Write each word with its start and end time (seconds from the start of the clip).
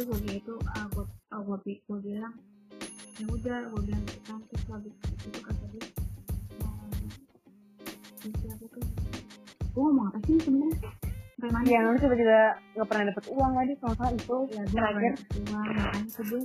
itu 0.00 0.08
gue 0.08 0.18
gitu 0.32 0.54
uh, 0.56 0.86
gue 0.88 1.04
uh, 1.04 1.40
gue, 1.44 1.56
bi- 1.60 1.82
gue 1.82 1.98
bilang 2.00 2.32
ya 3.14 3.24
udah 3.28 3.58
gue 3.68 3.80
bilang 3.84 4.04
kan 4.24 4.40
terus 4.42 4.64
habis 4.66 4.94
itu 4.96 5.38
kata 5.38 5.64
dia 5.68 5.84
uh, 6.64 6.88
siapa 8.40 8.64
tuh 8.64 8.80
gue 9.70 9.82
ngomong 9.82 10.08
apa 10.08 10.18
sih 10.24 10.40
sebenarnya 10.40 10.78
sampai 11.36 11.50
mana 11.50 11.64
sih? 11.64 11.76
lu 11.76 11.98
tiba-tiba 11.98 12.38
nggak 12.72 12.88
pernah 12.88 13.04
dapet 13.06 13.24
uang 13.28 13.52
lagi 13.54 13.72
kalau 13.76 13.92
nggak 13.92 14.00
salah 14.00 14.12
itu 14.14 14.36
ya 14.48 14.62
gue 14.62 14.72
terakhir. 14.72 15.12
uang 15.36 15.66
makanya 15.68 16.08
tuh 16.08 16.24
gue 16.24 16.42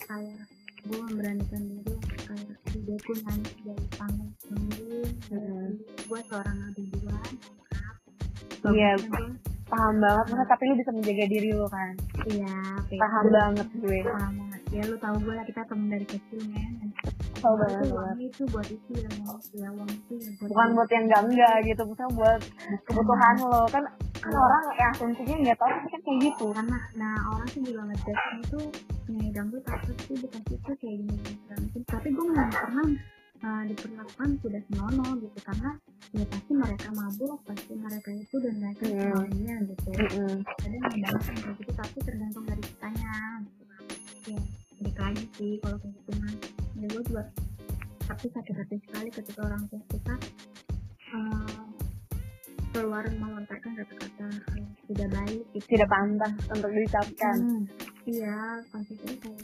kayak 0.00 0.38
gue 0.84 0.98
memberanikan 1.00 1.62
diri 1.64 1.94
kayak 2.20 2.54
dia 2.76 2.98
pun 3.00 3.16
nangis 3.26 3.54
dari 3.60 3.86
panggung 3.92 4.30
panggung 4.38 5.10
Hmm. 5.24 5.72
gue 5.80 6.20
seorang 6.28 6.56
adik 6.68 6.86
duluan 6.92 7.32
Iya. 8.64 8.92
Paham 9.74 9.94
banget, 9.98 10.24
karena 10.30 10.44
tapi 10.46 10.62
lu 10.64 10.74
bisa 10.78 10.90
menjaga 10.94 11.24
diri 11.26 11.50
lu 11.50 11.66
kan. 11.66 11.92
iya 12.24 12.54
Paham 12.94 13.24
banget 13.28 13.68
gue. 13.74 13.98
paham 14.06 14.32
banget 14.38 14.60
ya 14.70 14.82
lu 14.86 14.96
tahu 14.96 15.16
gue 15.20 15.34
lah 15.34 15.44
kita 15.44 15.60
temen 15.66 15.86
dari 15.86 16.06
kecil 16.06 16.40
Tahu 17.34 17.54
itu 17.54 17.60
banget. 17.60 17.90
uang 17.90 18.20
itu 18.22 18.42
buat 18.48 18.68
itu 18.70 18.90
ya 18.96 19.10
ya 19.52 19.68
uang 19.68 19.90
itu 19.90 20.12
ya 20.16 20.30
buat 20.38 20.48
Bukan 20.48 20.68
buat 20.72 20.88
yang 20.88 21.04
enggak 21.04 21.22
enggak 21.26 21.54
gitu, 21.66 21.82
misalnya 21.84 22.12
buat 22.14 22.40
kebutuhan 22.86 23.34
lo 23.42 23.62
kan 23.68 23.84
kan 24.24 24.32
orang 24.32 24.64
yang 24.80 24.90
asumsinya 24.90 25.36
nggak 25.36 25.58
tahu 25.60 25.68
kan 25.68 26.00
kayak 26.00 26.18
gitu. 26.24 26.46
karena 26.56 26.78
nah 26.96 27.14
orang 27.28 27.48
sih 27.52 27.60
juga 27.60 27.80
ngejudge 27.84 28.24
itu 28.40 28.60
penyanyi 29.04 29.30
dangdut 29.36 29.64
apa 29.68 29.90
sih 30.00 30.16
bukan 30.16 30.42
itu 30.48 30.70
kayak 30.80 30.96
gini 30.96 31.16
segala 31.44 31.58
macam 31.60 31.80
tapi 31.84 32.08
gue 32.08 32.24
nggak 32.32 32.48
pernah 32.56 32.86
uh, 33.44 33.62
diperlakukan 33.68 34.28
sudah 34.40 34.60
senonoh 34.72 35.10
gitu. 35.20 35.38
Karena 35.44 35.70
ya 36.16 36.24
pasti 36.26 36.52
mereka 36.56 36.88
mabuk 36.96 37.38
pasti 37.44 37.72
mereka 37.76 38.10
itu 38.10 38.36
dan 38.40 38.54
mereka 38.58 38.82
Hmm. 38.88 38.96
semuanya 38.96 39.54
gitu. 39.68 39.88
Mm-mm. 39.92 40.36
ada 40.40 40.74
yang 40.74 40.84
banyak 40.88 41.04
yang 41.04 41.38
kayak 41.38 41.54
gitu 41.60 41.72
tapi 41.76 41.96
tergantung 42.00 42.44
dari 42.48 42.62
kitanya 42.64 43.12
gitu. 43.44 43.62
Ya 44.24 44.40
balik 44.80 44.98
lagi 44.98 45.24
sih 45.36 45.52
kalau 45.60 45.76
kayak 45.76 45.94
gitu 46.00 46.10
mah. 46.18 46.32
Ya 46.74 46.86
gue 46.88 47.02
juga 47.04 47.22
tapi 48.04 48.26
sakit 48.28 48.54
hati 48.54 48.76
sekali 48.84 49.08
ketika 49.08 49.40
orang 49.44 49.62
tua 49.68 49.80
kita 49.88 50.14
uh, 51.16 51.64
keluar 52.74 53.04
melontarkan 53.06 53.72
kata-kata 53.80 54.28
yang 54.58 54.68
tidak 54.90 55.08
baik 55.14 55.42
gitu. 55.54 55.66
Tidak 55.72 55.88
pantas 55.88 56.34
untuk 56.50 56.70
diucapkan. 56.70 57.36
Hmm, 57.40 57.62
iya 58.04 58.60
konsepnya 58.68 59.14
kayak 59.22 59.42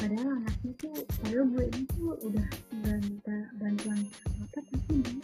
padahal 0.00 0.28
anaknya 0.40 0.72
tuh 0.80 0.96
padahal 1.20 1.44
gue 1.52 1.64
ini 1.76 1.84
tuh 1.92 2.16
udah 2.24 2.48
nggak 2.72 2.98
minta 3.04 3.36
bantuan 3.60 3.98
apa 4.00 4.44
tapi 4.56 4.72
dia 4.88 5.20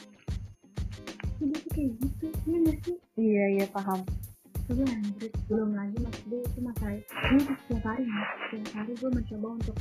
dia 1.41 1.56
tuh 1.64 1.70
kayak 1.72 1.91
gitu 2.00 2.27
iya 2.44 2.56
nggak 2.60 2.78
sih? 2.84 2.96
Iya 3.16 3.44
iya 3.56 3.66
paham. 3.72 4.00
tapi 4.66 4.83
anjir 4.83 5.30
belum 5.46 5.78
lagi 5.78 5.96
gue 6.27 6.41
itu 6.42 6.58
masalah 6.58 6.98
ini 6.98 7.41
setiap 7.64 7.84
hari 7.86 8.05
mas. 8.05 8.28
Setiap 8.50 8.72
hari 8.74 8.92
gue 8.98 9.10
mencoba 9.14 9.48
untuk 9.56 9.77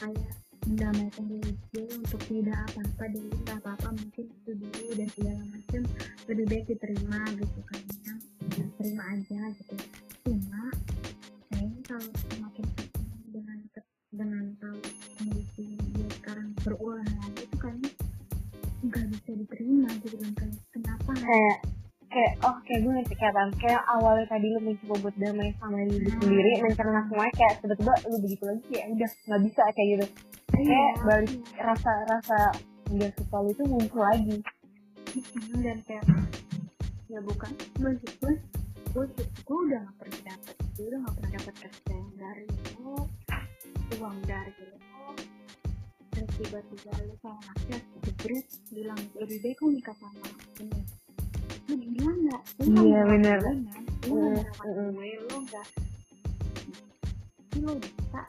kayak 0.00 0.32
mendamaikan 0.64 1.24
diri 1.28 1.52
gue 1.70 1.84
untuk 1.92 2.20
tidak 2.24 2.58
apa-apa 2.72 3.04
dulu 3.12 3.28
tidak 3.44 3.56
apa-apa 3.62 3.88
mungkin 4.00 4.24
itu 4.32 4.50
dulu 4.56 4.86
dan 4.96 5.08
segala 5.12 5.42
macam 5.52 5.82
lebih 6.26 6.44
baik 6.48 6.64
diterima 6.72 7.20
gitu 7.38 7.60
kan 7.68 7.80
ya. 7.84 8.14
Terima 8.80 9.02
aja 9.12 9.40
gitu. 9.54 9.74
Cuma 10.24 10.64
kayaknya 11.52 11.80
kalau 11.84 12.10
dengan 14.10 14.44
tahu 14.58 14.78
kondisi 15.14 15.64
dia 15.88 16.08
sekarang 16.12 16.50
berulang 16.60 17.06
lagi 17.06 17.40
itu 17.40 17.56
kayaknya 17.56 17.90
nggak 18.80 19.04
bisa 19.08 19.30
diterima 19.36 19.88
gitu 19.98 20.16
kan 20.16 20.32
kayak 20.34 20.56
kenapa 20.70 21.10
Kayak 21.14 21.58
kayak 22.10 22.32
oh 22.42 22.56
kayak 22.60 22.80
gue 22.80 22.92
ngerti 22.92 23.14
kayak 23.14 23.32
apaan. 23.32 23.50
kayak 23.56 23.82
awalnya 23.88 24.26
tadi 24.26 24.46
lu 24.48 24.58
mencoba 24.60 24.94
buat 25.00 25.16
damai 25.16 25.50
sama 25.56 25.78
diri 25.84 26.08
Hmm. 26.08 26.20
sendiri 26.20 26.50
mencerna 26.60 27.00
semuanya 27.06 27.34
kayak 27.36 27.54
tiba-tiba 27.60 27.92
lu 28.04 28.16
begitu 28.18 28.44
lagi 28.44 28.62
kayak 28.66 28.86
udah 28.90 29.10
nggak 29.24 29.42
bisa 29.44 29.62
kayak 29.70 29.88
gitu 29.88 30.06
kayak 30.48 30.60
Iya, 30.60 30.84
balik 31.00 31.30
iya. 31.30 31.62
rasa 31.62 31.92
rasa 32.04 32.38
nggak 32.90 33.10
suka 33.14 33.36
lu 33.38 33.48
itu 33.48 33.62
muncul 33.64 34.02
lagi 34.02 34.36
Hmm, 35.10 35.58
dan 35.60 35.78
kayak 35.82 36.04
ya 37.06 37.18
bukan 37.20 37.50
gue 37.76 37.92
gue 37.94 38.34
gue 38.90 39.04
gue 39.16 39.58
udah 39.64 39.80
gak 39.80 39.96
pernah 39.96 40.20
dapet 40.24 40.54
gue 40.72 40.84
udah 40.84 40.98
gak 41.00 41.14
pernah 41.14 41.30
dapet 41.32 41.54
kasih 41.60 42.02
dari 42.16 42.46
lo 42.76 42.94
uang 43.96 44.16
dari 44.22 44.52
lo 44.60 44.78
terus 46.10 46.30
tiba-tiba 46.36 46.92
lo 47.00 47.14
sama 47.18 47.40
anaknya 47.44 47.78
jebret 48.02 48.46
bilang 48.70 49.00
lebih 49.14 49.38
baik 49.40 49.58
lo 49.58 49.68
nikah 49.70 49.96
sama 49.96 50.26
ini 50.58 50.80
lu 51.66 51.74
gila 51.76 52.12
nggak 52.20 52.42
kan 52.50 52.66
Iya, 52.66 53.00
ngerawat 53.00 53.08
bener. 53.08 53.38
gue, 53.40 53.54
men. 53.54 53.84
lu 54.02 54.10
Mm, 54.10 54.26
nggak 54.26 54.46
ngerawat 54.50 54.66
mm. 54.66 54.90
gue 54.90 55.08
lo 55.20 55.36
nggak 55.40 55.66
lo 57.56 57.72
bisa 57.76 58.20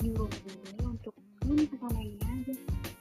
nyuruh 0.00 0.30
gue 0.30 0.84
untuk 0.84 1.14
lu 1.42 1.52
nikah 1.54 1.78
sama 1.80 2.00
ini 2.00 2.18
aja 2.20 2.54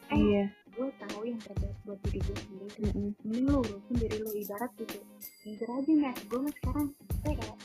eh 0.10 0.18
iya 0.20 0.44
gue 0.74 0.88
tahu 0.98 1.22
yang 1.24 1.38
terbaik 1.40 1.78
buat 1.84 2.00
diri 2.04 2.20
gue 2.20 2.38
sendiri 2.40 2.82
Mm-mm. 2.84 3.10
mending 3.22 3.46
lu 3.46 3.58
urusin 3.60 3.96
diri 3.96 4.18
lu 4.20 4.32
ibarat 4.34 4.72
gitu 4.76 5.00
jujur 5.44 5.70
aja 5.70 5.92
nih 5.92 6.16
gue 6.24 6.40
sekarang 6.56 6.88
saya 7.20 7.34
kayak 7.36 7.58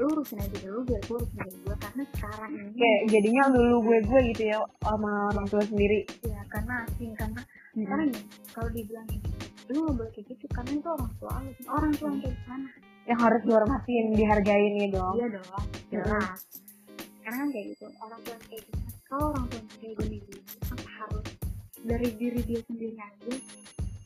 lu 0.00 0.06
urusin 0.16 0.40
aja 0.40 0.56
dulu 0.64 0.80
biar 0.88 1.02
gue 1.04 1.16
urusin 1.20 1.38
diri 1.44 1.58
gue 1.60 1.76
karena 1.76 2.02
sekarang 2.16 2.50
ini 2.56 2.72
kayak 2.72 3.00
jadinya 3.12 3.42
dulu 3.52 3.74
gue 3.84 3.98
gue 4.08 4.20
gitu 4.32 4.42
ya 4.48 4.58
sama 4.80 5.12
orang 5.28 5.46
tua 5.52 5.62
sendiri. 5.68 6.00
Ya 6.24 6.40
karena 6.48 6.74
asing 6.88 7.12
karena 7.12 7.40
karena 7.76 8.02
nih 8.08 8.22
kalau 8.56 8.68
dibilang 8.72 9.08
ini 9.12 9.30
lu 9.70 9.78
gak 9.86 9.94
boleh 10.00 10.10
kayak 10.16 10.26
gitu 10.32 10.44
karena 10.50 10.70
itu 10.72 10.88
orang 10.88 11.12
tua 11.20 11.34
lu 11.44 11.50
orang 11.68 11.92
tua 11.94 12.08
yang 12.08 12.20
kayak 12.24 12.38
sana 12.48 12.70
yang 13.04 13.18
harus 13.20 13.40
dihormatin 13.44 14.04
dihargain 14.16 14.72
ya 14.80 14.88
dong. 14.88 15.14
Iya 15.20 15.26
dong 15.36 15.64
jelas 15.92 16.40
karena 17.20 17.36
kan 17.36 17.48
kayak 17.52 17.66
gitu 17.76 17.86
orang 18.00 18.20
tua 18.24 18.32
yang 18.32 18.44
kayak 18.48 18.62
gini 18.64 18.84
kalau 19.04 19.24
orang 19.36 19.44
tua 19.52 19.58
yang 19.60 19.68
kayak 19.76 19.94
gini 20.00 20.18
apa 20.64 20.88
harus 20.96 21.28
dari 21.80 22.08
diri 22.16 22.40
dia 22.48 22.60
sendiri 22.64 22.96
aja 22.96 23.34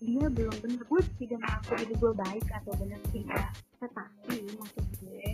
dia 0.05 0.27
belum 0.29 0.57
benar 0.61 0.83
gue 0.85 1.01
tidak 1.17 1.39
mengaku 1.41 1.71
diri 1.81 1.95
gue 1.97 2.13
baik 2.13 2.47
atau 2.51 2.73
benar 2.77 3.01
tidak. 3.09 3.49
Tetapi 3.81 4.37
maksud 4.61 4.85
gue 5.01 5.29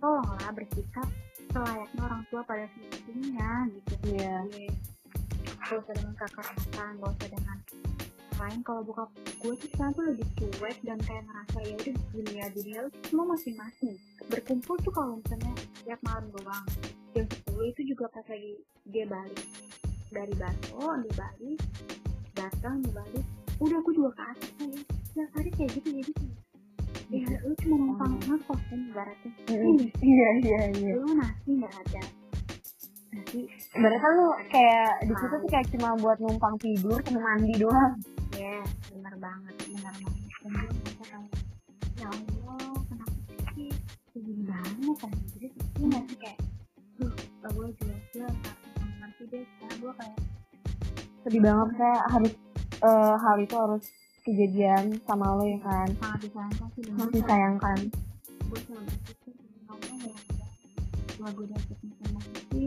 tolonglah 0.00 0.50
bersikap 0.56 1.08
selayaknya 1.52 2.00
orang 2.00 2.22
tua 2.32 2.42
pada 2.48 2.64
semestinya 2.72 3.50
gitu. 3.70 3.94
Iya. 4.16 4.36
gue 4.50 4.68
gak 5.60 5.86
usah 5.86 5.94
dengan 5.94 6.14
kakak 6.18 6.44
matan 6.50 6.90
gak 6.98 7.12
usah 7.14 7.28
dengan 7.30 7.58
lain. 8.40 8.60
Kalau 8.64 8.82
buka 8.82 9.04
gue 9.14 9.52
tuh 9.54 9.68
sekarang 9.76 9.92
tuh 9.92 10.04
lebih 10.08 10.26
cuek 10.34 10.76
dan 10.82 10.98
kayak 11.04 11.22
ngerasa 11.28 11.58
ya 11.62 11.74
udah 11.76 11.94
dunia 12.16 12.44
dunia 12.56 12.80
semua 13.06 13.26
masing-masing 13.36 13.94
berkumpul 14.32 14.76
tuh 14.80 14.92
kalau 14.92 15.20
misalnya 15.20 15.52
tiap 15.84 16.00
malam 16.02 16.26
doang. 16.32 16.66
Jam 17.12 17.26
10 17.26 17.72
itu 17.76 17.82
juga 17.94 18.04
pas 18.10 18.24
lagi 18.30 18.54
dia 18.88 19.04
balik 19.04 19.48
dari 20.10 20.34
Baso 20.34 20.80
dia 21.04 21.14
balik 21.14 21.60
datang 22.32 22.74
dia 22.82 22.92
balik. 22.96 23.26
Udah 23.60 23.76
aku 23.76 23.90
juga 23.92 24.10
ke 24.16 24.22
atas 24.24 24.50
ya 24.64 24.80
tiap 25.10 25.30
hari 25.36 25.50
kayak 25.52 25.70
gitu 25.76 25.88
jadi 26.00 26.12
ya 27.10 27.26
lu 27.42 27.52
cuma 27.58 27.76
numpang 27.76 28.12
ngekos 28.22 28.60
kan 28.70 28.80
ibaratnya. 28.86 29.30
Ini 29.50 29.86
iya. 29.98 30.28
Iya 30.38 30.60
iya 30.78 30.92
lu 30.94 31.10
nasi 31.18 31.50
nggak 31.58 31.74
ada. 31.74 32.02
Nasi. 33.10 33.40
Kan 33.74 34.12
lu 34.14 34.26
kayak 34.46 34.90
di 35.10 35.14
situ 35.18 35.34
tuh 35.34 35.48
kayak 35.50 35.66
cuma 35.74 35.88
buat 35.98 36.18
numpang 36.22 36.54
tidur 36.62 36.98
sama 37.02 37.20
mandi 37.20 37.54
doang. 37.58 37.94
ya 38.38 38.62
benar 38.94 39.14
banget 39.18 39.54
benar 39.74 39.94
banget. 39.98 40.22
Dan 40.40 40.50
gue 40.54 40.74
merasa 40.78 41.04
kayak 41.10 41.28
ya 41.98 42.06
Allah 42.06 42.78
kenapa 42.86 43.16
sih? 43.58 43.70
Gini 44.14 44.42
banget 44.46 44.96
kan? 45.02 45.12
Jadi 45.34 45.46
gue 45.50 45.86
ngerti 45.90 46.14
kayak 46.14 46.38
duh 47.00 47.12
gue 47.50 47.66
juga 47.74 47.96
gue 48.14 48.28
ngerti 49.02 49.22
deh 49.34 49.42
sekarang 49.44 49.78
gue 49.82 49.92
kayak 49.98 50.18
Sedih 51.20 51.42
banget 51.44 51.68
kayak 51.76 52.02
harus 52.08 52.32
eh, 52.80 53.14
hal 53.18 53.36
itu 53.42 53.54
harus 53.58 53.84
kejadian 54.30 54.84
sama 55.02 55.26
lo 55.32 55.44
ya 55.44 55.58
kan. 55.60 55.88
sangat 55.96 56.20
disayangkan 56.22 56.68
sih 56.70 56.82
Harus 56.88 57.12
disayangkan. 57.12 57.78
gue 58.40 58.60
cuma 58.64 58.80
berpikir 58.82 59.34
Allah 59.66 59.96
ya 60.00 60.16
setelah 61.06 61.30
gue 61.32 61.46
dapet 61.48 61.76
informasi 61.80 62.62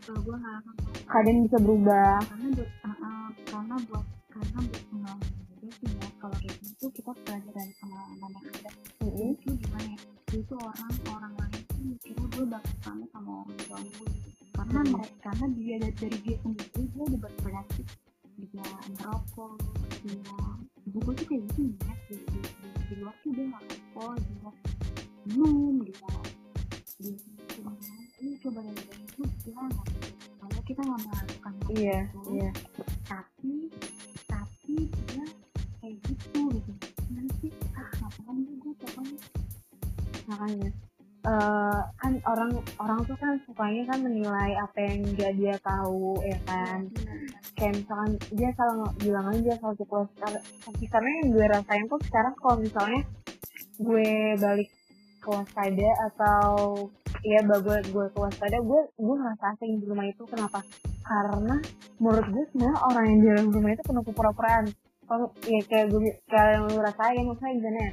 kalau 0.00 0.20
gue 0.22 0.36
gak 0.36 0.54
akan 0.56 0.74
Kadang 1.08 1.38
bisa 1.42 1.56
berubah. 1.58 2.16
karena 2.22 2.48
buat 2.52 2.70
uh, 2.78 2.90
uh, 2.90 3.28
karena 3.44 3.76
buat 3.86 4.04
karena 4.28 4.58
buat 4.60 4.82
pengalaman 4.88 5.28
juga 5.48 5.68
sih 5.74 5.88
ya 5.90 6.08
kalau 6.16 6.36
kayak 6.36 6.56
gitu 6.60 6.84
kita 6.90 7.10
belajar 7.16 7.52
dari 7.52 7.72
pengalaman 7.76 8.30
yang 8.30 8.44
ada 8.52 8.70
Mm-mm. 9.00 9.28
itu 9.32 9.48
gimana 9.56 9.88
ya 9.88 9.98
itu 10.28 10.54
orang 10.54 10.92
orang 11.08 11.32
lain 11.34 11.60
tuh 11.64 11.78
mikirnya 11.82 12.26
gue 12.28 12.44
bakal 12.46 12.74
sama 12.78 13.04
sama 13.08 13.30
orang 13.40 13.56
tua 13.58 13.78
gue 13.80 14.06
gitu. 14.10 14.30
karena 14.52 14.78
Hmm. 14.78 14.90
mereka 14.92 15.16
karena 15.24 15.46
dia 15.54 15.74
dari, 15.78 15.94
dari 15.96 16.18
dia 16.20 16.36
sendiri 16.38 16.82
dia 16.84 17.02
udah 17.04 17.20
berpenyakit 17.22 17.86
dia 18.52 18.68
merokok 18.96 19.54
dia 20.04 20.36
ibu 20.88 20.98
gue 21.04 21.14
tuh 21.20 21.26
kayak 21.28 21.42
gitu 21.52 21.62
ya 21.84 21.94
di, 22.08 22.16
di, 22.16 22.40
di, 22.40 22.68
di 22.88 22.94
luar 23.00 23.14
tuh 23.20 23.30
dia 23.36 23.46
merokok 23.46 24.12
dia 24.16 24.50
minum 25.28 25.74
dia 25.84 26.12
dia 26.98 27.16
cuma 27.54 27.70
ini 28.18 28.34
coba 28.42 28.58
dari 28.64 28.82
dari 28.88 29.04
itu 29.04 29.22
dia 29.44 29.62
kalau 30.38 30.62
kita 30.64 30.80
nggak 30.80 31.00
melakukan 31.04 31.54
Iya, 31.68 32.00
itu, 32.08 32.20
iya. 32.32 32.50
tapi 33.04 33.54
tapi 34.24 34.76
dia 34.88 35.24
kayak 35.84 35.96
gitu. 36.08 36.42
Gitu 36.48 36.72
nanti 37.12 37.48
ah 37.76 37.88
ngapain 38.00 38.40
gue 38.56 38.72
pokoknya? 38.80 39.20
Makanya. 40.28 40.70
Eh, 41.28 41.80
kan 42.00 42.12
orang 42.24 42.56
orang 42.80 43.04
tuh 43.04 43.12
kan 43.20 43.36
sukanya 43.44 43.84
kan 43.84 44.00
menilai 44.00 44.56
apa 44.56 44.78
yang 44.80 45.04
gak 45.12 45.36
dia 45.36 45.60
tahu 45.60 46.16
ya 46.24 46.38
kan? 46.48 46.88
Kayak 47.52 47.84
misalkan 47.84 48.12
dia 48.32 48.48
salah 48.56 48.88
bilang 48.96 49.26
aja 49.36 49.52
soal 49.60 49.76
close 49.76 50.08
tapi 50.64 50.84
karena 50.88 51.10
yang 51.20 51.28
gue 51.36 51.46
rasain 51.52 51.84
tuh 51.84 52.00
sekarang 52.08 52.32
kalau 52.40 52.56
misalnya 52.64 53.00
gue 53.76 54.08
balik 54.40 54.70
ke 55.20 55.28
waspada 55.28 55.90
atau 56.08 56.48
ya 57.20 57.44
gue 57.44 57.76
gue 57.92 58.06
ke 58.08 58.18
waspada 58.24 58.56
gue 58.64 58.80
gue 58.96 59.16
ngerasa 59.20 59.44
asing 59.52 59.84
di 59.84 59.86
rumah 59.90 60.08
itu. 60.08 60.24
Kenapa? 60.32 60.64
Karena 61.04 61.56
menurut 62.00 62.24
gue 62.24 62.44
semua 62.56 62.72
orang 62.88 63.04
yang 63.04 63.18
di 63.20 63.26
dalam 63.36 63.46
rumah 63.52 63.70
itu 63.76 63.82
penuh 63.84 64.04
kepura-puraan. 64.06 64.64
Kalau 65.04 65.28
ya 65.44 65.60
kayak 65.68 65.92
gue 65.92 66.00
kayak 66.24 66.50
yang 66.56 66.64
lu 66.72 66.80
rasain 66.80 67.24
maksudnya 67.28 67.52
gimana 67.52 67.80
ya 67.84 67.92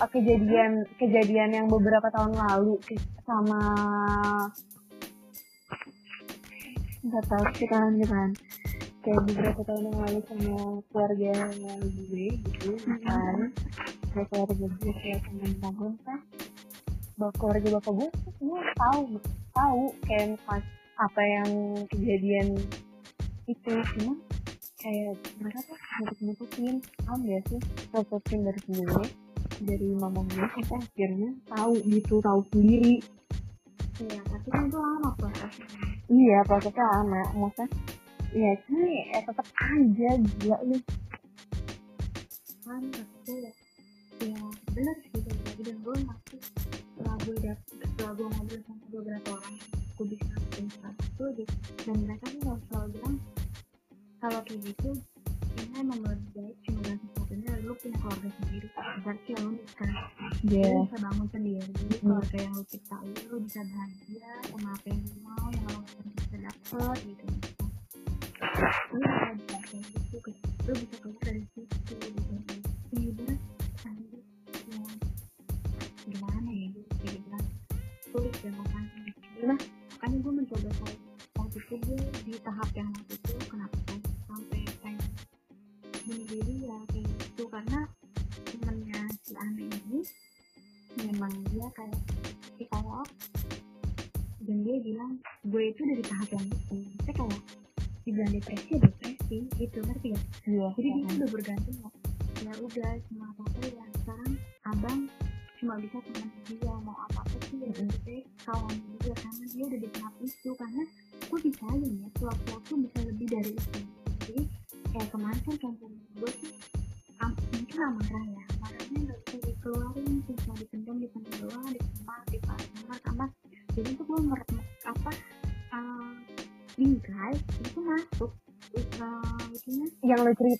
kejadian 0.00 0.88
kejadian 0.96 1.50
yang 1.52 1.66
beberapa 1.68 2.08
tahun 2.10 2.32
lalu 2.34 2.80
sama 3.22 3.60
nggak 7.02 7.24
tahu 7.26 7.44
sih 7.58 7.68
kan 7.68 7.90
gitu 7.98 8.12
kan. 8.12 8.30
Kayak 9.02 9.22
beberapa 9.26 9.60
tahun 9.66 9.82
yang 9.90 9.98
lalu 9.98 10.18
sama 10.30 10.54
keluarga 10.90 11.32
gue 11.82 12.28
gitu 12.30 12.70
kan. 13.02 13.36
Kayak 14.14 14.26
keluarga 14.30 14.66
gue 14.68 14.92
kayak 15.02 15.20
temen 15.26 15.52
gue 15.58 15.90
kan. 16.06 16.20
Bapak 17.18 17.34
keluarga 17.38 17.68
bapak 17.78 17.92
gue 17.92 18.08
semua 18.40 18.60
tahu 18.74 19.00
tahu 19.52 19.82
kayak 20.08 20.40
pas 20.48 20.64
apa 21.02 21.22
yang 21.22 21.50
kejadian 21.90 22.56
itu 23.50 23.72
cuma 23.74 24.14
kayak 24.78 25.18
mereka 25.38 25.60
tuh 25.66 25.78
nutup 25.78 26.18
nutupin 26.22 26.74
paham 27.06 27.20
gak 27.26 27.42
sih 27.50 27.60
nutupin 27.90 28.38
dari 28.46 28.60
gue 28.66 29.06
dari 29.62 29.88
mama 29.94 30.20
gue 30.26 30.42
sampai 30.42 30.76
akhirnya 30.82 31.30
tahu 31.46 31.74
gitu 31.86 32.14
tahu 32.18 32.40
sendiri. 32.50 32.98
Iya 34.02 34.20
tapi 34.26 34.48
kan 34.50 34.62
itu 34.66 34.78
lama 34.78 35.10
prosesnya. 35.14 35.66
Iya 36.10 36.38
prosesnya 36.46 36.86
lama. 36.98 37.22
Maksudnya 37.38 37.66
ya 38.32 38.52
cuman 38.64 38.88
ya 38.88 39.18
tetap 39.22 39.46
aja 39.60 40.10
gila 40.18 40.58
lu 40.66 40.76
kan 42.62 42.82
aku 42.90 43.32
ya. 43.38 43.52
Ya 44.22 44.38
benar 44.70 44.96
sih 45.02 45.10
gitu 45.18 45.60
dan 45.66 45.76
gue 45.82 45.96
masih 46.06 46.38
setelah 46.94 47.16
gue 47.26 47.36
dapet 47.42 47.74
setelah 47.74 48.12
gue 48.14 48.26
ngobrol 48.30 48.60
sama 48.62 48.84
beberapa 48.94 49.30
orang 49.34 49.56
gue 49.98 50.06
bisa 50.14 50.26
saat 50.78 50.94
itu 50.94 51.24
gitu, 51.42 51.54
dan 51.86 51.96
mereka 52.06 52.24
tuh 52.38 52.54
selalu 52.70 52.88
bilang 52.94 53.16
kalau 54.22 54.40
kayak 54.46 54.62
gitu 54.62 54.90
ini 55.58 55.76
emang 55.76 56.00
lebih 56.00 56.30
baik 56.32 56.56
cuma 56.64 56.80
satu-satunya 56.86 57.50
lu 57.62 57.72
punya 57.76 57.96
keluarga 58.00 58.28
sendiri. 58.40 58.68
Berarti 59.02 59.30
lo 59.36 59.48
nikah 59.52 59.92
Iya. 60.42 60.66
lu 60.68 60.80
bisa 60.86 60.98
bangun 61.00 61.28
sendiri. 61.28 61.72
Keluarga 62.00 62.36
yang 62.38 62.52
lu 62.56 62.64
ciptain 62.66 63.08
lu 63.28 63.36
bisa 63.42 63.60
bahagia 63.64 64.30
sama 64.48 64.68
apa 64.72 64.86
yang 64.88 65.00
lu 65.04 65.16
mau 65.20 65.46
yang 65.50 65.66
lo 65.68 65.80
bisa 66.16 66.36
dapet 66.38 66.98
gitu. 67.04 67.24
Lu 68.92 68.98
bisa 69.00 69.28
bisa 69.36 69.58
kayak 69.68 69.84
gitu 70.10 70.30
lu 70.62 70.72
bisa 70.78 70.96
keluar 71.02 71.22
dari 71.26 71.42
situ 71.50 71.94
gitu 71.98 72.31
bilang 94.82 95.12
gue 95.46 95.62
itu 95.70 95.82
dari 95.86 96.02
tahap 96.04 96.28
yang 96.34 96.46
itu 96.50 96.76
saya 97.06 97.14
kayak 97.14 97.40
dibilang 98.02 98.32
depresi 98.34 98.72
depresi 98.82 99.36
gitu 99.56 99.78
ngerti 99.78 100.08
ya 100.10 100.20
iya 100.50 100.68
jadi 100.74 100.88
dia 100.90 101.06
udah 101.22 101.30
bergantung 101.30 101.76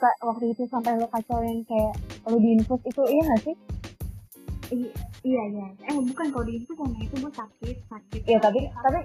cerita 0.03 0.27
waktu 0.27 0.45
itu 0.51 0.63
sampai 0.67 0.99
lo 0.99 1.07
kacau 1.07 1.39
yang 1.47 1.63
kayak 1.63 1.95
lo 2.27 2.35
diinfus 2.35 2.83
itu 2.83 3.03
iya 3.07 3.23
gak 3.23 3.41
sih? 3.47 3.57
I- 4.75 4.95
iya 5.23 5.43
iya. 5.47 5.67
Eh 5.87 5.95
bukan 5.95 6.27
kalau 6.35 6.43
di 6.43 6.59
itu 6.59 6.73
karena 6.75 6.99
itu 6.99 7.15
gue 7.23 7.31
sakit 7.31 7.77
sakit. 7.87 8.21
Iya 8.27 8.39
tapi 8.43 8.67
tapi 8.67 8.99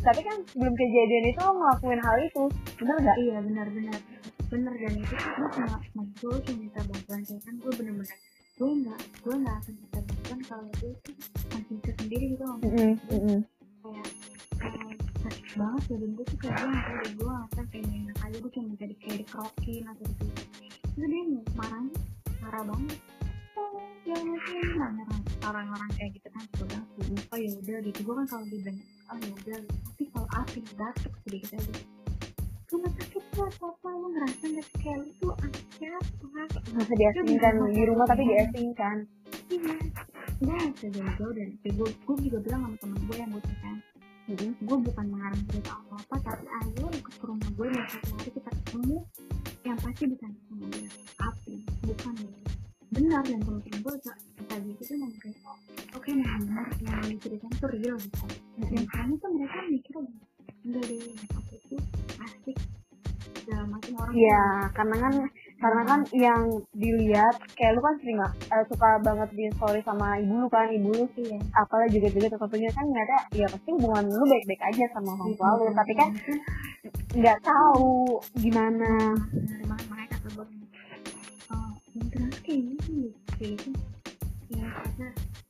tapi 0.00 0.20
kan 0.24 0.36
sebelum 0.48 0.72
kejadian 0.72 1.24
itu 1.28 1.40
lo 1.44 1.52
ngelakuin 1.52 2.00
hal 2.00 2.16
itu 2.24 2.44
bener 2.80 2.96
gak? 3.04 3.16
iya 3.20 3.36
benar 3.44 3.66
benar 3.68 3.98
benar 4.48 4.72
dan 4.72 4.94
itu 4.96 5.12
tuh 5.12 5.30
gue 5.36 5.48
cuma 5.52 5.68
maksud 5.68 6.16
gue 6.16 6.40
cuma 6.40 6.56
minta 6.56 6.80
bantuan 6.80 7.20
kayak 7.20 7.42
kan 7.44 7.54
gue 7.60 7.72
bener-bener 7.76 8.18
gue 8.58 8.70
nggak 8.80 9.00
gue 9.20 9.34
nggak 9.36 9.56
akan 9.60 9.74
minta 9.76 10.00
bantuan 10.00 10.38
kalau 10.48 10.64
gue 10.80 10.90
tuh 11.04 11.14
masih 11.52 11.76
sendiri 12.00 12.24
gitu 12.32 12.44
Mm 12.64 12.96
-mm. 12.96 13.38
kayak 13.84 14.08
kayak 14.56 15.07
sakit 15.28 15.60
banget 15.60 15.82
badan 15.92 16.10
gue 16.16 16.24
tuh 16.24 16.38
kayak 16.40 16.54
gue 16.56 16.68
nggak 16.72 16.84
tahu 16.88 17.08
gue 17.12 17.26
ngerasa 17.28 17.60
kayak 17.68 17.84
nggak 17.84 18.00
enak 18.00 18.18
aja 18.24 18.36
gue 18.40 18.50
cuma 18.56 18.66
minta 18.72 18.84
di 18.88 18.96
kayak 18.96 19.16
dikerokin 19.20 19.82
atau 19.84 20.04
gitu. 20.08 20.24
Itu 20.88 21.04
dia 21.04 21.22
marahnya 21.52 21.98
marah 22.40 22.62
banget. 22.64 22.98
Oh 23.58 23.76
ya 24.08 24.16
mungkin 24.24 24.62
orang-orang 25.44 25.90
kayak 26.00 26.10
gitu 26.16 26.28
kan 26.32 26.42
gue 26.56 26.64
bilang 26.64 26.86
oh 27.28 27.38
ya 27.38 27.50
udah 27.60 27.78
gitu. 27.84 28.00
Gue 28.00 28.14
kan 28.16 28.26
kalau 28.32 28.44
dibilang 28.48 28.78
oh 29.12 29.16
ya 29.20 29.30
udah 29.36 29.58
gitu. 29.60 29.76
tapi 29.92 30.02
kalau 30.16 30.28
api 30.32 30.58
batuk 30.80 31.12
sedikit 31.28 31.50
aja. 31.60 31.74
Rumah 32.68 32.92
sakit 33.00 33.22
tuh 33.32 33.42
apa 33.48 33.64
apa 33.64 33.88
lo 33.96 34.06
ngerasa 34.12 34.44
nggak 34.44 34.66
kayak 34.80 34.96
lu 35.00 35.08
tuh 35.20 35.32
anak 35.40 35.64
siapa 35.76 36.42
Masa 36.76 36.94
diasingkan 36.94 37.54
di 37.72 37.82
rumah 37.88 38.06
tapi 38.08 38.22
diasingkan 38.28 38.96
iya. 39.48 39.76
Gue 40.38 40.52
nggak 40.52 40.72
bisa 40.76 40.86
jauh-jauh 40.92 41.32
dari 41.32 41.52
gue 41.64 41.88
gue 41.88 42.16
juga 42.28 42.38
bilang 42.44 42.60
sama 42.68 42.76
temen 42.76 43.00
gue 43.08 43.16
yang 43.16 43.30
gue 43.32 43.42
kan 43.64 43.76
Mm-mm. 44.28 44.52
gue 44.60 44.76
bukan 44.92 45.06
mengarang 45.08 45.40
cerita 45.48 45.72
apa-apa 45.72 46.16
tapi 46.20 46.44
ayo 46.44 46.84
ikut 46.92 47.14
ke 47.16 47.24
rumah 47.24 47.48
gue 47.48 47.66
dan 47.72 47.84
satu 47.88 48.12
hari 48.12 48.30
kita 48.36 48.50
ketemu. 48.60 48.98
Yang 49.64 49.78
pasti 49.80 50.04
bisa 50.04 50.26
sama 50.28 50.66
dia 50.68 50.88
api 51.16 51.54
bukan 51.88 52.12
dia 52.20 52.32
benar 52.88 53.22
dan 53.24 53.40
temen-temen 53.40 53.80
gue 53.84 53.94
kayak 54.48 54.60
gitu 54.64 54.80
tuh 54.84 54.96
ngomong 55.00 55.20
kayak 55.20 55.40
oke 55.96 56.08
memang 56.12 56.40
benar 56.44 56.68
yang 56.84 57.00
diceritain 57.08 57.52
tuh 57.56 57.70
real 57.72 57.96
gitu. 57.96 58.24
Dan 58.60 58.84
kami 58.84 59.12
tuh 59.16 59.30
mereka 59.32 59.58
mikir 59.72 59.94
enggak 60.64 60.84
deh 60.84 61.00
apa 61.32 61.52
itu 61.56 61.76
asik. 62.20 62.56
Segala 63.32 63.64
macam 63.64 63.92
orang 63.96 64.12
Iya 64.12 64.44
karena 64.76 64.96
kan 65.08 65.14
karena 65.58 65.82
kan 65.82 66.00
yang 66.14 66.42
dilihat 66.70 67.34
kayak 67.58 67.74
lu 67.74 67.82
kan 67.82 67.98
sering 67.98 68.18
eh, 68.22 68.64
suka 68.70 69.02
banget 69.02 69.28
di 69.34 69.50
story 69.58 69.82
sama 69.82 70.14
ibu 70.22 70.46
lu 70.46 70.48
kan 70.48 70.70
ibu 70.70 70.94
lu 70.94 71.04
sih 71.18 71.34
ya 71.34 71.40
apalah 71.58 71.90
juga 71.90 72.06
juga 72.14 72.30
tentunya 72.30 72.70
kan 72.70 72.86
nggak 72.86 73.04
ada 73.10 73.18
ya 73.34 73.46
pasti 73.50 73.68
hubungan 73.74 74.06
lu 74.06 74.22
baik-baik 74.22 74.62
aja 74.70 74.84
sama 74.94 75.18
orang 75.18 75.34
tua 75.34 75.50
lu. 75.58 75.64
Tapi 75.74 75.92
kan 75.98 76.08
nggak 77.18 77.38
tahu 77.42 78.22
gimana. 78.38 79.18
Dari 79.34 79.66
mana 79.66 79.82
mereka 79.90 80.14
kata 80.22 80.28
gue 80.30 80.46
oh 81.50 81.70
yang 81.98 82.06
terus 82.14 82.36
kayak 82.46 82.62
gini 82.62 83.10
kayak 83.34 83.52
gitu. 83.58 83.70
Ya 84.54 84.66
karena 84.70 85.08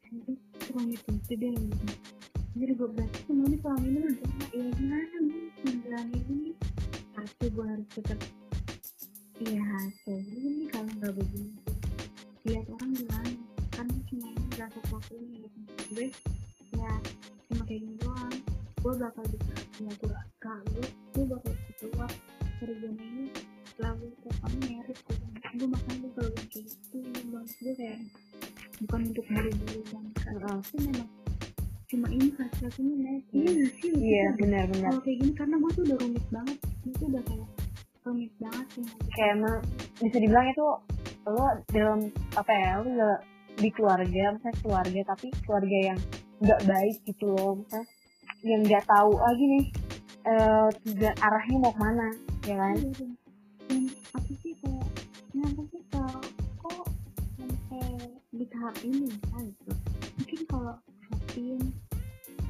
nanti 0.09 0.33
kurang 0.65 0.88
itu 0.88 1.09
itu 1.12 1.33
deh. 1.37 1.57
Jadi 2.59 2.73
gue 2.75 2.88
bilang 2.91 3.12
semua 3.29 3.45
ini 3.45 3.57
selama 3.61 3.85
ini 3.85 3.99
udah 4.09 4.29
ya 4.57 4.67
gimana? 4.73 5.17
Nih 5.21 5.45
sembilan 5.61 6.07
ini? 6.17 6.50
Pasti 7.12 7.45
gue 7.53 7.65
harus 7.69 7.88
tetap 7.93 8.19
iya 9.38 9.62
hasil 9.62 10.18
ini 10.18 10.66
kalau 10.66 10.90
nggak 10.99 11.14
begini. 11.14 11.54
Lihat 12.47 12.66
orang 12.75 12.90
gimana? 12.95 13.33
Kan 13.71 13.87
cuma 14.11 14.28
sesuatu 14.75 15.12
ini 15.14 15.47
gitu. 15.47 15.59
Gue 15.95 16.07
ya 16.75 16.92
cuma 17.47 17.62
kayak 17.66 17.80
gini 17.87 17.97
doang. 18.02 18.35
Gue 18.83 18.95
bakal 18.99 19.25
bisa 19.30 19.54
ya 19.78 19.92
gue 19.95 20.18
kalau 20.42 20.83
gue 21.14 21.25
bakal 21.26 21.52
bisa 21.54 21.73
keluar 21.78 22.11
dari 22.59 22.75
zona 22.83 23.02
ini. 23.02 23.26
Lalu 23.78 24.07
pokoknya 24.26 24.59
merit 24.66 24.99
gue 25.07 25.16
gue 25.59 25.68
makan 25.71 25.95
gue 26.02 26.11
kalau 26.18 26.30
kayak 26.35 26.64
gitu. 26.66 26.99
Banget 27.30 27.54
gue 27.62 27.75
kayak 27.78 27.99
bukan 28.78 29.00
untuk 29.11 29.26
buru-buru 29.26 29.80
dan 29.90 30.04
Heeh. 30.23 30.59
tapi 30.62 30.76
memang 30.87 31.11
cuma 31.88 32.07
ini 32.12 32.28
hasilnya 32.37 33.25
iya 33.33 33.49
nggak 33.49 33.73
sih 33.80 33.90
iya 33.97 34.26
benar-benar. 34.37 34.92
kalau 34.92 35.00
kayak 35.02 35.18
gini 35.25 35.33
karena 35.35 35.54
gue 35.57 35.71
tuh 35.73 35.83
udah 35.87 35.99
rumit 36.02 36.26
banget. 36.30 36.59
Itu 36.85 37.04
udah 37.11 37.23
kayak 37.26 37.49
rumit 38.05 38.33
banget 38.38 38.67
sih. 38.76 38.87
Kayak 39.14 39.31
emang 39.40 39.59
bisa 39.99 40.17
dibilang 40.19 40.47
itu 40.50 40.67
lo 41.28 41.47
dalam 41.75 42.00
apa 42.38 42.52
ya 42.52 42.71
lo 42.81 42.88
udah 42.88 43.17
di 43.59 43.69
keluarga 43.75 44.23
misalnya 44.38 44.57
keluarga 44.62 45.00
tapi 45.12 45.26
keluarga 45.45 45.78
yang 45.93 45.99
nggak 46.38 46.61
baik 46.64 46.97
gitu 47.05 47.26
loh 47.35 47.59
misalnya 47.59 47.90
yang 48.47 48.61
nggak 48.62 48.85
tahu 48.87 49.12
lagi 49.19 49.45
nih 49.45 49.64
eh 50.28 50.69
tujuan 50.87 51.14
arahnya 51.19 51.57
mau 51.59 51.73
ke 51.75 51.81
mana 51.83 52.09
ya 52.47 52.55
kan? 52.57 52.76
Iya, 52.78 52.90
dan, 52.95 53.11
dan 53.69 53.83
apa 54.14 54.31
sih 54.40 54.52
kayak 54.62 54.87
kenapa 55.35 55.61
sih 55.69 55.83
kalau 55.90 56.21
kok 56.62 56.87
sampai 57.37 57.87
di 58.33 58.45
tahap 58.49 58.76
ini 58.87 59.11
ya 59.11 59.38
gitu. 59.43 59.73
Mungkin 60.19 60.40
kalau 60.47 60.75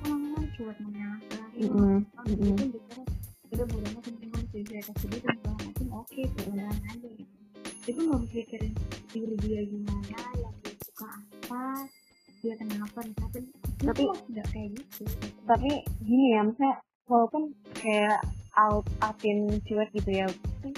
orang 0.08 0.22
kan 0.34 0.44
cuek 0.56 0.78
menyalahkan 0.80 1.48
Mm-mm, 1.58 1.96
kalau 2.14 2.28
mm-mm. 2.30 2.56
itu 2.56 2.64
bicara 2.72 3.02
udah 3.48 3.66
bodoh 3.68 3.90
amat 3.90 4.04
kasih 4.48 4.62
dia 4.64 4.80
dan 4.80 4.94
segala 5.36 5.56
macam 5.60 5.86
oke 5.94 6.20
beneran 6.36 6.78
aja 6.88 7.08
gitu 7.08 7.34
itu 7.88 8.00
nggak 8.00 8.20
mikirin 8.26 8.72
diri 9.08 9.34
dia 9.40 9.60
gimana 9.64 10.20
yang 10.36 10.54
dia 10.60 10.74
suka 10.84 11.08
apa 11.08 11.64
dia 12.38 12.54
kenapa 12.54 12.98
kenapa 13.02 13.36
Tapi- 13.78 14.04
itu 14.04 14.24
nggak 14.28 14.46
kayak 14.50 14.68
gitu. 14.76 15.02
tapi 15.44 15.70
gini 16.02 16.26
ya 16.32 16.40
misalnya 16.44 16.74
walaupun 17.06 17.42
kayak 17.74 18.18
out 18.56 18.84
atin 19.00 19.38
cuek 19.62 19.88
gitu 19.92 20.10
ya 20.10 20.26
tapi 20.26 20.70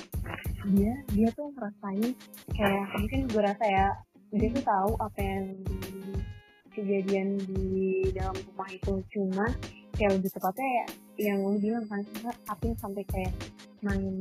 dia 0.71 0.93
dia 1.11 1.29
tuh 1.33 1.49
ngerasain 1.57 2.13
kayak 2.53 2.85
mungkin 2.93 3.21
gue 3.27 3.43
rasa 3.43 3.65
ya 3.65 3.87
dia 4.31 4.49
tuh 4.53 4.63
tahu 4.63 4.91
apa 5.01 5.19
yang 5.19 5.45
di- 5.65 6.23
kejadian 6.71 7.35
di 7.51 7.67
dalam 8.15 8.37
rumah 8.47 8.71
itu. 8.71 9.03
Cuma 9.11 9.43
kayak 9.91 10.17
lebih 10.17 10.31
tepatnya 10.31 10.69
ya 10.71 10.87
yang 11.29 11.43
lu 11.43 11.59
bilang 11.59 11.85
kan 11.85 12.01
atin 12.47 12.73
sampai 12.79 13.03
kayak 13.05 13.35
main 13.81 14.15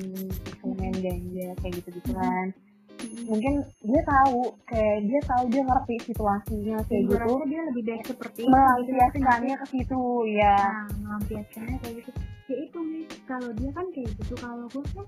main 0.64 0.96
ganja 0.96 1.48
kayak 1.60 1.74
gitu 1.80 1.90
gitu 2.00 2.12
kan 2.16 2.56
mungkin 3.26 3.64
dia 3.80 4.02
tahu 4.04 4.52
kayak 4.68 4.98
dia 5.08 5.22
tahu 5.24 5.44
dia 5.48 5.64
ngerti 5.64 5.96
situasinya 6.12 6.78
kayak 6.90 7.04
gue 7.08 7.16
gitu. 7.16 7.36
dia 7.48 7.62
lebih 7.72 7.84
baik 7.88 8.04
seperti 8.04 8.42
itu. 8.44 8.52
Melampiaskannya 8.52 9.56
ke 9.56 9.68
situ 9.72 10.02
ya 10.36 10.58
nah 10.60 10.88
melampiaskannya 11.00 11.78
kayak 11.80 11.96
gitu. 12.04 12.12
Ya 12.50 12.56
itu 12.66 12.80
nih 12.82 13.06
kalau 13.30 13.50
dia 13.56 13.72
kan 13.72 13.86
kayak 13.96 14.10
gitu. 14.20 14.34
Kalau 14.36 14.66
gue 14.68 14.84
kan 14.92 15.06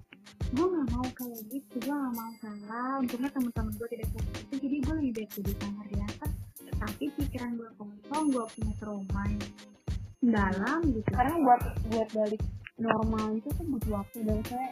gue 0.56 0.66
nggak 0.72 0.88
mau 0.94 1.08
kayak 1.12 1.42
gitu. 1.52 1.76
Gue 1.84 1.96
nggak 1.96 2.16
mau 2.16 2.32
salah. 2.40 2.92
Untungnya 3.02 3.30
teman-teman 3.34 3.74
gue 3.76 3.88
tidak 3.92 4.08
kayak 4.14 4.26
gitu. 4.30 4.54
Jadi 4.62 4.76
gue 4.80 4.94
lebih 5.02 5.14
baik 5.20 5.32
di 5.36 5.54
kamar 5.60 5.86
di 5.92 6.00
atas 6.00 6.32
tapi 6.82 7.06
pikiran 7.14 7.52
gue 7.62 7.70
kosong 7.78 8.26
gue 8.34 8.46
punya 8.58 8.74
trauma 8.80 9.22
yang 9.28 9.44
dalam 10.22 10.80
gitu. 10.88 11.10
Karena 11.12 11.36
buat 11.44 11.62
buat 11.92 12.10
balik 12.16 12.42
normal 12.80 13.36
itu 13.36 13.50
tuh 13.52 13.66
butuh 13.68 13.92
waktu 14.00 14.18
dan 14.24 14.40
saya 14.48 14.72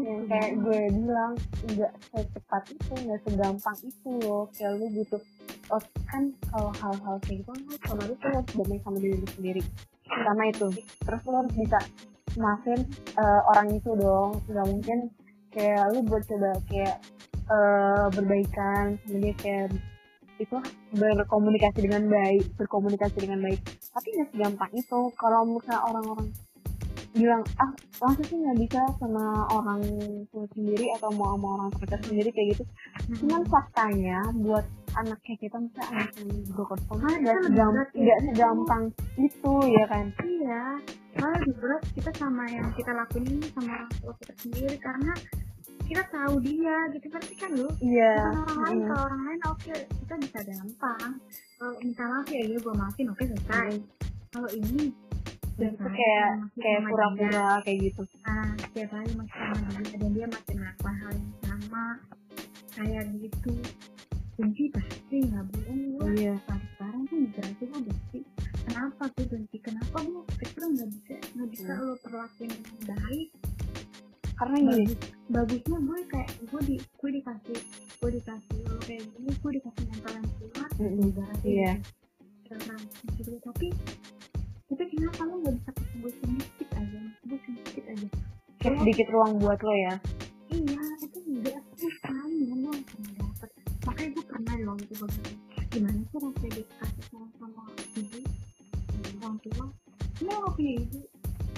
yang 0.00 0.24
kayak 0.24 0.56
gue 0.56 0.80
bilang 0.96 1.34
nggak 1.68 1.92
secepat 2.08 2.62
itu 2.72 2.92
nggak 2.96 3.20
segampang 3.28 3.78
itu 3.84 4.10
loh. 4.24 4.48
Kayak 4.56 4.80
lu 4.80 4.86
butuh 4.96 5.20
oh, 5.68 5.82
kan 6.08 6.22
kalau 6.48 6.70
hal-hal 6.80 7.16
kayak 7.26 7.44
gitu 7.44 7.50
kan 7.52 7.62
otomatis 7.76 8.16
lu 8.16 8.28
harus 8.32 8.46
berdamai 8.48 8.78
sama 8.80 8.98
diri 9.02 9.16
lu 9.20 9.28
sendiri. 9.36 9.62
Pertama 10.08 10.42
itu. 10.48 10.66
Terus 10.80 11.20
lu 11.28 11.34
harus 11.36 11.52
bisa 11.52 11.78
maafin 12.40 12.80
eh, 13.20 13.40
orang 13.52 13.68
itu 13.76 13.90
dong. 14.00 14.30
Nggak 14.48 14.66
mungkin 14.72 14.98
kayak 15.52 15.84
lu 15.92 15.98
buat 16.08 16.22
coba 16.24 16.50
kayak 16.72 16.96
eh, 17.52 18.06
berbaikan 18.16 18.84
sama 19.04 19.18
dia 19.20 19.34
kayak 19.36 19.66
itu 20.40 20.58
berkomunikasi 20.96 21.78
dengan 21.84 22.08
baik 22.08 22.44
berkomunikasi 22.56 23.16
dengan 23.28 23.44
baik. 23.44 23.60
Tapi 23.92 24.08
nggak 24.08 24.28
segampang 24.32 24.72
itu. 24.72 25.00
Kalau 25.20 25.44
misalnya 25.44 25.84
orang-orang 25.84 26.32
bilang 27.12 27.42
ah 27.60 27.70
masa 28.00 28.22
sih 28.24 28.36
nggak 28.40 28.58
bisa 28.60 28.80
sama 29.00 29.46
orang 29.52 29.80
tua 30.32 30.44
sendiri 30.56 30.86
atau 30.96 31.12
mau 31.12 31.36
sama 31.36 31.48
orang 31.60 31.68
terdekat 31.76 32.00
sendiri? 32.08 32.28
Kayak 32.32 32.48
gitu. 32.56 32.64
Cuman 33.20 33.42
faktanya 33.48 34.18
buat 34.40 34.66
anak 34.96 35.18
kayak 35.24 35.40
kita 35.40 35.56
misalnya 35.56 35.88
anak 36.04 36.10
yang 36.20 36.30
broken 36.52 36.80
home 36.88 37.00
nggak 37.00 37.46
ya. 37.52 37.80
nggak 37.96 38.18
segampang 38.28 38.82
itu 39.16 39.54
ya 39.72 39.84
kan? 39.88 40.06
Iya 40.20 40.64
malah 41.12 41.38
lebih 41.44 41.56
berat 41.60 41.82
kita 41.92 42.10
sama 42.16 42.44
yang 42.48 42.68
kita 42.72 42.90
lakuin 42.96 43.24
ini 43.28 43.46
sama 43.52 43.70
orang 43.76 43.92
tua 44.00 44.12
kita 44.16 44.34
sendiri 44.40 44.76
karena 44.80 45.12
kita 45.82 46.02
tahu 46.08 46.34
dia 46.40 46.76
gitu. 46.96 47.06
Ngerti 47.12 47.34
kan 47.36 47.50
lu 47.52 47.68
iya 47.84 48.14
orang 48.32 48.58
lain. 48.64 48.78
mm. 48.80 48.88
kalau 48.88 49.02
orang 49.12 49.22
lain 49.28 49.40
oke 49.48 49.74
kita 49.76 50.14
bisa 50.16 50.38
gampang. 50.40 51.10
Kalau 51.60 51.72
minta 51.84 52.04
maaf 52.08 52.26
ya 52.32 52.42
gue 52.48 52.74
maafin 52.74 53.06
oke 53.12 53.22
selesai. 53.28 53.70
Kalau 54.32 54.48
ini 54.56 54.88
Dan 55.52 55.70
itu 55.72 55.84
kayak 55.84 56.30
kayak 56.56 56.80
pura-pura 56.86 57.48
kayak 57.62 57.78
gitu. 57.82 58.02
Ah 58.24 58.50
setiap 58.58 58.90
hari 58.90 59.10
masih 59.12 59.36
sama 59.36 59.68
dia 59.78 59.96
dan 59.96 60.10
dia 60.12 60.26
masih 60.26 60.54
melakukan 60.56 60.94
hal 60.96 61.12
yang 61.12 61.32
sama. 61.42 61.84
Kayak 62.72 63.04
gitu. 63.18 63.52
Benci 64.32 64.64
pasti 64.72 65.16
nggak 65.22 65.44
bohong 65.44 65.80
gue 65.92 66.08
iya. 66.16 66.34
Sampai 66.48 66.68
sekarang 66.72 67.02
tuh 67.04 67.16
mikir 67.20 67.42
aja 67.44 67.62
gue 67.62 67.80
benci 67.84 68.18
kenapa 68.62 69.02
tuh 69.12 69.24
benci? 69.28 69.56
Kenapa 69.60 69.96
gue 70.00 70.22
kecil 70.40 70.64
nggak 70.72 70.88
bisa 70.90 71.14
nggak 71.36 71.48
bisa 71.52 71.70
Hmm. 71.70 71.84
lo 71.84 71.94
perlakuin 72.00 72.50
dengan 72.50 72.80
baik? 72.96 73.28
Karena 74.32 74.56
gini. 74.58 74.84
Bagus 75.28 75.60
bagusnya 75.62 75.78
gue 75.78 75.98
kayak 76.08 76.30
gue 76.42 76.60
di 76.64 76.76
gue 76.80 77.10
dikasih 77.12 77.58
gue 78.00 78.10
dikasih 78.10 78.58
lo 78.66 78.76
kayak 78.80 79.04
gini 79.06 79.30
gue 79.30 79.50
dikasih 79.52 79.84
mental 79.86 80.12
yang 80.12 80.28
kuat. 80.32 80.70
Ibaratnya 80.80 81.44
Iya. 81.46 81.72
gitu. 81.76 81.90
Karena 82.48 82.74
gitu 83.12 83.32
tapi 83.38 83.68
tapi 84.72 84.88
kenapa 84.88 85.20
lo 85.28 85.34
nggak 85.44 85.54
bisa 85.60 85.70
kasih 85.76 85.96
gue 86.00 86.12
sedikit 86.16 86.68
aja 86.80 87.00
gue 87.28 87.38
sedikit 87.44 87.84
aja. 87.92 88.08
Kayak 88.56 88.76
sedikit 88.80 89.06
ruang 89.12 89.32
buat 89.36 89.60
lo 89.60 89.74
ya? 89.76 89.94
Iya 90.48 90.84
itu 91.04 91.18
enggak 91.28 91.56
aku 91.60 91.86
sekali 91.92 92.36
lo 92.56 92.72
dapet. 93.20 93.50
Makanya 93.84 94.10
gue 94.16 94.24
pernah 94.24 94.54
loh 94.64 94.76
itu 94.80 94.94
bilang 94.96 95.12
gimana 95.72 96.00
sih 96.04 96.18
rasanya 96.20 96.50
dikasih 96.56 97.04
sama 97.08 97.26
sama 97.36 97.62
ibu 97.96 98.20
orang 99.20 99.36
tua? 99.44 99.66
Lo 100.24 100.32
gak 100.32 100.52
punya 100.56 100.72
ibu. 100.80 101.00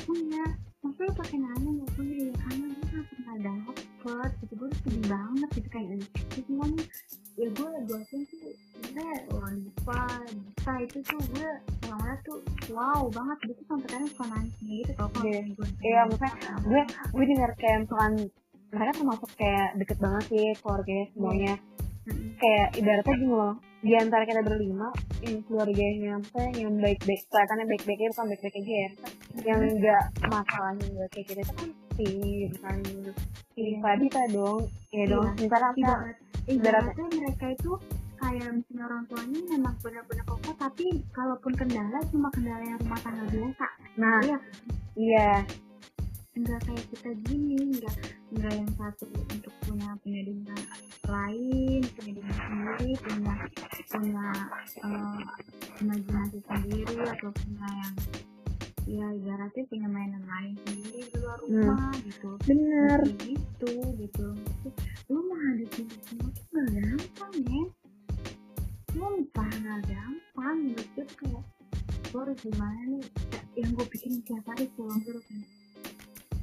Punya 0.04 0.44
lo 0.84 1.12
pakai 1.14 1.38
nanya 1.38 1.70
gak 1.80 1.90
punya 1.96 2.16
ya 2.20 2.32
karena 2.38 2.66
gue 2.68 2.86
gak 2.86 3.06
pernah 3.08 3.36
dapet 3.40 3.76
gitu 4.38 4.52
gue 4.54 4.66
udah 4.66 4.78
sedih 4.78 5.04
banget 5.06 5.48
gitu 5.50 5.68
kayak 5.68 5.88
itu 5.96 6.06
semuanya 6.38 6.84
ya 7.34 7.48
gue 7.50 7.70
gue 7.82 8.00
tuh 8.04 8.20
tuh 8.22 8.40
sebenernya 8.70 9.10
wanita 9.32 10.00
bisa 10.28 10.72
itu 10.80 10.98
tuh 11.02 11.20
gue 11.30 11.50
awalnya 11.84 12.16
tuh 12.22 12.38
wow 12.70 13.00
banget 13.08 13.38
gitu 13.44 13.60
sampai 13.64 13.88
kadang 13.88 14.08
suka 14.08 14.24
nangis 14.28 14.54
gitu 14.60 14.92
tau 14.94 15.08
kalau 15.08 15.24
Iya. 15.24 15.40
gue 15.48 15.66
Iya, 15.80 16.00
maksudnya 16.04 16.32
gue 16.62 16.82
gue 17.10 17.24
dengar 17.26 17.50
kayak 17.54 17.78
misalkan 17.82 18.12
mereka 18.70 18.92
termasuk 18.92 19.30
kayak 19.34 19.68
deket 19.74 19.98
banget 19.98 20.24
sih 20.26 20.44
keluarganya 20.58 21.06
semuanya 21.10 21.54
Mm-mm. 22.04 22.28
kayak 22.36 22.66
ibaratnya 22.74 23.14
gini 23.14 23.32
loh 23.32 23.54
di 23.84 23.92
antara 24.00 24.24
kita 24.24 24.40
berlima 24.40 24.88
yang 25.20 25.44
keluarganya 25.44 26.16
misalnya 26.16 26.52
yang 26.56 26.72
baik-baik 26.80 27.20
kelihatannya 27.28 27.64
baik-baiknya 27.68 28.08
bukan 28.16 28.26
baik-baik 28.32 28.56
aja 28.56 28.74
ya 28.74 28.90
yang 29.44 29.60
enggak 29.60 30.04
masalahnya 30.24 30.84
enggak 30.88 31.08
kayak 31.12 31.26
kita 31.28 31.40
itu 31.44 31.52
kan 31.52 31.68
si 31.94 32.08
bukan 32.56 32.76
si 33.54 33.62
Iya. 33.74 33.78
Fadita 33.78 34.22
dong. 34.34 34.60
Ya 34.90 35.04
dong 35.06 35.26
sementara 35.38 35.66
apa 35.70 35.78
ibarat 35.78 36.16
ibaratnya. 36.50 37.06
mereka 37.14 37.46
itu 37.54 37.72
kayak 38.18 38.48
misalnya 38.50 38.82
orang 38.88 39.02
tuanya 39.06 39.40
memang 39.52 39.74
benar-benar 39.78 40.24
kokoh 40.26 40.54
tapi 40.58 40.86
kalaupun 41.12 41.52
kendala 41.54 41.98
cuma 42.10 42.28
kendala 42.34 42.62
yang 42.62 42.78
rumah 42.82 42.98
tangga 43.02 43.24
biasa. 43.30 43.66
Nah 44.00 44.18
iya. 44.26 44.38
iya 44.98 45.30
enggak 46.34 46.60
kayak 46.66 46.84
kita 46.90 47.10
gini 47.30 47.56
enggak 47.78 47.96
enggak 48.34 48.52
yang 48.58 48.70
satu 48.74 49.06
untuk 49.06 49.54
punya 49.62 49.90
dunia 50.02 50.56
lain 51.06 51.80
dunia 51.98 52.26
sendiri 52.34 52.90
punya 53.00 53.34
punya 53.90 54.26
eh, 54.82 55.20
imajinasi 55.80 56.38
sendiri 56.42 56.96
atau 57.06 57.30
punya 57.30 57.68
yang 57.70 57.94
ya 58.84 59.06
ibaratnya 59.16 59.64
punya 59.72 59.88
mainan 59.88 60.24
lain 60.28 60.54
sendiri 60.68 61.00
di 61.08 61.16
luar 61.16 61.40
Hmm. 61.44 61.64
rumah 61.64 61.92
gitu. 62.04 62.30
Bener. 62.44 63.00
Gitu 63.16 63.72
gitu. 63.96 64.26
Lu 65.08 65.20
menghadapi 65.24 65.82
semua 66.04 66.28
tuh 66.28 66.44
gak 66.52 66.68
gampang 66.68 67.34
ya 67.48 67.64
entah 68.94 69.50
gak 69.64 69.80
gampang. 69.88 70.56
Menurut 70.68 70.88
gue 70.94 71.04
tuh 71.08 71.16
kayak 71.24 71.44
gue 72.12 72.20
harus 72.20 72.38
gimana 72.44 72.80
nih? 72.92 73.04
Yang 73.56 73.70
gue 73.72 73.86
pikirin 73.88 74.20
tiap 74.28 74.44
hari 74.46 74.66
pulang 74.76 75.00
terus 75.00 75.24
kan 75.26 75.40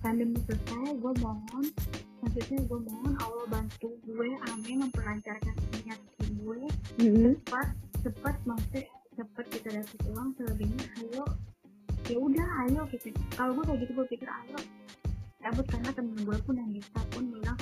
pandemi 0.02 0.38
selesai 0.50 0.98
gue 0.98 1.14
mohon 1.22 1.66
maksudnya 2.22 2.60
gue 2.66 2.80
mohon 2.86 3.14
Allah 3.22 3.46
bantu 3.50 3.90
gue 4.06 4.30
amin 4.54 4.78
memperlancarkan 4.90 5.56
niat 5.86 6.02
gue. 6.42 6.62
Mm-mm. 7.02 7.34
cepat 7.46 7.68
cepat 8.02 8.36
maksudnya 8.50 8.90
cepat 9.14 9.46
kita 9.54 9.70
dapat 9.78 10.00
uang 10.10 10.30
selebihnya 10.38 10.86
ayo. 11.02 11.26
Ya 12.10 12.18
udah 12.18 12.48
ayo 12.68 12.82
gitu. 12.90 13.14
Kalau 13.38 13.56
gue 13.56 13.64
kayak 13.70 13.80
gitu 13.86 13.92
gue 13.94 14.08
pikir 14.18 14.28
ayo 14.28 14.60
cabut 15.42 15.66
karena 15.68 15.90
temen 15.98 16.18
gue 16.22 16.38
pun 16.46 16.56
yang 16.56 16.70
bisa 16.70 17.00
pun 17.10 17.24
bilang 17.34 17.58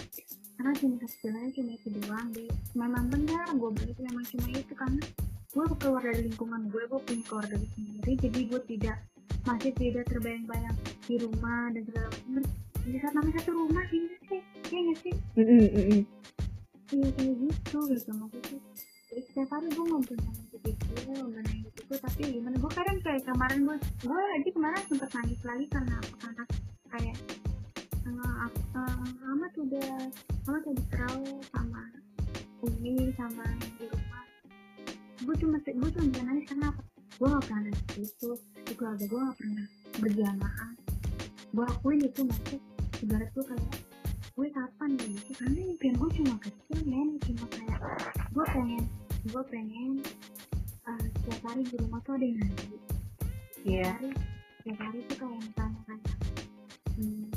karena 0.59 0.71
cuma 0.75 0.95
hasilnya 0.99 1.49
cuma 1.55 1.71
itu 1.71 1.87
doang 1.95 2.27
deh 2.35 2.51
memang 2.75 3.05
benar 3.07 3.47
gue 3.55 3.69
itu 3.87 4.01
memang 4.03 4.25
cuma 4.27 4.47
itu 4.51 4.73
karena 4.75 5.03
gue 5.49 5.65
keluar 5.79 6.03
dari 6.03 6.21
lingkungan 6.27 6.61
gue 6.67 6.83
gue 6.83 6.99
punya 7.07 7.23
keluarga 7.25 7.55
sendiri 7.55 8.11
jadi 8.19 8.39
gue 8.51 8.61
tidak 8.75 8.97
masih 9.47 9.71
tidak 9.77 10.05
terbayang-bayang 10.09 10.77
di 11.07 11.15
rumah 11.19 11.71
dan 11.71 11.81
segala 11.87 12.07
macam. 12.11 12.43
Di 12.89 12.97
saat 12.97 13.13
namanya 13.13 13.35
satu 13.43 13.51
rumah 13.53 13.83
sih 13.91 14.01
sih 14.69 14.79
nggak 14.79 14.97
sih. 15.03 15.13
Mm-mm, 15.37 15.65
mm-mm. 15.73 16.01
Iya 16.89 17.07
kayak 17.13 17.35
gitu 17.37 17.79
gitu 17.93 18.11
maksudnya. 18.17 18.59
Ya, 19.09 19.21
setiap 19.25 19.49
hari 19.49 19.67
gue 19.73 19.85
mempunyai 19.89 20.33
mempunyai 21.09 21.57
hidup 21.65 21.83
gue 21.89 21.97
tapi 21.97 22.19
ya 22.21 22.29
gimana? 22.37 22.55
Gue 22.61 22.71
kadang 22.73 22.97
kayak 23.01 23.23
kemarin 23.25 23.59
gue 23.65 23.77
gue 24.05 24.21
aja 24.37 24.49
kemarin 24.53 24.81
sempet 24.85 25.09
nangis 25.13 25.41
lagi 25.41 25.65
karena 25.69 25.97
karena 26.21 26.43
kayak 26.93 27.15
uh, 28.05 28.49
uh, 28.77 29.05
amat 29.33 29.53
udah 29.57 29.89
amat 30.49 30.63
udah 30.65 30.85
terawih 30.93 31.37
sama 31.53 31.81
umi 32.65 32.95
sama 33.17 33.45
di 33.77 33.85
rumah. 33.89 34.23
Gue 35.25 35.35
cuma 35.41 35.57
gue 35.61 35.89
cuma 35.93 36.05
bisa 36.09 36.23
nangis 36.25 36.45
karena 36.49 36.65
apa 36.69 36.81
gue 37.19 37.27
gak 37.27 37.43
pernah 37.51 37.61
nangis 37.67 38.11
itu 38.15 38.31
di 38.63 38.73
keluarga 38.79 39.05
gue 39.05 39.19
gak 39.19 39.37
pernah 39.37 39.67
berjamaah. 39.99 40.71
Gue 41.51 41.65
akuin 41.67 41.99
itu 42.07 42.21
masuk 42.23 42.61
ibarat 43.03 43.29
gue 43.35 43.43
kayak 43.43 43.73
gue 44.39 44.47
kapan 44.55 44.89
gitu 44.95 45.31
karena 45.35 45.59
impian 45.67 45.95
gue 45.99 46.09
cuma 46.15 46.35
kecil 46.39 46.79
men. 46.87 47.19
Cuma 47.27 47.45
kayak 47.51 47.79
gue 48.31 48.45
pengen 48.55 48.83
gue 49.27 49.43
pengen 49.51 49.91
uh, 50.87 51.05
setiap 51.19 51.51
hari 51.51 51.67
di 51.67 51.75
rumah 51.75 51.99
tuh 52.07 52.15
ada 52.15 52.23
yang 52.23 52.39
ngaji 52.39 52.75
Iya. 53.67 53.91
hari 53.91 54.09
setiap 54.59 54.77
hari 54.79 54.99
tuh 55.11 55.17
kayak 55.19 55.39
misalnya 55.43 55.79
kayak 55.83 56.15
hmm, 56.95 57.27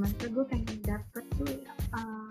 maksudnya 0.00 0.28
gue 0.32 0.44
pengen 0.48 0.78
dapet 0.88 1.24
tuh 1.36 1.52
uh, 1.92 2.30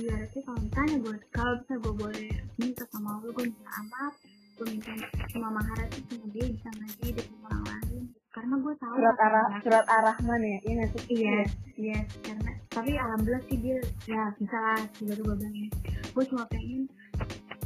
ibaratnya 0.00 0.40
kalau 0.48 0.60
misalnya 0.64 0.96
gue 1.04 1.14
kalau 1.28 1.52
bisa 1.60 1.74
gue 1.76 1.94
boleh 1.94 2.32
minta 2.56 2.84
sama 2.88 3.20
Allah 3.20 3.30
gue 3.36 3.44
minta 3.52 3.70
amat 3.84 4.14
gue 4.56 4.66
minta 4.72 4.92
sama 5.28 5.48
Maharatu 5.52 5.98
sama 6.08 6.26
dia 6.32 6.44
bisa 6.48 6.68
ngaji 6.72 7.06
di 7.12 7.22
rumah 7.28 7.52
orang 7.60 7.64
lain 7.84 8.04
karena 8.32 8.54
gue 8.56 8.74
tahu 8.76 8.94
Surat 8.96 9.18
arah 9.20 9.46
surat 9.64 9.86
ar-Rahman 9.88 10.40
ya, 10.44 10.58
iya 10.60 10.72
nggak 10.76 10.90
sih? 10.92 11.02
Iya, 11.08 11.36
iya, 11.76 11.98
karena 12.20 12.50
tapi 12.68 12.92
alhamdulillah 12.92 13.44
sih 13.48 13.56
dia 13.56 13.78
ya 14.04 14.22
bisa 14.36 14.56
lah 14.60 14.80
baru 15.00 15.22
gue 15.24 15.36
bilang 15.40 15.56
ini. 15.56 15.68
Gue 16.12 16.24
cuma 16.28 16.44
pengen 16.52 16.84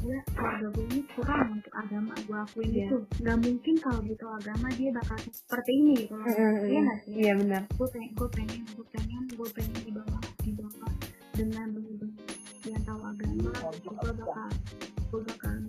dia 0.01 0.19
keluarga 0.33 0.67
gue 0.71 0.85
ini 0.95 1.03
kurang 1.13 1.59
untuk 1.59 1.73
agama 1.75 2.15
gue 2.25 2.39
akuin 2.39 2.71
Iya. 2.71 2.87
itu. 2.87 2.97
Gak 3.19 3.39
mungkin 3.43 3.75
kalau 3.83 4.01
gitu 4.07 4.25
agama 4.31 4.67
dia 4.79 4.91
bakal 4.95 5.19
seperti 5.19 5.71
ini 5.75 5.93
gitu. 6.07 6.15
loh. 6.15 6.27
Iya 6.65 6.79
nggak 6.87 6.99
sih? 7.03 7.13
Iya 7.19 7.33
benar. 7.43 7.63
Gue 7.75 7.89
pengen, 7.91 8.11
gue 8.15 8.29
pengen, 8.31 8.61
gue 8.71 8.87
pengen, 8.95 9.23
gue 9.27 9.49
pengen 9.51 9.79
dibawa, 9.83 10.19
dibawa 10.47 10.89
dengan 11.35 11.67
benar-benar 11.75 12.27
yang 12.63 12.83
tahu 12.87 13.01
agama. 13.03 13.51
Gue 13.83 14.13
bakal, 14.15 14.49
gue 15.11 15.21
bakal 15.27 15.53
semua 15.59 15.60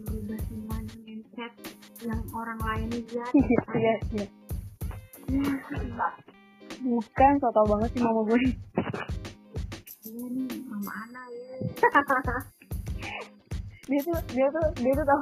mindset 1.41 1.53
yang 2.05 2.21
orang 2.33 2.60
lain 2.62 2.88
lihat. 3.10 3.31
Iya, 3.74 3.95
iya. 4.13 4.25
Iya, 5.31 5.53
Bukan, 6.81 7.31
so 7.38 7.48
tau 7.53 7.65
banget 7.65 7.89
sih 7.93 8.01
mama 8.01 8.25
gue. 8.25 8.38
iya 8.41 8.53
nih, 10.27 10.50
mama 10.69 10.91
Ana 11.05 11.24
ya. 11.29 11.57
dia 13.91 14.00
tuh 14.05 14.19
dia 14.31 14.48
tuh 14.50 14.67
dia 14.79 14.93
tuh 14.95 15.05
tahu 15.05 15.21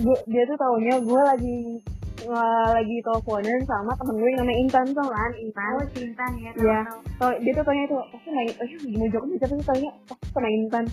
gue 0.00 0.18
dia 0.24 0.42
tuh 0.48 0.56
taunya 0.56 0.96
gue 1.04 1.20
lagi 1.20 1.84
eh, 2.22 2.32
lagi 2.70 2.96
teleponan 3.00 3.60
sama 3.64 3.92
temen 3.94 4.14
gue 4.14 4.28
yang 4.28 4.40
namanya 4.40 4.58
Intan 4.58 4.86
tuh 4.90 5.06
kan? 5.06 5.30
Intan. 5.34 5.70
Oh, 5.72 5.86
cinta 5.88 6.24
ya, 6.34 6.50
Iya. 6.52 6.80
tahu-tahu. 6.84 6.98
tau 7.16 7.30
dia 7.38 7.52
tuh 7.52 7.64
taunya 7.64 7.84
itu 7.84 7.96
pasti 8.10 8.28
main 8.30 8.48
eh 8.48 8.56
lagi 8.56 8.74
mau 8.92 9.08
jawab 9.08 9.26
siapa 9.32 9.54
sih 9.54 9.66
taunya 9.66 9.90
pasti 10.04 10.26
sama 10.30 10.48
Intan. 10.48 10.84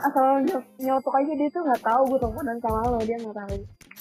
Asal 0.00 0.24
ny- 0.42 0.66
nyotok 0.80 1.14
aja 1.14 1.32
dia 1.34 1.48
tuh 1.50 1.62
nggak 1.62 1.82
tahu 1.82 2.02
gue 2.06 2.18
teleponan 2.18 2.56
sama 2.58 2.78
lo 2.86 2.98
dia 3.00 3.16
nggak 3.16 3.36
tahu. 3.36 3.56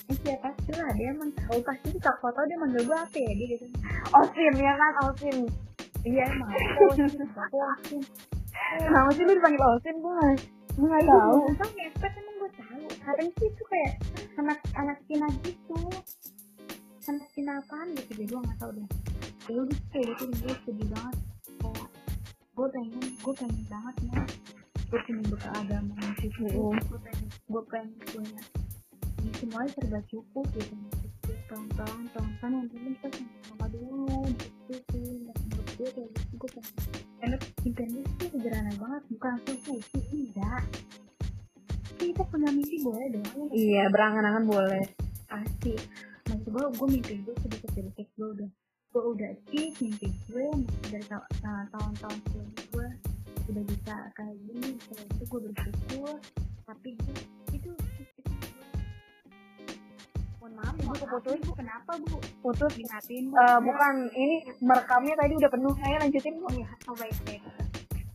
Eh, 0.10 0.18
siapa 0.18 0.50
sih 0.60 0.74
lah 0.74 0.90
dia 0.94 1.08
emang 1.10 1.30
tahu. 1.34 1.58
Pasti 1.62 1.88
di 1.90 2.00
foto 2.00 2.40
dia 2.42 2.58
manggil 2.58 2.82
gue 2.82 2.98
apa 2.98 3.18
ya 3.18 3.32
dia 3.34 3.48
gitu. 3.52 3.66
Osim 4.12 4.54
ya 4.56 4.74
kan 4.74 4.94
Osim 5.06 5.38
iya 6.02 6.24
emang 6.26 6.48
aku 6.48 6.84
aku 7.36 7.58
asin 7.76 8.00
kenapa 8.80 9.10
sih 9.12 9.22
lu 9.22 9.36
dipanggil 9.36 9.60
Osim 9.70 9.96
gue 10.00 10.16
nggak 10.86 11.04
nggak 11.04 11.12
tahu. 11.12 11.36
tentang 11.52 11.72
ngepet 11.76 12.14
emang 12.16 12.36
gue 12.40 12.52
tahu. 12.56 12.84
Katanya 13.04 13.32
sih 13.36 13.48
itu 13.52 13.64
kayak 13.68 13.94
anak 14.40 14.60
anak 14.78 14.98
Cina 15.10 15.28
gitu. 15.44 15.80
Anak 17.10 17.28
Cina 17.34 17.52
apaan 17.60 17.88
gitu 17.98 18.12
jadi 18.16 18.24
gue 18.30 18.40
nggak 18.40 18.58
tahu 18.62 18.72
deh. 18.78 18.90
Ya 19.50 19.58
udah 19.66 19.78
sih, 19.78 19.88
kayak 19.92 20.08
gitu 20.14 20.24
gue 20.46 20.54
sedih 20.64 20.88
banget. 20.94 21.18
Kayak 21.60 21.88
gue 22.60 22.68
pengen 22.76 23.04
gue 23.24 23.34
pengen 23.40 23.64
banget 23.72 23.96
nih 24.04 24.16
gue 24.90 25.00
pengen 25.06 25.26
bekal 25.30 25.54
agama 25.54 25.94
yang 26.02 26.16
cukup. 26.18 26.74
Mm. 26.74 26.82
gue 26.82 27.00
pengen 27.06 27.28
gue 27.30 27.64
pengen 27.70 27.90
punya 28.10 28.42
ini 29.20 29.32
semuanya 29.36 29.70
serba 29.76 30.00
cukup 30.10 30.46
gitu. 30.58 30.76
Pelan-pelan 31.50 32.02
pelan-pelan 32.14 32.52
yang 32.52 32.68
penting 32.68 32.96
kita 33.00 33.10
sama 33.48 33.66
dulu 33.70 34.28
gitu 34.38 34.74
sih 34.92 35.49
gue 35.80 35.88
kayak 35.96 36.10
gitu 36.12 36.34
gue 36.36 36.50
pengen 36.60 36.74
karena 37.20 37.38
impian 37.64 37.90
sih 38.20 38.28
sederhana 38.28 38.72
banget. 38.76 39.04
Bukan 39.16 39.34
sih 39.64 39.80
enggak. 40.12 40.64
Kita 41.96 42.24
punya 42.28 42.50
mimpi 42.52 42.78
boleh 42.84 43.08
dong 43.16 43.24
ya. 43.24 43.44
Iya 43.56 43.84
berangan-angan 43.92 44.44
boleh. 44.44 44.86
Pasti. 45.28 45.74
Maksud 46.28 46.50
gue 46.52 46.66
gue 46.76 46.88
mimpi 46.92 47.14
gue 47.24 47.36
sedikit 47.40 47.70
sedikit 47.72 48.08
gue 48.20 48.28
udah 48.28 48.50
gue 48.90 49.04
udah 49.16 49.28
achieve 49.32 49.76
mimpi 49.80 50.08
gue 50.28 50.46
dari 50.92 51.06
ta- 51.08 51.30
ta- 51.40 51.68
tahun-tahun 51.72 52.18
sebelumnya 52.28 52.64
gue 52.76 52.88
udah 53.50 53.64
bisa 53.66 53.96
kayak 54.14 54.36
gini 54.46 54.70
kayak 54.84 55.06
itu 55.16 55.24
gue 55.24 55.40
bersyukur. 55.48 56.16
Tapi 56.68 56.90
gue 57.00 57.16
bu 60.90 60.94
keputus 60.98 61.38
bu 61.46 61.54
kenapa 61.54 61.92
bu? 62.02 62.18
Putus 62.42 62.74
dimatiin 62.74 63.30
bu. 63.30 63.38
Eh, 63.38 63.60
bukan 63.62 63.96
ini 64.18 64.38
merekamnya 64.58 65.14
tadi 65.14 65.34
udah 65.38 65.50
penuh. 65.54 65.74
Saya 65.78 65.96
lanjutin 66.02 66.36
bu. 66.42 66.48
Iya. 66.50 66.70
Oh 66.90 66.96
baik 66.98 67.18
baik. 67.30 67.42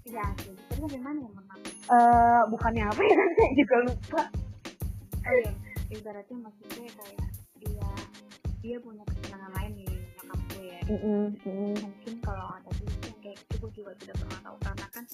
Iya 0.05 0.25
sih. 0.43 0.55
Tapi 0.75 0.81
dari 0.91 1.03
mana 1.03 1.19
ya 1.23 1.31
maaf 1.31 1.59
Eh, 1.85 2.43
bukannya 2.49 2.85
apa 2.89 3.01
ya? 3.05 3.15
Kan 3.15 3.31
saya 3.39 3.51
juga 3.55 3.77
lupa. 3.87 4.23
Oh 5.25 5.35
iya. 5.39 5.53
Ibaratnya 5.95 6.37
maksudnya 6.43 6.91
kayak 6.99 7.29
dia 7.63 7.91
dia 8.65 8.77
punya 8.81 9.05
kesenangan 9.07 9.53
lain 9.61 9.73
nih 9.79 9.93
nyokap 10.19 10.41
gue 10.51 10.65
ya. 10.67 10.81
Mungkin 11.85 12.15
kalau 12.25 12.47
ada 12.51 12.71
itu 12.75 12.97
yang 13.07 13.19
kayak 13.23 13.39
gue 13.61 13.71
juga 13.71 13.93
tidak 14.03 14.17
pernah 14.19 14.41
tahu. 14.43 14.57
Karena 14.65 14.87
kan 14.91 15.05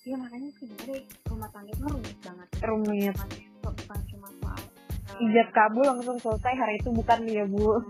ya 0.00 0.16
makanya 0.16 0.48
sebenarnya 0.56 1.00
rumah 1.26 1.48
tangga 1.50 1.72
itu 1.74 1.84
rumit 1.88 2.16
banget. 2.22 2.48
Rumit. 2.62 3.16
Bukan, 3.60 4.00
cuma 4.08 4.28
soal 4.40 4.56
eh, 4.60 4.69
ijab 5.18 5.48
kabul 5.50 5.84
langsung 5.84 6.16
selesai 6.20 6.54
hari 6.54 6.74
itu 6.78 6.90
bukan 6.94 7.18
dia 7.26 7.44
bu. 7.48 7.82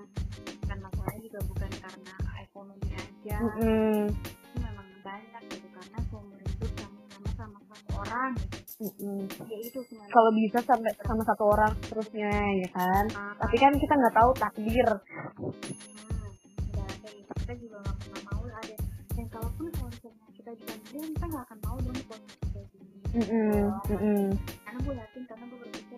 Bukan 0.65 0.79
masalahnya 0.81 1.21
juga 1.27 1.41
bukan 1.51 1.71
karena 1.77 2.15
ekonomi 2.41 2.89
aja. 2.97 3.37
Mm-mm. 3.41 4.09
ini 4.09 4.59
memang 4.65 4.89
banyak 5.05 5.43
gitu 5.53 5.69
karena 5.71 5.99
seumur 6.09 6.41
hidup 6.41 6.71
sama-sama 6.79 7.29
sama 7.37 7.59
satu 7.69 7.91
orang. 8.01 8.31
Gitu 8.37 8.81
Mm-mm. 8.81 9.21
ya 9.45 9.59
itu 9.61 9.79
sebenarnya. 9.85 10.13
Kalau 10.15 10.31
bisa 10.33 10.59
sampai 10.65 10.93
sama 11.05 11.23
satu 11.29 11.45
orang 11.45 11.73
terusnya 11.85 12.33
ya 12.65 12.69
kan? 12.73 13.05
Ah, 13.13 13.35
tapi 13.37 13.57
kan 13.61 13.73
kita 13.77 13.93
nggak 13.93 14.17
tahu 14.17 14.31
takdir. 14.41 14.89
Hmm, 15.37 16.29
udah 16.73 16.89
kayak 17.05 17.15
gitu 17.21 17.33
kita 17.45 17.53
juga 17.61 17.77
nggak 17.85 17.97
pernah 18.01 18.23
mau 18.33 18.43
ada. 18.49 18.77
Dan 19.11 19.27
kalaupun 19.29 19.67
kalau 19.77 19.89
misalnya 19.93 20.29
kita 20.33 20.51
dibantuin 20.57 21.09
kita 21.13 21.27
nggak 21.29 21.45
akan 21.45 21.59
mau 21.69 21.77
dong 21.85 21.93
di 21.93 22.05
posisi 22.09 22.37
kayak 22.49 22.67
gini. 22.73 22.89
Mm-mm. 23.11 23.67
Mm-mm. 23.91 24.23
karena 24.63 24.79
gue 24.87 24.95
yakin 25.03 25.23
karena 25.27 25.45
gue 25.51 25.59
berpikir 25.67 25.90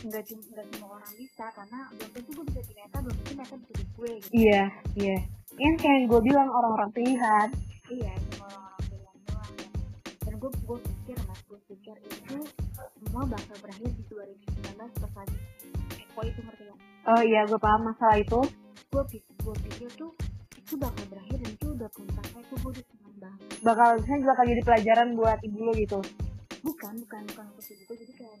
nggak 0.00 0.22
cuma 0.32 0.42
nggak 0.48 0.66
semua 0.72 0.88
orang 0.96 1.12
bisa 1.20 1.44
karena 1.52 1.78
belum 1.92 2.10
tentu 2.16 2.30
gue 2.32 2.44
bisa 2.48 2.60
di 2.64 2.72
Meta 2.72 2.96
belum 3.04 3.16
tentu 3.20 3.32
Meta 3.36 3.54
bisa 3.60 3.72
di 3.76 3.84
gue 3.84 4.10
gitu. 4.16 4.32
Iya 4.32 4.62
iya. 4.96 5.18
Yang 5.60 5.74
kayak 5.84 6.00
gue 6.08 6.20
bilang 6.24 6.48
orang-orang 6.48 6.90
pilihan. 6.96 7.48
Iya 7.90 8.12
cuma 8.32 8.46
orang-orang 8.48 8.84
pilihan 8.88 9.16
doang 9.28 9.52
ya. 9.60 9.68
dan 10.24 10.34
gue 10.40 10.50
gue 10.56 10.78
pikir 10.80 11.16
mas 11.28 11.40
gue 11.44 11.58
pikir 11.68 11.96
itu 12.00 12.38
semua 13.04 13.22
bakal 13.28 13.56
berakhir 13.60 13.90
di 13.92 14.02
2019 14.08 15.00
pas 15.04 15.12
lagi 15.20 15.38
Eko 16.00 16.20
itu 16.24 16.40
ngerti 16.40 16.62
gak? 16.64 16.78
oh 17.12 17.22
iya 17.26 17.40
gue 17.44 17.60
paham 17.60 17.82
masalah 17.92 18.16
itu. 18.16 18.40
Gue 18.88 19.04
pikir 19.04 19.34
gue 19.36 19.54
pikir 19.68 19.88
tuh 20.00 20.10
itu 20.56 20.74
bakal 20.80 21.04
berakhir 21.12 21.36
dan 21.44 21.50
itu 21.52 21.66
udah 21.76 21.90
puncak 21.92 22.24
itu 22.24 22.54
gue 22.56 22.70
udah 22.72 22.84
senang 22.88 23.14
banget. 23.20 23.48
Bakal 23.60 23.88
misalnya 24.00 24.26
bakal 24.32 24.44
jadi 24.48 24.62
pelajaran 24.64 25.08
buat 25.12 25.38
ibu 25.44 25.58
lo 25.60 25.72
gitu. 25.76 26.00
Bukan 26.60 26.92
bukan 27.04 27.20
bukan 27.28 27.44
untuk 27.52 27.72
itu 27.72 27.92
jadi 27.96 28.12
kayak, 28.20 28.36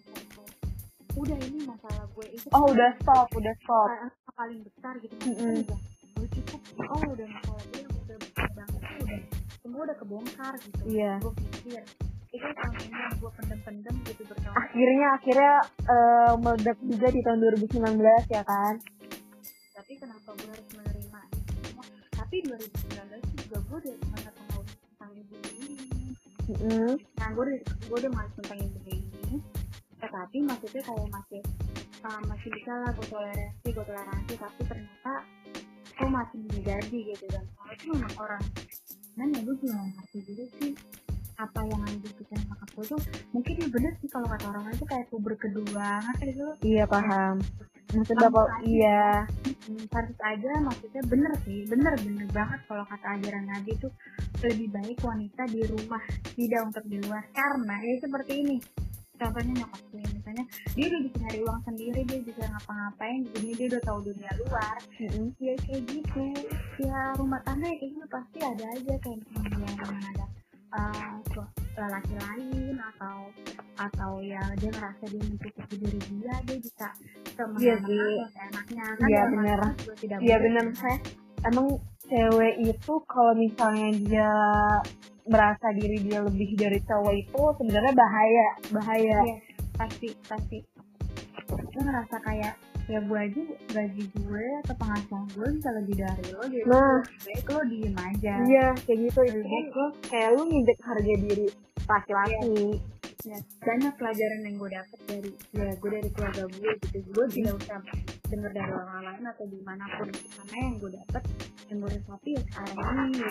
udah 1.16 1.38
ini 1.42 1.58
masalah 1.66 2.04
gue. 2.14 2.26
Itu 2.30 2.46
oh 2.54 2.64
udah 2.70 2.90
stop 3.02 3.28
udah 3.34 3.54
stop. 3.62 3.88
paling 4.36 4.60
besar 4.64 4.94
gitu. 5.02 5.14
Mm-mm. 5.20 5.28
maksudnya 5.30 5.62
udah 5.66 5.78
udah 6.16 6.28
cukup. 6.32 6.60
Oh 6.90 7.02
udah 7.12 7.26
masalah 7.28 7.62
gue 7.70 7.78
yang 7.82 7.94
udah 7.94 8.16
besar 8.20 8.48
banget. 8.54 8.80
Tuh 8.80 9.04
udah 9.04 9.20
semua 9.60 9.80
udah 9.86 9.96
kebongkar 9.96 10.54
gitu. 10.58 10.82
Iya. 10.88 11.12
gue 11.20 11.32
pikir 11.36 11.82
itu 12.30 12.46
selama 12.46 12.78
ini 12.78 12.94
yang 12.94 13.16
gue 13.18 13.30
pendem-pendem 13.34 13.94
gitu 14.06 14.22
bertahun 14.22 14.54
akhirnya 14.54 15.08
akhirnya 15.18 15.54
eh, 15.82 16.32
meledak 16.38 16.78
juga 16.78 17.08
di 17.10 17.20
tahun 17.26 17.38
2019 17.42 18.34
ya 18.34 18.42
kan? 18.46 18.74
Tapi 19.74 19.92
kenapa 19.98 20.28
gue 20.38 20.46
harus 20.46 20.68
menerima 20.78 21.20
itu 21.34 21.52
semua? 21.66 21.84
Tapi 22.14 22.36
2019 22.46 23.34
juga 23.34 23.56
gue 23.66 23.76
udah 23.82 23.94
sangat 24.14 24.34
mau 24.46 24.60
tentang 24.62 25.10
ibu 25.18 25.36
ini. 25.58 25.76
Mm-mm. 26.50 26.90
nah 27.18 27.28
gue 27.34 27.42
udah 27.46 27.56
gue 27.62 27.96
udah 27.98 28.10
malas 28.10 28.32
tentang 28.38 28.58
ibu 28.58 28.78
ini 28.90 28.99
tetapi 30.00 30.36
maksudnya 30.42 30.82
kayak 30.82 31.08
masih 31.12 31.40
uh, 32.04 32.22
masih 32.26 32.48
bisa 32.56 32.72
lah 32.72 32.90
gue 32.96 33.06
toleransi 33.06 33.68
gue 33.68 33.84
toleransi 33.84 34.32
tapi 34.40 34.60
ternyata 34.64 35.14
gue 36.00 36.08
masih 36.08 36.38
menjadi 36.48 36.98
gitu 37.12 37.24
dan 37.28 37.44
kalau 37.52 37.72
itu 37.76 37.84
memang 37.92 38.14
orang. 38.16 38.44
Mana 39.18 39.30
ya 39.36 39.40
gue 39.44 39.56
juga 39.60 39.76
ngerti 39.76 40.18
juga 40.32 40.44
sih 40.56 40.72
apa 41.40 41.60
yang 41.64 41.80
ada 41.84 41.96
di 41.96 42.08
pikiran 42.08 42.40
nyokap 42.48 42.70
gue 42.72 42.84
tuh. 42.96 43.00
Mungkin 43.36 43.54
ya 43.60 43.68
bener 43.68 43.92
sih 44.00 44.08
kalau 44.08 44.26
kata 44.32 44.44
orang 44.48 44.64
lain 44.64 44.76
tuh 44.80 44.88
kayak 44.88 45.06
puber 45.12 45.34
kedua 45.36 45.88
ngerti 46.00 46.24
gitu. 46.32 46.44
Iya 46.64 46.84
paham. 46.88 47.36
Maksud 47.90 48.16
bapak 48.16 48.48
iya. 48.64 49.28
Hmm, 49.68 49.84
harus 49.92 50.18
aja 50.24 50.50
maksudnya 50.62 51.02
bener 51.04 51.32
sih 51.44 51.68
bener 51.68 51.92
bener 52.00 52.26
banget 52.32 52.60
kalau 52.64 52.84
kata 52.88 53.06
ajaran 53.20 53.44
Nabi 53.44 53.72
tuh 53.76 53.92
lebih 54.40 54.72
baik 54.72 54.98
wanita 55.04 55.42
di 55.52 55.60
rumah 55.68 56.00
tidak 56.32 56.60
untuk 56.64 56.84
di 56.88 56.96
luar. 57.04 57.28
Karena 57.36 57.76
ya 57.76 57.94
seperti 58.00 58.32
ini 58.40 58.56
contohnya 59.20 59.52
nyokap 59.54 59.82
gue 59.86 60.02
misalnya 60.10 60.44
dia 60.72 60.86
udah 60.86 61.00
bisa 61.02 61.16
nyari 61.20 61.38
uang 61.40 61.60
sendiri 61.62 62.00
dia 62.02 62.20
bisa 62.22 62.42
ngapa-ngapain 62.46 63.20
jadi 63.28 63.48
dia 63.52 63.66
udah 63.68 63.82
tahu 63.84 63.98
dunia 64.02 64.30
luar 64.40 64.76
Mm-mm. 64.96 65.26
ya 65.36 65.54
kayak 65.60 65.82
gitu 65.86 66.24
ya 66.80 67.00
rumah 67.14 67.40
tangga 67.42 67.66
ya 67.66 67.76
kayak 67.76 67.90
gitu 67.92 68.06
pasti 68.08 68.38
ada 68.40 68.64
aja 68.66 68.94
kayak 68.98 69.18
misalnya 69.20 69.70
ada 70.10 70.26
uh, 70.70 71.12
su- 71.28 71.50
lelaki 71.72 72.14
lain 72.18 72.76
atau 72.76 73.16
atau 73.78 74.10
ya 74.20 74.42
dia 74.56 74.70
ngerasa 74.70 75.04
dia 75.06 75.22
mencukupi 75.22 75.74
diri 75.78 75.98
dia 76.14 76.34
dia 76.42 76.58
bisa 76.58 76.88
Iya 77.56 77.74
semena 77.80 77.80
sih. 77.80 78.20
enaknya 78.38 78.84
Iya, 79.00 79.20
dalam 79.24 79.32
bener. 79.32 79.60
juga 79.78 79.94
tidak 79.96 80.18
Iya 80.18 80.28
boleh. 80.30 80.44
benar 80.44 80.64
saya 80.74 80.98
emang 81.42 81.66
cewek 82.10 82.54
itu 82.66 82.92
kalau 83.06 83.32
misalnya 83.38 83.88
dia 84.02 84.30
merasa 85.30 85.70
diri 85.78 86.02
dia 86.02 86.20
lebih 86.26 86.58
dari 86.58 86.82
cowok 86.82 87.14
itu 87.14 87.42
sebenarnya 87.62 87.94
bahaya 87.94 88.48
bahaya. 88.74 89.18
Iya, 89.22 89.36
pasti 89.78 90.08
pasti. 90.26 90.58
Gue 91.46 91.82
ngerasa 91.86 92.18
kayak 92.26 92.54
ya 92.90 92.98
gue 93.06 93.18
aja 93.22 93.42
gaji 93.70 94.04
gue 94.10 94.46
atau 94.66 94.74
penghasilan 94.74 95.24
gue 95.30 95.48
bisa 95.54 95.70
lebih 95.78 95.94
dari 96.02 96.24
lo 96.34 96.42
jadi 96.42 96.66
Nah. 96.66 96.98
baik 97.22 97.46
lo 97.46 97.62
diem 97.70 97.94
aja. 97.94 98.34
Iya 98.42 98.66
kayak 98.82 98.98
gitu. 99.06 99.20
Itu 99.30 99.40
kan 99.46 99.64
kayak 100.10 100.28
lu 100.34 100.42
ngejek 100.50 100.78
harga 100.82 101.14
diri 101.22 101.46
laki-laki. 101.86 102.82
Ya, 103.20 103.36
banyak 103.60 103.94
pelajaran 104.00 104.40
yang 104.48 104.54
gue 104.56 104.70
dapet 104.72 104.98
dari 105.06 105.30
ya 105.54 105.70
gue 105.78 105.90
dari 105.92 106.08
keluarga 106.10 106.44
gue 106.50 106.70
gitu. 106.82 106.98
Gue 107.14 107.26
tidak 107.30 107.54
usah 107.62 107.78
dengar 108.30 108.50
dari 108.54 108.72
orang 108.72 109.02
lain 109.04 109.24
atau 109.26 109.44
di 109.44 109.58
mana 109.60 109.84
pun. 109.98 110.08
Karena 110.14 110.56
yang 110.62 110.74
gue 110.78 110.90
dapet 110.94 111.22
yang 111.68 111.76
gue 111.82 111.90
resapi 111.90 112.28
ya 112.38 112.42
sekarang 112.46 112.78
ini. 113.10 113.22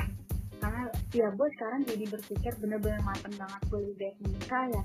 Karena 0.59 0.81
ya 1.15 1.27
gue 1.31 1.47
sekarang 1.55 1.81
jadi 1.87 2.05
berpikir 2.11 2.51
bener-bener 2.59 3.01
mateng 3.01 3.33
banget 3.39 3.61
gue 3.71 3.79
lebih 3.79 3.95
baik 3.97 4.17
menikah 4.21 4.65
ya. 4.69 4.83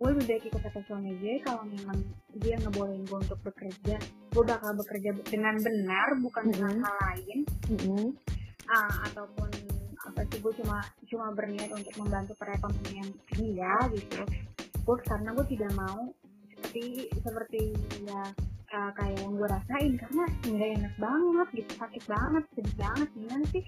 Gue 0.00 0.08
lebih 0.16 0.26
baik 0.26 0.42
ikut 0.50 0.62
kata 0.66 0.80
suami 0.88 1.12
gue 1.20 1.34
kalau 1.46 1.62
memang 1.62 1.98
dia 2.40 2.56
ngebolehin 2.58 3.04
gue 3.04 3.18
untuk 3.20 3.38
bekerja. 3.44 3.96
Gue 4.32 4.44
bakal 4.44 4.72
bekerja 4.74 5.10
dengan 5.28 5.54
benar 5.60 6.08
bukan 6.18 6.44
dengan 6.48 6.74
Mhm. 6.74 6.82
hal 6.82 6.96
lain. 7.06 7.38
Mm-mm. 7.70 8.06
ah, 8.66 9.04
ataupun 9.06 9.50
apa 10.02 10.22
sih 10.26 10.38
gue 10.40 10.52
cuma 10.58 10.80
cuma 11.06 11.30
berniat 11.30 11.70
untuk 11.70 11.94
membantu 11.98 12.32
perekonomian 12.34 13.06
dia 13.36 13.74
gitu. 13.92 14.22
Gue 14.82 14.96
karena 15.04 15.30
gue 15.30 15.46
tidak 15.46 15.70
mau 15.76 16.10
seperti 16.50 17.10
seperti 17.20 17.62
ya 18.02 18.22
ah, 18.72 18.90
kayak 18.96 19.20
yang 19.20 19.32
gue 19.36 19.48
rasain 19.48 19.92
karena 20.00 20.24
nggak 20.48 20.70
enak 20.80 20.94
banget 20.96 21.48
gitu 21.60 21.72
sakit 21.76 22.02
banget 22.08 22.44
sedih 22.56 22.76
banget 22.80 23.08
gimana 23.12 23.44
sih? 23.52 23.62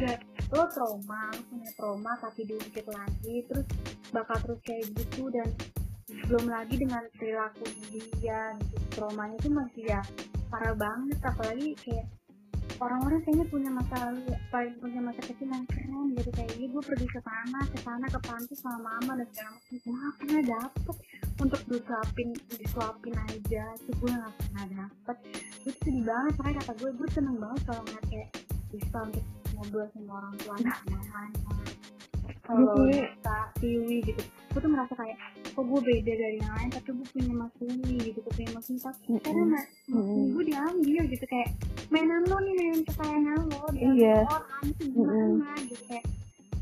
Ya 0.00 0.12
lo 0.52 0.62
trauma 0.72 1.22
punya 1.52 1.70
trauma 1.76 2.12
tapi 2.18 2.40
diungkit 2.48 2.86
lagi 2.88 3.36
terus 3.46 3.66
bakal 4.10 4.36
terus 4.42 4.60
kayak 4.64 4.86
gitu 4.96 5.28
dan 5.28 5.48
belum 6.30 6.46
lagi 6.48 6.74
dengan 6.80 7.02
perilaku 7.18 7.64
dia 7.84 8.56
gitu. 8.56 8.76
Traumanya 8.96 9.36
itu 9.36 9.50
masih 9.52 9.82
ya 9.84 10.00
parah 10.48 10.76
banget 10.78 11.18
apalagi 11.20 11.76
kayak 11.84 12.06
orang-orang 12.76 13.20
kayaknya 13.24 13.46
punya 13.48 13.70
masa 13.72 13.94
lalu 14.08 14.32
paling 14.52 14.76
punya 14.78 15.00
masa 15.00 15.20
kecil 15.24 15.48
yang 15.48 15.66
keren 15.70 16.12
gitu. 16.12 16.30
Kayak 16.34 16.50
ini 16.58 16.66
gue 16.68 16.82
pergi 16.82 17.06
ke 17.08 17.20
sana 17.24 17.60
ke 17.72 17.78
sana 17.80 18.06
ke 18.10 18.18
pantai 18.20 18.56
sama 18.56 18.78
mama 18.82 19.12
dan 19.18 19.26
segala 19.32 19.50
macam. 19.56 19.76
Gue 19.76 19.94
gak 19.96 20.14
pernah 20.20 20.42
dapet 20.44 20.96
untuk 21.40 21.60
disuapin 21.70 22.28
disuapin 22.56 23.14
aja. 23.16 23.64
Itu 23.80 23.90
gue 23.96 24.10
gak 24.12 24.34
pernah 24.40 24.64
dapet. 24.70 25.16
Itu 25.64 25.70
sedih 25.82 26.04
banget 26.04 26.32
makanya 26.38 26.58
kata 26.62 26.72
gue 26.78 26.90
gue 26.94 27.08
seneng 27.14 27.36
banget 27.40 27.60
kalau 27.64 27.82
ngeliat 27.86 28.06
kayak 28.12 28.28
bisa 28.66 28.98
untuk 28.98 29.24
ngobrol 29.56 29.88
sama 29.94 30.12
orang 30.20 30.34
tua 30.36 30.54
anak 30.60 30.78
mamanya 30.90 31.56
kalau 32.46 32.72
Jadi- 32.78 33.04
bisa 33.12 33.36
tiwi 33.56 33.96
gitu 34.04 34.22
gue 34.46 34.60
tuh 34.62 34.72
merasa 34.72 34.94
kayak 34.94 35.18
kok 35.46 35.60
gue 35.62 35.80
beda 35.82 36.12
dari 36.14 36.36
yang 36.38 36.54
lain 36.54 36.70
tapi 36.70 36.88
gue 36.90 37.06
punya 37.10 37.32
mas 37.34 37.52
Umi 37.58 37.94
gitu 38.00 38.18
gue 38.18 38.32
punya 38.32 38.50
mas 38.50 38.66
Umi 38.66 38.78
tapi 38.78 39.00
Mm-mm. 39.06 39.20
karena 39.20 39.44
mas 39.46 39.64
Mm-mm. 39.86 40.24
gue 40.30 40.44
diambil 40.46 41.02
gitu 41.06 41.24
kayak 41.26 41.50
mainan 41.86 42.22
lo 42.24 42.36
nih 42.38 42.54
mainan 42.54 42.80
kesayangan 42.82 43.38
lo 43.44 43.66
diambil 43.68 43.96
Iya. 43.96 44.18
orang 44.24 44.64
itu 44.64 44.82
gimana 44.88 45.50
gitu 45.62 45.84
kayak 45.86 46.04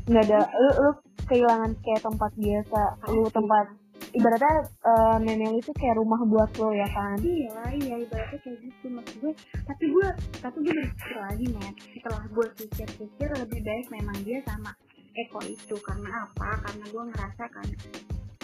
nggak 0.05 0.23
ada 0.23 0.39
lu, 0.53 0.69
lu 0.77 0.91
kehilangan 1.23 1.71
kayak 1.79 2.01
tempat 2.03 2.31
biasa 2.35 2.81
lu 3.09 3.23
tempat 3.27 3.65
ibaratnya 4.11 4.53
eh, 4.61 5.17
nenek 5.19 5.51
itu 5.57 5.71
kayak 5.71 5.95
rumah 5.95 6.19
buat 6.21 6.51
lo 6.53 6.69
ya 6.71 6.87
kan 6.87 7.17
iya 7.19 7.51
iya 7.73 7.95
ibaratnya 7.97 8.39
kayak 8.39 8.59
gitu 8.61 8.85
maksud 8.87 9.15
gue 9.19 9.33
tapi 9.63 9.83
gue 9.87 10.07
tapi 10.37 10.57
gue 10.61 10.73
berpikir 10.73 11.15
lagi 11.17 11.45
nih 11.49 11.71
setelah 11.93 12.23
gue 12.25 12.45
pikir-pikir 12.55 13.29
lebih 13.35 13.59
baik 13.61 13.85
memang 13.89 14.17
dia 14.21 14.39
sama 14.43 14.71
Eko 15.15 15.39
itu. 15.47 15.75
Karena 15.79 16.27
apa? 16.27 16.59
Karena 16.59 16.85
gue 16.91 17.03
ngerasa 17.15 17.43
kan 17.47 17.67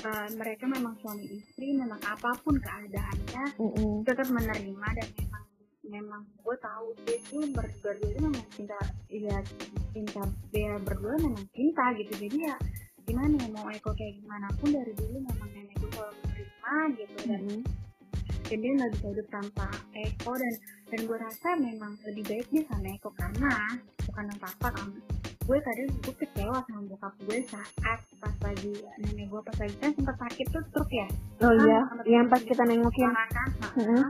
eh, 0.02 0.30
mereka 0.40 0.66
memang 0.66 0.98
suami 1.04 1.26
istri 1.30 1.76
memang 1.78 2.00
apa 2.02 2.34
pun 2.42 2.58
keadaannya 2.58 3.44
Mm-mm. 3.62 4.02
tetap 4.08 4.28
menerima 4.32 4.88
dan 4.98 5.08
memang 5.20 5.44
memang 5.92 6.22
gue 6.24 6.56
tahu 6.56 6.96
dia 7.04 7.20
tuh 7.28 7.44
berdua 7.52 7.92
itu 8.00 8.20
memang 8.24 8.48
cinta 8.56 8.80
ya 9.12 9.38
cinta 9.92 10.24
dia 10.56 10.80
berdua 10.80 11.20
memang 11.20 11.46
cinta 11.52 11.92
gitu. 12.00 12.14
Jadi 12.16 12.38
ya 12.48 12.56
gimana 13.04 13.34
ya 13.36 13.50
mau 13.52 13.68
Eko 13.68 13.92
kayak 13.92 14.24
gimana 14.24 14.48
pun 14.56 14.72
dari 14.72 14.94
dulu 14.96 15.18
memang 15.20 15.50
nenek 15.52 15.76
gue 15.78 15.90
selalu 15.92 16.16
menerima 16.24 16.76
gitu. 16.96 17.16
Dan 17.28 17.42
Mm-mm. 17.46 17.62
dan 18.48 18.58
dia 18.58 18.72
nggak 18.76 18.92
bisa 18.96 19.06
hidup 19.12 19.28
tanpa 19.30 19.68
Eko. 19.92 20.32
Dan 20.40 20.54
dan 20.92 21.00
gue 21.08 21.18
rasa 21.20 21.50
memang 21.60 21.94
lebih 22.08 22.24
baik 22.26 22.48
dia 22.50 22.64
sama 22.72 22.88
Eko 22.96 23.10
karena 23.14 23.54
bukan 24.08 24.24
yang 24.32 24.40
papa 24.40 24.68
kan 24.72 24.90
gue 25.52 25.60
kadang 25.68 25.92
gue 26.00 26.16
kecewa 26.16 26.64
sama 26.64 26.82
bokap 26.88 27.12
gue 27.28 27.44
saat 27.52 28.00
pas 28.24 28.36
lagi 28.40 28.72
nenek 29.04 29.28
gue 29.28 29.42
pas 29.44 29.58
lagi. 29.60 29.76
Kan 29.84 29.92
sempat 30.00 30.16
sakit 30.16 30.48
tuh 30.48 30.64
truk 30.72 30.88
ya. 30.88 31.08
Oh 31.44 31.52
Kan 31.52 31.68
iya 31.68 31.78
sama 31.92 32.02
yang 32.08 32.26
pas 32.32 32.40
kita 32.40 32.64
nengokin 32.64 33.12
kan 33.12 33.50
Mm-mm. 33.76 34.08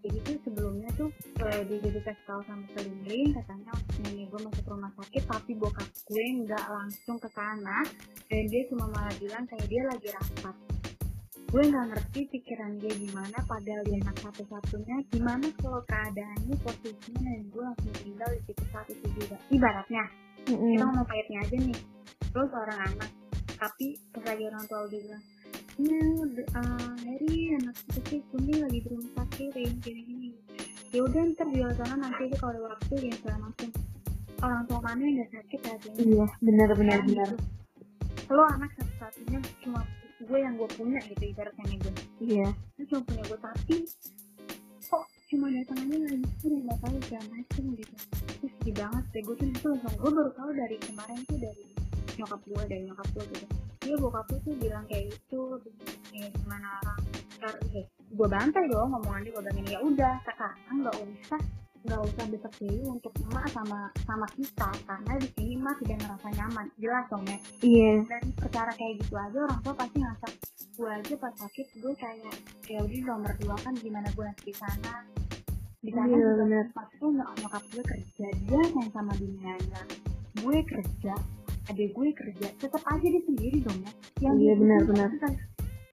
jadi 0.00 0.18
tuh 0.24 0.36
sebelumnya 0.48 0.88
tuh 0.96 1.12
eh, 1.44 1.60
dia 1.68 1.78
jadi 1.84 2.00
kasih 2.08 2.24
tahu 2.24 2.40
sama 2.48 2.64
keliling 2.72 3.36
katanya 3.36 3.72
nenek 4.00 4.32
gue 4.32 4.40
masuk 4.48 4.64
rumah 4.64 4.88
sakit 4.96 5.22
tapi 5.28 5.52
bokap 5.60 5.84
gue 5.92 6.24
nggak 6.48 6.64
langsung 6.72 7.20
ke 7.20 7.28
sana 7.36 7.84
dan 8.32 8.42
dia 8.48 8.62
cuma 8.72 8.88
malah 8.88 9.12
bilang 9.20 9.44
kayak 9.44 9.68
dia 9.68 9.82
lagi 9.92 10.08
rapat. 10.08 10.56
Gue 11.52 11.62
nggak 11.68 11.84
ngerti 11.92 12.20
pikiran 12.32 12.80
dia 12.80 12.96
gimana 12.96 13.36
padahal 13.44 13.84
dia 13.84 14.00
anak 14.08 14.16
satu-satunya. 14.24 14.96
Gimana 15.12 15.52
kalau 15.60 15.84
keadaannya 15.84 16.56
posisinya 16.64 17.20
nenek 17.28 17.44
gue 17.52 17.60
langsung 17.60 17.92
tinggal 18.00 18.28
di 18.32 18.40
situ 18.48 18.64
saat 18.72 18.88
itu 18.88 19.04
juga 19.20 19.36
ibaratnya 19.52 20.27
Mm-mm. 20.48 20.72
kita 20.74 20.84
ngomong 20.88 21.06
pahitnya 21.06 21.38
aja 21.44 21.56
nih. 21.60 21.78
Lo 22.34 22.42
seorang 22.48 22.80
anak 22.92 23.10
tapi 23.58 23.98
pas 24.14 24.22
lagi 24.22 24.42
orang 24.46 24.64
tua 24.70 24.86
udah 24.86 25.00
bilang 25.02 25.24
ya 25.78 26.02
uh, 26.54 26.94
Harry 27.02 27.54
anak 27.58 27.74
kecil 27.90 28.22
kumi 28.30 28.54
lagi 28.62 28.78
di 28.82 28.88
rumah 28.90 29.10
sakit 29.18 29.50
kayak 29.50 29.74
gini 29.82 30.00
gini 30.06 30.28
ya 30.94 31.02
udah 31.02 31.20
ntar 31.34 31.46
di 31.50 31.58
sana 31.74 31.94
nanti 31.98 32.30
aja 32.30 32.36
kalau 32.38 32.54
ada 32.54 32.60
waktu 32.70 32.94
ya 33.02 33.14
segala 33.18 33.38
macam. 33.50 33.68
Orang 34.38 34.62
tua 34.70 34.78
mana 34.86 35.02
yang 35.02 35.18
gak 35.26 35.30
sakit 35.34 35.60
hatinya 35.66 35.98
iya 35.98 36.26
benar 36.38 36.68
benar 36.78 36.98
Kan 37.02 37.06
benar. 37.10 37.28
Gitu. 37.34 38.30
lo 38.30 38.42
anak 38.46 38.70
satu-satunya 38.78 39.38
cuma 39.66 39.80
gue 40.22 40.38
yang 40.38 40.54
gue 40.54 40.68
punya 40.78 41.00
gitu 41.10 41.24
ibaratnya 41.26 41.64
nih 41.66 41.78
gue 41.82 41.92
iya. 42.22 42.48
Lu 42.78 42.82
cuma 42.86 43.00
punya 43.02 43.22
gue 43.26 43.38
tapi 43.42 43.76
kok 44.86 45.04
cuma 45.34 45.46
datang 45.50 45.78
aja 45.82 45.96
lagi 46.06 46.28
sih 46.38 46.50
nggak 46.54 46.78
tahu 46.78 46.96
segala 47.02 47.26
macem 47.34 47.64
gitu 47.74 47.94
sedih 48.58 48.74
banget 48.74 49.04
deh. 49.14 49.22
Gue 49.22 49.34
tuh 49.38 49.46
itu 49.48 49.68
langsung 49.70 49.94
gue 49.94 50.10
baru 50.10 50.30
tahu 50.34 50.50
dari 50.52 50.76
kemarin 50.82 51.18
tuh 51.30 51.38
dari 51.38 51.64
nyokap 52.18 52.40
gue 52.42 52.62
dari 52.66 52.82
nyokap 52.90 53.08
gue 53.14 53.24
gitu. 53.30 53.46
Dia 53.78 53.94
bokap 53.96 54.26
gue 54.26 54.40
tuh 54.42 54.54
bilang 54.58 54.84
kayak 54.90 55.04
gitu 55.14 55.40
kayak 56.10 56.30
gimana 56.34 56.66
orang? 56.82 57.00
Ntar 57.38 57.54
eh, 57.72 57.86
gue 57.88 58.28
bantai 58.28 58.64
dong 58.66 58.88
ngomongan 58.90 59.22
dia 59.22 59.32
gue 59.32 59.42
bilang 59.46 59.68
ya 59.70 59.78
udah 59.80 60.14
sekarang 60.26 60.76
nggak 60.82 60.96
usah 60.98 61.40
nggak 61.78 62.00
usah 62.04 62.24
besok 62.26 62.52
dulu 62.58 62.98
untuk 62.98 63.12
emak 63.22 63.46
sama 63.54 63.80
sama 64.02 64.26
kita 64.34 64.70
karena 64.82 65.12
di 65.22 65.28
sini 65.38 65.52
emak 65.56 65.76
tidak 65.80 65.98
ngerasa 66.02 66.28
nyaman. 66.34 66.66
Jelas 66.82 67.04
dong 67.06 67.24
ya. 67.24 67.38
Iya. 67.62 67.94
Dan 68.10 68.22
perkara 68.34 68.72
kayak 68.74 68.94
gitu 69.06 69.14
aja 69.14 69.38
orang 69.46 69.60
tua 69.62 69.74
pasti 69.78 69.96
ngerasa 70.02 70.26
gue 70.78 70.90
aja 70.90 71.14
pas 71.18 71.34
sakit 71.34 71.66
gue 71.82 71.92
kayak 71.98 72.34
ya 72.70 72.78
udah 72.82 73.00
nomor 73.02 73.32
dua 73.42 73.56
kan 73.62 73.74
gimana 73.78 74.06
gue 74.14 74.22
nanti 74.22 74.42
di 74.46 74.54
sana 74.54 75.06
di 75.78 75.90
sana 75.90 76.10
Iya, 76.10 76.30
bener. 76.36 76.64
pas 76.74 76.88
tuh 76.92 77.10
nyok- 77.10 77.34
nyokap 77.38 77.62
gue 77.70 77.84
kerja. 77.84 78.26
Dia 78.44 78.62
yang 78.66 78.90
sama 78.90 79.12
dunianya 79.14 79.82
gue 80.38 80.58
kerja 80.64 81.14
adik 81.68 81.92
gue 81.92 82.08
kerja 82.12 82.48
tetap 82.56 82.82
aja 82.82 83.06
dia 83.06 83.22
sendiri 83.22 83.60
dong 83.60 83.78
ya. 83.80 83.92
Yang 84.20 84.34
Iya, 84.34 84.38
dia 84.40 84.54
benar, 84.56 84.80
benar. 84.84 85.10
kan 85.20 85.32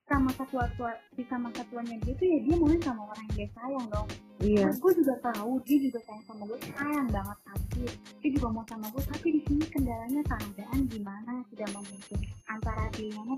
sama 0.05 0.29
satu 0.37 0.61
tua 0.77 0.93
si 1.17 1.25
sama 1.25 1.49
satuannya 1.49 1.97
dia 1.99 2.13
tuh 2.13 2.27
ya 2.29 2.37
dia 2.45 2.55
maunya 2.55 2.77
sama 2.79 3.01
orang 3.05 3.25
yang 3.25 3.35
dia 3.35 3.49
sayang 3.51 3.85
dong. 3.89 4.07
Iya. 4.39 4.67
Gue 4.77 4.91
juga 4.93 5.13
tahu 5.19 5.51
dia 5.61 5.77
juga 5.81 5.99
sayang 6.01 6.23
sama 6.23 6.43
gue 6.45 6.57
sayang 6.63 7.07
banget 7.09 7.37
tapi 7.43 7.83
dia 8.21 8.29
juga 8.33 8.47
mau 8.49 8.65
sama 8.65 8.85
gue 8.89 9.03
tapi 9.03 9.27
di 9.33 9.41
sini 9.43 9.65
kendalanya 9.67 10.21
keadaan 10.23 10.79
gimana 10.85 11.31
tidak 11.49 11.69
memungkinkan 11.73 12.21
antara 12.47 12.83
pilihannya 12.93 13.37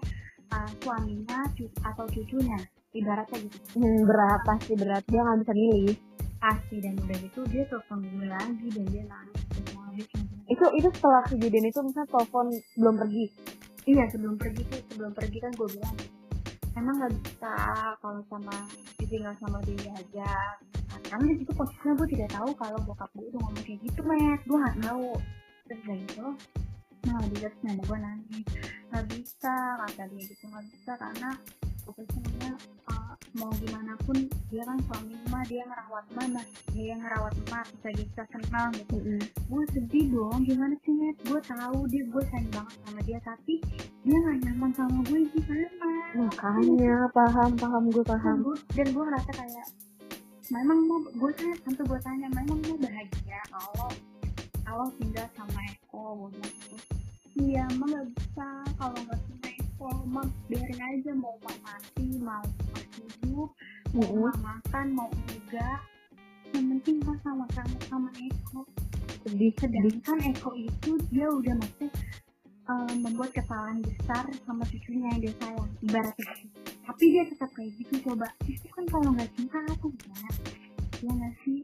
uh, 0.51 0.69
suaminya 0.79 1.39
atau 1.83 2.05
cucunya 2.07 2.59
ibaratnya 2.91 3.37
gitu. 3.47 3.57
Hmm, 3.75 3.99
berat 4.03 4.41
pasti 4.43 4.73
berat. 4.75 5.03
Dia 5.07 5.21
nggak 5.23 5.39
bisa 5.43 5.53
milih 5.55 5.95
pasti 6.37 6.77
dan 6.81 6.93
udah 7.01 7.17
gitu 7.17 7.41
dia 7.49 7.63
telepon 7.65 7.99
gue 8.05 8.27
lagi 8.29 8.67
dan 8.69 8.85
dia 8.93 9.03
nangis 9.09 9.41
semua. 9.53 9.85
Itu 10.47 10.65
itu 10.77 10.87
setelah 10.93 11.23
kejadian 11.25 11.65
itu 11.69 11.79
misalnya 11.81 12.09
telepon 12.13 12.45
belum 12.77 12.95
pergi? 13.01 13.25
Iya 13.87 14.03
sebelum 14.11 14.35
pergi 14.37 14.61
tuh 14.67 14.81
sebelum 14.91 15.11
pergi 15.15 15.37
kan 15.41 15.51
gue 15.55 15.67
bilang 15.73 15.97
emang 16.77 16.95
nggak 17.01 17.13
bisa 17.25 17.53
kalau 18.03 18.21
sama 18.29 18.57
tinggal 19.01 19.33
sama 19.41 19.57
dia 19.65 19.91
aja. 19.97 20.31
Karena 21.07 21.25
di 21.29 21.35
situ 21.41 21.51
posisinya 21.55 21.93
gue 21.97 22.07
tidak 22.13 22.29
tahu 22.35 22.49
kalau 22.57 22.79
bokap 22.85 23.09
gue 23.17 23.25
udah 23.33 23.41
ngomong 23.41 23.63
kayak 23.65 23.79
gitu 23.81 23.99
met 24.05 24.41
gue 24.45 24.57
nggak 24.57 24.77
tahu. 24.85 25.09
Terus 25.67 25.81
kayak 25.83 25.99
gitu 26.05 26.27
nah 27.07 27.23
dia 27.31 27.47
terus 27.47 27.63
nanya 27.63 27.83
gue 27.87 27.99
nangis. 27.99 28.47
Nggak 28.93 29.05
bisa 29.15 29.55
kata 29.81 30.03
dia 30.11 30.23
gitu 30.27 30.43
nggak 30.51 30.65
bisa 30.69 30.91
karena 30.99 31.29
pokoknya 31.87 32.51
uh, 32.91 33.15
mau 33.39 33.51
gimana 33.63 33.95
pun 34.03 34.27
dia 34.51 34.63
kan 34.67 34.75
suami 34.91 35.15
emak 35.15 35.43
dia 35.47 35.63
ngerawat 35.63 36.05
mana 36.11 36.41
dia 36.75 36.93
ngerawat 36.99 37.33
emak 37.47 37.65
bisa 37.71 37.89
bisa 37.95 38.21
senang 38.35 38.75
gitu. 38.75 38.95
Gue 39.47 39.63
sedih 39.71 40.05
dong 40.11 40.43
gimana 40.43 40.75
sih 40.83 40.91
net? 40.91 41.15
Gue 41.23 41.39
tahu 41.47 41.87
dia 41.87 42.03
gue 42.03 42.23
sayang 42.27 42.51
banget 42.51 42.75
sama 42.83 42.99
dia 43.07 43.19
tapi 43.23 43.63
dia 44.03 44.17
gak 44.23 44.37
nyaman 44.43 44.71
sama 44.71 44.99
gue 45.03 45.19
gimana 45.35 45.67
makanya 46.15 47.11
paham 47.11 47.51
paham 47.59 47.83
gue 47.91 48.03
dan 48.07 48.11
paham 48.15 48.37
gue 48.39 48.55
dan 48.71 48.87
gue 48.95 49.03
ngerasa 49.03 49.31
kayak 49.35 49.67
memang 50.47 50.79
mau 50.87 50.99
gue 51.03 51.31
tanya 51.35 51.55
tentu 51.59 51.81
gue 51.83 51.99
tanya 51.99 52.27
memang 52.31 52.57
mau 52.67 52.77
bahagia 52.79 53.39
kalau 53.51 53.91
kalau 54.63 54.87
tinggal 54.99 55.27
sama 55.35 55.59
Eko? 55.67 56.03
Gue 56.23 56.29
bilang 56.35 56.55
gitu 56.55 56.75
iya 57.37 57.63
emang 57.75 57.89
gak 57.91 58.07
bisa 58.15 58.47
kalau 58.79 58.99
nggak 59.03 59.21
Eko 59.77 59.93
emang 60.09 60.25
biarin 60.49 60.81
aja 60.81 61.13
mau 61.13 61.37
mau 61.37 61.53
mati 61.61 62.17
mau 62.17 62.41
masih 62.73 63.05
hidup 63.21 63.53
mau 63.93 64.09
Mm-mm. 64.09 64.33
emak 64.33 64.37
makan 64.41 64.87
mau 64.97 65.05
enggak. 65.05 65.85
Yang 66.49 66.65
penting 66.65 66.97
kan 67.05 67.17
sama-sama 67.21 67.77
sama 67.85 68.09
Eko. 68.17 68.65
Sedih 69.21 69.53
sedangkan 69.61 70.17
Eko 70.33 70.57
itu 70.57 70.97
dia 71.13 71.29
udah 71.29 71.53
maksudnya 71.61 71.93
eh, 72.73 72.93
membuat 73.05 73.29
kesalahan 73.37 73.77
besar 73.85 74.25
sama 74.49 74.65
cucunya 74.65 75.13
yang 75.13 75.21
dia 75.21 75.33
sayang 75.45 75.69
ibaratnya. 75.85 76.33
Tapi 76.81 77.03
dia 77.13 77.23
tetap 77.29 77.49
kayak 77.53 77.69
gitu 77.77 77.93
coba. 78.01 78.33
Itu 78.49 78.65
kan 78.73 78.85
kalau 78.89 79.13
nggak 79.13 79.29
cinta 79.37 79.61
apa 79.61 79.85
gimana 79.93 80.29
ya 81.05 81.11
nggak 81.13 81.33
sih 81.45 81.61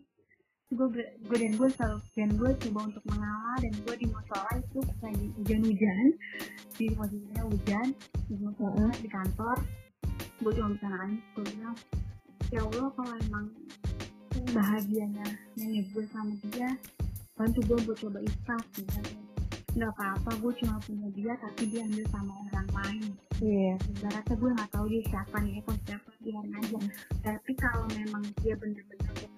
gue 0.74 0.88
gue 1.30 1.38
dan 1.38 1.54
gue 1.54 1.70
selalu 1.78 1.98
dan 2.18 2.30
gue 2.34 2.50
coba 2.68 2.80
untuk 2.90 3.04
mengalah 3.14 3.58
dan 3.62 3.74
gue 3.86 3.96
di 4.02 4.08
musola 4.10 4.52
itu 4.58 4.80
lagi 5.02 5.26
hujan-hujan. 5.38 6.06
Di 6.74 6.86
posisinya 6.98 7.44
hujan 7.46 7.88
di 8.26 8.36
musola 8.42 8.90
di 8.98 9.10
kantor. 9.10 9.58
Gue 10.42 10.52
cuma 10.58 10.74
bisa 10.74 10.88
nangis 10.90 11.22
gue 11.38 11.44
bilang 11.54 11.78
ya 12.50 12.62
Allah 12.62 12.88
kalau 12.94 13.16
emang 13.30 13.46
bahagianya 14.54 15.28
nenek 15.58 15.90
gue 15.94 16.06
sama 16.10 16.34
dia 16.50 16.70
bantu 17.34 17.60
gue 17.66 17.78
buat 17.86 17.98
coba 17.98 18.20
ikhlas 18.22 18.66
gitu. 18.78 19.02
Nggak 19.74 19.90
apa-apa 19.98 20.32
gue 20.38 20.54
cuma 20.62 20.78
punya 20.86 21.10
dia 21.18 21.34
tapi 21.42 21.70
dia 21.70 21.82
ambil 21.86 22.06
sama 22.14 22.34
orang 22.50 22.70
lain. 22.78 23.04
Iya. 23.42 23.74
Ibaratnya 23.98 24.36
gue 24.38 24.50
nggak 24.54 24.70
tahu 24.70 24.86
dia 24.90 25.02
siapa 25.10 25.36
nih 25.42 25.62
Eko 25.62 25.72
siapa 25.86 26.10
biarin 26.22 26.54
aja. 26.62 26.80
Tapi 27.26 27.52
kalau 27.58 27.86
memang 27.98 28.24
dia 28.42 28.54
bener-bener 28.58 29.33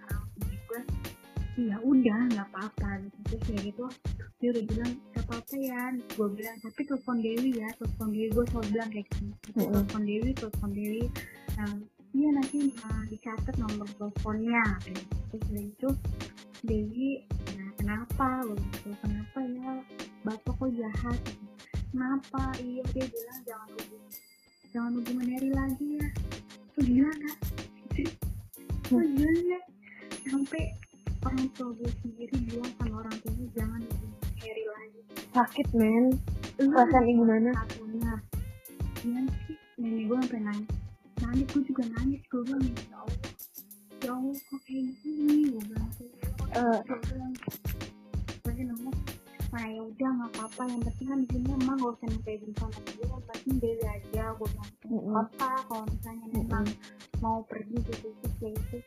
ya 1.55 1.75
udah 1.79 2.19
nggak 2.35 2.47
apa-apa. 2.51 2.89
Gitu 3.03 3.17
terus 3.25 3.41
kayak 3.47 3.61
gitu 3.71 3.85
dia 4.43 4.49
udah 4.51 4.63
bilang 4.67 4.91
nggak 5.15 5.23
apa-apa 5.25 5.55
ya 5.55 5.81
gue 5.95 6.27
bilang 6.35 6.57
tapi 6.59 6.81
telepon 6.83 7.17
Dewi 7.23 7.49
ya 7.55 7.69
telepon 7.79 8.07
Dewi. 8.11 8.27
Gue 8.31 8.45
selalu 8.51 8.67
bilang 8.75 8.89
kayak 8.91 9.07
gitu 9.09 9.25
telepon 9.55 10.01
Dewi 10.03 10.29
telepon 10.35 10.71
Dewi. 10.75 11.03
Nah, 11.55 11.71
iya 12.11 12.29
nanti 12.35 12.57
uh, 12.83 13.03
dicatat 13.07 13.55
nomor 13.57 13.87
teleponnya. 13.95 14.63
Gitu. 14.83 15.03
terus 15.31 15.43
dari 15.51 15.67
itu 15.67 15.89
Dewi 16.65 17.09
nah, 17.59 17.69
kenapa? 17.77 18.27
"Tuh, 18.83 18.95
kenapa 19.03 19.39
ya? 19.43 19.71
Bapak 20.25 20.53
kok 20.57 20.71
jahat. 20.73 21.19
Kenapa? 21.93 22.41
Iya 22.59 22.83
dia 22.91 23.05
bilang 23.07 23.39
jangan 23.47 23.69
hubung 23.71 24.05
jangan 24.75 24.91
hubungan 24.99 25.25
Mary 25.31 25.49
lagi 25.55 25.87
ya. 25.95 26.07
Tuh 26.75 26.83
gila 26.83 27.11
gak 27.13 27.37
tuh 28.91 28.99
gila 28.99 29.31
ya. 29.47 29.59
Sampai 30.27 30.84
orang 31.25 31.49
tua 31.57 31.69
gue 31.73 31.91
sendiri 32.05 32.35
bilang 32.45 32.71
sama 32.77 33.01
orang 33.01 33.15
tuanya 33.25 33.47
jangan 33.57 33.81
hubungan 33.81 34.21
Harry 34.45 34.65
lagi. 34.69 34.99
Sakit 35.33 35.67
men. 35.73 36.05
Perasaan 36.55 37.05
ibu 37.09 37.23
mana 37.25 37.51
satunya. 37.65 38.13
Iya 39.01 39.21
sih 39.25 39.57
nenek 39.81 40.03
gue 40.05 40.17
sampai 40.21 40.41
nangis. 40.45 40.69
Nangis 41.25 41.47
gue 41.49 41.63
juga 41.65 41.83
nangis 41.97 42.21
gue 42.29 42.41
bilang 42.45 42.61
ya 42.61 42.97
Allah 43.01 43.19
ya 44.05 44.11
Allah 44.13 44.37
kok 44.37 44.59
kayak 44.69 44.85
gini? 45.01 45.37
Gue 45.49 45.63
bilang 45.65 45.89
Eh, 46.55 46.79
gue 48.45 48.53
nemu 48.63 48.91
nah 49.55 49.71
ya 49.71 49.81
udah 49.87 50.09
nggak 50.19 50.31
apa-apa. 50.35 50.61
Yang 50.67 50.81
penting 50.83 51.07
kan 51.07 51.19
di 51.23 51.27
sini 51.31 51.49
emang 51.55 51.77
gak 51.79 51.91
usah 51.95 52.07
minta 52.11 52.31
izin 52.31 52.51
sama 52.59 52.79
dia. 52.85 53.05
Yang 53.07 53.23
penting 53.31 53.79
aja. 53.87 54.23
Gue 54.37 54.47
bilang 54.51 54.71
apa? 55.25 55.49
Kalau 55.65 55.85
misalnya 55.89 56.27
memang 56.35 56.65
mau 57.23 57.39
pergi 57.49 57.77
gitu 57.81 58.13
terus 58.13 58.33
kayak 58.37 58.55
gitu. 58.69 58.77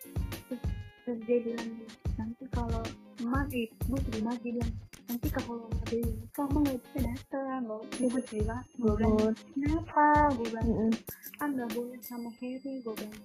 Terus, 0.49 0.63
terus 1.09 1.25
dia 1.25 1.41
bilang 1.41 1.73
nanti 2.21 2.45
kalau 2.53 2.85
emak 3.25 3.49
sedih 3.49 4.21
banget 4.21 4.41
dia. 4.45 4.53
Bilang 4.53 4.73
nanti 5.09 5.29
kalau 5.33 5.57
Dewi 5.89 6.13
kamu 6.37 6.57
nggak 6.69 6.79
bisa 6.85 6.99
datang 7.01 7.63
loh. 7.65 7.83
Dia 7.97 8.09
gue 8.13 8.23
banget 8.45 8.67
gue 8.77 8.93
bilang 8.93 9.17
kenapa? 9.57 10.05
Gue 10.37 10.47
bilang 10.53 10.69
kan 11.41 11.49
nggak 11.57 11.71
boleh 11.73 11.97
sama 12.05 12.29
Harry 12.45 12.75
gue 12.85 12.93
bilang. 12.93 13.25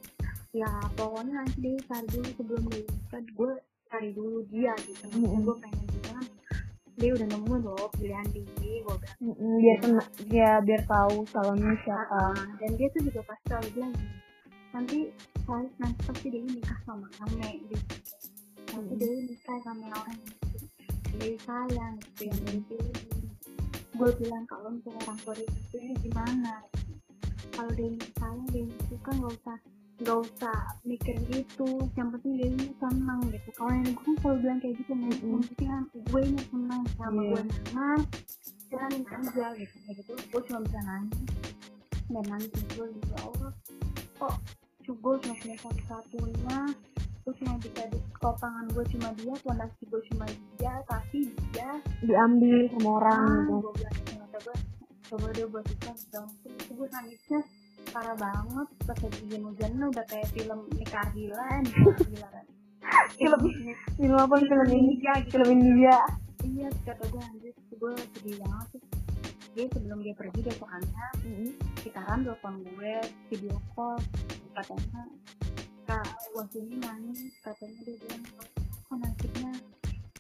Ya 0.55 0.71
pokoknya 0.95 1.43
nanti 1.43 1.59
dia 1.59 1.75
cari 1.91 2.07
dulu 2.07 2.29
sebelum 2.39 2.63
dia. 2.71 2.87
Kan 3.11 3.23
gue 3.27 3.51
cari 3.91 4.09
dulu 4.15 4.39
dia 4.47 4.73
gitu. 4.87 5.03
Mm-mm. 5.19 5.43
gue 5.43 5.55
pengen 5.59 5.85
bilang 5.91 6.27
dia 6.95 7.09
udah 7.19 7.27
nemu 7.35 7.53
loh 7.67 7.85
pilihan 7.99 8.27
dia 8.31 8.79
gue 8.79 8.95
bilang. 8.95 9.19
Mm-mm, 9.19 9.53
biar 9.59 9.77
kena 9.83 10.03
ya 10.31 10.51
biar 10.63 10.81
tahu 10.87 11.27
calonnya 11.35 11.75
siapa. 11.83 12.31
Ah, 12.31 12.47
dan 12.63 12.79
dia 12.79 12.87
tuh 12.95 13.03
juga 13.11 13.27
pasti 13.27 13.43
selalu 13.51 13.67
bilang 13.75 13.93
nanti 14.73 14.99
saya 15.39 15.69
nanti 15.77 15.99
pasti 16.03 16.27
dia 16.27 16.41
nikah 16.41 16.79
sama 16.83 17.07
kamu 17.13 17.38
gitu. 17.69 17.95
Nanti 18.67 18.93
Hmm. 18.93 18.97
dia 18.97 19.13
nikah 19.23 19.57
sama 19.62 19.86
orang 19.93 20.19
dia 21.13 21.38
sayang 21.39 21.93
gitu 22.01 22.21
yang 22.25 22.39
dia 22.41 22.59
pilih 22.65 22.95
gue 23.93 24.09
bilang 24.17 24.43
kalau 24.49 24.73
misalnya 24.73 24.97
orang 25.05 25.19
tua 25.21 25.33
dia 25.38 25.49
pilih 25.69 25.95
gimana? 26.01 26.53
Kalau 27.53 27.71
dia 27.71 27.89
sayang 28.17 28.47
dia 28.49 28.65
suka 28.89 29.09
nggak 29.13 29.33
usah 29.38 29.57
nggak 29.93 30.19
usah 30.19 30.57
mikir 30.83 31.15
gitu 31.29 31.69
yang 31.93 32.09
penting 32.09 32.33
dia 32.33 32.47
ini 32.49 32.67
senang 32.75 33.21
gitu. 33.29 33.49
Kalau 33.53 33.71
yang 33.71 33.86
gue 33.86 34.01
kan 34.01 34.15
selalu 34.17 34.38
bilang 34.41 34.57
kayak 34.59 34.75
gitu 34.81 34.91
"Nek, 34.91 35.12
Mm-mm. 35.13 35.29
yang 35.29 35.43
penting 35.45 35.69
kan 35.69 35.83
gue 35.93 36.21
ini 36.25 36.41
senang 36.49 36.81
sama 36.97 37.21
Iya. 37.21 37.29
gue 37.29 37.41
nyaman 37.45 37.99
jalanin 38.67 39.03
aja 39.05 39.47
gitu. 39.53 39.75
Kayak 39.79 39.95
gitu 40.01 40.12
gue 40.17 40.41
cuma 40.49 40.59
bisa 40.65 40.79
nangis. 40.81 41.19
Dan 42.09 42.23
nangis 42.25 42.51
gue 42.73 42.88
ya 42.89 43.19
Allah 43.21 43.53
kok 44.17 44.36
gue 44.91 45.13
cuma 45.23 45.35
punya 45.39 45.57
satu 45.63 45.81
satunya 45.87 46.59
gue 47.23 47.33
cuma 47.39 47.55
bisa 47.63 47.81
di 47.87 47.99
topangan 48.19 48.65
gue 48.75 48.85
cuma 48.91 49.07
dia 49.15 49.35
fondasi 49.39 49.81
gue 49.87 50.01
cuma 50.11 50.25
dia 50.59 50.73
tapi 50.91 51.31
dia 51.55 51.71
diambil 52.03 52.67
sama 52.75 52.89
orang 52.99 53.23
ah, 53.23 53.39
gitu. 53.47 53.55
gue 53.63 53.73
bilang 53.79 53.95
ternyata 54.03 54.37
gue 54.43 54.55
coba 55.07 55.27
dia 55.31 55.45
buat 55.47 55.65
itu 55.71 55.87
dong 56.11 56.29
itu 56.43 56.71
gue 56.75 56.87
nangisnya 56.91 57.39
parah 57.95 58.15
banget 58.19 58.67
pas 58.83 58.97
lagi 58.99 59.17
hujan-hujan 59.23 59.71
udah 59.79 60.05
kayak 60.11 60.27
film 60.35 60.59
nikah 60.75 61.05
gila 61.15 61.47
gila 62.11 62.29
kan? 62.31 62.45
Film 63.15 63.41
film 63.95 64.17
apa? 64.19 64.35
Film 64.43 64.67
ini? 64.67 64.99
Indonesia 64.99 65.13
gitu. 65.23 65.31
Film 65.39 65.49
India. 65.55 65.97
Iya 66.43 66.67
kata 66.83 67.03
gue 67.07 67.21
anjir 67.23 67.55
gue 67.55 67.93
sedih 68.19 68.35
banget 68.43 68.69
dia 69.53 69.65
sebelum 69.69 70.01
dia 70.01 70.13
pergi 70.17 70.39
besokannya 70.41 71.07
sekarang 71.85 72.19
telepon 72.25 72.53
gue 72.65 72.93
video 73.29 73.57
call 73.77 74.01
katanya 74.57 75.01
kak 75.85 76.09
waktu 76.33 76.57
ini 76.65 76.75
nangis 76.81 77.21
katanya 77.45 77.79
dia 77.85 77.95
bilang 78.01 78.23
kok 78.89 78.97
nasibnya 78.97 79.51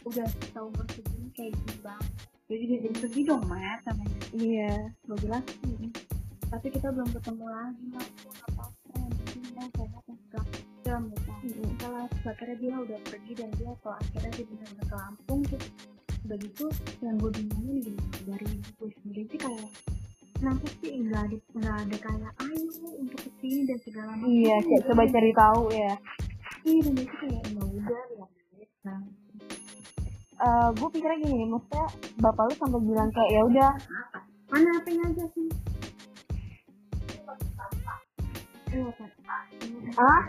udah 0.05 0.27
setahun 0.27 0.71
bersegini 0.77 1.29
kayak 1.33 1.51
gini 1.57 1.75
bang 1.81 2.03
jadi 2.51 2.63
dia 2.69 2.79
jadi 2.85 2.97
sedih 3.07 3.23
dong 3.33 3.43
mas 3.47 3.79
sama 3.87 4.03
dia. 4.03 4.29
Iya. 4.35 4.73
Gue 5.07 5.17
bilang 5.25 5.43
"Mm, 5.63 5.89
tapi 6.51 6.67
kita 6.69 6.87
belum 6.93 7.09
ketemu 7.15 7.45
lagi 7.49 7.83
Gua 7.89 8.03
nggak 8.03 8.49
apa-apa 8.53 8.93
yang 8.93 9.09
dia 9.33 9.65
sehat 9.73 10.03
dan 10.05 10.17
segala 10.83 10.99
macam 11.09 11.35
gitu 11.47 11.61
setelah 11.73 12.05
akhirnya 12.29 12.57
dia 12.61 12.75
udah 12.77 12.99
pergi 13.09 13.33
dan 13.33 13.49
dia 13.57 13.71
kalau 13.81 13.95
akhirnya 13.97 14.31
dia 14.37 14.45
benar-benar 14.45 14.85
ke 14.85 14.95
Lampung 14.99 15.41
terus 15.49 15.65
udah 16.23 16.37
gitu 16.39 16.65
yang 17.03 17.15
gue 17.19 17.31
bingungin 17.35 17.77
gini 17.83 17.99
dari 18.23 18.47
gue 18.79 18.89
sendiri. 19.03 19.21
Sih 19.27 19.39
kayak 19.39 19.69
kenapa 20.39 20.65
sih 20.79 20.91
nggak 21.03 21.21
ada 21.27 21.37
nggak 21.59 21.75
ada 21.83 21.97
kayak 21.99 22.31
ayo 22.47 22.67
untuk 22.99 23.19
ke 23.19 23.29
sini 23.43 23.61
dan 23.67 23.77
segala 23.83 24.11
macam. 24.15 24.27
Iya 24.31 24.55
sih 24.63 24.77
coba 24.87 25.03
cari 25.11 25.31
tahu 25.35 25.63
ya. 25.71 25.93
Iya 26.63 26.79
dan 26.87 26.93
itu 26.95 27.15
kayak 27.19 27.43
nggak 27.51 27.67
udah 27.67 28.03
ya. 28.15 28.25
Nah. 28.87 29.01
Uh, 30.43 30.69
gue 30.75 30.89
pikirnya 30.91 31.17
gini 31.23 31.45
maksudnya 31.47 31.87
bapak 32.19 32.43
lu 32.51 32.53
sampai 32.59 32.81
bilang 32.83 33.09
kayak 33.11 33.31
ya 33.31 33.41
udah. 33.47 33.71
Mana 34.51 34.69
apa 34.79 34.89
aja 34.91 35.25
sih? 35.33 35.49
Ah? 39.93 40.21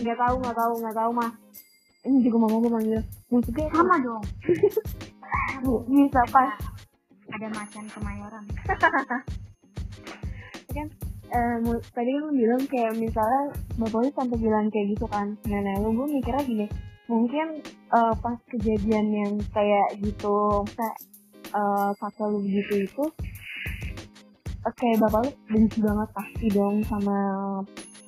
Nggak 0.00 0.18
tahu, 0.18 0.34
nggak 0.40 0.56
tahu, 0.56 0.72
nggak 0.80 0.96
tahu 0.96 1.10
mah 1.12 1.30
ini 2.04 2.18
juga 2.24 2.36
mama 2.44 2.56
gue 2.60 2.72
manggil 2.72 3.02
musiknya 3.32 3.68
Sama 3.72 3.96
dong. 4.00 4.24
Bisa 5.88 6.22
pas 6.28 6.52
Ada 7.24 7.48
macan 7.50 7.84
kemayoran. 7.88 8.44
kan 10.74 10.90
eh, 11.30 11.56
tadi 11.94 12.10
kan 12.12 12.20
lu 12.26 12.32
bilang 12.34 12.62
kayak 12.66 12.98
misalnya 12.98 13.54
bapaknya 13.78 14.10
sampai 14.12 14.38
bilang 14.42 14.66
kayak 14.68 14.92
gitu 14.92 15.06
kan 15.08 15.32
nenek 15.48 15.80
lu. 15.80 15.96
Gue 15.96 16.20
mikirnya 16.20 16.44
gini 16.44 16.66
mungkin 17.04 17.60
eh, 17.92 18.14
pas 18.20 18.38
kejadian 18.48 19.06
yang 19.12 19.32
kayak 19.52 20.00
gitu 20.00 20.64
kayak 20.72 20.96
eh, 21.52 21.90
kakak 22.00 22.26
lu 22.32 22.40
begitu 22.40 22.88
itu 22.88 23.04
eh, 24.64 24.74
kayak 24.76 25.04
bapak 25.04 25.28
lu 25.28 25.30
benci 25.52 25.78
banget 25.84 26.08
pasti 26.16 26.46
dong 26.48 26.80
sama 26.88 27.16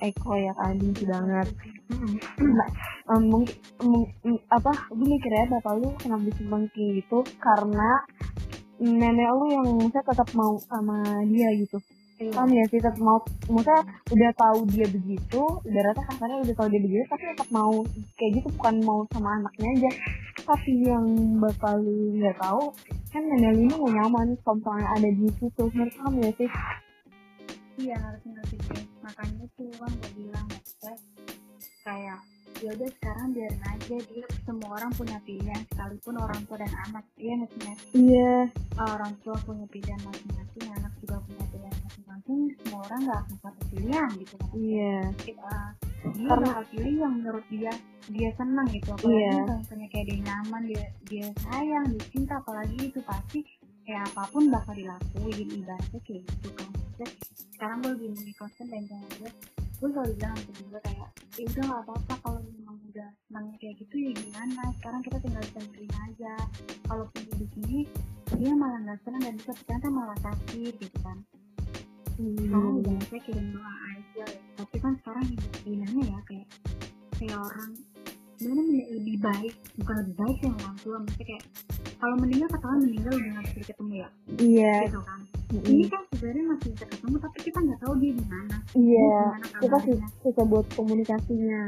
Eko 0.01 0.33
ya 0.37 0.53
kan 0.57 0.81
benci 0.81 1.05
banget 1.05 1.49
Nah, 1.87 2.69
mungkin 3.23 3.55
mung- 3.79 4.11
apa 4.51 4.73
gue 4.91 5.07
mikirnya 5.07 5.47
bapak 5.59 5.79
lu 5.79 5.89
kenapa 6.03 6.27
bisa 6.27 6.43
benci 6.43 6.85
gitu? 6.99 7.23
Karena 7.39 8.03
nenek 8.83 9.31
lu 9.39 9.47
yang 9.55 9.69
saya 9.95 10.05
tetap 10.05 10.29
mau 10.35 10.59
sama 10.67 11.01
dia 11.31 11.49
gitu. 11.57 11.79
Iya. 12.17 12.33
paham 12.33 12.49
ya 12.49 12.65
sih 12.73 12.81
tetap 12.81 12.97
mau 12.97 13.21
maksudnya 13.45 13.77
udah 14.09 14.31
tahu 14.41 14.65
dia 14.73 14.89
begitu 14.89 15.43
ibaratnya 15.69 16.01
kasarnya 16.09 16.49
udah 16.49 16.55
tahu 16.57 16.69
dia 16.73 16.81
begitu 16.81 17.05
tapi 17.13 17.23
tetap 17.29 17.49
mau 17.53 17.85
kayak 18.17 18.41
gitu 18.41 18.49
bukan 18.57 18.75
mau 18.89 19.01
sama 19.13 19.37
anaknya 19.37 19.69
aja. 19.77 19.91
Tapi 20.41 20.73
yang 20.81 21.05
bapak 21.37 21.77
lu 21.77 22.17
nggak 22.17 22.41
tahu 22.41 22.73
kan 23.13 23.21
nenek 23.21 23.53
lu 23.53 23.61
ini 23.69 23.75
nggak 23.77 23.95
nyaman 24.01 24.27
kalau 24.41 24.57
misalnya 24.57 24.89
ada 24.97 25.09
di 25.13 25.29
situ 25.29 25.63
menurut 25.77 25.95
kamu 26.01 26.19
ya 26.25 26.33
sih? 26.41 26.51
Iya 27.85 27.97
harus 28.01 28.23
ngerti 28.25 28.57
sih. 28.65 28.83
Makanya 29.05 29.45
tuh 29.53 29.69
kan 29.77 29.93
gue 29.93 30.11
bilang 30.17 30.47
maksudnya 30.49 30.95
kayak 31.87 32.19
ya 32.57 32.73
udah 32.73 32.89
sekarang 32.91 33.29
biarin 33.31 33.63
aja 33.63 33.97
dia 34.01 34.25
semua 34.43 34.71
orang 34.75 34.89
punya 34.91 35.21
pilihan 35.23 35.61
sekalipun 35.69 36.17
orang 36.17 36.41
tua 36.45 36.57
dan 36.57 36.73
anak. 36.89 37.05
Iya 37.15 37.33
nggak 37.37 37.51
sih 37.53 37.63
iya. 37.95 38.35
Orang 38.77 39.13
tua 39.21 39.37
punya 39.41 39.67
pilihan 39.69 40.01
masing-masing 40.03 40.67
anak 40.73 40.93
juga 40.99 41.17
punya 41.23 41.45
pilihan 41.47 41.77
masing-masing 41.79 42.39
semua 42.57 42.81
orang 42.83 43.01
nggak 43.03 43.21
akan 43.23 43.37
satu 43.39 43.63
pilihan 43.71 44.09
gitu 44.17 44.35
kan 44.37 44.51
iya. 44.53 44.97
Uh, 45.37 45.71
dia 46.17 46.27
Karena- 46.27 46.49
bakal 46.49 46.65
pilih 46.71 46.95
yang 46.97 47.13
menurut 47.15 47.47
dia 47.47 47.73
dia 48.07 48.31
senang 48.33 48.67
gitu 48.69 48.89
apalagi 48.89 49.21
Iya. 49.21 49.33
kalau 49.37 49.57
misalnya 49.59 49.89
kayak 49.91 50.07
dia 50.07 50.19
nyaman 50.23 50.63
dia 50.65 50.85
dia 51.05 51.27
sayang 51.45 51.85
dia 51.93 52.05
cinta 52.09 52.35
apalagi 52.39 52.79
itu 52.81 53.01
pasti 53.03 53.39
kayak 53.83 54.03
apa 54.09 54.23
pun 54.31 54.43
bakal 54.49 54.73
dilakuin 54.73 55.49
ibaratnya 55.53 56.01
kayak 56.03 56.23
gitu 56.25 56.49
kan. 56.57 56.69
Sekarang 57.53 57.79
gue 57.81 57.93
lebih 57.95 58.35
concern 58.35 58.67
dan 58.67 58.83
jangan 58.83 59.11
gue 59.21 59.31
gue 59.77 59.89
selalu 59.93 60.13
bilang 60.17 60.39
ke 60.41 60.51
gue 60.65 60.81
kayak 60.83 61.09
ya 61.37 61.45
udah 61.53 61.65
gak 61.69 61.83
apa-apa 61.85 62.15
kalau 62.25 62.41
memang 62.41 62.77
udah 62.89 63.09
senangnya 63.29 63.57
kayak 63.61 63.77
gitu 63.85 63.95
ya 64.01 64.13
gimana? 64.17 64.63
Sekarang 64.81 65.01
kita 65.05 65.17
tinggal 65.21 65.43
bisa 65.45 65.61
terima 65.69 65.99
aja 66.09 66.33
kalaupun 66.89 67.23
di 67.37 67.47
sini 67.53 67.79
dia 68.35 68.53
malah 68.57 68.81
nggak 68.83 68.99
senang 69.05 69.23
dan 69.23 69.35
bisa 69.37 69.53
ternyata 69.63 69.89
malah 69.93 70.19
sakit 70.25 70.73
gitu 70.81 70.99
kan. 71.05 71.19
Sekarang 72.17 72.73
Hmm. 72.73 72.81
udah 72.81 72.97
saya 73.13 73.21
kirim 73.29 73.47
doa 73.53 73.75
aja. 73.93 74.25
Tapi 74.57 74.77
kan 74.81 74.93
sekarang 75.05 75.25
pilihannya 75.61 76.05
ya 76.09 76.21
kayak 76.25 76.49
kayak 77.21 77.37
orang 77.37 77.71
mana 78.45 78.63
lebih 78.69 79.17
baik 79.17 79.55
bukan 79.81 79.95
lebih 80.05 80.15
baik 80.21 80.37
sih 80.45 80.51
orang 80.53 80.77
tua. 80.85 80.97
Maksudnya 81.01 81.27
kayak 81.27 81.43
kalau 81.97 82.15
meninggal 82.21 82.49
katakan 82.53 82.79
meninggal 82.85 83.13
udah 83.17 83.31
nggak 83.33 83.45
bisa 83.49 83.67
ketemu 83.73 83.93
ya? 83.97 84.09
Iya. 84.37 84.75
Gitu 84.85 85.01
kan. 85.01 85.21
Mm-mm. 85.47 85.71
ini 85.71 85.87
kan 85.87 86.03
sebenarnya 86.11 86.45
masih 86.51 86.69
bisa 86.75 86.87
ketemu 86.91 87.17
tapi 87.23 87.39
kita 87.47 87.59
nggak 87.63 87.81
tahu 87.81 87.95
dia 88.03 88.13
di 88.19 88.25
mana. 88.27 88.57
Iya. 88.75 89.19
Kita 89.63 89.77
sih 89.87 89.97
susah 90.27 90.45
buat 90.45 90.67
komunikasinya. 90.75 91.63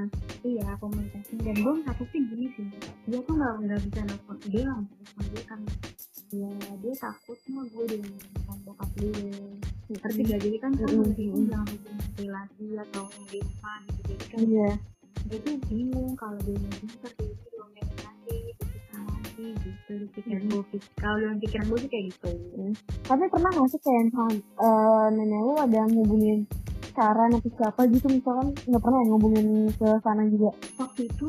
Iya 0.44 0.68
komunikasi. 0.82 1.32
Dan 1.40 1.56
gue 1.62 1.74
satu 1.86 2.04
sih 2.10 2.20
gini 2.26 2.46
sih. 2.58 2.66
Dia 3.06 3.20
tuh 3.22 3.34
nggak 3.38 3.52
nggak 3.64 3.80
bisa 3.88 4.00
nelfon 4.04 4.36
dia 4.50 4.62
nggak 4.66 4.82
bisa 4.82 4.94
nelfon 4.98 5.24
dia 5.30 5.42
kan. 5.46 5.60
Ya 6.28 6.52
dia 6.84 6.94
takut 7.00 7.38
mah 7.54 7.64
gue 7.72 7.84
dengan 7.88 8.12
bokap 8.66 8.90
dia. 9.00 9.32
Ngerti 9.88 10.20
gak 10.28 10.40
jadi 10.44 10.56
kan 10.60 10.70
kan 10.76 10.84
tuh 10.84 11.16
jangan 11.16 11.64
hubungin 11.64 12.04
relasi 12.20 12.66
atau 12.76 13.04
yang 13.08 13.26
di 13.32 13.38
rumah 13.40 13.80
gitu. 13.88 14.00
Jadi 14.12 14.24
kan 14.28 14.38
iya 14.44 14.70
tuh 15.28 15.56
bingung 15.68 16.12
kalau 16.16 16.38
dia 16.44 16.56
ntar 16.56 17.12
dia 17.20 17.28
itu 17.28 17.46
diomelin 17.52 17.88
lagi 18.00 18.38
gitu. 19.62 19.92
Di 19.92 20.06
pikiran 20.14 20.44
gue 20.48 20.62
kalau 20.98 21.16
dalam 21.20 21.38
pikiran 21.40 21.64
gue 21.68 21.78
sih 21.84 21.90
kayak 21.90 22.04
gitu. 22.12 22.30
Tapi 23.04 23.24
pernah 23.28 23.50
nggak 23.52 23.68
sih 23.70 23.80
kayak 23.80 24.02
eh, 24.18 25.06
nenek 25.14 25.40
lu 25.40 25.54
ada 25.56 25.80
ngubungin 25.88 26.40
Saran 26.98 27.30
atau 27.30 27.50
siapa 27.54 27.86
gitu? 27.94 28.10
Misalkan 28.10 28.50
nggak 28.66 28.82
pernah 28.82 28.98
ya 28.98 29.06
ngubungin 29.06 29.48
ke 29.70 29.88
sana 30.02 30.22
juga? 30.26 30.50
Waktu 30.82 31.06
itu 31.06 31.28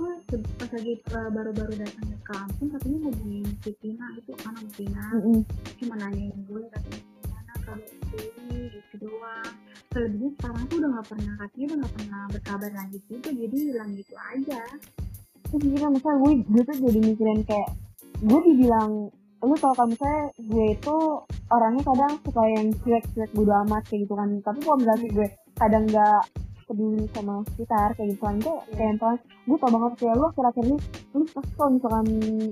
pas 0.58 0.70
lagi 0.74 0.94
uh, 1.14 1.30
baru-baru 1.30 1.74
datang 1.78 2.06
ke 2.10 2.18
kampung 2.30 2.70
katanya 2.70 3.00
hubungin 3.10 3.46
si 3.66 3.72
Tina 3.82 4.06
itu 4.14 4.32
sama 4.38 4.62
Tina 4.78 5.04
Mm-mm. 5.18 5.42
cuma 5.82 5.96
nanyain 5.98 6.36
gue 6.46 6.62
katanya 6.70 7.09
kabar 7.70 8.66
gitu 8.74 8.96
doang. 9.06 9.54
Selebihnya 9.90 10.30
sekarang 10.38 10.64
tuh 10.70 10.76
udah 10.82 10.90
nggak 10.94 11.08
pernah 11.10 11.34
katanya 11.42 11.66
udah 11.66 11.78
nggak 11.78 11.94
pernah 11.98 12.22
berkabar 12.30 12.72
lagi 12.74 12.98
gitu 13.10 13.28
jadi 13.30 13.56
hilang 13.58 13.92
gitu 13.98 14.16
aja. 14.18 14.62
Terus 15.50 15.64
gila 15.66 15.88
misalnya 15.94 16.18
gue 16.22 16.34
gue 16.46 16.64
tuh 16.66 16.78
jadi 16.78 17.00
mikirin 17.02 17.42
kayak 17.46 17.70
gue 18.20 18.40
dibilang 18.46 18.92
lu 19.40 19.56
tau 19.56 19.72
kan 19.72 19.88
misalnya 19.88 20.24
gue 20.36 20.66
itu 20.76 20.96
orangnya 21.48 21.84
kadang 21.88 22.14
suka 22.28 22.44
yang 22.60 22.68
cuek-cuek 22.84 23.32
bodo 23.32 23.54
amat 23.66 23.84
kayak 23.88 24.02
gitu 24.06 24.14
kan. 24.14 24.30
Tapi 24.44 24.60
kalau 24.62 24.78
misalnya 24.78 25.08
gue 25.10 25.28
kadang 25.58 25.84
nggak 25.90 26.22
peduli 26.70 27.04
sama 27.10 27.42
sekitar 27.50 27.98
kayak 27.98 28.14
gitu. 28.14 28.22
Kan 28.22 28.36
itu 28.38 28.54
kayak 28.78 28.92
misalnya 28.94 29.18
gue 29.26 29.58
tau 29.58 29.72
banget 29.74 29.92
kayak 29.98 30.16
lu 30.22 30.26
akhir-akhir 30.30 30.64
ini 30.70 30.78
lu 31.18 31.24
pasti 31.34 31.52
kalau 31.58 31.72
misalkan 31.74 32.06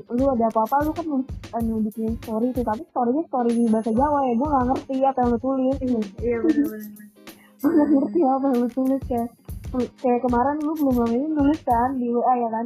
lu 0.10 0.24
ada 0.34 0.46
apa-apa 0.50 0.76
lu 0.82 0.92
kan 0.98 1.06
kan 1.54 1.64
bikin 1.86 2.14
story 2.26 2.48
itu 2.50 2.62
tapi 2.66 2.82
storynya 2.90 3.24
story 3.30 3.52
di 3.54 3.66
bahasa 3.70 3.92
Jawa 3.94 4.20
ya 4.26 4.34
gue 4.34 4.48
nggak 4.50 4.66
ngerti 4.74 4.96
apa 5.06 5.18
yang 5.22 5.30
lu 5.30 5.40
tulis. 5.40 5.78
Iya 6.18 6.38
benar-benar 6.42 6.82
gue 7.62 7.70
nggak 7.70 7.90
ngerti 7.94 8.20
apa 8.26 8.46
yang 8.50 8.58
lu 8.58 8.70
tulis 8.74 9.02
kayak 9.06 9.30
kayak 10.02 10.20
kemarin 10.26 10.58
lu 10.64 10.74
belum 10.74 10.96
lama 10.98 11.14
ini 11.14 11.28
nulis 11.30 11.60
kan 11.62 11.90
di 12.02 12.08
WA 12.10 12.34
ya 12.42 12.50
kan? 12.50 12.66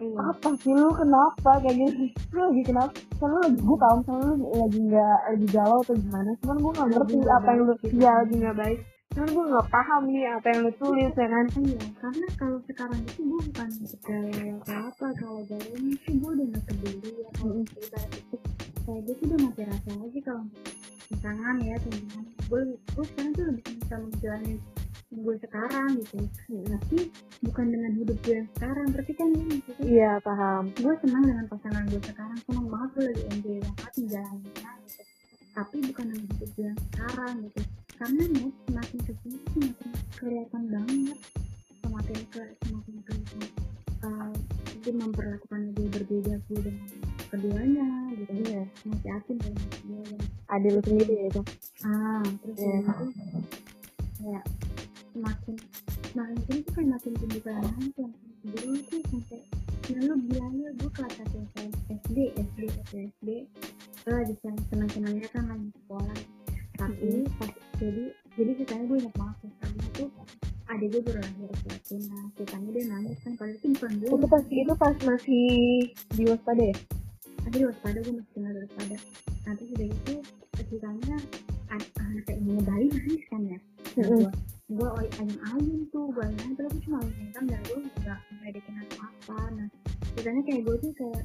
Iya. 0.00 0.16
Apa 0.32 0.48
sih 0.60 0.72
lu? 0.72 0.88
Kenapa? 0.96 1.60
Kayak 1.60 1.76
gitu. 1.76 2.04
Lu 2.32 2.40
lagi 2.48 2.62
kenapa? 2.64 2.92
Kan 3.20 3.28
lu 3.32 3.38
lagi 3.44 3.60
gue 3.60 3.78
tau 3.78 3.94
misalnya 4.00 4.28
lu 4.32 4.46
lagi 4.56 4.78
nggak 4.80 5.18
lagi 5.28 5.46
galau 5.52 5.78
atau 5.84 5.94
gimana 5.96 6.30
cuman 6.40 6.56
gue 6.56 6.72
nggak 6.72 6.88
ngerti 6.88 7.16
apa 7.28 7.48
yang 7.52 7.60
lu 7.60 7.74
iya 7.84 8.10
lagi 8.20 8.34
nggak 8.40 8.56
baik 8.56 8.80
cuman 9.10 9.26
gue 9.34 9.44
nggak 9.50 9.68
paham 9.74 10.02
nih 10.06 10.22
apa 10.38 10.46
yang 10.54 10.60
lu 10.70 10.72
tulis 10.78 11.12
ya 11.18 11.26
kan? 11.26 11.46
Iya, 11.58 11.82
karena 11.98 12.26
kalau 12.38 12.58
sekarang 12.62 13.00
itu 13.02 13.20
gue 13.26 13.40
bukan 13.50 13.68
gaya 14.06 14.44
atau 14.62 14.78
apa 14.86 15.06
kalau 15.18 15.40
gayanya 15.50 15.94
sih 16.06 16.14
gue 16.14 16.30
udah 16.30 16.46
gak 16.54 16.64
peduli 16.70 17.10
ya 17.18 17.28
kalau 17.34 17.54
ibarat 17.58 18.10
itu. 18.14 18.36
Kayak 18.86 19.00
gue 19.02 19.14
tuh 19.18 19.26
udah 19.26 19.38
mati 19.42 19.62
rasa 19.66 19.90
aja 19.98 20.20
kalau 20.22 20.44
misalkan 21.10 21.56
ya 21.58 21.76
teman 21.82 22.24
gue 22.30 22.60
gue 22.70 23.04
sekarang 23.10 23.32
tuh 23.34 23.44
lebih 23.50 23.64
bisa 23.82 23.94
menjalani 23.98 24.54
gue 25.10 25.34
sekarang 25.42 25.88
gitu. 25.98 26.16
Tapi 26.70 26.98
bukan 27.42 27.66
dengan 27.66 27.92
hidup 27.98 28.18
gue 28.22 28.34
yang 28.38 28.48
sekarang 28.54 28.86
berarti 28.94 29.12
kan 29.18 29.26
ini 29.34 29.42
maksudnya 29.58 29.84
iya 29.90 30.12
paham. 30.22 30.62
gue 30.70 30.94
senang 31.02 31.24
dengan 31.26 31.46
pasangan 31.50 31.82
gue 31.90 32.02
sekarang 32.06 32.38
senang 32.46 32.66
banget 32.70 32.90
gue 32.94 33.04
lagi 33.10 33.24
enjoy 33.34 33.58
banget 33.58 33.92
menjalaninya 33.98 34.70
gitu. 34.86 35.02
Tapi 35.50 35.76
bukan 35.90 36.04
dengan 36.14 36.26
hidup 36.30 36.50
gue 36.54 36.66
yang 36.70 36.78
sekarang 36.94 37.34
gitu 37.50 37.62
karena 38.00 38.22
nih 38.32 38.48
semakin 38.64 38.98
ke 39.04 39.12
sini 39.20 39.38
semakin 39.52 39.90
kelihatan 40.16 40.62
banget. 40.72 41.18
Semakin 41.84 42.18
ke 42.32 42.42
semakin 42.64 42.94
kelihatan 43.04 43.42
uh, 44.08 44.32
dia 44.80 44.92
memperlakukan 44.96 45.60
dia 45.76 45.88
berbeda 45.92 46.34
gue 46.48 46.60
dengan 46.64 46.88
keduanya 47.28 47.88
gitu. 48.16 48.32
Iya. 48.40 48.62
Masih 48.88 49.04
yakin 49.04 49.36
dengan 49.36 49.64
dia 49.84 50.02
dan 50.08 50.22
ada 50.48 50.66
lu 50.72 50.80
sendiri 50.80 51.12
ya 51.12 51.26
itu 51.28 51.42
ah 51.84 52.24
terus 52.40 52.56
yeah. 52.56 52.80
itu 52.80 53.04
kayak 54.16 54.44
semakin 55.12 55.54
semakin 56.08 56.38
sini 56.48 56.60
tuh 56.64 56.72
kayak 56.72 56.88
makin 56.96 57.12
tinggi 57.20 57.38
aja 57.44 58.06
dulu 58.48 58.78
tuh. 58.88 59.00
Sampai 59.12 59.40
ya 59.92 59.98
lu 60.08 60.14
gila 60.24 60.46
lu 60.56 60.64
gue 60.72 60.90
kelas 60.96 61.12
satu 61.20 61.38
SD 61.92 62.16
SD 62.32 62.58
SD 62.64 62.92
SD 63.12 63.28
gue 64.00 64.12
lagi 64.16 64.34
senang 64.40 64.88
senangnya 64.88 65.28
kan 65.28 65.44
lagi 65.52 65.68
sekolah 65.76 66.39
tapi 66.80 67.10
pas 67.36 67.50
jadi 67.76 68.04
jadi 68.34 68.50
ceritanya 68.56 68.84
gue 68.88 68.98
ingat 69.04 69.14
banget 69.14 69.36
ceritanya 69.44 69.86
tuh 69.92 70.08
ada 70.70 70.84
gue 70.86 71.02
lahir 71.02 71.50
Latina 71.66 72.18
ceritanya 72.38 72.68
dia 72.70 72.84
nangis 72.88 73.18
kan 73.20 73.32
padahal 73.34 73.56
itu 73.58 73.66
bukan 73.74 73.90
gue. 73.98 74.08
Itu 74.08 74.26
pas 74.30 74.44
itu 74.46 74.72
pas 74.78 74.96
masih 75.02 75.46
di 76.14 76.22
waspada 76.24 76.62
ya? 76.62 76.76
Tapi 77.42 77.54
di 77.58 77.66
waspada 77.66 77.98
gue 78.00 78.14
masih 78.14 78.32
tinggal 78.32 78.52
di 78.54 78.60
waspada. 78.64 78.96
Nanti 79.44 79.62
sudah 79.66 79.86
itu 79.90 80.14
ceritanya 80.56 81.16
an- 81.68 81.92
anak 81.98 82.22
kayak 82.24 82.40
mau 82.46 82.62
bayi 82.62 82.86
nangis 82.86 83.22
kan 83.26 83.42
ya? 83.44 83.58
Nah, 83.98 84.06
Mm-mm. 84.06 84.22
gue 84.22 84.30
gue 84.70 84.88
ayam 85.02 85.30
ayam 85.50 85.78
tuh 85.90 86.06
gue 86.14 86.22
ayam 86.22 86.50
tapi 86.54 86.68
gue 86.70 86.82
cuma 86.86 86.98
ayam 87.02 87.44
dan 87.50 87.60
gue 87.66 87.78
nggak 87.90 88.20
ngedekin 88.38 88.76
apa 88.78 89.02
apa 89.10 89.38
nah 89.58 89.68
ceritanya 90.14 90.42
kayak 90.46 90.60
gue 90.62 90.76
tuh 90.78 90.92
kayak 90.94 91.22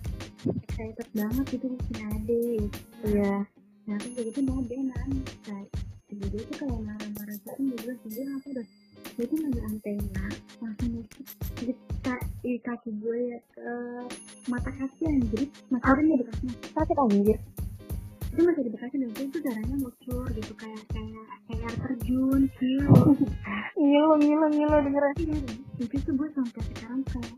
excited 0.65 1.07
banget 1.13 1.45
gitu 1.53 1.67
ade 1.93 2.41
gitu. 2.57 3.05
iya 3.05 3.45
nah 3.85 3.95
terus 4.01 4.13
dari 4.17 4.29
itu 4.33 4.41
mau 4.41 4.59
dia 4.65 4.81
nangis 4.81 5.29
kayak 5.45 5.69
jadi 6.09 6.25
dia 6.33 6.41
tuh 6.49 6.55
kayak 6.65 6.79
marah-marah 6.85 7.35
gitu 7.37 7.61
dia 7.61 7.77
bilang 7.81 7.99
dia 8.09 8.25
apa 8.33 8.47
dah 8.57 8.67
dia 9.15 9.25
tuh 9.31 9.37
ngambil 9.39 9.63
antena 9.69 10.25
langsung 10.59 10.89
nusuk 10.91 11.25
di, 11.61 11.73
ka- 12.03 12.27
di 12.43 12.51
kaki 12.59 12.89
gue 12.99 13.17
ya 13.31 13.39
ke 13.53 13.69
mata 14.51 14.71
kaki 14.75 15.01
anjir 15.07 15.47
ada 15.85 16.01
nih 16.01 16.17
bekasnya 16.19 16.51
sakit. 16.73 16.97
anjir. 16.99 17.37
Itu 18.35 18.41
masih 18.43 18.61
di 18.67 18.71
bekasnya 18.75 18.97
dan 19.07 19.23
itu 19.31 19.37
darahnya 19.39 19.75
ngucur 19.79 20.27
gitu 20.35 20.53
kayak 20.59 20.83
kayak 20.91 21.25
kayak 21.47 21.63
air 21.63 21.75
terjun 21.79 22.41
kilau 22.59 23.07
ngilu 23.79 24.15
ngilu 24.19 24.47
ngilu 24.51 24.77
dengeran 24.83 25.13
itu 25.79 25.95
tuh 26.03 26.13
gue 26.15 26.29
sampai 26.35 26.61
sekarang 26.73 27.01
kayak 27.07 27.37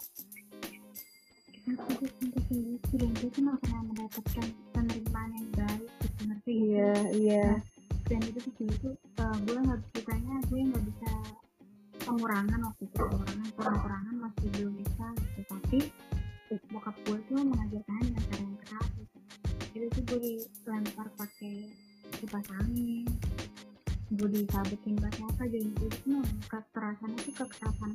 kenapa 1.62 1.90
gue 1.94 2.10
sampai 2.18 2.42
kayak 2.50 2.64
gitu 2.66 2.94
dan 2.98 3.12
gue 3.22 3.30
tuh 3.30 3.42
nggak 3.46 3.58
pernah 3.62 3.82
mendapatkan 3.86 4.48
penerimaan 4.74 5.30
yang 5.36 5.48
baik? 5.54 5.82
gitu 5.86 5.97
ngerti. 6.28 6.52
Sih? 6.52 6.60
iya. 6.76 6.92
Iya 7.16 7.48
dan 8.08 8.24
itu 8.24 8.40
kayak 8.56 8.72
itu 8.72 8.90
uh, 9.20 9.38
gue 9.44 9.58
nggak 9.60 9.80
ceritanya 9.92 10.36
gue 10.48 10.60
nggak 10.64 10.86
bisa 10.88 11.12
pengurangan 12.08 12.60
waktu 12.72 12.84
itu. 12.88 12.96
Pengurangan 13.04 13.50
kurang-kurangan 13.60 14.16
masih 14.24 14.48
belum 14.56 14.74
bisa 14.80 15.06
gitu. 15.20 15.42
Tapi 15.52 15.80
eh, 16.56 16.60
bokap 16.72 16.96
gue 17.04 17.20
tuh 17.28 17.40
mengajarkan 17.44 18.00
dengan 18.00 18.24
cara 18.32 18.42
yang 18.44 18.58
keras 18.64 18.90
gitu. 18.96 19.18
itu 19.78 19.88
tuh 19.92 20.04
gue 20.08 20.20
dilempar 20.64 21.08
pakai 21.20 21.56
kipas 22.24 22.48
angin. 22.64 23.06
Gue 24.08 24.30
disabetin 24.32 24.96
pakai 24.96 25.24
apa 25.28 25.44
jadi 25.52 25.68
gue 25.68 25.90
tuh 25.92 26.08
mau 26.08 26.24
kekerasannya 26.48 27.20
tuh 27.28 27.34
kekerasan 27.44 27.92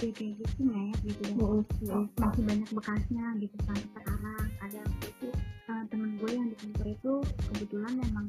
kayak 0.00 0.14
kayak 0.16 0.32
gitu 0.40 0.60
nih 0.64 0.90
gitu. 1.04 1.22
Dan 1.28 1.36
Mm, 1.36 1.64
mm. 1.84 2.04
masih 2.16 2.42
banyak 2.48 2.68
bekasnya 2.72 3.24
gitu 3.36 3.56
sampai 3.68 3.84
sekarang. 3.92 4.48
Ada 4.64 4.78
waktu 4.88 5.08
itu 5.12 5.28
kantor 6.60 6.86
itu 6.86 7.12
kebetulan 7.50 7.92
memang 7.96 8.26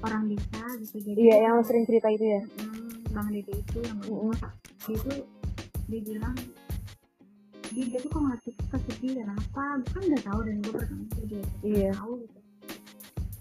orang 0.00 0.22
bisa 0.26 0.60
gitu 0.80 0.96
jadi 1.04 1.18
iya 1.20 1.36
yang 1.46 1.60
sering 1.62 1.84
cerita 1.84 2.08
itu 2.08 2.24
ya? 2.24 2.40
Hmm, 2.60 2.90
bang 3.12 3.28
dede 3.30 3.52
itu 3.54 3.78
yang 3.84 3.98
Mm, 4.00 4.08
ngomong 4.08 4.36
dia 4.84 4.96
tuh 5.00 5.18
dia 5.84 6.00
bilang 6.00 6.36
dia, 7.74 7.84
dia 7.90 7.98
tuh 8.00 8.10
kok 8.10 8.20
nggak 8.20 8.40
dan 9.14 9.28
apa 9.30 9.62
kan 9.84 10.02
udah 10.04 10.22
tahu 10.22 10.40
dan 10.46 10.56
gue 10.62 10.72
pertama 10.72 11.04
tuh 11.10 11.24
dia 11.26 11.44
Iya. 11.62 11.90
tahu 11.94 12.12
gitu. 12.22 12.38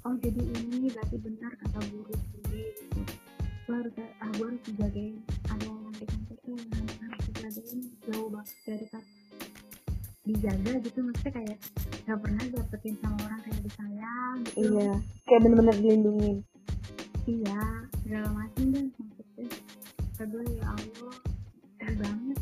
Oh 0.03 0.15
jadi 0.19 0.41
ini 0.43 0.87
berarti 0.91 1.17
benar 1.23 1.51
kata 1.55 1.79
guru 1.87 2.11
gue 2.11 2.63
gitu 2.75 3.01
gue 3.63 3.75
harus 3.79 3.93
ah 4.19 4.29
gue 4.35 4.45
harus 4.51 4.61
dijagain 4.67 5.15
ada 5.47 5.63
yang 5.63 5.95
di 5.95 6.03
kantor 6.03 6.37
tuh 6.43 6.55
yang 6.59 6.87
harus 7.07 7.23
dijagain 7.31 7.79
jauh 8.03 8.27
banget 8.27 8.55
dari 8.67 8.85
kata 8.91 9.22
dijaga 10.23 10.79
gitu 10.79 10.99
maksudnya 11.03 11.33
kayak 11.35 11.57
gak 12.07 12.19
pernah 12.23 12.43
dapetin 12.47 12.95
sama 13.03 13.17
orang 13.27 13.39
kayak 13.43 13.59
disayang 13.67 14.37
gitu. 14.47 14.57
Iya 14.79 14.93
kayak 15.27 15.39
bener-bener 15.43 15.75
dilindungin 15.83 16.37
iya 17.27 17.59
segala 18.03 18.27
macam 18.31 18.63
deh 18.71 18.85
maksudnya. 18.87 19.47
Kedua 20.13 20.43
ya 20.45 20.65
Allah 20.71 21.15
sedih 21.83 21.97
banget. 21.99 22.37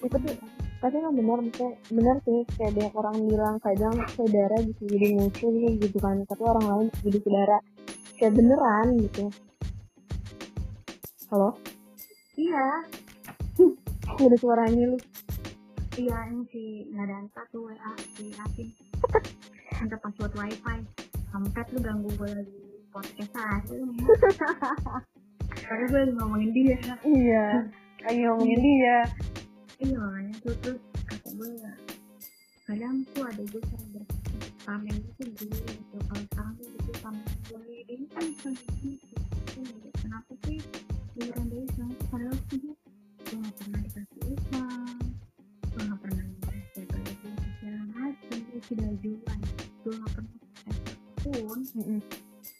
Itu 0.00 0.16
tuh 0.16 0.36
tapi 0.80 0.96
emang 0.96 1.16
benar 1.20 1.38
maksudnya 1.44 1.72
benar 1.92 2.16
sih 2.24 2.40
kayak 2.56 2.72
banyak 2.72 2.94
orang 2.96 3.16
bilang 3.28 3.56
kadang 3.60 3.94
saudara 4.16 4.56
bisa 4.64 4.82
jadi 4.88 5.08
musuh 5.20 5.50
nih 5.52 5.72
gitu 5.76 5.98
kan. 6.00 6.16
Tapi 6.24 6.42
orang 6.44 6.64
lain 6.64 6.86
bisa 6.88 7.00
jadi 7.04 7.18
saudara. 7.20 7.58
Kayak 8.16 8.32
beneran 8.36 8.86
gitu. 9.04 9.24
Halo? 11.28 11.48
Iya. 12.40 12.68
Ada 14.20 14.36
suaranya 14.40 14.84
lu 14.92 14.98
iya 16.00 16.16
ini 16.32 16.42
si 16.48 16.62
nggak 16.88 17.04
ada 17.04 17.14
anta 17.20 17.42
tuh 17.52 17.68
WA 17.68 17.92
si 18.16 18.32
Asin 18.40 18.72
minta 19.84 19.96
password 20.00 20.32
wifi. 20.32 20.80
Kampret 21.28 21.68
lu 21.76 21.78
ganggu 21.84 22.08
gue 22.16 22.30
lagi 22.40 22.60
podcast 22.88 23.36
aja 23.36 23.72
lu 23.76 23.92
karena 25.60 25.84
gue 25.92 26.00
lagi 26.00 26.12
ngomongin 26.16 26.50
dia. 26.56 26.80
Iya 27.04 27.46
lagi 28.00 28.20
ngomongin 28.24 28.60
dia. 28.64 28.98
Iya 29.76 29.96
makanya 30.00 30.34
tuh 30.40 30.54
terus 30.64 30.80
kata 31.04 31.28
gue 31.36 31.50
ya 31.60 31.72
kadang 32.64 32.96
tuh 33.12 33.24
ada 33.28 33.42
gue 33.44 33.62
sering 33.68 33.88
berpikir 33.92 34.40
pamen 34.64 34.96
itu 34.96 35.22
gue 35.36 35.52
gitu. 35.52 35.96
Kalau 36.08 36.24
sekarang 36.32 36.52
tuh 36.56 36.66
gue 36.80 36.96
pamen 37.04 37.24
gue 37.44 37.76
ini 37.92 38.04
kan 38.08 38.24
bukan 38.24 38.52
gitu 38.56 38.88
gitu. 39.60 39.88
kenapa 40.00 40.32
sih? 40.48 40.58
Sana 41.20 41.44
tuh 41.92 42.06
padahal 42.08 42.36
sih? 42.48 42.56
Gue 42.64 42.74
gue 43.20 43.36
gak 43.36 43.54
pernah 43.60 43.80
dikasih 43.84 44.20
uang 44.32 45.09
gue 45.80 45.88
gak 45.88 46.00
pernah 46.04 46.24
dikasih 46.28 46.84
gaji 46.84 47.12
segala 47.56 47.80
macam 47.88 48.36
gue 48.36 48.60
tidak 48.68 48.92
jualan 49.00 49.38
gue 49.80 49.92
gak 49.96 50.10
pernah 50.12 50.34
pun 51.20 51.60
Mm-mm. 51.74 52.00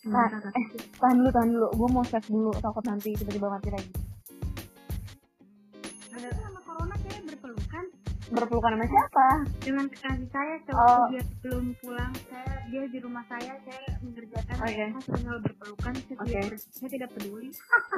Nah, 0.00 0.24
Ah, 0.24 0.40
eh, 0.56 0.66
tahan 0.96 1.20
dulu 1.20 1.28
tahan 1.28 1.48
dulu. 1.52 1.68
Gue 1.76 1.88
mau 1.92 2.00
save 2.00 2.24
dulu 2.24 2.50
takut 2.56 2.80
nanti 2.88 3.12
tiba-tiba 3.12 3.52
mati 3.52 3.68
lagi 3.68 3.92
berpelukan 8.30 8.70
sama 8.72 8.86
siapa? 8.86 9.26
Dengan 9.60 9.86
kekasih 9.86 10.28
saya 10.30 10.54
Oh. 10.54 10.62
sewaktu 10.64 11.10
dia 11.10 11.22
belum 11.42 11.64
pulang. 11.78 12.12
Saya 12.26 12.54
dia 12.66 12.82
di 12.86 12.98
rumah 12.98 13.24
saya 13.26 13.52
saya 13.60 13.82
mengerjakan 14.00 14.54
Oke. 14.56 14.70
saya 14.70 14.86
tinggal 15.02 15.36
berpelukan. 15.42 15.92
Saya, 15.92 16.16
Oke. 16.16 16.30
tidak, 16.30 16.60
saya 16.62 16.88
tidak 16.88 17.08
peduli. 17.12 17.50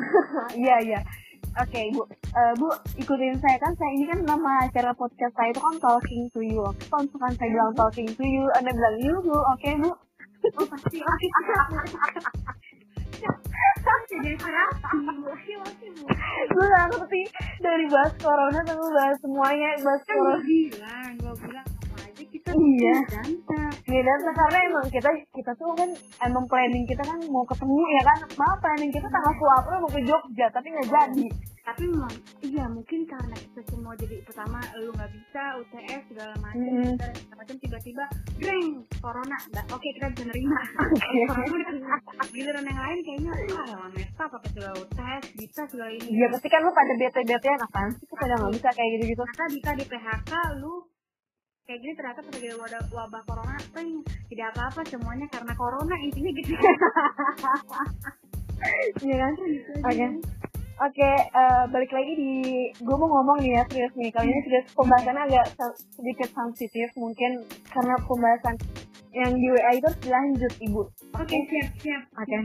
Iya 0.63 0.77
iya. 0.83 1.01
Oke 1.55 1.81
bu. 1.93 2.03
Eh, 2.09 2.53
bu 2.57 2.69
ikutin 2.97 3.37
saya 3.39 3.57
kan. 3.59 3.73
Saya 3.75 3.91
ini 3.93 4.05
kan 4.07 4.19
nama 4.25 4.65
acara 4.65 4.91
podcast 4.93 5.35
saya 5.35 5.53
itu 5.53 5.61
kan 5.61 5.77
talking 5.79 6.23
to 6.31 6.41
you. 6.41 6.61
Oke 6.63 6.83
kalau 6.87 7.05
misalkan 7.05 7.33
saya 7.37 7.49
bilang 7.51 7.73
talking 7.75 8.09
to 8.09 8.25
you 8.25 8.45
anda 8.57 8.73
bilang 8.73 8.97
you 8.99 9.15
bu. 9.21 9.37
Oke 9.53 9.71
bu. 9.77 9.91
Oh 10.59 10.67
pasti. 10.67 10.99
Oke 11.03 12.72
jadi 13.83 14.31
kenapa 14.37 14.89
gue 16.45 16.65
gak 16.65 16.85
ngerti 16.91 17.23
dari 17.59 17.85
bahas 17.89 18.13
corona 18.17 18.61
sampai 18.63 18.91
bahas 18.93 19.17
semuanya 19.19 19.69
bahas 19.81 20.03
kan 20.03 20.15
corona. 20.15 20.37
gue 20.37 20.45
bilang 20.45 21.11
gue 21.17 21.35
bilang 21.41 21.67
apa 21.67 21.97
aja 22.03 22.23
kita 22.25 22.49
Iya. 22.53 22.95
ganta 23.09 23.63
Iya 23.83 24.01
dan 24.01 24.19
karena 24.33 24.59
emang 24.67 24.87
kita 24.89 25.11
kita 25.33 25.53
tuh 25.55 25.75
kan 25.75 25.91
emang 26.23 26.45
planning 26.47 26.85
kita 26.85 27.03
kan 27.03 27.19
mau 27.29 27.45
ketemu 27.45 27.77
ya 27.91 28.03
kan? 28.05 28.19
Maaf 28.33 28.59
planning 28.61 28.89
kita 28.89 29.05
tanggal 29.05 29.33
10 29.35 29.59
April 29.59 29.77
mau 29.81 29.91
ke 29.91 30.01
Jogja 30.03 30.47
tapi 30.49 30.67
nggak 30.71 30.89
jadi 30.89 31.27
tapi 31.63 31.87
memang 31.87 32.11
iya 32.43 32.67
mungkin 32.67 33.07
karena 33.07 33.39
kita 33.39 33.63
semua 33.71 33.95
jadi 33.95 34.19
pertama 34.27 34.59
lu 34.77 34.91
nggak 34.91 35.11
bisa 35.11 35.43
UTS 35.63 36.03
segala 36.11 36.35
macam 36.43 36.59
Mm. 36.63 36.99
segala 36.99 37.15
macam 37.39 37.57
tiba-tiba 37.57 38.05
breng 38.37 38.67
corona. 38.99 39.39
Nggak 39.49 39.67
oke 39.71 39.89
kita 39.89 40.07
bisa 40.11 40.25
nerima. 40.27 40.59
Udah 41.55 42.29
giliran 42.29 42.65
yang 42.65 42.81
lain 42.81 42.99
kayaknya 43.01 43.31
ah 43.55 43.67
lawan 43.71 43.91
Meta 43.95 44.25
pakai 44.27 44.49
segala 44.51 44.71
UTS 44.75 45.25
bisa 45.39 45.63
segala 45.67 45.91
ini. 45.91 46.09
Iya 46.11 46.27
pasti 46.31 46.49
kan 46.49 46.61
lu 46.61 46.71
pada 46.71 46.93
bete-bete 46.99 47.47
ya 47.47 47.57
apaan 47.57 47.89
sih 47.95 48.07
kita 48.07 48.23
udah 48.23 48.37
nggak 48.39 48.53
bisa 48.53 48.69
kayak 48.75 48.91
gitu-gitu. 48.99 49.23
Ternyata 49.23 49.47
bisa 49.49 49.71
di 49.73 49.85
PHK 49.87 50.33
lu 50.59 50.75
kayak 51.63 51.79
gini 51.79 51.93
ternyata 51.95 52.21
terjadi 52.27 52.59
wabah, 52.59 52.83
wabah 52.91 53.23
corona 53.23 53.55
breng 53.71 54.03
tidak 54.27 54.47
apa-apa 54.51 54.81
semuanya 54.83 55.27
karena 55.31 55.53
corona 55.55 55.95
intinya 55.97 56.31
gitu. 56.35 56.53
Iya 59.03 59.17
kan? 59.19 59.33
Oke. 59.83 60.07
Oke, 60.83 61.11
eh, 61.15 61.63
balik 61.71 61.91
lagi 61.91 62.13
di 62.13 62.33
gue 62.75 62.97
mau 62.97 63.07
ngomong 63.07 63.39
nih 63.39 63.55
ya 63.55 63.63
serius 63.65 63.95
nih. 63.95 64.11
Kali 64.11 64.27
ini 64.27 64.41
serius 64.43 64.67
pembahasannya 64.75 65.23
agak 65.25 65.47
se- 65.49 65.79
sedikit 65.93 66.27
sensitif 66.33 66.91
mungkin 66.97 67.39
karena 67.69 67.95
pembahasan 68.03 68.59
yang 69.13 69.31
di 69.31 69.47
WA 69.47 69.71
itu 69.73 69.85
harus 69.85 70.01
dilanjut 70.01 70.53
ibu. 70.59 70.83
oke 71.13 71.37
siap 71.47 71.69
siap 71.79 72.03
Oke. 72.17 72.39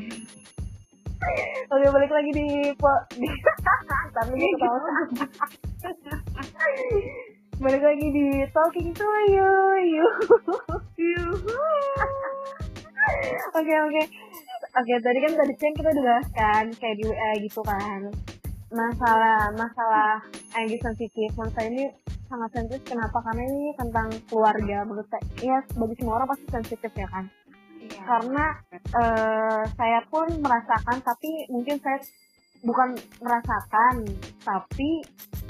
Oke 1.67 1.85
balik 1.89 2.11
lagi 2.11 2.29
di 2.29 2.45
po 2.77 2.91
di 3.15 3.25
gue 4.27 4.47
ketawa. 4.53 4.79
balik 7.57 7.81
lagi 7.81 8.05
di 8.07 8.25
talking 8.51 8.93
to 8.93 9.07
you 9.27 9.49
you. 11.01 11.25
Oke 13.55 13.73
oke. 13.81 14.01
Oke 14.77 14.93
tadi 15.01 15.19
kan 15.25 15.33
tadi 15.33 15.53
kan 15.57 15.71
kita 15.73 15.89
udah 15.89 16.03
bahas 16.05 16.27
kan 16.37 16.65
kayak 16.77 16.95
di 17.01 17.03
WA 17.09 17.31
gitu 17.41 17.61
kan. 17.65 18.01
Masalah 18.69 19.49
masalah 19.57 20.21
yang 20.53 20.69
sensitif. 20.77 21.29
Saya 21.33 21.67
ini 21.73 21.89
sangat 22.29 22.49
sensitif. 22.53 22.93
Kenapa? 22.93 23.17
Karena 23.25 23.43
ini 23.49 23.73
tentang 23.73 24.07
keluarga. 24.29 24.85
Menurut 24.85 25.07
saya 25.09 25.23
ya 25.41 25.57
bagi 25.73 25.95
semua 25.97 26.21
orang 26.21 26.29
pasti 26.29 26.45
sensitif 26.53 26.91
ya 26.93 27.09
kan? 27.09 27.25
Iya. 27.87 28.03
karena 28.03 28.45
eh, 28.73 29.61
saya 29.77 29.99
pun 30.11 30.27
merasakan 30.43 30.97
tapi 30.99 31.47
mungkin 31.47 31.79
saya 31.79 32.01
bukan 32.65 32.97
merasakan 33.21 33.95
tapi 34.41 35.03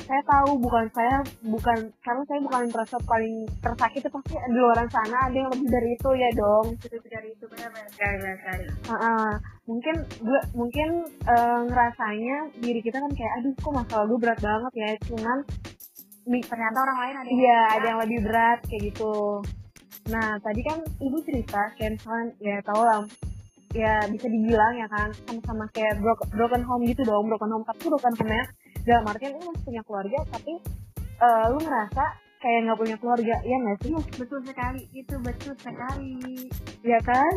saya 0.07 0.23
tahu 0.23 0.55
bukan 0.63 0.87
saya 0.95 1.19
bukan 1.43 1.77
karena 1.99 2.23
saya 2.31 2.39
bukan 2.39 2.61
merasa 2.71 2.95
paling 3.03 3.43
tersakiti 3.59 4.07
pasti 4.07 4.39
di 4.39 4.55
luar 4.55 4.79
sana 4.87 5.27
ada 5.27 5.35
yang 5.35 5.51
lebih 5.51 5.67
dari 5.67 5.89
itu 5.99 6.09
ya 6.15 6.29
dong. 6.31 6.65
Sudah 6.79 6.99
dari 7.11 7.29
itu 7.35 7.43
sekali 7.91 8.15
benar 8.23 8.35
sekali 8.39 8.63
Heeh. 8.87 9.29
mungkin 9.67 9.95
gue 10.23 10.41
mungkin 10.55 10.89
eh, 11.27 11.59
ngerasanya 11.67 12.37
diri 12.63 12.79
kita 12.79 13.03
kan 13.03 13.11
kayak 13.11 13.33
aduh 13.43 13.53
kok 13.59 13.73
masalah 13.75 14.05
gue 14.07 14.19
berat 14.23 14.39
banget 14.39 14.73
ya. 14.79 14.89
Cuman 15.11 15.37
ternyata 16.27 16.77
orang 16.79 16.97
lain 17.03 17.15
ada 17.19 17.27
yang 17.27 17.39
iya 17.43 17.61
ada 17.75 17.85
yang 17.91 17.99
lebih 18.07 18.19
berat 18.23 18.59
kayak 18.63 18.81
gitu. 18.95 19.43
Nah 20.07 20.39
tadi 20.39 20.61
kan 20.63 20.79
ibu 21.03 21.19
cerita 21.27 21.61
kayak 21.75 21.99
misalkan 21.99 22.31
ya 22.39 22.63
tau 22.63 22.79
lah 22.79 23.03
ya 23.75 23.99
bisa 24.07 24.27
dibilang 24.27 24.73
ya 24.79 24.87
kan 24.87 25.09
sama-sama 25.27 25.67
kayak 25.71 25.99
broken, 25.99 26.27
broken 26.31 26.63
home 26.63 26.83
gitu 26.87 27.01
dong 27.03 27.27
broken 27.27 27.51
home 27.51 27.65
tapi 27.67 27.87
broken 27.87 28.13
home 28.15 28.31
nya 28.31 28.43
dalam 28.87 29.03
artian 29.07 29.35
lu 29.35 29.51
masih 29.51 29.63
punya 29.67 29.81
keluarga 29.83 30.19
tapi 30.31 30.53
eh, 31.19 31.45
lu 31.51 31.57
ngerasa 31.59 32.05
kayak 32.37 32.59
nggak 32.69 32.79
punya 32.79 32.95
keluarga 33.01 33.35
ya 33.41 33.55
nggak 33.57 33.77
sih? 33.81 33.91
Betul 34.15 34.39
sekali 34.45 34.81
itu 34.93 35.15
betul 35.19 35.53
sekali. 35.57 36.47
Ya 36.85 36.99
kan? 37.01 37.33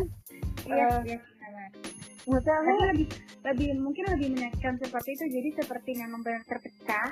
Iya 0.69 0.87
Eh, 1.01 1.01
iya 1.09 1.17
maksudnya 2.21 2.57
lu 2.61 2.69
tapi 2.69 2.85
lebih 2.85 3.07
lebih 3.41 3.67
mungkin 3.81 4.03
lebih 4.13 4.27
menyakitkan 4.37 4.77
seperti 4.77 5.09
itu 5.17 5.25
jadi 5.25 5.49
seperti 5.57 5.89
memang 5.97 6.21
benar 6.21 6.45
terpecah 6.45 7.09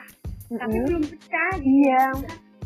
tapi 0.49 0.69
Mm-mm. 0.69 0.85
belum 0.85 1.03
pecah 1.05 1.51
gitu. 1.57 1.69
iya. 1.81 2.05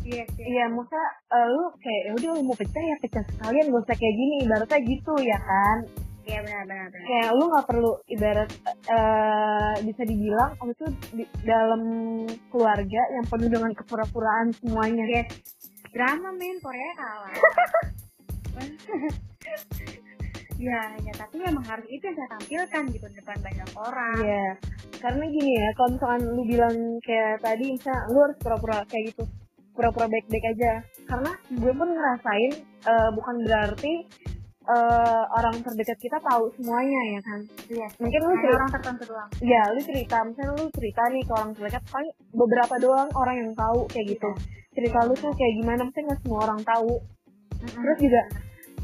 Iya 0.04 0.24
sih 0.36 0.44
Iya, 0.44 0.68
masa 0.68 1.00
eh, 1.32 1.46
lu 1.48 1.64
kayak 1.80 2.02
ya 2.04 2.12
udah 2.12 2.30
lu 2.36 2.40
mau 2.44 2.52
pecah 2.52 2.84
ya 2.84 2.96
pecah 3.00 3.24
sekalian 3.24 3.72
gak 3.72 3.82
usah 3.88 3.96
kayak 3.96 4.14
gini 4.14 4.34
ibaratnya 4.44 4.80
gitu 4.84 5.14
ya 5.24 5.38
kan 5.40 5.78
iya 6.24 6.38
benar 6.44 6.62
benar 6.64 6.86
benar. 6.92 7.04
Kayak 7.04 7.30
lu 7.36 7.44
nggak 7.52 7.66
perlu 7.68 7.92
ibarat 8.08 8.50
eh 8.88 9.74
bisa 9.84 10.02
dibilang 10.08 10.50
lu 10.60 10.72
tuh 10.76 10.90
di, 11.12 11.24
dalam 11.44 11.82
keluarga 12.48 13.02
yang 13.14 13.24
penuh 13.28 13.48
dengan 13.48 13.72
kepura-puraan 13.76 14.52
semuanya. 14.56 15.04
Yes 15.08 15.28
drama 15.94 16.30
men 16.34 16.58
Korea 16.58 16.92
kalah. 16.98 17.34
Ya 20.54 20.80
ya 21.02 21.12
tapi 21.14 21.38
memang 21.38 21.62
harus 21.66 21.86
itu 21.86 22.02
yang 22.02 22.16
saya 22.18 22.30
tampilkan 22.34 22.82
gitu 22.90 23.06
di 23.10 23.16
depan 23.22 23.38
banyak 23.42 23.70
orang. 23.78 24.18
Iya, 24.22 24.48
karena 25.02 25.24
gini 25.26 25.50
ya, 25.50 25.68
kalau 25.76 25.90
misalkan 25.92 26.22
lu 26.30 26.42
bilang 26.46 26.76
kayak 27.02 27.42
tadi, 27.42 27.74
misalnya 27.74 28.00
lu 28.14 28.18
harus 28.22 28.38
pura-pura 28.38 28.78
kayak 28.86 29.04
gitu, 29.12 29.22
pura-pura 29.74 30.06
baik-baik 30.06 30.46
aja. 30.54 30.72
Karena 31.10 31.30
gue 31.52 31.72
pun 31.74 31.88
ngerasain, 31.90 32.52
eh, 32.64 33.10
bukan 33.12 33.34
berarti 33.44 33.92
eh, 34.64 35.22
orang 35.36 35.54
terdekat 35.60 35.98
kita 36.00 36.18
tahu 36.20 36.48
semuanya 36.56 37.00
ya 37.12 37.20
kan. 37.20 37.40
iya 37.68 37.88
Mungkin 38.00 38.20
lu 38.24 38.34
cerita, 38.40 38.56
orang 38.56 38.70
tertentu 38.72 39.02
doang 39.12 39.30
ya 39.44 39.62
lu 39.72 39.80
cerita, 39.84 40.16
misalnya 40.24 40.52
lu 40.56 40.66
cerita 40.72 41.02
nih 41.12 41.22
ke 41.24 41.32
orang 41.32 41.50
terdekat, 41.52 41.82
paling 41.92 42.12
beberapa 42.32 42.74
doang 42.80 43.08
orang 43.12 43.36
yang 43.44 43.50
tahu 43.52 43.80
kayak 43.92 44.06
gitu. 44.16 44.30
Cerita 44.74 44.98
lu 45.06 45.14
tuh 45.14 45.32
kayak 45.36 45.54
gimana, 45.62 45.80
maksudnya 45.86 46.04
nggak 46.10 46.20
semua 46.26 46.38
orang 46.48 46.60
tahu. 46.66 46.92
Terus 47.64 47.98
juga 48.00 48.22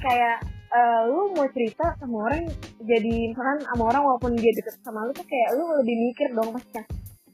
kayak 0.01 0.37
eh, 0.71 1.03
lu 1.11 1.35
mau 1.35 1.47
cerita 1.51 1.87
sama 1.99 2.17
orang 2.31 2.47
jadi 2.81 3.15
misalkan 3.35 3.59
sama 3.67 3.83
orang 3.91 4.03
walaupun 4.07 4.33
dia 4.39 4.53
deket 4.55 4.75
sama 4.81 5.05
lu 5.05 5.13
tuh 5.13 5.27
kayak 5.27 5.49
lu 5.59 5.65
lebih 5.83 5.97
mikir 6.09 6.29
dong 6.33 6.51
pastinya 6.55 6.83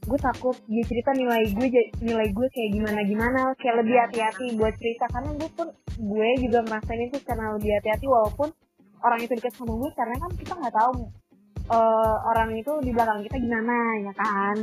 gue 0.07 0.19
takut 0.23 0.57
dia 0.71 0.85
cerita 0.87 1.11
nilai 1.13 1.51
gue 1.51 1.67
nilai 2.01 2.29
gue 2.31 2.47
kayak 2.51 2.71
gimana 2.73 3.01
gimana. 3.03 3.41
Kayak 3.59 3.77
lebih 3.83 3.97
hati-hati 3.99 4.47
buat 4.55 4.75
cerita. 4.79 5.05
Karena 5.11 5.31
gue 5.35 5.51
pun 5.53 5.69
gue 5.99 6.29
juga 6.47 6.59
ngerasain 6.63 7.03
itu 7.11 7.19
karena 7.27 7.55
lebih 7.59 7.71
hati-hati 7.77 8.07
walaupun 8.07 8.49
orang 9.03 9.19
itu 9.21 9.33
deket 9.35 9.53
sama 9.59 9.75
gue. 9.75 9.91
Karena 9.99 10.15
kan 10.19 10.31
kita 10.39 10.53
nggak 10.55 10.75
tahu 10.75 10.93
eh, 11.71 12.17
orang 12.31 12.51
itu 12.55 12.73
di 12.83 12.91
belakang 12.95 13.21
kita 13.27 13.37
gimana 13.43 13.77
ya 14.03 14.13
kan 14.15 14.57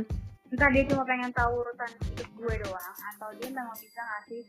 entah 0.54 0.70
dia 0.70 0.84
cuma 0.86 1.02
pengen 1.02 1.30
tahu 1.30 1.52
urutan 1.58 1.90
hidup 2.06 2.28
gue 2.32 2.54
doang 2.62 2.86
atau 3.10 3.28
dia 3.34 3.48
memang 3.50 3.74
bisa 3.74 4.00
ngasih 4.00 4.42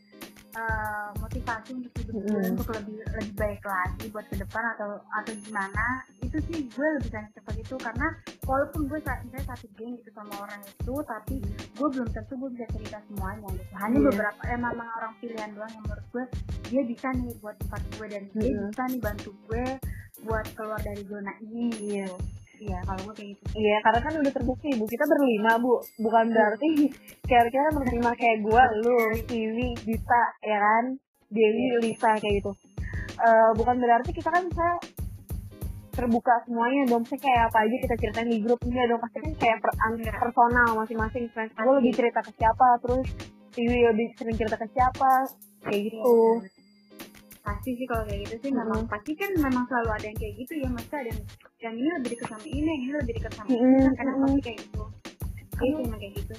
eh, 0.54 1.08
motivasi 1.16 1.70
untuk 1.74 1.92
hidup 1.96 2.14
gue 2.16 2.30
Mm-mm. 2.30 2.52
untuk 2.54 2.68
lebih 2.72 2.96
lebih 3.12 3.34
baik 3.34 3.62
lagi 3.62 4.04
buat 4.08 4.22
ke 4.24 4.36
depan 4.36 4.62
atau 4.72 4.88
atau 5.12 5.32
gimana 5.36 5.86
itu 6.20 6.38
sih 6.44 6.58
gue 6.64 6.88
lebih 6.96 7.10
banyak 7.10 7.32
seperti 7.32 7.60
itu 7.60 7.76
karena 7.76 8.06
walaupun 8.42 8.86
gue 8.86 9.00
saat 9.00 9.18
misalnya 9.20 9.46
satu 9.48 9.66
geng 9.74 9.92
gitu 9.96 10.10
sama 10.12 10.34
orang 10.38 10.60
itu 10.62 10.94
tapi 11.02 11.34
gue 11.74 11.88
belum 11.90 12.08
tentu 12.08 12.32
gue 12.36 12.50
bisa 12.52 12.66
cerita 12.70 12.98
semuanya 13.04 13.48
gitu 13.50 13.72
hanya 13.74 13.96
Iya. 13.96 14.06
beberapa 14.06 14.40
emang 14.48 14.72
memang 14.72 14.90
orang 14.94 15.12
pilihan 15.18 15.50
doang 15.52 15.70
yang 15.70 15.82
menurut 15.82 16.06
gue 16.08 16.24
dia 16.66 16.82
bisa 16.84 17.06
nih 17.10 17.34
buat 17.38 17.56
tempat 17.58 17.82
gue 17.92 18.06
dan 18.06 18.22
dia 18.32 18.50
bisa 18.54 18.82
nih 18.86 19.00
bantu 19.00 19.30
gue 19.46 19.64
buat 20.22 20.46
keluar 20.54 20.80
dari 20.80 21.02
zona 21.04 21.32
ini 21.40 21.66
Iya. 21.74 22.06
gitu 22.06 22.16
iya 22.58 22.78
kalau 22.82 23.00
gue 23.08 23.14
kayak 23.16 23.28
gitu 23.36 23.42
Iya, 23.56 23.76
karena 23.84 24.00
kan 24.00 24.12
udah 24.16 24.32
terbukti 24.32 24.68
bu. 24.76 24.84
Kita 24.84 25.04
berlima 25.04 25.52
bu, 25.56 25.74
bukan 26.00 26.24
berarti 26.32 26.68
kira-kira 27.28 27.68
menerima 27.72 28.10
kayak 28.16 28.38
gue, 28.44 28.62
lu, 28.84 28.98
Tiwi, 29.24 29.68
Dita, 29.84 30.24
ya 30.44 30.58
kan, 30.60 30.84
Dewi, 31.32 31.64
Lisa 31.82 32.16
kayak 32.16 32.34
gitu. 32.40 32.52
Eh, 33.16 33.50
bukan 33.56 33.76
berarti 33.80 34.10
kita 34.12 34.28
kan 34.28 34.44
bisa 34.44 34.68
terbuka 35.96 36.44
semuanya 36.44 36.84
dong. 36.92 37.02
Misalnya 37.08 37.24
kayak 37.24 37.42
apa 37.48 37.58
aja 37.64 37.76
kita 37.80 37.94
ceritain 37.96 38.28
di 38.28 38.38
grup 38.44 38.60
enggak 38.68 38.84
dong. 38.92 39.00
Pasti 39.00 39.18
kan 39.24 39.32
kayak 39.40 39.58
per, 39.64 39.70
Iya. 39.96 40.12
personal 40.20 40.68
masing-masing. 40.76 41.24
Gue 41.32 41.74
lebih 41.80 41.92
cerita 41.96 42.20
ke 42.20 42.30
siapa, 42.36 42.68
terus 42.84 43.08
Tiwi 43.56 43.78
lebih 43.88 44.06
sering 44.20 44.36
cerita 44.36 44.56
ke 44.60 44.68
siapa, 44.76 45.12
kayak 45.64 45.80
gitu. 45.88 46.16
Pasti 47.46 47.70
sih 47.78 47.86
kalau 47.86 48.02
kayak 48.10 48.20
gitu 48.26 48.34
sih. 48.42 48.50
Memang 48.50 48.82
Mm-mm. 48.82 48.90
pasti 48.90 49.12
kan 49.14 49.30
memang 49.38 49.64
selalu 49.70 49.90
ada 49.94 50.06
yang 50.10 50.18
kayak 50.18 50.34
gitu 50.42 50.52
ya 50.58 50.68
maksudnya 50.68 50.98
ada 50.98 51.10
yang 51.14 51.22
yang 51.62 51.74
ini 51.78 51.88
lebih 51.94 52.10
dekat 52.18 52.28
sama 52.34 52.46
ini 52.50 52.66
yang 52.66 52.82
ini 52.82 52.94
lebih 52.98 53.14
dekat 53.22 53.32
sama 53.38 53.48
ini. 53.48 53.62
Mm-mm, 53.62 53.78
kan 53.78 53.92
kadang 53.94 54.16
mm-mm. 54.18 54.26
pasti 54.26 54.40
kayak 54.42 54.58
gitu. 54.58 54.82
Iya. 55.56 55.76
sih 55.78 55.86
kayak 55.94 56.14
gitu. 56.18 56.34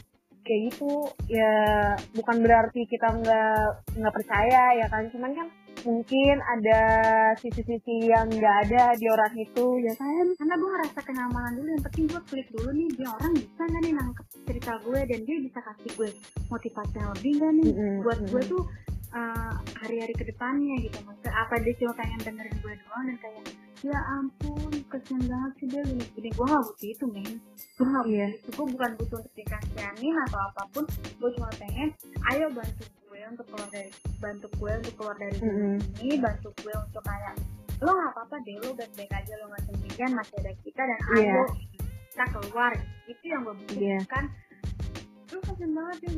Kayak 0.47 0.61
gitu 0.71 0.91
ya 1.27 1.53
bukan 2.15 2.35
berarti 2.43 2.81
kita 2.87 3.07
nggak 3.23 3.61
nggak 3.95 4.13
percaya 4.13 4.63
ya 4.75 4.87
kan. 4.91 5.03
Cuman 5.15 5.31
kan 5.31 5.47
mungkin 5.85 6.35
ada 6.43 6.81
sisi-sisi 7.39 8.11
yang 8.11 8.27
nggak 8.27 8.55
ada 8.67 8.91
di 8.97 9.05
orang 9.07 9.33
itu 9.39 9.65
ya 9.79 9.93
kan? 9.95 10.25
Karena 10.35 10.53
gue 10.59 10.69
ngerasa 10.73 10.99
kenyamanan 11.05 11.51
dulu 11.55 11.69
yang 11.71 11.83
penting 11.87 12.05
gue 12.11 12.21
klik 12.27 12.47
dulu 12.51 12.69
nih 12.75 12.89
dia 12.97 13.09
orang 13.13 13.31
bisa 13.37 13.61
nggak 13.63 13.81
nih 13.85 13.93
nangkep 13.95 14.25
cerita 14.47 14.71
gue 14.83 14.99
dan 15.07 15.19
dia 15.23 15.37
bisa 15.39 15.59
kasih 15.63 15.91
gue 15.95 16.09
motivasi 16.51 16.95
yang 16.97 17.09
lebih 17.15 17.31
nggak 17.39 17.51
nih 17.55 17.69
Mm-mm, 17.71 17.95
buat 18.03 18.19
gue 18.27 18.41
tuh 18.51 18.63
uh, 19.11 19.53
hari-hari 19.77 20.13
ke 20.13 20.25
depannya 20.25 20.75
gitu 20.79 20.97
maksudnya 21.01 21.33
apa 21.35 21.53
dia 21.59 21.73
cuma 21.75 21.93
pengen 21.93 22.19
dengerin 22.21 22.55
gue 22.57 22.73
doang 22.77 23.03
dan 23.05 23.17
kayak 23.17 23.43
ya 23.77 23.99
ampun 24.11 24.73
kesian 24.89 25.21
banget 25.21 25.51
sih 25.55 25.67
dia 25.67 25.81
gini 25.83 26.05
gini 26.11 26.29
gue 26.29 26.45
gak 26.45 26.63
butuh 26.65 26.87
itu 26.87 27.05
men 27.05 27.33
gue 27.77 27.85
gak 27.85 28.01
butuh 28.01 28.09
Iya. 28.09 28.27
itu 28.33 28.49
gue 28.49 28.65
bukan 28.73 28.91
butuh 28.97 29.17
untuk 29.19 29.33
dikasihanin 29.35 30.15
atau 30.25 30.39
apa 30.41 30.61
pun 30.71 30.83
gue 30.89 31.29
cuma 31.31 31.49
pengen 31.55 31.89
ayo 32.27 32.45
bantu 32.49 32.83
gue 33.05 33.19
untuk 33.27 33.45
keluar 33.47 33.69
dari 33.69 33.89
bantu 34.17 34.47
gue 34.51 34.71
untuk 34.75 34.93
keluar 34.95 35.15
dari 35.15 35.35
zona 35.35 35.53
Mm-mm. 35.53 35.77
ini 36.01 36.15
bantu 36.17 36.49
gue 36.57 36.73
untuk 36.73 37.03
kayak 37.03 37.33
lo 37.77 37.91
gak 37.93 38.09
apa-apa 38.11 38.35
deh 38.41 38.55
lo 38.57 38.69
baik-baik 38.73 39.11
aja 39.13 39.33
lo 39.37 39.45
gak 39.47 39.63
sendirian 39.63 40.11
masih 40.11 40.35
ada 40.39 40.51
kita 40.57 40.81
dan 40.81 40.99
Iya. 41.13 41.21
ayo 41.21 41.43
kita 42.09 42.25
keluar 42.33 42.71
itu 43.05 43.23
yang 43.23 43.41
gue 43.43 43.53
Iya. 43.77 44.01
butuhkan 44.01 44.25
lu 45.27 45.39
kasian 45.43 45.71
banget 45.71 45.97
ya 45.99 46.11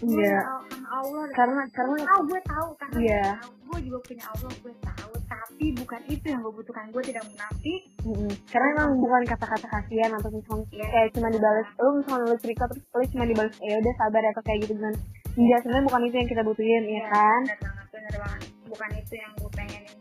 Iya. 0.00 0.38
karena 0.42 0.88
Allah. 0.90 1.24
Karena 1.30 1.62
karena 1.70 1.96
tahu 2.02 2.20
gue 2.26 2.40
tahu 2.42 2.68
karena 2.74 2.98
Iya. 2.98 3.26
gue 3.40 3.78
juga 3.86 3.98
punya 4.02 4.24
Allah 4.26 4.50
gue 4.52 4.74
tahu 4.76 5.12
tapi 5.30 5.66
bukan 5.76 6.00
itu 6.08 6.26
yang 6.26 6.40
gue 6.40 6.52
butuhkan 6.52 6.86
gue 6.90 7.02
tidak 7.04 7.22
munafik 7.22 7.80
mm-mm. 8.02 8.30
karena 8.50 8.68
emang 8.74 8.90
bukan 8.98 9.22
kata-kata 9.24 9.66
kasihan 9.68 10.10
atau 10.12 10.28
misalnya 10.28 10.66
Iya. 10.70 10.86
kayak 10.88 11.08
cuma 11.14 11.28
dibalas 11.28 11.68
lu 11.76 11.88
misalnya 11.96 12.26
lu 12.26 12.38
cerita 12.38 12.64
terus 12.66 12.82
lu 12.88 13.04
cuma 13.14 13.24
dibalas 13.24 13.54
ya 13.60 13.74
udah 13.76 13.94
sabar 13.94 14.22
atau 14.26 14.42
kayak 14.42 14.58
gitu 14.64 14.74
kan 14.76 14.94
Enggak, 15.30 15.58
sebenarnya 15.62 15.86
bukan 15.86 16.02
itu 16.02 16.16
yang 16.18 16.28
kita 16.28 16.42
butuhin 16.42 16.82
ya 16.90 17.02
kan? 17.06 17.40
bener 17.46 17.58
banget 17.62 17.86
bener 17.94 18.14
banget. 18.18 18.40
Bukan 18.66 18.90
itu 18.98 19.14
yang 19.14 19.32
gue 19.38 19.50
pengenin 19.54 19.99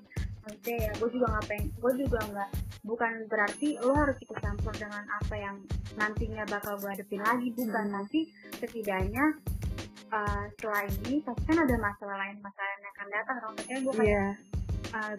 maksudnya 0.50 0.78
ya 0.90 0.92
gue 0.98 1.10
juga 1.14 1.26
nggak 1.30 1.46
pengen 1.46 1.68
gue 1.78 1.94
juga 2.02 2.20
nggak 2.26 2.50
bukan 2.82 3.12
berarti 3.30 3.68
lo 3.86 3.94
harus 3.94 4.18
ikut 4.18 4.38
campur 4.42 4.74
dengan 4.74 5.04
apa 5.06 5.36
yang 5.38 5.56
nantinya 5.96 6.44
bakal 6.50 6.74
gue 6.82 6.90
hadapin 6.90 7.22
lagi 7.22 7.48
bukan. 7.54 7.86
Hmm. 7.86 7.94
nanti 8.02 8.20
setidaknya 8.58 9.26
uh, 10.10 10.44
setelah 10.58 10.84
ini 11.06 11.22
pasti 11.22 11.44
kan 11.46 11.58
ada 11.62 11.76
masalah 11.78 12.16
lain 12.18 12.38
masalah 12.42 12.70
yang 12.74 12.86
akan 12.90 13.08
datang 13.14 13.38
maksudnya 13.46 13.78
gue 13.86 13.94
kayak 13.94 14.10
iya. 14.10 14.28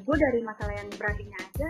gue 0.03 0.17
dari 0.19 0.41
masalah 0.43 0.75
yang 0.75 0.89
berat 0.99 1.19
ini 1.23 1.35
aja 1.39 1.69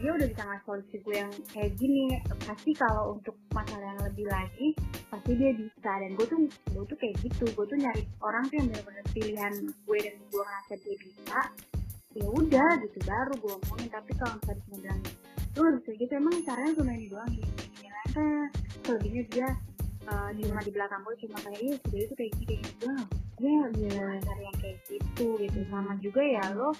dia 0.00 0.16
udah 0.16 0.26
bisa 0.32 0.42
ngasih 0.48 0.64
solusi 0.64 0.96
gue 1.04 1.16
yang 1.20 1.32
kayak 1.52 1.72
gini. 1.76 2.16
Pasti 2.48 2.72
kalau 2.72 3.20
untuk 3.20 3.36
masalah 3.52 3.84
yang 3.84 4.00
lebih 4.00 4.26
lagi 4.32 4.72
pasti 5.12 5.36
dia 5.36 5.52
bisa. 5.52 5.90
Dan 6.00 6.16
gue 6.16 6.24
tuh 6.24 6.40
gue 6.48 6.84
tuh 6.88 6.96
kayak 6.96 7.20
gitu 7.20 7.44
gue 7.52 7.64
tuh 7.68 7.76
nyari 7.76 8.08
orang 8.24 8.48
tuh 8.48 8.64
yang 8.64 8.66
benar-benar 8.72 9.06
pilihan 9.12 9.52
gue 9.68 9.98
dan 10.00 10.16
gue 10.16 10.42
ngerasa 10.42 10.74
dia 10.80 10.96
bisa 11.04 11.40
ya 12.10 12.26
udah 12.26 12.70
gitu 12.82 12.98
baru 13.04 13.32
gue 13.34 13.54
ngomongin 13.54 13.88
tapi 13.88 14.10
kalau 14.14 14.34
misalnya 14.36 14.60
cuma 14.66 14.76
bilang 14.78 15.00
lu 15.50 15.60
nggak 15.62 15.74
bisa 15.78 15.90
gitu. 15.96 16.12
Emang 16.12 16.34
caranya 16.42 16.72
cuma 16.74 16.92
ini 16.92 17.06
doang 17.06 17.30
gini 17.30 17.50
gini 17.54 17.88
nah, 18.10 18.46
selebihnya 18.82 19.22
dia 19.30 19.48
uh, 20.06 20.28
cuma 20.34 20.60
di 20.60 20.72
belakang 20.72 21.00
gue 21.00 21.14
cuma 21.22 21.36
kayak 21.40 21.60
iya 21.60 21.76
dia 21.86 22.02
itu 22.02 22.14
kayak 22.14 22.32
gini 22.34 22.44
kayak 22.46 22.62
gitu 22.66 22.88
dia 23.40 23.50
Iya. 23.72 24.04
cari 24.20 24.42
yang 24.44 24.58
kayak 24.58 24.76
gitu 24.84 25.26
gitu. 25.38 25.58
Sama 25.70 25.92
juga 25.98 26.20
ya 26.20 26.44
lo 26.52 26.70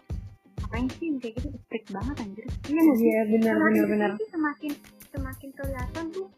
ngapain 0.61 0.87
sih 0.99 1.09
kayak 1.17 1.35
gitu? 1.39 1.49
Strict 1.65 1.89
banget 1.89 2.17
anjir. 2.21 2.45
Iya 2.67 2.83
iya 2.97 3.21
benar 3.31 3.55
semakin 3.55 3.83
benar 3.87 3.87
benar. 3.89 4.11
semakin 4.29 4.73
semakin 5.11 5.49
kelihatan 5.53 6.05
tuh 6.11 6.29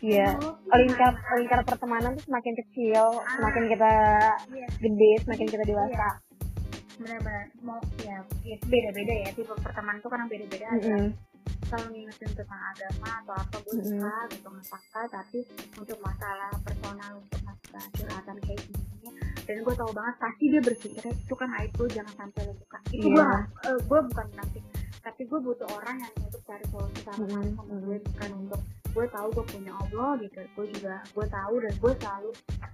iya 0.00 0.32
tuh 0.36 0.54
lingkar 0.64 1.12
lingkar 1.36 1.60
pertemanan 1.62 2.10
tuh 2.14 2.24
semakin 2.24 2.54
kecil 2.56 3.04
Ah. 3.20 3.36
semakin 3.36 3.62
kita 3.68 3.92
iya. 4.50 4.66
gede 4.80 5.10
semakin 5.22 5.46
kita 5.46 5.64
dewasa 5.66 6.08
benar-benar 7.00 7.44
mau 7.60 7.80
ya, 7.98 8.16
ya 8.44 8.56
beda-beda 8.62 9.14
ya 9.18 9.28
tipe 9.32 9.54
pertemanan 9.56 9.98
tuh 9.98 10.10
kan 10.12 10.28
beda-beda 10.28 10.66
ada 10.68 10.84
Mm-mm. 10.84 11.08
kalau 11.66 11.86
ngingetin 11.88 12.30
tentang 12.34 12.60
agama 12.60 13.08
atau 13.24 13.34
apa 13.34 13.56
gue 13.58 13.72
Mm-mm. 13.74 13.88
suka 13.88 14.14
gitu 14.30 14.48
nggak 14.50 15.06
tapi 15.08 15.38
untuk 15.74 15.98
masalah 15.98 16.50
personal 16.60 17.12
untuk 17.16 17.40
masalah 17.42 17.84
curhatan 17.94 18.36
kayak 18.40 18.60
gini 18.60 19.10
dan 19.40 19.56
gue 19.60 19.74
tahu 19.74 19.90
banget 19.90 20.14
pasti 20.18 20.44
dia 20.46 20.60
berpikir 20.60 21.02
itu 21.08 21.34
kan 21.34 21.48
aib 21.58 21.72
gue 21.72 21.88
jangan 21.90 22.14
sampai 22.14 22.40
lo 22.44 22.52
buka 22.54 22.78
itu 22.90 23.06
Iya. 23.08 23.16
gue 23.16 23.26
eh, 23.66 23.78
gue 23.80 24.00
bukan 24.04 24.26
munafik 24.30 24.64
tapi 25.00 25.22
gue 25.24 25.40
butuh 25.40 25.68
orang 25.72 25.96
yang 25.96 26.12
untuk 26.20 26.42
cari 26.44 26.64
solusi 26.68 27.00
sama 27.02 27.24
Mm-mm, 27.24 27.56
sama 27.56 27.72
gue 27.80 27.96
bukan 28.04 28.30
untuk 28.38 28.60
gue 28.90 29.06
tahu 29.08 29.26
gue 29.32 29.44
punya 29.48 29.72
Allah 29.72 30.10
gitu 30.18 30.38
gue 30.44 30.66
juga 30.70 30.94
gue 31.08 31.26
tahu 31.26 31.54
dan 31.56 31.72
gue 31.74 31.92
selalu 31.96 32.30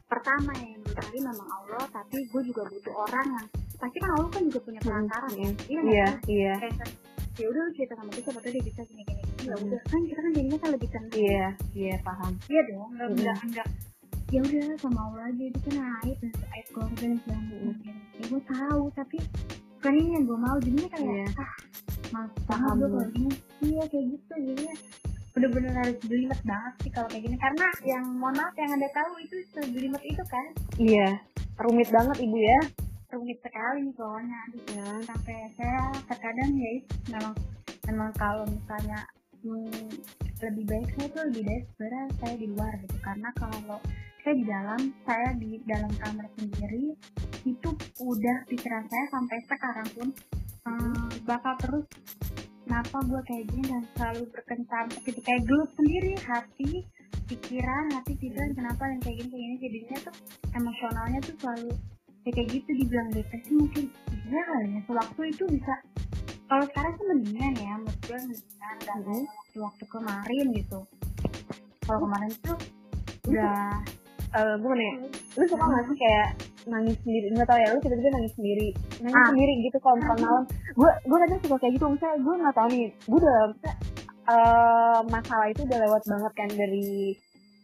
pertama 0.07 0.51
yang 0.57 0.81
gue 0.81 0.93
cari 0.93 1.19
memang 1.21 1.49
Allah 1.55 1.85
tapi 1.87 2.17
gue 2.25 2.43
juga 2.45 2.63
butuh 2.67 2.95
orang 2.99 3.27
yang 3.31 3.47
pasti 3.77 3.97
kan 3.99 4.11
Allah 4.13 4.29
kan 4.29 4.43
juga 4.43 4.61
punya 4.63 4.81
perantara 4.81 5.27
iya 5.31 5.49
iya 5.67 5.81
nggak 5.81 6.13
sih? 6.23 6.33
iya. 6.33 6.55
Kayak 6.59 6.75
kan, 6.77 6.89
ya 7.37 7.47
udah 7.47 7.61
lu 7.61 7.71
cerita 7.73 7.93
sama 7.95 8.11
dia 8.11 8.23
siapa 8.23 8.41
tahu 8.41 8.53
dia 8.53 8.65
bisa 8.65 8.81
gini 8.83 9.03
gini 9.03 9.23
gini 9.23 9.45
ya 9.45 9.55
Mm. 9.55 9.65
udah 9.65 9.81
kan 9.85 10.01
kita 10.03 10.19
kan 10.19 10.33
jadinya 10.33 10.59
kan 10.59 10.71
lebih 10.71 10.89
tenang. 10.89 11.13
Iya 11.15 11.47
iya 11.73 11.95
paham. 12.01 12.33
Iya 12.47 12.61
dong 12.67 12.89
nggak 12.91 13.07
Mm. 13.07 13.17
nggak 13.19 13.39
nggak. 13.47 13.69
Ya 14.27 14.41
udah 14.43 14.65
sama 14.77 15.01
Allah 15.05 15.23
aja 15.27 15.45
itu 15.45 15.59
kan 15.63 15.75
aib 16.03 16.19
dan 16.19 16.33
aib 16.51 16.67
keluarga 16.69 16.97
dan 17.01 17.17
segala 17.17 17.41
macam. 17.63 17.95
Ya 18.11 18.25
gue 18.27 18.43
tahu 18.45 18.83
tapi 18.93 19.17
bukan 19.77 19.93
ini 19.95 20.11
yang 20.11 20.25
gue 20.25 20.39
mau 20.41 20.57
jadinya 20.59 20.89
kayak 20.91 21.07
Iya. 21.07 21.27
ah 21.37 21.51
banget 22.07 22.31
Paham 22.45 22.75
gue 22.75 22.81
gue. 22.81 22.91
kalau 22.91 23.09
gini. 23.13 23.33
Iya 23.63 23.83
kayak 23.87 24.07
gitu 24.09 24.33
jadinya 24.37 24.75
bener-bener 25.31 25.73
harus 25.77 25.97
jelimet 26.03 26.41
banget 26.43 26.75
sih 26.81 26.91
kalau 26.91 27.09
kayak 27.09 27.23
gini. 27.23 27.37
Karena 27.37 27.67
yang 27.85 28.05
mohon 28.11 28.35
maaf 28.35 28.55
yang 28.57 28.71
anda 28.73 28.89
tahu 28.91 29.13
itu 29.21 29.37
sejelimet 29.53 30.03
itu 30.03 30.23
kan? 30.25 30.47
Iya 30.77 31.09
rumit 31.57 31.89
banget 31.89 32.17
ibu 32.19 32.37
ya 32.37 32.61
rumit 33.13 33.39
sekali 33.43 33.87
aduh 33.91 34.65
ya. 34.75 34.89
Sampai 35.07 35.37
saya 35.55 35.83
terkadang 36.11 36.51
ya 36.57 36.73
memang 37.15 37.35
memang 37.87 38.11
kalau 38.19 38.45
misalnya 38.51 39.01
hmm, 39.45 39.91
lebih 40.43 40.65
baik 40.67 40.89
saya 40.99 41.09
tuh 41.15 41.23
lebih 41.31 41.43
baik 41.47 41.65
sebenarnya 41.75 42.05
saya 42.19 42.35
di 42.35 42.47
luar 42.51 42.73
gitu. 42.83 42.97
Karena 43.03 43.29
kalau 43.39 43.79
saya 44.27 44.35
di 44.35 44.45
dalam 44.45 44.81
saya 45.07 45.29
di 45.39 45.51
dalam 45.71 45.93
kamar 46.03 46.27
sendiri 46.35 46.87
itu 47.47 47.71
udah 48.03 48.37
pikiran 48.51 48.85
saya 48.91 49.05
sampai 49.15 49.39
sekarang 49.47 49.89
pun 49.95 50.09
hmm, 50.67 51.09
bakal 51.23 51.55
terus 51.63 51.87
kenapa 52.67 52.99
gue 53.07 53.23
kayak 53.31 53.45
gini 53.55 53.65
dan 53.71 53.85
selalu 53.95 54.23
berkencan 54.35 54.87
gitu 55.07 55.21
kayak 55.23 55.43
gelut 55.47 55.71
sendiri 55.79 56.13
hati 56.27 56.83
pikiran 57.31 57.85
hati 57.95 58.13
pikiran 58.19 58.51
kenapa 58.59 58.83
yang 58.91 59.01
kayak 59.03 59.17
gini 59.23 59.31
kayak 59.31 59.43
gini. 59.47 59.57
Jadinya 59.63 59.97
tuh 60.11 60.17
emosionalnya 60.59 61.21
tuh 61.23 61.37
selalu 61.39 61.71
ya 62.27 62.31
kayak 62.33 62.49
gitu 62.51 62.71
dibilang 62.75 63.09
depresi 63.09 63.51
mungkin 63.55 63.85
iya 64.27 64.43
kali 64.43 64.67
ya 64.69 64.81
sewaktu 64.83 65.21
itu 65.31 65.45
bisa 65.49 65.75
kalau 66.47 66.65
sekarang 66.65 66.93
sih 66.93 67.07
mendingan 67.07 67.53
ya 67.57 67.73
menurut 67.77 68.01
gue 68.01 68.19
mendingan 68.21 68.77
dan 68.81 68.99
Mhm. 69.01 69.23
waktu-waktu 69.27 69.85
kemarin 69.89 70.47
gitu. 70.53 70.79
Kalau 71.81 71.99
kemarin 72.03 72.31
tuh 72.41 72.59
udah 73.27 73.57
Eh, 74.27 74.55
gue 74.59 74.69
nanya 74.69 74.95
lu 75.33 75.45
suka 75.49 75.65
nggak 75.65 75.85
sih 75.87 75.97
kayak 75.97 76.29
nangis 76.67 76.97
sendiri? 77.01 77.27
Nggak 77.31 77.47
tau 77.47 77.57
ya 77.57 77.69
lu 77.73 77.79
tiba-tiba 77.81 78.11
nangis 78.13 78.35
sendiri. 78.37 78.69
Nangis 79.01 79.17
Ah. 79.17 79.29
sendiri 79.33 79.53
gitu 79.65 79.77
kalau 79.81 79.97
misalnya 79.97 80.23
malam. 80.27 80.45
Gue 80.75 80.91
gue 81.01 81.19
kadang 81.25 81.41
suka 81.41 81.57
kayak 81.57 81.73
gitu. 81.73 81.85
Misalnya 81.89 82.19
gue 82.21 82.35
nggak 82.37 82.55
tahu 82.55 82.69
nih 82.69 82.85
gue 83.07 83.17
udah 83.17 83.39
misalnya, 83.49 83.75
eh, 84.27 84.99
masalah 85.09 85.47
itu 85.49 85.61
udah 85.63 85.79
lewat 85.81 86.03
banget 86.05 86.33
kan 86.35 86.49
dari 86.53 86.87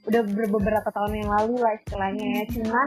udah 0.03 0.23
ber- 0.27 0.51
beberapa 0.51 0.89
tahun 0.91 1.13
yang 1.23 1.31
lalu 1.31 1.63
lah 1.63 1.73
istilahnya 1.79 2.27
ya. 2.27 2.45
Cuman 2.51 2.87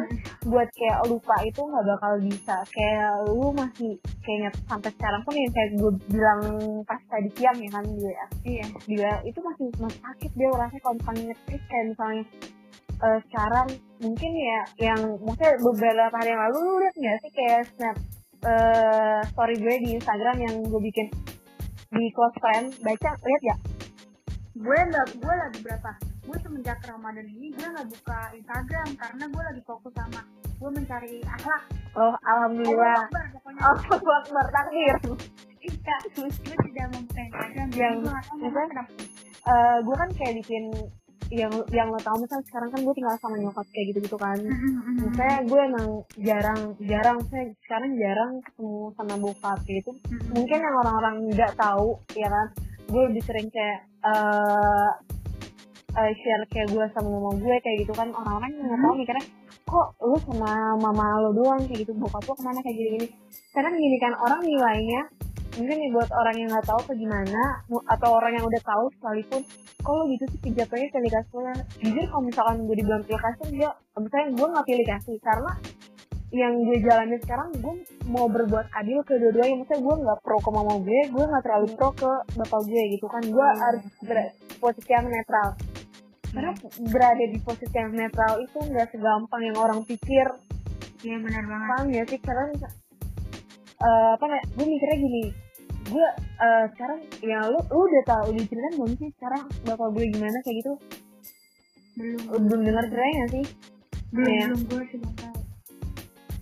buat 0.51 0.67
kayak 0.75 0.99
lupa 1.07 1.35
itu 1.47 1.61
nggak 1.63 1.85
bakal 1.95 2.13
bisa. 2.19 2.55
Kayak 2.71 3.11
lu 3.31 3.47
masih 3.55 3.91
kayaknya 4.19 4.49
sampai 4.67 4.91
sekarang 4.91 5.21
pun 5.23 5.33
yang 5.35 5.51
kayak 5.55 5.69
gue 5.79 5.91
bilang 6.11 6.41
pas 6.83 7.01
tadi 7.07 7.29
siang 7.39 7.57
ya 7.59 7.69
kan 7.71 7.85
gue 7.87 8.13
iya. 8.43 8.67
Dia 8.87 9.11
itu 9.23 9.39
masih 9.39 9.67
masih 9.79 9.99
sakit 10.03 10.31
dia 10.35 10.47
rasanya 10.51 10.81
kalau 10.83 10.95
misalnya 10.99 11.23
ngetik 11.31 11.61
kayak 11.71 11.85
misalnya 11.95 12.23
eh, 12.95 13.19
sekarang 13.31 13.67
mungkin 14.03 14.31
ya 14.35 14.61
yang 14.91 15.01
maksudnya 15.23 15.53
beberapa 15.63 16.15
hari 16.19 16.29
yang 16.35 16.43
lalu 16.51 16.57
lu 16.67 16.73
liat 16.83 16.95
nggak 16.99 17.17
sih 17.23 17.31
kayak 17.31 17.61
snap 17.75 17.97
eh, 18.43 19.19
story 19.31 19.55
gue 19.55 19.75
di 19.87 19.89
Instagram 19.95 20.35
yang 20.43 20.55
gue 20.67 20.81
bikin 20.83 21.07
di 21.95 22.11
close 22.11 22.37
friend? 22.43 22.75
Baca 22.83 23.09
lihat 23.23 23.43
ya 23.43 23.55
gue 24.55 24.79
nggak 24.87 25.07
gue 25.19 25.33
lagi 25.35 25.59
berapa 25.67 25.91
gue 26.25 26.37
semenjak 26.39 26.79
Ramadan 26.81 27.27
ini 27.27 27.47
gue 27.49 27.67
nggak 27.67 27.87
buka 27.87 28.19
Instagram 28.33 28.87
karena 28.95 29.23
gue 29.25 29.43
lagi 29.43 29.61
fokus 29.63 29.93
sama 29.93 30.21
gue 30.55 30.69
mencari 30.71 31.19
akhlak. 31.21 31.63
Oh 31.93 32.15
alhamdulillah. 32.23 33.05
Akbar, 33.05 33.25
pokoknya. 33.31 33.61
Oh 33.61 33.77
akbar 34.13 34.45
takdir 34.49 34.97
iya 35.61 35.95
gue 36.07 36.29
tidak 36.39 36.87
membuka 36.89 37.21
Instagram 37.23 37.67
Yang- 37.71 37.99
gue 38.35 38.65
kenapa 38.65 38.91
Eh, 39.45 39.77
gue 39.79 39.93
kan 39.95 40.09
kayak 40.11 40.33
bikin 40.41 40.63
yang 41.29 41.53
yang 41.69 41.89
lo 41.89 41.97
tau 41.99 42.17
misalnya 42.17 42.45
sekarang 42.45 42.69
kan 42.69 42.81
gue 42.81 42.93
tinggal 42.93 43.13
sama 43.15 43.37
nyokap 43.37 43.65
kayak 43.67 43.85
gitu 43.89 43.99
gitu 44.03 44.17
kan 44.17 44.37
Misalnya 44.99 45.37
gue 45.43 45.59
emang 45.63 45.87
jarang 46.19 46.61
jarang 46.79 47.17
saya 47.29 47.45
sekarang 47.61 47.93
jarang 47.95 48.31
ketemu 48.41 48.73
sama 48.93 49.13
bokap 49.15 49.57
gitu. 49.63 49.91
Mungkin 50.31 50.57
yang 50.59 50.75
orang-orang 50.79 51.15
nggak 51.29 51.53
tahu 51.55 51.93
ya 52.13 52.25
kan. 52.25 52.47
Gue 52.85 53.01
lebih 53.05 53.21
sering 53.21 53.49
kayak 53.49 53.79
eh 54.01 54.89
eh, 55.95 56.11
share 56.19 56.43
kayak 56.51 56.67
gue 56.71 56.85
sama 56.91 57.09
mama 57.09 57.31
gue 57.39 57.55
kayak 57.63 57.77
gitu 57.87 57.93
kan. 57.95 58.07
Orang-orang 58.11 58.51
yang 58.55 58.65
nggak 58.67 58.81
tahu 58.83 58.93
mikirnya 58.99 59.25
kok 59.65 59.87
lu 60.03 60.17
sama 60.27 60.51
mama 60.77 61.05
lo 61.23 61.31
doang? 61.31 61.61
Kayak 61.65 61.87
gitu 61.87 61.91
bokap 61.95 62.23
lo 62.27 62.33
ke 62.35 62.43
mana? 62.43 62.59
Kayak 62.61 62.75
gini-gini. 62.77 63.07
Kadang 63.55 63.73
gini 63.75 63.97
kan 63.99 64.13
orang 64.19 64.41
nilainya 64.43 65.01
mungkin 65.55 65.75
nih 65.79 65.91
buat 65.95 66.11
orang 66.11 66.35
yang 66.35 66.49
nggak 66.51 66.67
tahu 66.67 66.81
ke 66.83 66.93
gimana 66.99 67.43
atau 67.87 68.09
orang 68.11 68.35
yang 68.35 68.43
udah 68.43 68.59
tahu 68.59 68.91
sekalipun 68.99 69.39
kalau 69.79 70.03
gitu 70.11 70.27
sih 70.43 70.51
jatuhnya 70.51 70.91
pilih 70.91 71.11
kasih 71.15 71.63
jujur 71.79 72.05
kalau 72.11 72.23
misalkan 72.27 72.55
gue 72.67 72.75
dibilang 72.75 72.99
pilih 73.07 73.21
kasih 73.23 73.45
enggak 73.55 73.75
misalnya 73.95 74.27
gue 74.35 74.47
nggak 74.51 74.67
pilih 74.67 74.85
kasih 74.91 75.15
karena 75.23 75.51
yang 76.35 76.53
gue 76.59 76.77
jalanin 76.83 77.19
sekarang 77.23 77.47
gue 77.55 77.75
mau 78.11 78.27
berbuat 78.27 78.67
adil 78.75 78.99
ke 79.07 79.15
dua-duanya. 79.15 79.55
Maksudnya 79.61 79.81
gue 79.87 79.95
nggak 80.03 80.19
pro 80.19 80.37
ke 80.43 80.49
mama 80.51 80.73
gue 80.83 80.99
gue 81.07 81.23
nggak 81.23 81.43
terlalu 81.47 81.67
pro 81.79 81.89
ke 81.95 82.11
bapak 82.35 82.61
gue 82.67 82.83
gitu 82.97 83.07
kan. 83.07 83.23
Gue 83.23 83.45
Hmm. 83.45 83.59
harus 83.63 83.83
posisi 84.59 84.91
yang 84.91 85.07
netral 85.07 85.55
karena 86.35 86.51
berada 86.91 87.25
di 87.31 87.39
posisi 87.39 87.71
yang 87.71 87.95
netral 87.95 88.43
itu 88.43 88.59
nggak 88.59 88.91
segampang 88.91 89.41
yang 89.47 89.55
orang 89.55 89.79
pikir. 89.87 90.27
Iya 91.01 91.17
benar 91.23 91.43
banget. 91.47 91.67
Paham 91.71 91.87
ya 91.95 92.03
sih? 92.03 92.19
Karena 92.19 92.43
eh, 93.79 94.09
apa 94.19 94.25
kayak 94.27 94.45
gue 94.55 94.65
mikirnya 94.65 94.97
gini 94.99 95.23
gue 95.85 96.07
eh, 96.41 96.65
sekarang 96.73 96.99
ya 97.21 97.45
lu 97.45 97.61
lu 97.61 97.81
udah 97.85 98.03
tahu 98.09 98.33
udah 98.33 98.43
ceritain 98.49 98.73
belum 98.73 98.91
sih 98.97 99.09
sekarang 99.21 99.43
bapak 99.69 99.87
gue 99.93 100.03
gimana 100.09 100.37
kayak 100.41 100.57
gitu? 100.65 100.73
Belum. 101.95 102.21
Belum 102.49 102.61
dengar 102.65 102.83
ceritanya 102.89 103.13
nggak 103.15 103.31
sih? 103.31 103.45
Belum 104.09 104.27
Iya. 104.27 104.45
belum 104.49 104.61
gue 104.65 104.81
sih 104.89 104.99
tahu 104.99 105.35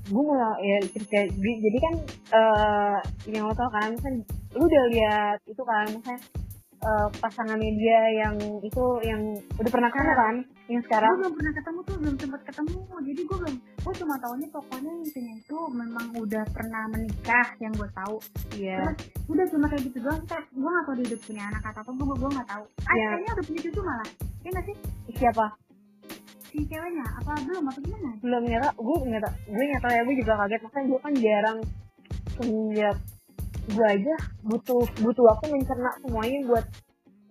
gue 0.04 0.20
mau 0.20 0.36
ya 0.60 0.78
cerita 0.84 1.26
jadi 1.32 1.78
kan 1.80 1.94
eh 2.36 2.98
yang 3.32 3.48
lo 3.48 3.56
tau 3.56 3.72
kan 3.72 3.96
kan 4.04 4.14
lu 4.52 4.68
udah 4.68 4.84
lihat 4.92 5.40
itu 5.48 5.64
kan 5.64 5.88
maksudnya 5.96 6.20
eh, 6.84 7.08
pasangannya 7.18 7.72
dia 7.80 8.02
yang 8.20 8.36
itu 8.60 8.84
yang 9.08 9.22
udah 9.56 9.72
pernah 9.72 9.90
ketemu 9.90 10.14
kan? 10.14 10.36
Yang 10.68 10.82
gue 10.84 10.88
sekarang 10.92 11.14
belum 11.20 11.34
pernah 11.40 11.54
ketemu 11.56 11.80
tuh 11.84 11.96
belum 12.04 12.16
sempat 12.20 12.42
ketemu. 12.44 12.80
Jadi 13.04 13.22
gue 13.24 13.38
belum 13.40 13.56
gue 13.64 13.94
cuma 14.04 14.16
tahunya 14.20 14.48
pokoknya 14.52 14.92
intinya 15.04 15.34
itu 15.40 15.58
memang 15.72 16.06
udah 16.20 16.44
pernah 16.52 16.84
menikah 16.92 17.48
yang 17.64 17.74
gue 17.76 17.90
tahu. 17.96 18.16
Iya. 18.60 18.78
Terus 18.84 18.98
udah 19.32 19.46
cuma 19.50 19.66
kayak 19.72 19.84
gitu 19.88 19.98
doang. 20.04 20.22
Gue 20.28 20.70
gak 20.70 20.84
tau 20.84 20.94
dia 21.00 21.06
udah 21.08 21.20
punya 21.24 21.44
anak 21.50 21.64
atau 21.72 21.82
apa 21.82 21.92
gue 21.92 22.16
gue 22.20 22.30
gak 22.36 22.50
tahu. 22.52 22.64
Ah 22.84 22.94
Iya. 22.94 23.08
kayaknya 23.08 23.32
udah 23.34 23.46
punya 23.48 23.60
cucu 23.64 23.82
malah. 23.82 24.10
Ya 24.44 24.50
gak 24.52 24.66
sih? 24.68 24.76
Siapa? 25.18 25.46
Si 26.44 26.58
ceweknya. 26.70 27.06
Apa 27.24 27.32
belum? 27.48 27.64
Apa 27.66 27.80
gimana? 27.82 28.12
Belum 28.22 28.44
nyata 28.46 28.70
gue 28.76 28.98
nyata 29.10 29.30
gue 29.48 29.66
nyata 29.72 29.88
ya 29.90 30.02
gue 30.04 30.16
juga 30.20 30.34
kaget. 30.46 30.62
Makanya 30.68 30.86
gue 30.92 31.00
kan 31.00 31.14
jarang 31.18 31.60
semenjak 32.34 32.98
gue 33.70 33.88
aja. 33.88 34.16
Butuh 34.44 34.84
butuh 35.00 35.24
waktu 35.24 35.46
mencerna 35.54 35.92
semuanya 36.04 36.40
buat 36.48 36.66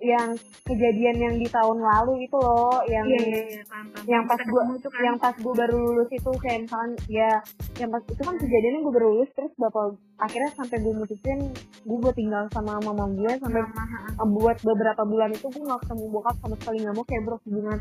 yang 0.03 0.35
kejadian 0.67 1.17
yang 1.23 1.35
di 1.39 1.47
tahun 1.47 1.79
lalu 1.79 2.27
itu 2.27 2.35
loh 2.35 2.83
yang 2.91 3.07
iya 3.07 3.63
paham 3.63 3.87
paham. 3.95 4.07
yang 4.11 4.23
pas 4.27 4.41
gue 4.43 4.63
kan. 4.67 4.99
yang 4.99 5.17
pas 5.17 5.35
gue 5.39 5.55
baru 5.55 5.77
lulus 5.79 6.11
itu 6.11 6.31
kayak 6.43 6.67
misalkan 6.67 6.93
ya 7.07 7.31
yang 7.79 7.87
pas 7.95 8.03
itu 8.03 8.19
kan 8.19 8.35
kejadiannya 8.35 8.81
gue 8.83 8.93
baru 8.99 9.07
lulus 9.15 9.31
terus 9.39 9.55
bapak 9.55 9.95
akhirnya 10.19 10.51
sampai 10.59 10.77
gue 10.83 10.91
mutusin 10.91 11.39
gue 11.87 11.99
buat 12.03 12.17
tinggal 12.19 12.51
sama 12.51 12.83
mama 12.83 13.07
gue 13.15 13.33
sampai 13.39 13.63
Mama, 13.63 14.27
buat 14.27 14.59
beberapa 14.67 15.03
bulan 15.07 15.31
itu 15.31 15.47
gue 15.47 15.63
nggak 15.63 15.81
ketemu 15.87 16.05
bokap 16.11 16.37
sama 16.43 16.55
sekali 16.59 16.77
nggak 16.83 16.95
mau 16.99 17.07
kayak 17.07 17.23
bro 17.23 17.37
hubungan 17.47 17.79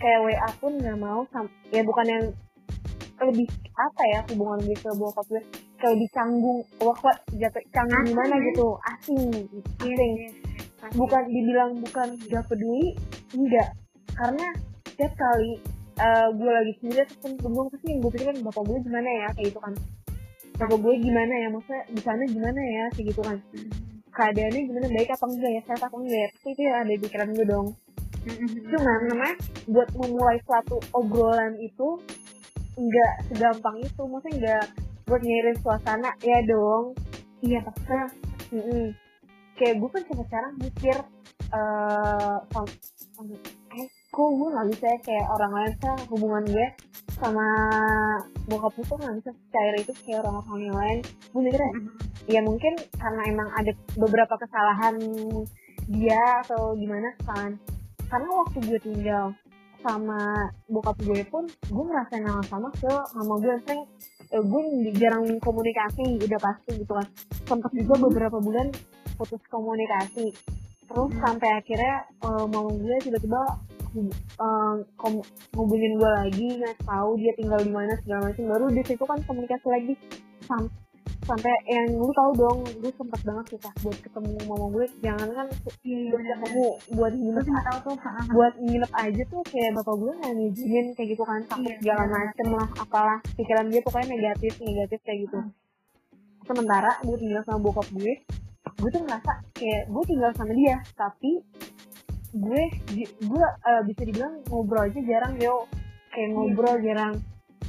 kayak 0.00 0.20
wa 0.24 0.50
pun 0.56 0.72
nggak 0.80 0.98
mau 0.98 1.20
ya 1.68 1.82
bukan 1.84 2.06
yang 2.08 2.24
lebih 3.16 3.48
apa 3.76 4.02
ya 4.08 4.20
hubungan 4.32 4.58
gue 4.64 4.76
ke 4.76 4.88
bokap 4.96 5.24
gue 5.28 5.42
kayak 5.76 5.92
lebih 5.94 6.10
canggung 6.10 6.58
wah 6.78 6.98
jatuh 7.30 7.62
canggung 7.70 8.00
Asing, 8.00 8.10
gimana 8.10 8.34
ya? 8.34 8.44
gitu. 8.48 8.66
Asing 8.82 9.22
Iya, 9.82 9.92
asing. 9.92 10.12
iya, 10.16 10.30
pasti. 10.76 10.94
bukan 10.96 11.22
dibilang 11.26 11.70
bukan 11.78 12.08
gak 12.26 12.44
peduli 12.46 12.88
enggak. 13.32 13.68
Karena 14.12 14.46
setiap 14.86 15.12
kali 15.14 15.52
eh, 15.96 16.28
gue 16.30 16.50
lagi 16.50 16.72
sendiri 16.78 17.02
bengong 17.38 17.68
pasti 17.68 17.86
yang 17.88 17.98
gue 18.00 18.10
pikirin 18.10 18.38
bapak 18.40 18.62
gue 18.62 18.78
gimana 18.82 19.08
ya? 19.08 19.28
Kayak 19.32 19.46
gitu 19.48 19.60
kan. 19.60 19.74
Bapak 20.56 20.78
gue 20.78 20.94
gimana 20.98 21.34
ya? 21.36 21.48
Maksudnya 21.48 21.82
di 21.88 22.00
sana 22.00 22.22
gimana 22.24 22.60
ya? 22.60 22.84
Kayak 22.92 23.06
gitu 23.12 23.22
kan. 23.22 23.38
Hmm. 23.52 23.70
keadaannya 24.08 24.60
gimana? 24.64 24.86
Baik 24.88 25.10
apa 25.12 25.24
enggak 25.28 25.50
ya? 25.50 25.60
Sehat 25.62 25.82
apa 25.82 25.96
enggak 25.96 26.16
ya? 26.18 26.28
Itu 26.42 26.60
yang 26.62 26.76
ada 26.80 26.88
di 26.88 27.00
pikiran 27.00 27.28
gue 27.30 27.46
dong. 27.46 27.68
Hmm, 28.26 28.48
cuman 28.66 28.98
namanya 29.06 29.36
buat 29.68 29.88
memulai 29.92 30.38
suatu 30.42 30.76
obrolan 30.90 31.52
itu 31.60 31.88
enggak 32.74 33.12
segampang 33.28 33.76
itu. 33.78 34.02
Maksudnya 34.02 34.32
enggak 34.34 34.64
buat 35.06 35.22
nyairin 35.22 35.58
suasana 35.62 36.10
ya 36.20 36.38
dong. 36.42 36.98
Iya 37.38 37.62
pasti 37.62 37.94
nah 37.94 38.10
mm-mm. 38.50 38.84
kayak 39.54 39.74
gue 39.78 39.88
kan 39.88 40.02
sampai 40.02 40.26
sekarang 40.26 40.52
mikir 40.58 40.96
eh 41.46 42.36
eh 43.76 43.86
kok 44.10 44.28
gue 44.34 44.48
nggak 44.50 44.68
bisa 44.74 44.84
ya 44.90 44.98
kayak 45.06 45.26
orang 45.30 45.52
lain 45.54 45.72
kan 45.78 45.98
hubungan 46.10 46.44
gue 46.50 46.66
sama 47.16 47.46
bokap 48.50 48.72
gue 48.74 48.84
tuh 48.84 48.98
nggak 48.98 49.14
bisa. 49.22 49.30
Cair 49.54 49.74
itu 49.78 49.92
kayak 50.02 50.26
orang-orang 50.26 50.62
yang 50.66 50.76
lain. 50.76 50.98
Gue 51.30 51.40
mikirnya 51.46 51.70
ya 52.26 52.40
mungkin 52.42 52.74
karena 52.98 53.22
emang 53.30 53.48
ada 53.54 53.72
beberapa 53.94 54.34
kesalahan 54.42 54.98
dia 55.86 56.22
atau 56.42 56.74
gimana 56.74 57.14
kan. 57.22 57.54
Karena 58.10 58.28
waktu 58.42 58.58
gue 58.58 58.78
tinggal 58.82 59.30
sama 59.86 60.50
bokap 60.66 60.98
gue 60.98 61.22
pun 61.30 61.46
gue 61.46 61.84
ngerasain 61.86 62.26
yang 62.26 62.42
sama 62.50 62.74
ke 62.74 62.90
mama 63.14 63.38
gue 63.38 63.54
sering 63.62 63.86
eh, 64.28 64.42
gue 64.42 64.62
jarang 64.94 65.24
komunikasi 65.38 66.18
udah 66.18 66.40
pasti 66.40 66.70
gitu 66.76 66.92
kan. 66.92 67.06
Sempat 67.44 67.70
juga 67.72 67.94
beberapa 68.00 68.36
bulan 68.36 68.70
putus 69.14 69.42
komunikasi. 69.46 70.32
Terus 70.86 71.10
Hmm. 71.10 71.20
sampai 71.20 71.50
akhirnya 71.52 71.94
eh, 72.20 72.44
mama 72.46 72.70
gue 72.72 72.96
tiba-tiba 73.00 73.40
eh, 73.96 74.74
kom- 74.94 75.24
ngubungin 75.52 75.96
gue 75.96 76.10
lagi 76.16 76.46
nggak 76.56 76.84
tahu 76.84 77.16
dia 77.16 77.32
tinggal 77.34 77.58
di 77.58 77.70
mana 77.70 77.92
segala 77.98 78.28
macam. 78.28 78.44
Baru 78.46 78.64
di 78.68 78.82
situ 78.82 79.02
kan 79.02 79.18
komunikasi 79.22 79.66
lagi. 79.66 79.94
Sam- 80.44 80.70
sampai 81.26 81.50
yang 81.66 81.98
lu 81.98 82.08
tahu 82.14 82.30
dong 82.38 82.58
gue 82.78 82.92
sempet 82.94 83.20
banget 83.26 83.44
susah 83.52 83.72
buat 83.82 83.98
ketemu 83.98 84.30
mama 84.46 84.66
gue. 84.72 84.86
Jangan 85.02 85.28
kan 85.34 85.46
iya 85.82 85.98
iya 85.98 86.10
buat 86.14 86.22
benar 86.22 86.38
ketemu 86.38 86.66
buat 86.94 87.12
nginep 87.18 87.46
tahu 87.66 87.78
tuh 87.82 87.96
buat 88.30 88.54
nginep 88.56 88.92
aja 88.94 89.22
tuh 89.26 89.42
kayak 89.44 89.70
bapak 89.74 89.94
gue 89.98 90.12
nggak 90.16 90.32
ngizinin 90.38 90.86
kayak 90.94 91.08
gitu 91.12 91.22
kan 91.26 91.40
takut 91.44 91.66
Iya, 91.66 91.76
segala 91.82 92.02
iya. 92.02 92.12
macem 92.14 92.46
lah 92.54 92.68
apalah. 92.78 93.18
Pikiran 93.34 93.66
dia 93.68 93.80
pokoknya 93.82 94.06
negatif 94.14 94.52
negatif 94.62 94.98
kayak 95.02 95.18
gitu. 95.26 95.38
Hmm. 95.42 95.52
sementara 96.46 96.94
gue 97.02 97.16
tinggal 97.18 97.42
sama 97.42 97.58
bokap 97.58 97.90
gue 97.90 98.22
gue 98.78 98.90
tuh 98.94 99.02
ngerasa 99.02 99.32
kayak 99.50 99.90
gue 99.90 100.02
tinggal 100.06 100.30
sama 100.30 100.54
dia 100.54 100.78
tapi 100.94 101.42
gue 102.30 102.62
gue 103.18 103.46
eh, 103.66 103.82
bisa 103.82 104.02
dibilang 104.06 104.34
ngobrol 104.46 104.86
aja 104.86 105.00
jarang 105.02 105.34
yo. 105.42 105.66
Kayak 106.14 106.28
ngobrol 106.32 106.76
jarang 106.80 107.14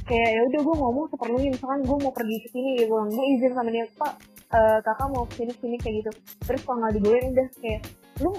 kayak 0.08 0.30
ya 0.34 0.40
udah 0.48 0.60
gue 0.64 0.76
ngomong 0.80 1.06
seperlunya 1.12 1.48
misalkan 1.52 1.80
gue 1.84 1.96
mau 2.00 2.12
pergi 2.12 2.36
ke 2.44 2.48
sini 2.52 2.68
gue 2.80 2.86
bilang 2.88 3.10
gue 3.12 3.24
izin 3.36 3.52
sama 3.52 3.68
dia 3.68 3.84
pak 3.96 4.12
eh, 4.48 4.78
kakak 4.80 5.08
mau 5.12 5.24
ke 5.28 5.34
sini 5.44 5.52
sini 5.60 5.76
kayak 5.76 5.94
gitu. 6.04 6.10
Terus 6.48 6.60
kalau 6.64 6.76
nggak 6.80 6.92
dibolehin 6.96 7.26
udah 7.36 7.48
kayak 7.60 7.80
lu 8.24 8.32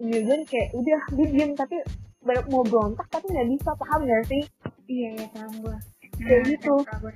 Yugan 0.00 0.40
kayak 0.48 0.72
udah 0.72 1.00
dia 1.12 1.28
diem 1.28 1.52
tapi 1.52 1.76
mau 2.24 2.64
berontak 2.64 3.04
tapi 3.12 3.28
nggak 3.28 3.48
bisa 3.52 3.70
paham 3.76 4.00
gak 4.08 4.24
sih? 4.32 4.42
Iya 4.88 5.08
iya 5.12 5.26
paham 5.28 5.52
gue 5.60 5.76
Kayak 6.20 6.42
gitu. 6.52 6.74
kabar 6.84 7.14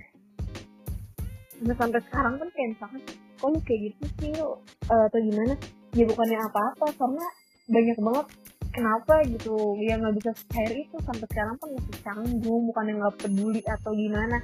nah, 1.65 1.77
sampai 1.81 2.01
sekarang 2.05 2.35
kan 2.37 2.49
kayak 2.53 2.69
misalkan 2.77 3.01
kok 3.41 3.49
lu 3.49 3.59
kayak 3.65 3.81
gitu 3.89 4.05
sih 4.21 4.31
lu 4.37 4.49
eh, 4.91 5.03
atau 5.09 5.21
gimana? 5.21 5.55
Ya 5.95 6.05
bukannya 6.11 6.39
apa-apa 6.45 6.87
karena 6.99 7.25
banyak 7.65 7.97
banget 8.05 8.27
kenapa 8.75 9.23
gitu? 9.31 9.79
Ya 9.79 9.95
nggak 9.97 10.15
bisa 10.19 10.31
cair 10.51 10.75
itu. 10.75 10.97
Sampai 11.07 11.27
sekarang 11.31 11.55
pun 11.63 11.69
masih 11.79 11.97
canggung 12.03 12.63
bukan 12.69 12.85
yang 12.91 12.99
nggak 13.01 13.17
peduli 13.23 13.63
atau 13.63 13.95
gimana. 13.95 14.39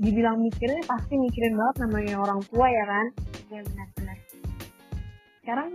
Dibilang 0.00 0.40
mikirnya 0.40 0.82
pasti 0.88 1.14
mikirin 1.14 1.54
banget 1.54 1.76
namanya 1.86 2.14
orang 2.24 2.40
tua 2.48 2.66
ya 2.66 2.84
kan? 2.88 3.06
Iya 3.52 3.60
benar 3.68 3.88
benar. 3.94 4.16
Sekarang 5.44 5.68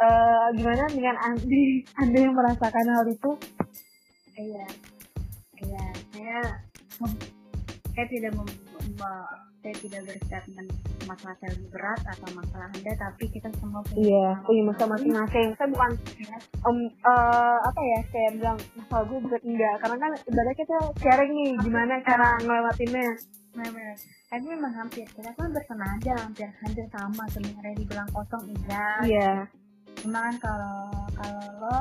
eh, 0.00 0.46
gimana 0.56 0.84
dengan 0.88 1.16
Andi? 1.20 1.64
Anda 2.00 2.18
yang 2.18 2.34
merasakan 2.34 2.86
hal 2.96 3.04
itu? 3.12 3.30
Iya. 4.40 4.66
Iya 5.60 5.84
saya 6.16 6.40
saya 8.00 8.08
tidak 8.08 8.32
mem, 8.32 8.48
mem- 8.48 9.36
saya 9.60 9.76
tidak 9.76 10.00
berstatement 10.08 10.68
masalah 11.04 11.36
saya 11.36 11.52
lebih 11.52 11.68
berat 11.68 12.00
atau 12.08 12.28
masalah 12.32 12.66
anda 12.72 12.92
tapi 12.96 13.24
kita 13.28 13.52
semua 13.60 13.84
punya 13.84 14.00
Iya, 14.08 14.28
punya 14.40 14.62
masalah 14.64 14.88
masing-masing. 14.96 15.48
Saya 15.52 15.68
bukan 15.68 15.90
em, 16.64 16.78
eh, 16.88 17.58
apa 17.60 17.80
ya, 17.84 18.00
kayak 18.08 18.30
bilang 18.40 18.56
masalah 18.72 19.04
gue 19.04 19.18
bukan 19.20 19.42
enggak, 19.44 19.74
karena 19.84 19.96
kan 20.00 20.10
ibaratnya 20.16 20.56
kita 20.56 20.76
sharing 20.96 21.32
nih 21.36 21.52
gimana 21.60 21.94
cara 22.00 22.28
ngelewatinnya. 22.40 23.08
benar 23.50 23.92
tapi 24.30 24.44
memang 24.46 24.72
hampir 24.72 25.04
kita 25.10 25.28
kan 25.34 25.50
bersenada 25.50 26.12
hampir 26.22 26.46
hampir 26.56 26.86
sama 26.88 27.26
sebenarnya 27.28 27.74
dibilang 27.76 28.06
kosong 28.14 28.46
iya 28.48 28.86
Iya, 29.02 29.30
cuma 30.00 30.22
kan 30.22 30.34
kalau 30.38 30.78
kalau 31.12 31.46
lo 31.58 31.76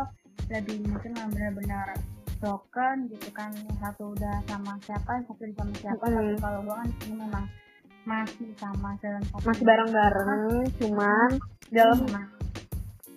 lebih 0.50 0.82
mungkin 0.82 1.14
benar-benar 1.14 1.94
broken 2.40 2.96
gitu 3.12 3.30
kan. 3.32 3.52
Satu 3.80 4.16
udah 4.16 4.36
sama 4.48 4.74
siapa 4.84 5.12
satu 5.28 5.44
sama 5.54 5.74
siapa. 5.78 6.04
Mm-mm. 6.04 6.16
tapi 6.16 6.34
kalau 6.42 6.60
gua 6.66 6.76
kan 6.82 6.90
ini 7.06 7.16
memang 7.20 7.46
masih 8.08 8.50
sama 8.58 8.96
dalam 9.04 9.22
masih 9.44 9.64
bareng-bareng, 9.68 10.66
cuman 10.82 11.30
dalam 11.70 12.00
Memang. 12.10 12.28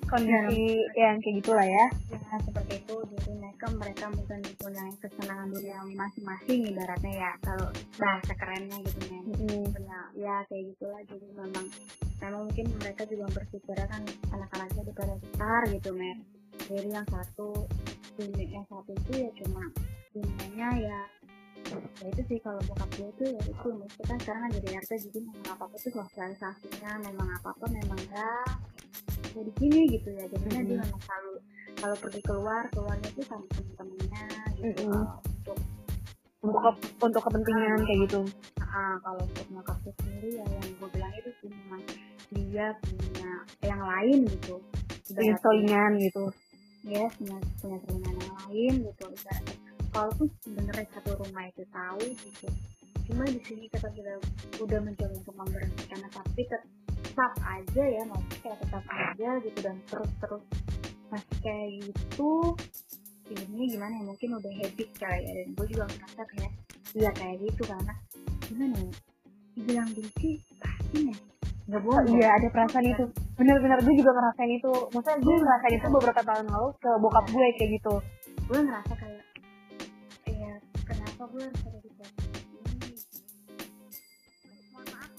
kondisi 0.04 0.76
yang 0.92 1.16
kayak 1.24 1.34
gitulah 1.40 1.64
ya. 1.64 1.86
ya 2.12 2.36
seperti 2.44 2.84
itu. 2.84 2.96
Jadi 3.16 3.30
mereka 3.40 3.66
mereka 3.72 4.04
mungkin 4.12 4.44
punya 4.60 4.84
kesenangan 5.00 5.48
dunia 5.48 5.80
masing-masing 5.96 6.60
ibaratnya 6.68 7.12
ya. 7.16 7.32
Kalau 7.40 7.72
bahasa 7.96 8.32
kerennya 8.36 8.76
gitu 8.84 9.00
men 9.08 9.24
Mm. 9.32 9.64
punya 9.72 9.98
ya 10.12 10.36
kayak 10.52 10.64
gitulah. 10.76 11.00
Jadi 11.08 11.26
memang 11.32 11.66
memang 12.20 12.42
mungkin 12.44 12.66
mereka 12.76 13.02
juga 13.08 13.26
berpikir 13.32 13.76
kan 13.88 14.02
anak-anaknya 14.28 14.82
di 14.84 14.92
pada 14.92 15.14
besar 15.16 15.60
gitu 15.72 15.90
men 15.96 16.20
jadi 16.64 16.88
yang 16.92 17.06
satu 17.06 17.48
dunia 18.12 18.46
yang 18.50 18.66
satu 18.66 18.90
itu 18.90 19.12
ya 19.18 19.30
cuma 19.36 19.62
dunianya 20.12 20.68
ya 20.78 21.00
ya 21.96 22.06
itu 22.06 22.22
sih 22.26 22.38
kalau 22.38 22.60
bokap 22.62 22.90
gue 22.92 23.08
tuh 23.14 23.28
ya 23.28 23.40
itu 23.42 23.68
maksudnya 23.70 24.06
kan 24.06 24.18
sekarang 24.20 24.42
jadi 24.52 24.68
RT 24.78 24.90
jadi 25.06 25.18
memang 25.22 25.46
apa 25.48 25.62
apa 25.64 25.76
tuh 25.78 25.92
sosialisasinya 25.94 26.92
memang 27.02 27.28
apa 27.32 27.48
apa 27.50 27.64
memang 27.66 28.00
ya 28.08 28.30
ya 29.32 29.40
di 29.40 29.52
sini 29.56 29.80
gitu 29.90 30.08
ya 30.10 30.24
jadinya 30.26 30.60
dia 30.60 30.76
Mhm. 30.76 30.84
memang 30.84 31.00
selalu 31.00 31.32
kalau 31.74 31.96
pergi 31.96 32.20
keluar 32.22 32.62
keluarnya 32.68 33.08
tuh 33.10 33.24
sama 33.24 33.44
temen-temennya 33.48 34.24
gitu 34.54 34.82
Mhm. 34.84 34.92
kalau 34.92 35.16
untuk 35.24 35.58
Untuk 36.42 36.58
ke- 36.58 36.90
untuk 37.00 37.22
kepentingan 37.22 37.80
kayak 37.80 37.98
gitu. 38.02 38.20
Ah, 38.58 38.98
kalau 38.98 39.22
untuk 39.22 39.46
nyokap 39.48 39.78
gue 39.78 39.94
sendiri 39.94 40.30
ya 40.34 40.46
yang 40.50 40.66
gue 40.74 40.88
bilang 40.90 41.12
itu 41.14 41.30
sih 41.38 41.46
memang 41.46 41.80
dia 42.34 42.66
punya 42.82 43.30
yang 43.62 43.78
lain 43.78 44.18
gitu. 44.26 44.58
Punya 45.06 45.38
gitu. 45.94 46.22
Ya 46.82 47.06
punya 47.18 47.36
punya 47.62 47.78
telingan 47.86 48.16
yang 48.18 48.34
lain 48.46 48.74
gitu. 48.90 49.04
Ibaratnya, 49.10 49.56
kalaupun 49.92 50.26
sebenarnya 50.42 50.86
satu 50.94 51.10
rumah 51.18 51.44
itu 51.48 51.62
tahu 51.70 52.02
gitu. 52.02 52.48
Cuma 53.10 53.22
di 53.26 53.40
sini 53.42 53.66
kita 53.70 53.88
sudah 53.90 54.16
udah 54.62 54.78
mencoba 54.82 55.14
untuk 55.14 55.34
memberhentikan 55.34 56.00
tapi 56.10 56.42
tetap 56.46 57.32
aja 57.44 57.82
ya 57.82 58.02
masih 58.08 58.38
kayak 58.40 58.58
tetap 58.62 58.84
aja 58.88 59.30
gitu 59.42 59.58
dan 59.60 59.76
terus 59.90 60.10
terus 60.22 60.44
masih 61.12 61.36
kayak 61.44 61.68
gitu 61.84 62.56
ini 63.32 63.64
gimana 63.76 63.92
ya 64.00 64.04
mungkin 64.08 64.28
udah 64.40 64.52
habit 64.64 64.88
kali 64.96 65.20
ya 65.24 65.32
dan 65.44 65.48
gue 65.56 65.66
juga 65.68 65.84
merasa 65.88 66.22
kayak 66.24 66.52
iya 66.96 67.10
kayak 67.16 67.36
gitu 67.44 67.62
karena 67.68 67.94
gimana 68.48 68.76
ya 68.80 68.92
dibilang 69.52 69.88
benci 69.92 70.30
pasti 70.56 70.98
ya 71.12 71.16
nggak 71.62 71.80
Oh, 71.80 71.84
bohong 71.84 72.06
iya 72.18 72.28
ada 72.36 72.48
perasaan 72.50 72.86
itu 72.90 73.04
bener-bener 73.42 73.78
gue 73.82 73.94
juga 73.98 74.14
ngerasain 74.14 74.52
itu. 74.54 74.72
Maksudnya 74.94 75.18
gue 75.18 75.34
ngerasain 75.34 75.74
itu 75.74 75.86
beberapa 75.90 76.22
tahun 76.22 76.46
lalu 76.46 76.68
ke 76.78 76.90
bokap 77.02 77.26
gue 77.26 77.46
kayak 77.58 77.70
gitu. 77.74 77.94
Gue 78.46 78.60
ngerasa 78.62 78.94
kayak 78.94 79.24
ya 80.30 80.54
kenapa 80.86 81.22
gue 81.26 81.42
harus 81.42 81.62
ada 81.66 81.78
di 81.82 81.90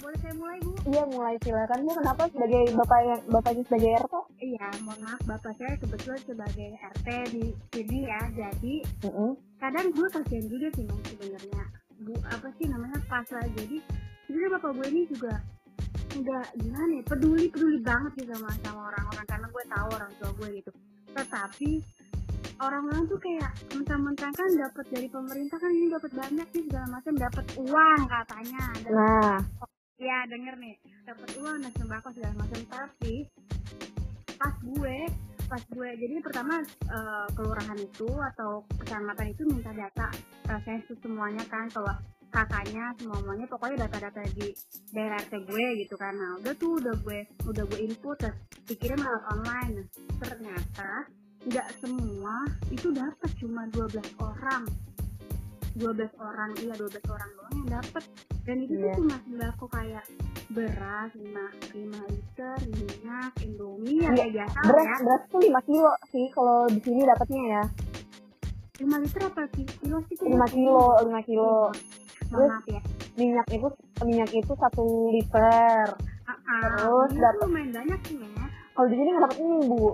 boleh 0.04 0.20
saya 0.20 0.36
mulai 0.36 0.60
bu? 0.60 0.72
Iya 0.84 1.04
mulai 1.16 1.36
silakan. 1.40 1.80
Bu 1.88 1.92
kenapa 1.96 2.24
sebagai 2.28 2.64
bapak 2.76 3.00
yang 3.08 3.22
bapaknya 3.32 3.64
sebagai 3.64 3.90
RT 4.04 4.16
iya 4.44 4.68
mohon 4.84 5.00
maaf 5.00 5.22
bapak 5.24 5.56
saya 5.56 5.80
kebetulan 5.80 6.20
sebagai 6.28 6.70
RT 6.76 7.08
di 7.32 7.46
sini 7.72 7.98
ya. 8.12 8.20
Jadi 8.36 8.74
kadang 9.64 9.88
gue 9.96 10.08
kasihan 10.12 10.46
juga 10.52 10.68
sih 10.76 10.84
mas 10.84 11.00
sebenarnya. 11.08 11.64
Bu 12.04 12.14
apa 12.28 12.48
sih 12.60 12.68
namanya 12.68 13.00
pas 13.08 13.28
lah. 13.32 13.48
Jadi 13.56 13.80
sebenarnya 14.28 14.52
bapak 14.60 14.72
gue 14.76 14.88
ini 14.92 15.04
juga 15.08 15.40
nggak 16.14 16.48
gimana 16.62 16.92
ya 17.00 17.04
peduli 17.06 17.46
peduli 17.50 17.80
banget 17.82 18.12
sih 18.22 18.26
sama 18.30 18.50
sama 18.62 18.82
orang-orang 18.94 19.26
karena 19.26 19.48
gue 19.50 19.64
tahu 19.66 19.88
orang 19.98 20.12
tua 20.22 20.32
gue 20.38 20.50
gitu. 20.62 20.72
Tetapi 21.14 21.70
orang-orang 22.62 23.04
tuh 23.10 23.20
kayak 23.20 23.52
mentang-mentang 23.74 24.34
kan 24.34 24.50
dapat 24.54 24.86
dari 24.94 25.08
pemerintah 25.10 25.58
kan 25.58 25.72
ini 25.74 25.88
dapat 25.90 26.12
banyak 26.14 26.48
sih 26.54 26.64
segala 26.70 26.88
macam 27.00 27.14
dapat 27.18 27.46
uang 27.58 28.02
katanya. 28.06 28.64
Dan 28.86 28.92
nah 28.94 29.38
ya 29.98 30.18
denger 30.28 30.56
nih 30.60 30.76
dapat 31.08 31.30
uang 31.40 31.58
dan 31.66 31.72
sembako 31.78 32.08
segala 32.14 32.34
macam. 32.38 32.60
Tapi 32.70 33.16
pas 34.38 34.56
gue 34.62 34.98
pas 35.48 35.62
gue 35.70 35.90
jadi 36.02 36.16
pertama 36.24 36.66
eh, 36.66 37.28
kelurahan 37.36 37.78
itu 37.78 38.10
atau 38.34 38.66
kecamatan 38.80 39.28
itu 39.32 39.44
minta 39.46 39.72
data 39.76 40.08
eh, 40.50 40.62
sensus 40.66 40.98
semuanya 41.04 41.44
kan 41.46 41.70
kalau 41.70 41.94
kakaknya 42.34 42.90
semuanya 42.98 43.46
pokoknya 43.46 43.86
data-data 43.86 44.26
di 44.34 44.50
daerah 44.90 45.22
RT 45.22 45.46
gue 45.46 45.66
gitu 45.80 45.94
kan. 45.94 46.12
Nah 46.12 46.42
udah 46.42 46.54
tuh 46.56 46.82
udah 46.82 46.96
gue 47.00 47.20
udah 47.46 47.64
gue 47.64 47.80
input 47.80 48.18
terus 48.18 48.34
dikirim 48.66 48.98
lewat 48.98 49.24
online. 49.30 49.72
Nah, 49.78 49.88
ternyata 50.20 50.90
nggak 51.44 51.68
semua 51.78 52.36
itu 52.68 52.90
dapat 52.90 53.30
cuma 53.38 53.70
12 53.70 53.94
orang. 54.18 54.64
12 55.74 55.90
orang 56.20 56.50
iya 56.60 56.74
12 56.74 56.86
orang 57.08 57.30
doang 57.34 57.54
yang 57.56 57.70
dapat 57.74 58.04
dan 58.44 58.58
itu 58.60 58.74
Iya. 58.76 58.94
tuh 58.94 59.02
cuma 59.02 59.18
sembako 59.20 59.66
kayak 59.68 60.06
beras 60.48 61.10
5, 61.12 61.34
5 61.74 62.14
liter 62.14 62.58
minyak 62.70 63.32
indomie 63.42 63.98
ya 63.98 64.06
Iya, 64.06 64.14
kayak 64.14 64.32
biasa 64.36 64.58
beras 64.64 64.86
ya. 64.86 64.96
beras 65.02 65.22
tuh 65.26 65.40
5 65.42 65.62
kilo 65.66 65.92
sih 66.08 66.26
kalau 66.30 66.58
di 66.70 66.80
sini 66.80 67.02
dapatnya 67.04 67.42
ya. 67.52 67.64
5 68.76 69.02
liter 69.02 69.22
apa 69.24 69.44
sih? 69.50 69.66
Kilo 69.66 69.98
sih 70.04 70.16
5 70.20 70.46
kilo 70.48 70.82
5 71.02 71.22
kilo. 71.24 71.52
Mohon 71.74 72.03
maaf 72.30 72.66
ya. 72.66 72.82
minyak 73.14 73.48
itu 73.50 73.68
minyak 74.02 74.30
itu 74.30 74.54
satu 74.54 74.84
liter. 75.10 75.86
Ah, 76.24 76.32
ah, 76.32 76.62
Terus 76.64 77.20
dapat- 77.20 77.42
lumayan 77.44 77.70
banyak 77.74 78.00
sih 78.06 78.18
ya 78.18 78.46
kalau 78.74 78.88
di 78.88 78.96
sini 78.96 79.10
nggak 79.12 79.24
dapat 79.24 79.38
ini 79.40 79.58
bu 79.68 79.86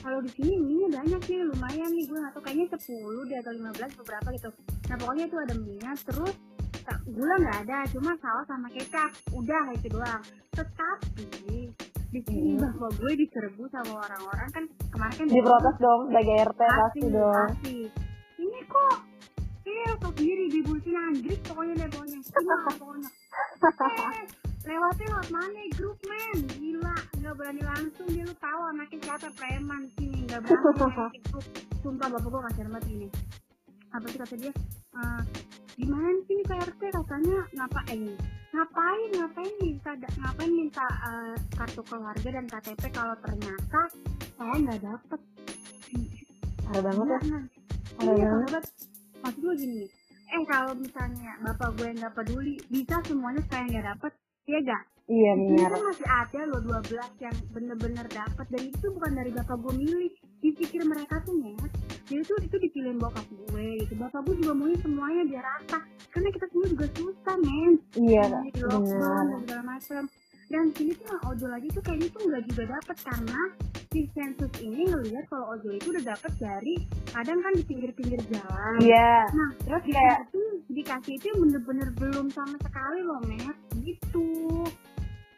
kalau 0.00 0.18
di 0.18 0.30
sini 0.30 0.54
minyak 0.56 0.90
banyak 0.96 1.20
sih 1.22 1.36
lumayan 1.38 1.90
nih 1.90 2.04
gue 2.04 2.18
nggak 2.18 2.32
tahu 2.32 2.42
kayaknya 2.42 2.66
10 2.72 3.28
deh 3.28 3.38
atau 3.38 3.52
15 3.52 3.92
beberapa 3.94 4.28
gitu. 4.32 4.48
Nah 4.88 4.96
pokoknya 4.96 5.24
itu 5.26 5.36
ada 5.38 5.54
minyak 5.54 5.98
terus 6.02 6.34
gula 7.06 7.34
nggak 7.36 7.58
ada 7.62 7.78
cuma 7.88 8.12
saus 8.16 8.46
sama 8.46 8.68
kecap. 8.68 9.10
Udah 9.30 9.64
itu 9.70 9.86
doang. 9.90 10.22
Tetapi 10.50 11.60
di 12.10 12.20
sini 12.24 12.50
Hmm. 12.52 12.62
bahwa 12.66 12.88
gue 12.90 13.12
diserbu 13.14 13.62
sama 13.68 13.92
orang-orang 14.00 14.48
kan 14.50 14.64
kemarin 14.90 15.14
kan 15.14 15.26
diprotes 15.28 15.76
dong 15.78 16.00
sebagai 16.08 16.34
RT 16.42 16.60
pasti 16.64 17.00
dong. 17.06 17.34
pasti. 17.46 17.76
Ini 18.40 18.58
kok 18.66 18.94
tau 19.64 20.10
sendiri 20.16 20.44
di 20.48 20.60
bulletin 20.64 20.96
anjrit 20.96 21.40
pokoknya 21.44 21.74
deh 21.84 21.88
pokoknya. 21.92 22.18
Gimana 22.24 22.70
pokoknya. 22.76 23.10
Eh, 23.60 24.24
lewatnya 24.64 25.06
lewat 25.12 25.28
mana 25.32 25.60
grup 25.76 25.98
men? 26.08 26.38
Gila 26.56 26.96
nggak 27.20 27.34
berani 27.36 27.62
langsung 27.64 28.06
dia 28.08 28.24
lu 28.24 28.34
tahu 28.36 28.60
anaknya 28.72 28.98
siapa 29.04 29.28
preman 29.36 29.82
sini 29.96 30.18
nggak 30.28 30.40
berani 30.44 31.20
grup 31.28 31.44
sumpah 31.84 32.08
bapak 32.12 32.28
gue 32.28 32.40
kasih 32.50 32.62
banget 32.68 32.84
ini. 32.92 33.08
Apa 33.90 34.06
sih 34.08 34.18
kata 34.20 34.34
dia? 34.36 34.52
"Eh, 34.96 35.22
gimana 35.76 36.08
sih 36.24 36.32
ini 36.36 36.44
KRT 36.44 36.80
katanya 36.92 37.38
ngapain? 37.56 38.00
Ngapain 38.50 39.08
ngapain 39.14 39.54
minta 39.62 39.90
ngapain 39.94 40.52
minta 40.52 40.86
eh, 40.88 41.36
kartu 41.54 41.80
keluarga 41.84 42.28
dan 42.28 42.46
KTP 42.48 42.82
kalau 42.92 43.16
ternyata 43.20 43.80
saya 44.36 44.54
nggak 44.56 44.80
dapet. 44.80 45.20
Ada 46.70 46.80
banget 46.86 47.06
ya. 47.10 47.20
Iya, 48.00 48.12
iya, 48.14 48.28
banget. 48.30 48.64
Maksud 49.20 49.40
gue 49.40 49.54
gini, 49.60 49.84
eh 50.30 50.42
kalau 50.48 50.72
misalnya 50.76 51.32
bapak 51.44 51.68
gue 51.76 51.88
nggak 51.96 52.14
peduli, 52.16 52.54
bisa 52.72 52.96
semuanya 53.04 53.42
saya 53.50 53.64
nggak 53.68 53.86
dapet, 53.96 54.12
iya 54.48 54.58
gak? 54.64 54.82
iya 55.10 55.32
Ini 55.34 55.58
benar 55.58 55.70
kan 55.74 55.82
masih 55.90 56.06
ada 56.06 56.40
loh 56.46 56.60
12 56.62 57.24
yang 57.24 57.36
bener-bener 57.50 58.06
dapet 58.06 58.46
dan 58.46 58.62
itu 58.62 58.86
bukan 58.94 59.12
dari 59.18 59.30
bapak 59.34 59.56
gue 59.58 59.74
milih. 59.74 60.12
Dipikir 60.40 60.82
mereka 60.86 61.20
tuh 61.26 61.34
net, 61.36 61.72
jadi 62.08 62.22
tuh 62.24 62.38
itu 62.40 62.56
dipilihin 62.56 62.96
bokap 62.96 63.26
gue 63.28 63.66
gitu. 63.84 63.94
Bapak 63.98 64.24
gue 64.24 64.34
juga 64.40 64.52
maunya 64.54 64.78
semuanya 64.80 65.22
biar 65.26 65.44
rata, 65.44 65.78
karena 66.14 66.28
kita 66.32 66.46
semua 66.48 66.66
juga 66.70 66.86
susah 66.96 67.36
men. 67.42 67.74
iya 67.98 68.22
benar 68.30 70.00
dan 70.50 70.66
sini 70.74 70.92
tuh 70.98 71.06
yang 71.06 71.22
ojol 71.30 71.50
aja 71.54 71.68
tuh 71.70 71.82
kayaknya 71.86 72.08
tuh 72.10 72.22
nggak 72.26 72.42
juga 72.50 72.62
dapet 72.74 72.96
karena 73.06 73.40
si 73.90 74.06
sensus 74.14 74.46
ini 74.56 74.86
ngelihat 74.86 75.26
kalau 75.26 75.50
ojol 75.50 75.74
itu 75.74 75.90
udah 75.90 76.04
dapet 76.06 76.30
dari 76.38 76.74
kadang 77.10 77.42
kan 77.42 77.52
di 77.52 77.64
pinggir-pinggir 77.64 78.22
jalan. 78.24 78.78
iya 78.78 79.26
Nah, 79.28 79.50
terus 79.60 79.82
kayak- 79.84 80.22
itu 80.24 80.40
dikasih 80.70 81.18
itu 81.18 81.28
bener-bener 81.34 81.90
belum 81.92 82.30
sama 82.30 82.54
sekali 82.56 83.02
loh, 83.02 83.18
Met. 83.20 83.58
Gitu. 83.80 84.26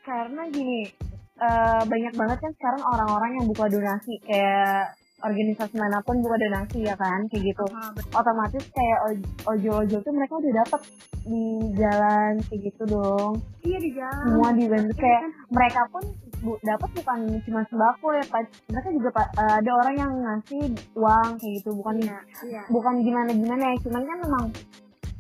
karena 0.02 0.42
gini 0.48 0.90
eh, 1.38 1.82
banyak 1.82 2.12
banget 2.12 2.38
kan 2.38 2.52
sekarang 2.52 2.82
orang-orang 2.84 3.30
yang 3.34 3.46
buka 3.46 3.64
donasi 3.66 4.18
kayak 4.20 4.92
organisasi 5.20 5.74
mana 5.74 5.98
pun 6.00 6.18
buka 6.18 6.34
donasi 6.36 6.82
ya 6.82 6.94
kan 6.94 7.22
kayak 7.26 7.44
gitu 7.48 7.62
betul. 7.64 8.10
otomatis 8.12 8.64
kayak 8.68 8.98
oj- 9.04 9.26
ojol-ojol 9.48 10.00
tuh 10.00 10.12
mereka 10.12 10.34
udah 10.36 10.52
dapet 10.56 10.80
di 11.24 11.42
jalan 11.72 12.32
kayak 12.44 12.60
gitu 12.64 12.82
dong 12.84 13.32
Iya 13.60 13.78
di 13.80 13.90
jalan. 13.92 14.22
semua 14.28 14.48
dibantu 14.52 14.92
kayak 14.96 15.20
kan, 15.20 15.30
mereka 15.48 15.80
pun 15.88 16.04
bu, 16.42 16.58
dapat 16.60 16.90
bukan 16.92 17.18
cuma 17.42 17.60
sembako 17.64 18.06
ya 18.12 18.24
Pak. 18.26 18.42
mereka 18.68 18.88
juga 18.90 19.08
Pak, 19.12 19.28
eh, 19.32 19.54
ada 19.58 19.70
orang 19.72 19.94
yang 19.94 20.12
ngasih 20.12 20.62
uang 20.92 21.28
kayak 21.38 21.52
gitu 21.56 21.70
bukan 21.72 21.94
iya, 21.98 22.18
iya. 22.44 22.62
bukan 22.66 22.94
gimana 23.00 23.30
gimana 23.30 23.62
ya 23.64 23.76
cuman 23.80 24.02
kan 24.02 24.18
memang 24.20 24.44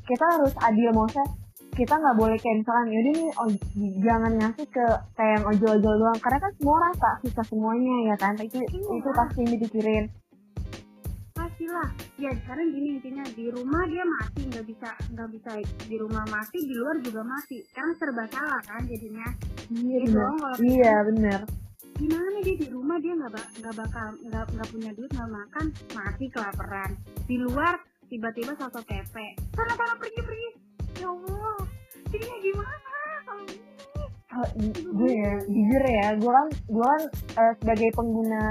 kita 0.02 0.24
harus 0.28 0.52
adil 0.58 0.90
maksudnya 0.90 1.26
kita 1.72 1.94
nggak 1.96 2.16
boleh 2.20 2.36
kayak 2.36 2.56
misalkan 2.60 2.86
yaudah 2.90 3.12
nih 3.14 3.30
oj- 3.32 3.64
jangan 4.04 4.32
ngasih 4.36 4.66
ke 4.68 4.86
kayak 5.16 5.32
yang 5.32 5.44
ojol-ojol 5.48 5.94
doang 5.96 6.18
karena 6.20 6.38
kan 6.38 6.52
semua 6.60 6.76
rata 6.84 7.12
susah 7.24 7.44
semuanya 7.48 7.94
ya 8.12 8.16
kan 8.20 8.34
itu 8.36 8.60
Iya. 8.60 8.92
itu 8.92 9.08
pasti 9.16 9.40
yang 9.40 10.08
dipikirin 11.62 11.70
pastilah 11.72 11.88
ya 12.18 12.30
sekarang 12.42 12.66
gini 12.74 12.88
intinya 12.98 13.24
di 13.34 13.46
rumah 13.50 13.82
dia 13.86 14.04
mati 14.04 14.40
nggak 14.50 14.66
bisa 14.66 14.88
nggak 15.14 15.28
bisa 15.30 15.50
di 15.86 15.96
rumah 15.98 16.24
mati 16.26 16.58
di 16.58 16.74
luar 16.74 16.96
juga 17.00 17.22
mati. 17.22 17.56
Sekarang 17.70 17.92
serba 17.98 18.24
salah 18.30 18.60
kan 18.66 18.82
jadinya. 18.86 19.28
Iya 19.70 19.98
Gitu 20.02 20.18
kalau 20.18 20.56
iya 20.62 20.94
benar. 21.06 21.40
Gimana 21.92 22.38
dia 22.42 22.54
di 22.58 22.66
rumah 22.72 22.96
dia 22.98 23.12
nggak 23.14 23.32
nggak 23.62 23.74
bakal 23.78 24.06
nggak 24.26 24.44
nggak 24.50 24.68
punya 24.74 24.90
duit 24.96 25.10
nggak 25.12 25.30
makan 25.30 25.66
mati 25.94 26.24
kelaparan. 26.32 26.90
Di 27.30 27.36
luar 27.38 27.74
tiba-tiba 28.10 28.52
soto 28.58 28.80
kepe. 28.82 29.26
Sana 29.54 29.72
sana 29.78 29.94
pergi 29.96 30.20
pergi. 30.20 30.48
Ya 30.98 31.08
allah. 31.08 31.62
Jadinya 32.10 32.38
gimana 32.42 32.90
kalau 33.24 33.44
di- 33.46 33.70
gue 34.72 35.12
ya 35.12 35.32
jujur 35.44 35.82
ya 35.84 36.16
gue 36.16 36.32
kan 36.32 36.46
gue 36.48 36.80
kan 36.82 37.02
eh, 37.36 37.52
sebagai 37.60 37.92
pengguna 37.92 38.44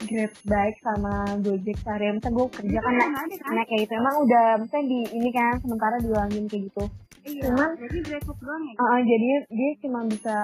Grab 0.00 0.32
baik 0.48 0.76
sama 0.80 1.14
Gojek 1.44 1.76
sehari 1.84 2.08
misalnya 2.08 2.36
gue 2.40 2.46
kerja 2.56 2.78
kan 2.80 2.92
naik, 2.96 3.12
ada 3.12 3.36
kan 3.36 3.52
naik 3.52 3.68
kayak 3.68 3.80
gitu. 3.84 3.92
Emang 4.00 4.16
udah 4.24 4.46
misalnya 4.56 4.86
di 4.88 5.00
ini 5.12 5.30
kan 5.30 5.54
sementara 5.60 5.96
diulangin 6.00 6.44
kayak 6.48 6.62
gitu. 6.72 6.84
Iya 7.20 7.52
cuman- 7.52 7.76
jadi 7.76 7.98
GrabFood 8.00 8.38
doang 8.40 8.62
ya? 8.64 8.74
Uh, 8.80 9.00
jadi 9.04 9.28
dia 9.52 9.70
cuma 9.84 10.00
bisa 10.08 10.36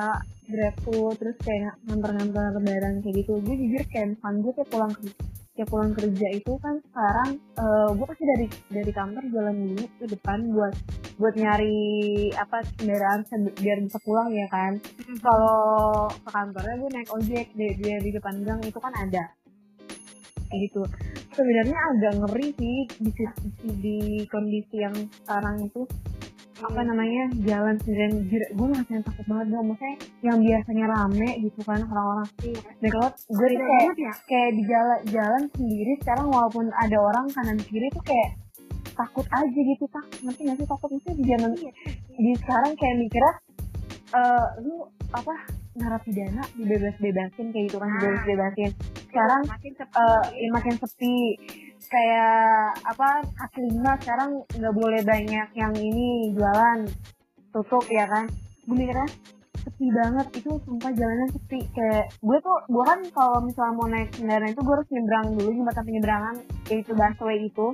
grab 0.46 0.76
food 0.84 1.14
terus 1.16 1.36
kayak 1.40 1.74
nganter-nganter 1.88 2.60
barang 2.60 2.96
kayak 3.00 3.16
gitu. 3.24 3.32
Gue 3.40 3.56
jujur 3.56 3.82
kayak 3.88 4.06
misalkan 4.12 4.34
gue 4.44 4.52
kayak 4.52 4.70
pulang 4.70 4.92
kerja 4.92 5.14
kayak 5.56 5.72
pulang 5.72 5.92
kerja 5.96 6.28
itu 6.36 6.52
kan 6.60 6.76
sekarang 6.92 7.40
uh, 7.56 7.88
gue 7.96 8.04
pasti 8.04 8.24
dari 8.28 8.46
dari 8.68 8.92
kantor 8.92 9.24
jalan 9.32 9.56
dulu 9.56 9.84
ke 9.96 10.04
depan 10.12 10.38
buat 10.52 10.74
buat 11.16 11.32
nyari 11.32 11.80
apa 12.36 12.60
kendaraan 12.76 13.24
biar 13.56 13.78
bisa 13.80 13.98
pulang 14.04 14.28
ya 14.36 14.44
kan. 14.52 14.76
Kalau 15.24 16.12
ke 16.12 16.28
kantornya 16.28 16.76
gue 16.76 16.90
naik 16.92 17.08
ojek 17.08 17.46
di, 17.56 17.66
di, 17.80 18.10
depan 18.12 18.44
gang 18.44 18.60
itu 18.60 18.76
kan 18.76 18.92
ada 18.92 19.32
gitu. 20.50 20.82
Sebenarnya 21.34 21.78
agak 21.94 22.12
ngeri 22.22 22.48
sih 22.56 22.76
di, 23.00 23.10
di, 23.12 23.24
di 23.82 23.98
kondisi 24.30 24.76
yang 24.80 24.94
sekarang 25.22 25.66
itu. 25.66 25.82
Apa 26.56 26.80
namanya? 26.80 27.28
Jalan 27.44 27.76
sendirian. 27.84 28.24
Gue 28.56 28.66
ngerasain 28.72 29.04
takut 29.04 29.26
banget 29.28 29.46
dong. 29.52 29.66
Maksudnya 29.68 29.96
yang 30.24 30.38
biasanya 30.40 30.84
rame 30.88 31.28
gitu 31.44 31.60
kan 31.68 31.80
orang-orang. 31.84 32.28
Iya 32.40 32.60
dan 32.80 32.88
kalau 32.92 33.08
gue 33.12 33.46
tuh 33.52 33.60
kayak 33.60 33.92
ya. 34.00 34.12
kayak 34.24 34.50
di 34.56 34.62
jalan 34.64 34.98
jalan 35.12 35.42
sendiri 35.52 35.92
sekarang 36.00 36.26
walaupun 36.32 36.64
ada 36.72 36.96
orang 36.96 37.26
kanan 37.36 37.58
kiri 37.60 37.88
tuh 37.92 38.04
kayak 38.08 38.30
takut 38.96 39.28
aja 39.28 39.60
gitu 39.60 39.84
tak 39.92 40.06
nanti 40.24 40.42
sih 40.48 40.64
takut? 40.64 40.88
Maksudnya 40.88 41.16
di 41.20 41.24
zaman 41.28 41.50
iya. 41.60 41.72
di 42.16 42.32
sekarang 42.40 42.72
kayak 42.80 42.96
mikirnya 43.04 43.34
eh 44.16 44.46
lu 44.64 44.86
apa 45.12 45.34
narapidana 45.76 46.42
dibebas-bebasin 46.56 47.46
kayak 47.52 47.64
gitu 47.68 47.76
kan 47.76 47.88
Ah. 47.88 47.94
dibebas-bebasin. 47.94 48.70
Sekarang 49.06 49.40
makin 49.46 49.72
sepi. 49.72 50.06
ya 50.36 50.48
makin 50.52 50.74
sepi. 50.76 51.16
Kayak 51.86 52.42
apa 52.82 53.08
kaki 53.22 53.60
lima 53.70 53.92
sekarang 54.00 54.30
nggak 54.50 54.74
boleh 54.74 55.00
banyak 55.04 55.48
yang 55.54 55.74
ini 55.76 56.34
jualan. 56.34 56.78
Tutup 57.52 57.84
ya 57.88 58.04
kan? 58.04 58.26
Gue 58.66 58.76
mikirnya 58.76 59.08
sepi 59.56 59.86
banget. 59.92 60.26
Itu 60.34 60.50
sumpah 60.60 60.90
jalannya 60.90 61.28
sepi. 61.30 61.60
Kayak 61.70 62.10
gue 62.18 62.38
tuh 62.40 62.58
gue 62.66 62.84
kan 62.84 63.00
kalau 63.12 63.38
misalnya 63.40 63.72
mau 63.72 63.86
naik 63.86 64.10
kendaraan 64.12 64.50
itu 64.50 64.60
gue 64.60 64.74
harus 64.74 64.88
nyebrang 64.90 65.26
dulu 65.36 65.48
jembatan 65.54 65.84
penyeberangan 65.84 66.36
yaitu 66.66 66.92
busway 66.92 67.38
itu 67.44 67.66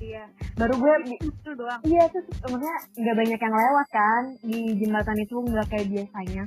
iya. 0.00 0.24
Baru 0.56 0.74
gue 0.80 0.94
itu 1.20 1.50
doang. 1.54 1.80
Iya 1.84 2.02
tuh 2.10 2.22
maksudnya 2.48 2.76
nggak 2.98 3.16
banyak 3.16 3.40
yang 3.40 3.54
lewat 3.54 3.88
kan 3.92 4.22
di 4.42 4.60
jembatan 4.80 5.16
itu 5.20 5.34
nggak 5.38 5.66
kayak 5.70 5.86
biasanya. 5.88 6.44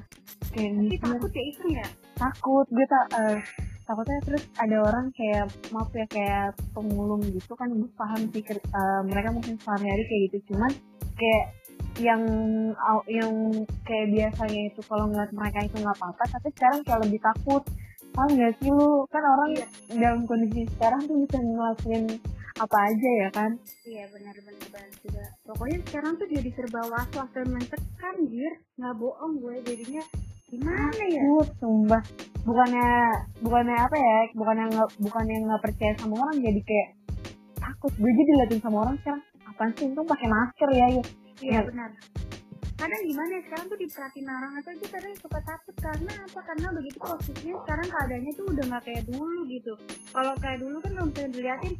Kayak 0.53 0.71
tapi 0.77 0.89
gitu. 0.91 1.05
takut 1.07 1.31
ya 1.33 1.43
itu 1.47 1.65
ya? 1.73 1.85
Takut 2.17 2.65
gue 2.69 2.85
tak 2.89 3.05
eh, 3.17 3.39
takutnya 3.83 4.17
terus 4.25 4.43
ada 4.57 4.77
orang 4.81 5.05
kayak 5.13 5.45
maaf 5.71 5.89
ya 5.93 6.05
kayak 6.07 6.47
pemulung 6.73 7.21
gitu 7.29 7.53
kan 7.53 7.67
gue 7.69 7.89
paham 7.95 8.21
sih 8.33 8.43
eh, 8.43 9.01
mereka 9.05 9.29
mungkin 9.31 9.55
sehari-hari 9.61 10.03
kayak 10.09 10.21
gitu. 10.29 10.37
Cuman 10.53 10.71
kayak 11.13 11.45
yang 12.01 12.23
yang 13.05 13.33
kayak 13.85 14.07
biasanya 14.09 14.61
itu 14.73 14.81
kalau 14.89 15.05
ngeliat 15.13 15.29
mereka 15.29 15.61
itu 15.61 15.77
nggak 15.77 15.97
apa-apa 16.01 16.23
tapi 16.25 16.47
sekarang 16.57 16.81
kayak 16.81 17.01
lebih 17.05 17.21
takut. 17.21 17.63
Paham 18.13 18.29
nggak 18.37 18.53
sih 18.61 18.69
lu? 18.69 19.09
Kan 19.09 19.25
orang 19.25 19.49
Iya. 19.57 19.65
dalam 19.97 20.21
kondisi 20.29 20.69
sekarang 20.77 21.01
tuh 21.09 21.17
bisa 21.25 21.37
ngelakuin 21.41 22.05
apa 22.53 22.77
aja 22.85 23.09
ya 23.17 23.29
kan 23.29 23.51
Iya 23.83 24.05
benar-benar 24.09 24.61
benar 24.69 24.89
juga. 24.99 25.25
Pokoknya 25.43 25.77
sekarang 25.83 26.13
tuh 26.15 26.27
jadi 26.27 26.49
serba 26.53 26.81
was-was 26.85 27.29
dan 27.31 27.47
mencekam, 27.49 28.15
jir. 28.27 28.53
Nggak 28.75 28.93
bohong 28.95 29.33
gue 29.37 29.55
jadinya 29.63 30.03
gimana 30.47 31.03
ya? 31.09 31.17
takut 31.17 31.49
sumpah 31.57 32.03
bukannya 32.45 32.87
bukannya 33.41 33.73
apa 33.73 33.97
ya 33.97 34.17
bukannya 34.37 34.65
nggak 34.69 34.89
bukannya 35.01 35.37
nggak 35.49 35.61
percaya 35.61 35.93
sama 35.97 36.13
orang 36.21 36.37
jadi 36.37 36.61
kayak 36.61 36.89
takut 37.57 37.89
gue 37.89 38.11
jadi 38.11 38.23
diliatin 38.29 38.61
sama 38.61 38.77
orang 38.85 38.95
sekarang 39.01 39.21
apaan 39.43 39.71
sih 39.73 39.89
untung 39.89 40.05
pakai 40.05 40.29
masker 40.29 40.69
ya 40.69 40.87
ya 40.91 41.03
iya 41.41 41.57
Ya. 41.57 41.61
benar 41.65 41.89
kadang 42.75 43.01
gimana 43.01 43.31
ya 43.31 43.41
sekarang 43.43 43.65
tuh 43.65 43.79
diperhatiin 43.79 44.27
orang 44.27 44.51
atau 44.53 44.71
itu 44.71 44.85
kadang 44.91 45.13
suka 45.17 45.39
takut 45.41 45.75
karena 45.79 46.13
apa 46.21 46.39
karena 46.43 46.67
begitu 46.69 46.97
posisinya 46.99 47.55
sekarang 47.63 47.87
keadaannya 47.89 48.31
tuh 48.33 48.45
udah 48.45 48.63
nggak 48.67 48.83
kayak 48.83 49.03
dulu 49.09 49.39
gitu 49.47 49.73
kalau 50.11 50.33
kayak 50.37 50.57
dulu 50.61 50.77
kan 50.79 50.91
kalau 50.91 51.07
misalnya 51.09 51.31
diliatin 51.33 51.73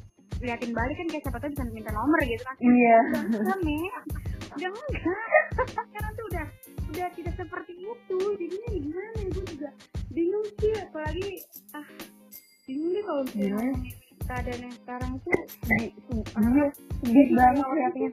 liatin 0.44 0.72
balik 0.76 0.96
kan 1.00 1.08
kayak 1.08 1.24
siapa 1.24 1.38
tuh 1.40 1.50
bisa 1.56 1.64
minta 1.72 1.92
nomor 1.96 2.20
gitu 2.28 2.44
kan. 2.44 2.56
Iya. 2.60 2.98
Udah 3.08 3.24
udah 3.40 4.70
enggak. 4.70 5.04
Sekarang 5.88 6.12
tuh 6.14 6.26
udah 6.30 6.46
udah 6.92 7.08
tidak 7.16 7.34
seperti 7.40 7.74
itu. 7.80 8.20
Jadinya 8.38 8.70
gimana? 8.76 9.10
Ya 9.16 9.28
gue 9.32 9.46
juga 9.48 9.70
bingung 10.12 10.48
sih 10.60 10.72
apalagi 10.78 11.28
ah 11.74 11.88
bingung 12.68 12.92
deh 12.92 13.04
kalau 13.08 13.22
misalnya 13.24 13.50
ngomongin 13.56 13.96
keadaan 14.28 14.60
yang 14.68 14.76
sekarang 14.84 15.12
tuh. 15.24 15.32
Iya 15.72 16.66
sedih 17.04 17.28
banget 17.36 17.68
liatnya 17.72 18.10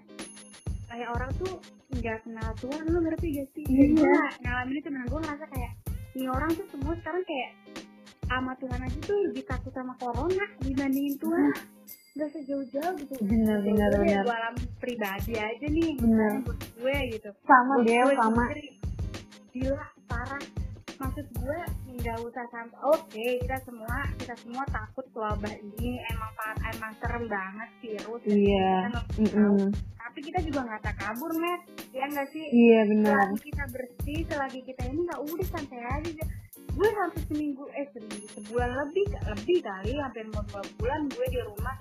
kayak 0.91 1.09
orang 1.15 1.31
tuh 1.39 1.53
nggak 1.91 2.19
kenal 2.27 2.51
Tuhan 2.59 2.85
lu 2.91 2.99
ngerti 3.07 3.27
gak 3.39 3.49
sih? 3.55 3.65
Iya. 3.67 4.15
Ngalamin 4.43 4.75
itu 4.79 4.87
temen 4.91 5.07
gue 5.07 5.21
ngerasa 5.23 5.45
kayak 5.51 5.73
ini 6.19 6.27
orang 6.27 6.51
tuh 6.55 6.67
semua 6.75 6.95
sekarang 6.99 7.23
kayak 7.23 7.51
sama 8.27 8.53
Tuhan 8.59 8.81
aja 8.83 8.99
tuh 9.07 9.19
lebih 9.31 9.43
takut 9.47 9.73
sama 9.75 9.95
corona 9.99 10.47
dibandingin 10.63 11.15
Tuhan. 11.19 11.51
Gak 12.19 12.31
sejauh-jauh 12.35 12.95
gitu. 12.99 13.13
bener 13.23 13.59
Gue 13.63 13.73
bener 13.75 13.91
gue 14.27 14.35
alami 14.35 14.65
pribadi 14.83 15.33
aja 15.39 15.67
nih. 15.67 15.95
Buat 16.43 16.63
gue 16.79 16.97
gitu. 17.17 17.31
sama 17.47 17.75
gue 17.87 18.15
sama 18.19 18.45
sendiri, 18.51 18.71
Gila 19.51 19.87
parah. 20.11 20.43
Maksud 21.01 21.27
gue 21.33 21.59
nggak 22.01 22.19
usah 22.25 22.45
sampai 22.49 22.81
oke 22.81 23.27
kita 23.45 23.57
semua 23.69 23.97
kita 24.17 24.35
semua 24.41 24.65
takut 24.73 25.05
wabah 25.13 25.53
ini 25.53 26.01
emang 26.09 26.33
emang 26.73 26.93
serem 26.97 27.29
banget 27.29 27.69
virus 27.85 28.23
iya 28.25 28.89
nggak 28.89 29.05
tahu. 29.05 29.21
Mm-mm. 29.29 29.69
tapi 30.01 30.19
kita 30.25 30.39
juga 30.41 30.61
nggak 30.65 30.81
tak 30.81 30.97
kabur 30.97 31.29
met 31.37 31.61
ya 31.93 32.09
nggak 32.09 32.29
sih 32.33 32.47
iya 32.57 32.81
bener 32.89 33.13
selagi 33.13 33.39
kita 33.53 33.65
bersih 33.69 34.19
selagi 34.33 34.61
kita 34.65 34.83
ini 34.89 35.01
nggak 35.05 35.21
udah 35.29 35.49
santai 35.53 35.83
aja 35.85 36.25
gue 36.73 36.89
sampai 36.89 37.21
seminggu 37.29 37.65
eh 37.77 37.87
seminggu 37.93 38.27
sebulan 38.41 38.71
lebih 38.81 39.07
lebih 39.21 39.59
kali 39.61 39.93
hampir 40.01 40.25
mau 40.33 40.43
dua 40.49 40.63
bulan 40.81 41.01
gue 41.13 41.27
di 41.29 41.41
rumah 41.45 41.77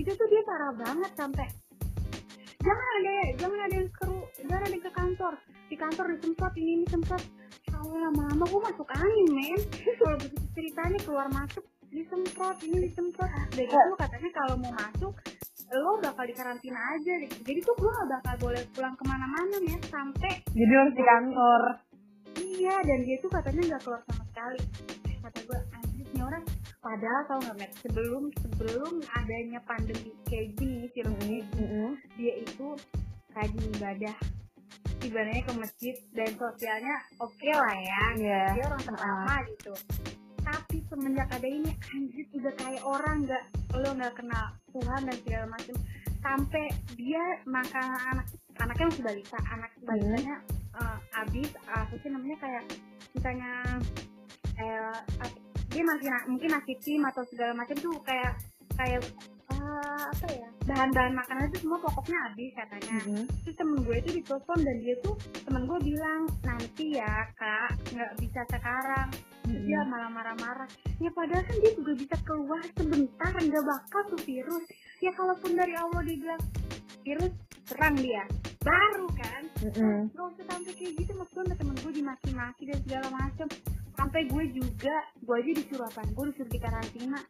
itu 0.00 0.10
tuh 0.16 0.28
dia 0.32 0.42
parah 0.48 0.72
banget 0.72 1.12
sampai 1.12 1.46
jangan 2.60 2.88
ada 3.00 3.12
jangan 3.36 3.58
ada 3.68 3.74
yang 3.76 3.90
ke 3.92 4.06
jangan 4.48 4.62
ada 4.64 4.72
yang 4.72 4.84
ke 4.84 4.92
kantor 4.96 5.34
di 5.68 5.76
kantor 5.76 6.04
disemprot 6.16 6.54
ini 6.56 6.70
ini 6.80 6.86
semprot 6.88 7.22
kalau 7.68 7.96
lama-lama 7.96 8.44
gue 8.48 8.60
masuk 8.64 8.88
angin 8.96 9.28
men 9.28 9.60
kalau 10.00 10.16
begitu 10.16 10.46
ceritanya 10.56 10.98
keluar 11.04 11.28
masuk 11.28 11.64
disemprot 11.92 12.56
ini 12.64 12.76
disemprot 12.88 13.28
udah 13.28 13.64
gitu 13.68 13.92
katanya 14.00 14.30
kalau 14.32 14.54
mau 14.56 14.72
masuk 14.72 15.14
lo 15.70 16.02
bakal 16.02 16.26
dikarantina 16.26 16.80
aja 16.98 17.12
gitu. 17.22 17.36
jadi 17.46 17.58
tuh 17.62 17.74
gue 17.78 17.90
gak 17.94 18.08
bakal 18.18 18.34
boleh 18.50 18.62
pulang 18.74 18.94
ke 18.96 19.04
mana-mana 19.06 19.56
men 19.62 19.82
sampai 19.86 20.32
jadi 20.50 20.72
harus 20.80 20.94
di 20.96 21.04
kantor 21.04 21.62
Iya, 22.40 22.76
dan 22.84 22.98
dia 23.08 23.16
tuh 23.24 23.32
katanya 23.32 23.74
nggak 23.74 23.82
keluar 23.82 24.00
sama 24.06 24.24
sekali. 24.28 24.60
Kata 25.20 25.40
gue, 25.44 25.58
anjir 25.74 26.06
nih 26.12 26.22
orang. 26.22 26.44
Padahal 26.80 27.22
tau 27.28 27.38
nggak, 27.44 27.56
Met, 27.60 27.72
sebelum 27.84 28.32
sebelum 28.40 29.04
adanya 29.12 29.60
pandemi 29.68 30.16
kayak 30.24 30.56
gini, 30.56 30.88
virus 30.88 30.92
kayak 30.96 31.12
gini, 31.20 31.38
Mm-mm. 31.60 31.92
dia 32.16 32.34
itu 32.40 32.72
rajin 33.36 33.64
ibadah. 33.76 34.16
Ibadahnya 35.00 35.44
ke 35.44 35.54
masjid 35.60 35.96
dan 36.16 36.32
sosialnya 36.40 36.96
oke 37.20 37.50
lah 37.52 37.76
ya. 37.76 38.04
Iya. 38.16 38.42
Dia 38.56 38.64
orang 38.72 38.84
pertama 38.84 39.34
gitu. 39.52 39.72
Tapi 40.40 40.76
semenjak 40.88 41.28
ada 41.28 41.48
ini, 41.48 41.72
anjir 41.92 42.24
udah 42.32 42.54
kayak 42.56 42.82
orang 42.84 43.16
nggak 43.28 43.44
lo 43.76 43.90
nggak 43.96 44.14
kenal 44.16 44.46
Tuhan 44.72 45.00
dan 45.04 45.16
segala 45.24 45.46
macam. 45.52 45.76
Sampai 46.20 46.64
dia 46.96 47.22
makan 47.44 47.86
anak 48.12 48.26
anaknya 48.60 48.86
masih 48.88 49.04
balita, 49.04 49.38
anak 49.52 49.70
balitanya 49.84 50.36
eh, 50.80 50.98
habis 51.12 51.48
apa 51.68 51.94
sih 51.96 52.08
namanya 52.12 52.36
kayak 52.40 52.64
misalnya 53.16 53.52
eh, 54.60 54.96
dia 55.70 55.82
masih 55.86 56.08
mungkin 56.26 56.50
nasi 56.50 56.74
tim 56.82 57.02
atau 57.06 57.22
segala 57.30 57.52
macam 57.54 57.76
tuh 57.78 57.94
kayak 58.02 58.32
kayak 58.74 59.00
eh, 59.54 60.02
apa 60.10 60.26
ya 60.30 60.48
bahan-bahan 60.66 61.14
makanan 61.16 61.50
itu 61.50 61.58
semua 61.66 61.78
pokoknya 61.82 62.18
habis 62.30 62.50
katanya. 62.54 62.96
Mm-mm. 63.02 63.24
terus 63.42 63.56
temen 63.58 63.76
gue 63.82 63.96
itu 63.98 64.10
ditelepon 64.22 64.58
dan 64.62 64.76
dia 64.82 64.94
tuh 65.02 65.14
temen 65.42 65.62
gue 65.66 65.78
bilang 65.82 66.22
nanti 66.46 66.86
ya 66.94 67.14
kak 67.34 67.70
nggak 67.90 68.12
bisa 68.22 68.40
sekarang. 68.50 69.08
Terus 69.40 69.66
dia 69.66 69.80
malah 69.88 70.10
marah-marah. 70.12 70.70
Ya 71.02 71.10
padahal 71.10 71.42
kan 71.42 71.56
dia 71.58 71.72
juga 71.74 71.92
bisa 71.98 72.16
keluar 72.22 72.62
sebentar 72.76 73.32
nggak 73.34 73.64
bakal 73.66 74.00
tuh 74.14 74.20
virus. 74.22 74.64
Ya 75.02 75.10
kalaupun 75.16 75.58
dari 75.58 75.74
Allah 75.74 76.00
dia 76.06 76.16
bilang 76.18 76.42
virus 77.02 77.32
serang 77.66 77.96
dia. 77.98 78.24
Baru 78.60 79.08
kan 79.16 79.42
Mm-mm. 79.64 80.12
Gak 80.12 80.24
usah 80.24 80.29
sampai 80.60 80.76
kayak 80.76 80.92
gitu 81.00 81.12
maksud 81.16 81.40
gue 81.40 81.56
temen 81.56 81.76
gue 81.80 81.92
dimaki-maki 81.96 82.62
dan 82.68 82.78
segala 82.84 83.08
macem. 83.16 83.48
Sampai 83.96 84.20
gue 84.28 84.44
juga 84.52 84.96
gue 85.24 85.36
aja 85.40 85.52
disuruh 85.56 85.88
apa 85.88 86.04
gue 86.04 86.24
disuruh 86.28 86.52
di 86.52 86.60
karantina. 86.60 87.20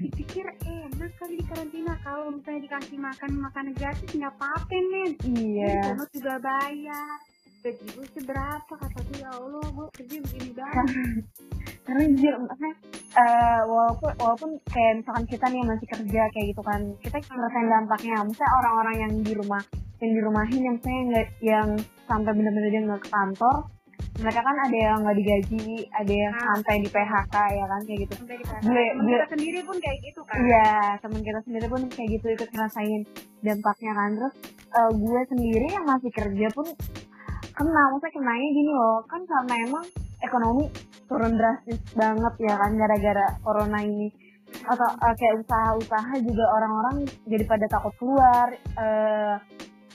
Dipikir 0.00 0.48
enak 0.64 1.12
kali 1.20 1.34
di 1.36 1.44
karantina. 1.44 1.92
Kalau 2.00 2.32
misalnya 2.32 2.60
dikasih 2.64 2.96
makan 2.96 3.30
makanan 3.36 3.72
gratis 3.76 4.08
nggak 4.16 4.32
apa-apa 4.32 4.76
men. 4.88 5.12
Iya. 5.28 5.92
Gue 5.92 6.08
juga 6.16 6.40
bayar 6.40 7.20
gaji 7.60 7.84
gue 7.86 8.06
seberapa 8.10 8.72
kata 8.72 8.98
gue 9.02 9.18
ya 9.18 9.30
Allah 9.30 9.60
gue 9.66 9.86
kerja 9.92 10.16
begini 10.18 10.50
banget. 10.50 10.86
Karena 11.80 12.02
jujur 12.08 12.34
maksudnya 12.38 12.72
eh, 13.12 13.60
walaupun 13.66 14.10
walaupun 14.16 14.50
kayak 14.66 14.92
misalkan 14.98 15.24
kita 15.26 15.44
nih 15.46 15.62
masih 15.62 15.86
kerja 15.86 16.22
kayak 16.30 16.46
gitu 16.48 16.62
kan 16.62 16.80
kita 16.98 17.16
ngerasain 17.20 17.68
dampaknya. 17.68 18.16
Misalnya 18.22 18.52
orang-orang 18.56 18.96
yang 18.98 19.12
di 19.20 19.32
rumah 19.34 19.62
yang 19.98 20.10
di 20.10 20.20
rumahin 20.22 20.60
yang 20.62 20.74
misalnya 20.74 21.02
nggak 21.06 21.28
yang 21.42 21.68
sampai 22.06 22.32
bener-bener 22.32 22.70
dia 22.70 22.82
nggak 22.82 23.02
ke 23.02 23.10
kantor 23.10 23.56
mereka 24.16 24.40
kan 24.40 24.56
ada 24.58 24.76
yang 24.76 24.96
nggak 25.00 25.16
digaji 25.16 25.64
ada 25.90 26.12
yang 26.14 26.32
Ah. 26.34 26.44
sampai 26.50 26.74
di 26.80 26.88
PHK 26.88 27.34
ya 27.50 27.64
kan 27.66 27.80
kayak 27.84 27.98
gitu. 28.00 28.12
Sampai 28.16 28.36
di 28.36 28.44
sana 28.44 28.60
Gue- 28.62 28.72
Temen 28.90 29.00
gue- 29.02 29.12
kita 29.14 29.26
sendiri 29.30 29.60
pun 29.60 29.76
kayak 29.76 29.98
gitu 30.02 30.20
kan 30.24 30.36
Iya, 30.40 30.72
teman 30.98 31.20
kita 31.20 31.40
sendiri 31.42 31.66
pun 31.68 31.80
kayak 31.86 32.08
gitu 32.10 32.26
ikut 32.30 32.48
ngerasain 32.50 33.00
dampaknya 33.38 33.92
kan. 33.94 34.10
Terus 34.14 34.34
eh, 34.70 34.90
gue 34.94 35.20
sendiri 35.26 35.66
yang 35.68 35.84
masih 35.84 36.10
kerja 36.10 36.48
pun 36.50 36.66
kena, 37.54 37.82
maksudnya 37.94 38.12
kenanya 38.14 38.48
gini 38.54 38.72
loh, 38.72 38.98
kan 39.06 39.20
karena 39.24 39.54
emang 39.66 39.84
ekonomi 40.20 40.64
turun 41.08 41.34
drastis 41.34 41.80
banget 41.96 42.34
ya 42.38 42.54
kan 42.54 42.70
gara-gara 42.76 43.26
corona 43.42 43.78
ini. 43.82 44.08
Atau 44.66 44.88
eh, 44.88 45.14
kayak 45.14 45.34
usaha-usaha 45.46 46.14
juga 46.22 46.44
orang-orang 46.58 46.96
jadi 47.26 47.44
pada 47.46 47.66
takut 47.70 47.94
keluar. 47.98 48.48
eh 48.56 49.36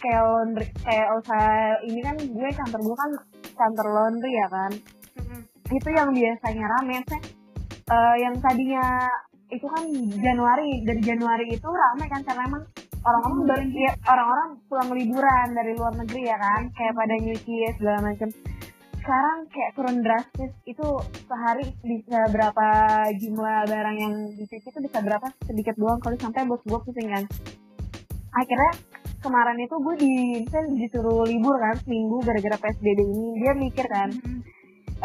kayak 0.06 0.22
laundry, 0.22 0.68
kayak 0.86 1.08
usaha 1.18 1.82
ini 1.82 2.00
kan 2.04 2.16
gue 2.20 2.50
kantor 2.54 2.80
gue 2.84 2.98
kan 3.00 3.12
kantor 3.56 3.88
laundry 3.90 4.32
ya 4.32 4.48
kan 4.52 4.72
Mm-mm. 5.18 5.42
itu 5.72 5.90
yang 5.96 6.10
biasanya 6.14 6.66
rame 6.78 6.96
saya 7.08 7.22
eh, 7.90 8.16
yang 8.22 8.36
tadinya 8.38 8.86
itu 9.50 9.66
kan 9.66 9.84
Januari 10.20 10.84
dari 10.84 11.02
Januari 11.02 11.46
itu 11.54 11.66
rame 11.70 12.06
kan 12.06 12.22
karena 12.22 12.44
emang 12.50 12.64
orang-orang 13.06 13.42
baru 13.46 13.66
orang-orang 14.10 14.50
pulang 14.66 14.90
liburan 14.98 15.48
dari 15.54 15.72
luar 15.78 15.94
negeri 15.94 16.22
ya 16.26 16.38
kan? 16.42 16.62
Kayak 16.74 16.94
pada 16.98 17.16
nyuci 17.22 17.54
ya, 17.62 17.72
segala 17.78 18.00
macam 18.02 18.30
sekarang 19.06 19.38
kayak 19.54 19.72
turun 19.78 19.98
drastis 20.02 20.52
itu 20.66 20.88
sehari 21.30 21.70
bisa 21.86 22.26
berapa 22.34 22.68
jumlah 23.22 23.70
barang 23.70 23.98
yang 24.02 24.14
dicuci 24.34 24.66
itu 24.66 24.80
bisa 24.82 24.98
berapa? 25.06 25.30
Sedikit 25.46 25.78
doang 25.78 26.02
kalau 26.02 26.18
sampai 26.18 26.50
bos 26.50 26.62
gue 26.66 26.80
pusing 26.82 27.14
kan? 27.14 27.24
Akhirnya 28.34 28.74
kemarin 29.22 29.62
itu 29.62 29.76
gue 29.78 29.96
di 30.02 30.14
misalnya 30.42 30.74
disuruh 30.74 31.22
libur 31.22 31.54
kan? 31.62 31.78
Seminggu 31.86 32.18
gara-gara 32.26 32.58
psbb 32.58 32.98
ini. 32.98 33.46
Dia 33.46 33.54
mikir 33.54 33.86
kan? 33.86 34.10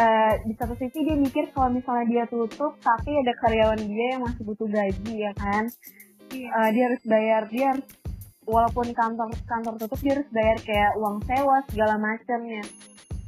Eh, 0.01 0.35
di 0.49 0.57
satu 0.57 0.73
sisi 0.81 1.05
dia 1.05 1.13
mikir 1.13 1.53
kalau 1.53 1.69
misalnya 1.69 2.07
dia 2.09 2.25
tutup 2.25 2.73
tapi 2.81 3.11
ada 3.21 3.37
karyawan 3.37 3.85
dia 3.85 4.17
yang 4.17 4.25
masih 4.25 4.49
butuh 4.49 4.65
gaji 4.71 5.29
ya 5.29 5.33
kan 5.37 5.69
Iya. 6.31 6.49
Eh, 6.51 6.69
dia 6.75 6.85
harus 6.91 7.03
bayar 7.07 7.43
dia 7.51 7.67
harus 7.75 7.87
walaupun 8.47 8.87
kantor 8.95 9.29
kantor 9.47 9.75
tutup 9.79 10.01
dia 10.03 10.13
harus 10.19 10.31
bayar 10.35 10.59
kayak 10.63 10.93
uang 10.99 11.17
sewa 11.27 11.57
segala 11.71 11.95
macamnya 11.99 12.65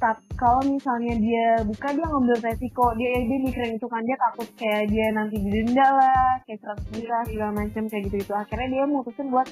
tapi 0.03 0.27
kalau 0.35 0.59
misalnya 0.67 1.15
dia 1.15 1.47
buka 1.63 1.95
dia 1.95 2.03
ngambil 2.03 2.37
resiko 2.43 2.91
dia 2.99 3.23
dia 3.23 3.39
mikirin 3.39 3.79
itu 3.79 3.87
kan 3.87 4.03
dia 4.03 4.19
takut 4.19 4.49
kayak 4.59 4.91
dia 4.91 5.07
nanti 5.15 5.39
didenda 5.39 5.87
lah 5.95 6.43
kayak 6.43 6.59
100 6.59 6.91
juta 6.91 7.19
segala 7.31 7.53
macam 7.55 7.83
kayak 7.87 8.03
gitu 8.11 8.17
gitu 8.27 8.33
akhirnya 8.35 8.69
dia 8.75 8.85
mutusin 8.91 9.31
buat 9.31 9.47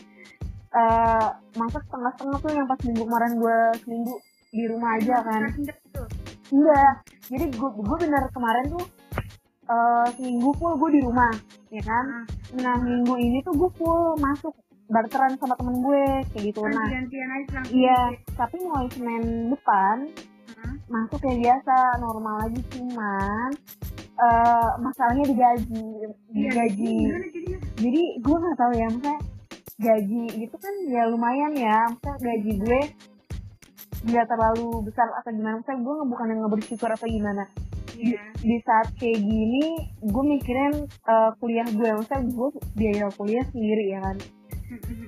eh 0.71 1.29
masak 1.59 1.83
setengah-setengah 1.87 2.39
tuh 2.43 2.51
yang 2.55 2.67
pas 2.67 2.81
minggu 2.83 3.03
kemarin 3.03 3.33
gue 3.39 3.59
seminggu 3.83 4.15
di 4.51 4.65
rumah 4.67 4.91
aja 4.99 5.17
kan. 5.23 5.43
Enggak. 6.51 6.95
Jadi 7.31 7.45
gue 7.55 7.71
gue 7.71 7.97
bener 8.03 8.23
kemarin 8.35 8.65
tuh 8.75 8.85
eh 9.71 10.07
seminggu 10.19 10.51
full 10.59 10.75
gue 10.77 10.99
di 10.99 11.01
rumah, 11.01 11.31
ya 11.71 11.83
kan? 11.83 12.05
Ah. 12.11 12.27
Nah 12.59 12.77
minggu 12.83 13.15
ini 13.17 13.39
tuh 13.41 13.55
gue 13.55 13.71
full 13.79 14.19
masuk 14.19 14.51
barteran 14.91 15.39
sama 15.39 15.55
temen 15.55 15.79
gue 15.79 16.05
kayak 16.35 16.45
gitu. 16.51 16.61
Kan 16.67 16.75
Nah 16.75 16.87
iya, 17.71 18.01
tapi 18.35 18.59
mulai 18.59 18.91
senin 18.91 19.25
depan 19.49 20.11
Hah? 20.59 20.75
masuk 20.91 21.23
kayak 21.23 21.39
biasa 21.39 21.77
normal 22.03 22.35
lagi 22.43 22.61
cuman 22.75 23.51
eh 24.21 24.71
masalahnya 24.83 25.25
digaji, 25.25 25.87
Iya, 26.35 26.51
digaji. 26.51 26.95
gimana 27.01 27.27
jadinya? 27.31 27.59
Jadi 27.79 28.03
gue 28.19 28.37
nggak 28.37 28.59
tahu 28.59 28.73
ya, 28.75 28.87
maksudnya 28.91 29.19
gaji 29.81 30.25
gitu 30.37 30.57
kan 30.61 30.75
ya 30.93 31.09
lumayan 31.09 31.57
ya 31.57 31.89
maksudnya 31.89 32.21
gaji 32.21 32.53
gue 32.61 32.81
nggak 34.01 34.27
terlalu 34.29 34.69
besar 34.85 35.09
atau 35.09 35.31
gimana 35.33 35.57
maksudnya 35.57 35.81
gue 35.81 35.95
bukan 36.05 36.27
yang 36.29 36.41
bersyukur 36.49 36.89
atau 36.93 37.09
gimana 37.09 37.49
di, 38.01 38.13
di 38.41 38.57
saat 38.65 38.89
kayak 38.97 39.21
gini 39.21 39.65
gue 40.01 40.25
mikirin 40.25 40.75
eh, 40.89 41.31
kuliah 41.37 41.69
gue 41.69 41.89
maksudnya 41.93 42.21
gue 42.25 42.49
biaya 42.77 43.07
kuliah 43.15 43.45
sendiri 43.53 43.85
ya 43.93 44.01
kan? 44.01 44.17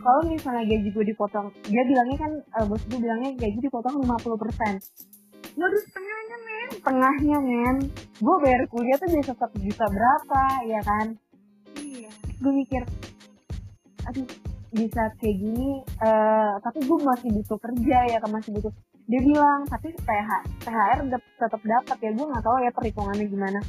Kalau 0.02 0.20
misalnya 0.26 0.66
gaji 0.66 0.88
gue 0.90 1.04
dipotong 1.14 1.46
dia 1.64 1.82
bilangnya 1.88 2.18
kan 2.20 2.32
eh, 2.38 2.64
bos 2.68 2.82
gue 2.84 3.00
bilangnya 3.00 3.30
gaji 3.38 3.58
dipotong 3.58 4.04
50% 4.04 4.12
Waduh 5.52 5.80
setengahnya 5.84 6.36
men. 6.40 6.68
tengahnya 6.80 7.38
men. 7.44 7.76
Gue 8.20 8.36
bayar 8.40 8.62
kuliah 8.72 8.96
tuh 8.96 9.08
bisa 9.12 9.36
satu 9.36 9.56
juta 9.60 9.84
berapa 9.84 10.42
ya 10.64 10.80
kan? 10.80 11.06
Iya. 11.76 12.10
gue 12.42 12.52
mikir 12.52 12.82
aduh 14.02 14.26
di 14.72 14.88
saat 14.88 15.12
kayak 15.16 15.36
gini 15.36 15.70
eh 16.00 16.52
tapi 16.58 16.78
gue 16.80 16.98
masih 16.98 17.28
butuh 17.30 17.58
kerja 17.60 17.98
ya 18.06 18.18
kan 18.18 18.30
masih 18.30 18.50
butuh 18.52 18.72
dia 19.02 19.20
bilang 19.20 19.66
tapi 19.66 19.92
TH, 19.92 20.30
THR 20.62 20.98
dap- 21.06 21.32
tetap 21.36 21.60
dapat 21.60 21.96
ya 21.98 22.10
gue 22.10 22.24
nggak 22.24 22.40
tahu 22.40 22.56
ya 22.58 22.70
perhitungannya 22.70 23.26
gimana 23.26 23.60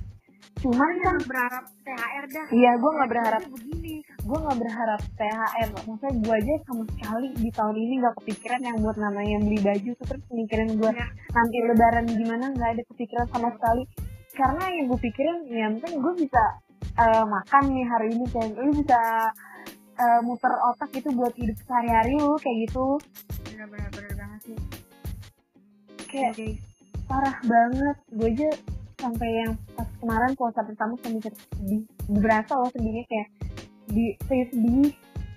cuman 0.55 0.89
kan 0.95 1.01
Kan 1.03 1.17
berharap 1.25 1.65
THR 1.81 2.25
dah. 2.29 2.45
iya 2.51 2.71
gue 2.73 2.91
nggak 2.93 3.09
berharap 3.09 3.43
begini. 3.43 3.95
gue 3.99 4.37
nggak 4.39 4.57
berharap 4.57 5.01
THR 5.11 5.67
maksudnya 5.73 6.11
gue 6.15 6.35
aja 6.37 6.53
sama 6.63 6.83
sekali 6.87 7.27
di 7.35 7.49
tahun 7.49 7.75
ini 7.75 7.93
nggak 7.99 8.15
kepikiran 8.17 8.61
yang 8.61 8.77
buat 8.79 8.97
namanya 8.97 9.37
beli 9.41 9.59
baju 9.59 9.91
tuh 9.93 10.05
terus 10.07 10.23
mikirin 10.29 10.69
gue 10.73 10.91
Ya. 10.93 11.07
nanti 11.29 11.57
lebaran 11.59 12.05
gimana 12.07 12.45
nggak 12.49 12.69
ada 12.71 12.83
kepikiran 12.85 13.27
sama 13.27 13.49
sekali 13.51 13.83
karena 14.31 14.63
yang 14.71 14.85
gue 14.87 14.99
pikirin 15.01 15.37
ya 15.47 15.67
mungkin 15.67 15.91
gue 15.99 16.13
bisa 16.17 16.43
eh, 16.95 17.25
makan 17.25 17.63
nih 17.69 17.85
hari 17.85 18.07
ini 18.11 18.25
kan 18.29 18.47
lu 18.53 18.71
bisa 18.73 18.99
eh, 20.03 20.19
muter 20.21 20.51
otak 20.51 20.89
gitu 20.91 21.09
buat 21.11 21.31
hidup 21.33 21.55
sehari-hari 21.63 22.13
lu 22.15 22.35
kayak 22.37 22.57
gitu 22.67 22.85
Bener-bener 23.45 23.89
bener 23.89 24.13
banget 24.13 24.39
sih. 24.43 24.57
kayak 26.05 26.31
Oke. 26.33 26.47
parah 27.05 27.37
banget 27.43 27.97
gue 28.11 28.29
aja 28.29 28.49
sampai 28.95 29.29
yang 29.37 29.53
pas 29.73 29.89
kemarin 29.97 30.31
puasa 30.33 30.59
pertama 30.61 30.93
mikir 31.03 31.33
sedih 31.33 31.81
berasa 32.09 32.53
loh 32.55 32.69
sedihnya 32.69 33.03
kayak 33.03 33.27
di 33.89 34.05
sedih 34.23 34.91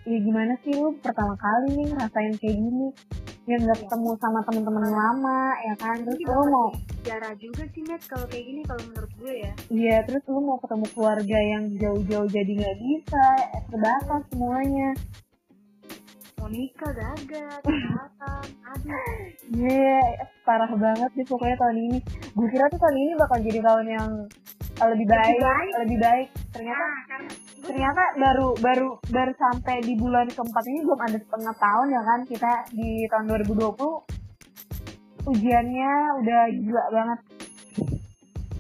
ya 0.05 0.19
gimana 0.23 0.55
sih 0.63 0.71
lu 0.73 0.95
pertama 1.01 1.35
kali 1.35 1.75
nih 1.75 1.87
ngerasain 1.91 2.35
kayak 2.39 2.57
gini 2.57 2.89
yang 3.47 3.63
nggak 3.63 3.79
ketemu 3.87 4.11
sama 4.19 4.43
temen-temen 4.43 4.85
lama 4.91 5.41
ya 5.63 5.75
kan 5.79 5.97
terus 6.03 6.19
lu 6.27 6.45
mau 6.51 6.69
Jarah 7.07 7.39
juga 7.39 7.63
sih 7.71 7.87
net 7.87 8.03
kalau 8.11 8.27
kayak 8.27 8.45
gini 8.51 8.61
kalau 8.67 8.83
menurut 8.91 9.13
gue 9.23 9.35
ya. 9.39 9.53
Iya, 9.71 9.97
terus 10.11 10.27
lu 10.27 10.43
mau 10.43 10.59
ketemu 10.59 10.87
keluarga 10.91 11.39
yang 11.39 11.65
jauh-jauh 11.79 12.27
jadi 12.27 12.51
nggak 12.51 12.79
bisa, 12.83 13.25
eh, 13.47 13.63
terbatas 13.71 14.23
semuanya. 14.35 14.91
Mau 16.43 16.51
nikah 16.51 16.91
gagal, 16.91 17.63
kesehatan, 17.63 18.47
aduh. 18.75 19.03
Iya, 19.55 20.03
parah 20.43 20.67
banget 20.75 21.11
sih 21.15 21.27
pokoknya 21.31 21.57
tahun 21.63 21.79
ini. 21.79 21.99
Gue 22.35 22.49
kira 22.51 22.67
tuh 22.75 22.81
tahun 22.83 22.99
ini 22.99 23.13
bakal 23.15 23.39
jadi 23.39 23.61
tahun 23.63 23.87
yang 23.87 24.11
lebih 24.77 25.07
baik, 25.07 25.39
baik. 25.39 25.73
lebih 25.87 25.99
baik. 26.03 26.29
Ternyata 26.51 26.83
Nah, 26.83 27.03
karena 27.07 27.31
ternyata 27.67 28.03
baru 28.15 28.55
baru 28.63 28.89
baru 29.11 29.33
sampai 29.35 29.83
di 29.83 29.99
bulan 29.99 30.31
keempat 30.31 30.65
ini 30.71 30.81
belum 30.87 31.01
ada 31.03 31.19
setengah 31.19 31.55
tahun 31.59 31.87
ya 31.91 32.03
kan 32.07 32.21
kita 32.25 32.53
di 32.71 32.91
tahun 33.11 33.25
2020 33.43 33.77
ujiannya 35.27 35.93
udah 36.23 36.41
gila 36.55 36.85
banget. 36.95 37.19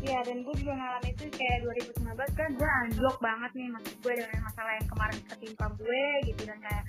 Iya 0.06 0.18
dan 0.22 0.38
gue 0.46 0.54
juga 0.54 0.74
ngalamin 0.78 1.12
itu 1.18 1.24
kayak 1.34 1.58
2019 1.66 2.38
kan 2.38 2.50
gue 2.54 2.70
anjlok 2.86 3.16
banget 3.18 3.50
nih 3.58 3.68
maksud 3.74 3.94
gue 4.02 4.12
dengan 4.14 4.40
masalah 4.46 4.72
yang 4.78 4.86
kemarin 4.86 5.18
ketimpa 5.26 5.66
gue 5.78 6.04
gitu 6.30 6.42
dan 6.46 6.58
kayak 6.62 6.84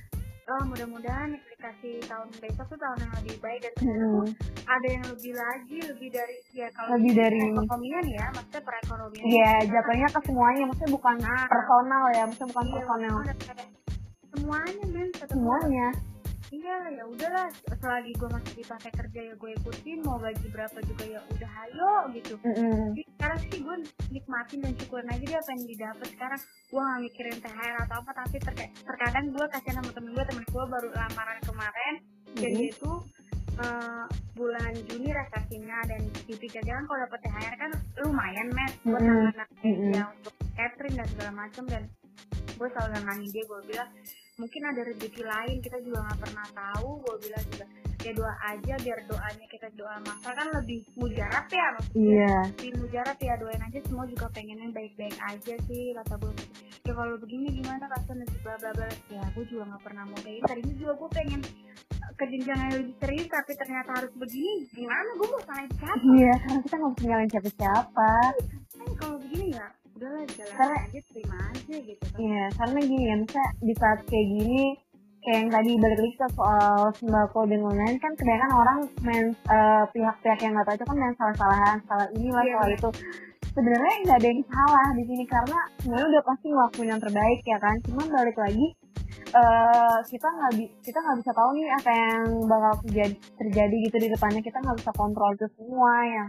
oh 0.47 0.61
mudah-mudahan 0.63 1.29
aplikasi 1.33 1.99
tahun 2.01 2.27
besok 2.33 2.65
tuh 2.67 2.79
tahun 2.79 2.97
yang 3.01 3.13
lebih 3.17 3.35
baik 3.37 3.59
dan 3.61 3.73
Hmm. 3.77 4.23
ada 4.65 4.87
yang 4.87 5.03
lebih 5.05 5.33
lagi 5.33 5.77
lebih 5.85 6.09
dari 6.09 6.37
ya 6.51 6.67
kalau 6.71 6.95
Lebih 6.95 7.11
dari- 7.13 7.41
perekonomian 7.41 8.05
ya 8.07 8.25
maksudnya 8.31 8.61
perekonomian 8.63 9.25
Iya, 9.25 9.51
jatuhnya 9.67 10.07
ke 10.07 10.19
semuanya, 10.23 10.63
maksudnya 10.65 10.91
bukan 10.93 11.15
Nah. 11.19 11.45
personal 11.47 12.03
ya, 12.09 12.21
maksudnya 12.23 12.47
bukan 12.47 12.65
Iya, 12.65 12.75
personal. 12.77 13.17
semuanya 14.29 14.83
men 14.87 15.07
Semuanya. 15.27 15.87
Iya 16.49 16.75
ya 16.89 17.03
udahlah 17.03 17.47
selagi 17.69 18.11
gue 18.13 18.29
masih 18.29 18.53
dipakai 18.55 18.91
kerja 18.93 19.19
ya 19.21 19.33
gue 19.33 19.51
ikutin 19.53 19.99
mau 20.01 20.15
gaji 20.17 20.47
berapa 20.47 20.79
juga 20.81 21.03
ya 21.05 21.19
udah 21.27 21.51
ayo 21.65 21.93
gitu 22.13 22.33
Mm-mm. 22.41 22.93
Jadi 22.93 23.03
sekarang 23.11 23.39
sih 23.43 23.59
gue 23.59 23.75
nikmatin 24.09 24.59
dan 24.61 24.73
syukurin 24.73 25.07
aja 25.07 25.19
dia 25.21 25.37
apa 25.37 25.49
yang 25.51 25.63
didapat 25.65 26.07
sekarang 26.09 26.39
gue 26.65 26.81
gak 26.81 26.99
mikirin 27.01 27.37
THR 27.37 27.75
atau 27.81 27.95
apa 27.97 28.11
tapi 28.15 28.35
terka- 28.39 28.73
terkadang 28.79 29.25
gue 29.29 29.45
kasihan 29.49 29.75
sama 29.77 29.91
temen 29.91 30.11
gue 30.11 30.25
temen 30.25 30.43
gue 30.45 30.63
baru 30.65 30.87
lamaran 30.89 31.39
kemarin 31.41 31.93
dan 32.33 32.47
Mhm. 32.47 32.55
dia 32.55 32.67
itu 32.69 32.91
eh, 33.57 34.05
bulan 34.33 34.73
Juni 34.85 35.09
resepsinya 35.09 35.77
dan 35.83 35.97
dipikirnya 36.23 36.73
kan 36.73 36.85
kalau 36.85 36.99
dapet 37.01 37.19
THR 37.23 37.55
kan 37.57 37.71
lumayan 37.99 38.47
mes 38.51 38.73
buat 38.83 39.01
Mhm. 39.01 39.09
anak-anak 39.09 39.49
Mhm. 39.59 39.91
ya 39.91 40.03
untuk 40.11 40.33
catering 40.53 40.95
dan 40.95 41.07
segala 41.07 41.31
macam 41.35 41.63
dan 41.65 41.83
gue 42.53 42.67
selalu 42.69 42.89
nenangin 42.95 43.29
dia 43.31 43.43
gue 43.43 43.59
bilang 43.65 43.89
mungkin 44.37 44.61
ada 44.69 44.81
rezeki 44.85 45.23
lain 45.25 45.57
kita 45.65 45.77
juga 45.81 46.05
nggak 46.05 46.19
pernah 46.21 46.47
tahu 46.53 46.89
gue 47.01 47.15
bilang 47.25 47.45
juga 47.49 47.65
ya 48.05 48.11
doa 48.13 48.33
aja 48.53 48.73
biar 48.77 48.99
doanya 49.09 49.45
kita 49.49 49.67
doa 49.73 49.97
masal 50.05 50.31
kan 50.37 50.47
lebih 50.53 50.85
mujarab 50.93 51.45
ya 51.49 51.67
maksudnya. 51.73 52.05
Iya. 52.05 52.37
di 52.53 52.69
mujarab 52.77 53.17
ya 53.17 53.33
doain 53.41 53.63
aja 53.65 53.79
semua 53.83 54.05
juga 54.05 54.25
pengennya 54.29 54.69
baik-baik 54.69 55.17
aja 55.17 55.53
sih 55.65 55.85
kata 55.97 56.13
gue 56.21 56.31
ya 56.85 56.93
kalau 56.93 57.17
begini 57.17 57.47
gimana 57.51 57.83
kasian 57.89 58.21
dan 58.21 58.29
bla 58.45 58.55
bla 58.61 58.71
bla. 58.77 58.89
Ya 59.09 59.23
gue 59.33 59.45
juga 59.49 59.63
nggak 59.73 59.83
pernah 59.83 60.03
mau 60.05 60.19
kayak 60.21 60.35
gitu. 60.39 60.47
Tadinya 60.47 60.75
juga 60.77 60.93
gue 60.93 61.09
pengen 61.17 61.41
eh, 61.97 62.11
ke 62.13 62.23
jenjang 62.29 62.59
yang 62.61 62.73
lebih 62.77 62.95
serius 63.01 63.27
tapi 63.27 63.51
ternyata 63.57 63.89
harus 63.97 64.13
begini 64.15 64.51
gimana? 64.71 65.09
Gue 65.17 65.27
mau 65.27 65.41
salahin 65.43 65.71
siapa? 65.75 66.03
Iya, 66.13 66.33
karena 66.45 66.59
kita 66.61 66.75
nggak 66.77 66.93
bisa 66.93 67.05
nyalain 67.09 67.29
siapa-siapa. 67.33 68.11
kan 68.77 68.89
kalau 69.01 69.17
begini 69.19 69.47
ya 69.57 69.67
udahlah 69.97 70.23
jalan 70.29 70.53
Karena- 70.53 70.81
aja 70.85 70.99
terima 71.03 71.37
aja 71.49 71.75
gitu 71.81 72.03
kan 72.05 72.17
Iya, 72.17 72.45
karena 72.53 72.79
gini 72.79 73.03
ya, 73.03 73.15
misalnya 73.17 73.49
di 73.59 73.73
saat 73.73 73.99
kayak 74.05 74.27
gini, 74.29 74.61
kayak 75.19 75.37
yang 75.37 75.49
tadi 75.49 75.71
balik 75.75 75.99
lagi 75.99 76.13
ke 76.15 76.27
soal 76.31 76.77
sembako 76.93 77.39
dan 77.45 77.59
lain-lain 77.59 77.97
kan 77.97 78.11
kebanyakan 78.13 78.51
orang 78.53 78.79
main 79.01 79.25
eh, 79.33 79.83
pihak-pihak 79.91 80.39
yang 80.39 80.51
nggak 80.53 80.65
tahu 80.65 80.75
itu 80.75 80.85
kan 80.85 80.97
main 80.97 81.15
salah-salahan, 81.15 81.77
salah 81.83 82.07
inilah, 82.13 82.43
Iya, 82.45 82.53
salah 82.55 82.69
itu. 82.71 82.89
Sebenarnya 83.51 83.93
nggak 84.05 84.17
ada 84.21 84.27
yang 84.29 84.43
salah 84.45 84.87
di 84.93 85.03
sini 85.03 85.23
karena 85.25 85.59
sebenarnya 85.75 86.07
udah 86.07 86.23
pasti 86.23 86.45
ngelakuin 86.47 86.89
yang 86.93 87.01
terbaik 87.01 87.39
ya 87.41 87.57
kan. 87.57 87.75
Cuman 87.81 88.05
balik 88.07 88.37
lagi 88.37 88.67
eh 89.27 89.97
kita 90.07 90.27
nggak 90.29 90.51
kita 90.79 90.97
nggak 90.97 91.17
bisa 91.19 91.31
tahu 91.33 91.49
nih 91.51 91.67
apa 91.73 91.89
yang 91.91 92.23
bakal 92.47 92.73
terjadi, 92.85 93.15
terjadi 93.35 93.75
gitu 93.83 93.97
di 93.97 94.07
depannya 94.07 94.39
kita 94.39 94.57
nggak 94.57 94.77
bisa 94.77 94.91
kontrol 94.93 95.35
itu 95.35 95.47
semua 95.51 95.91
ya 96.05 96.25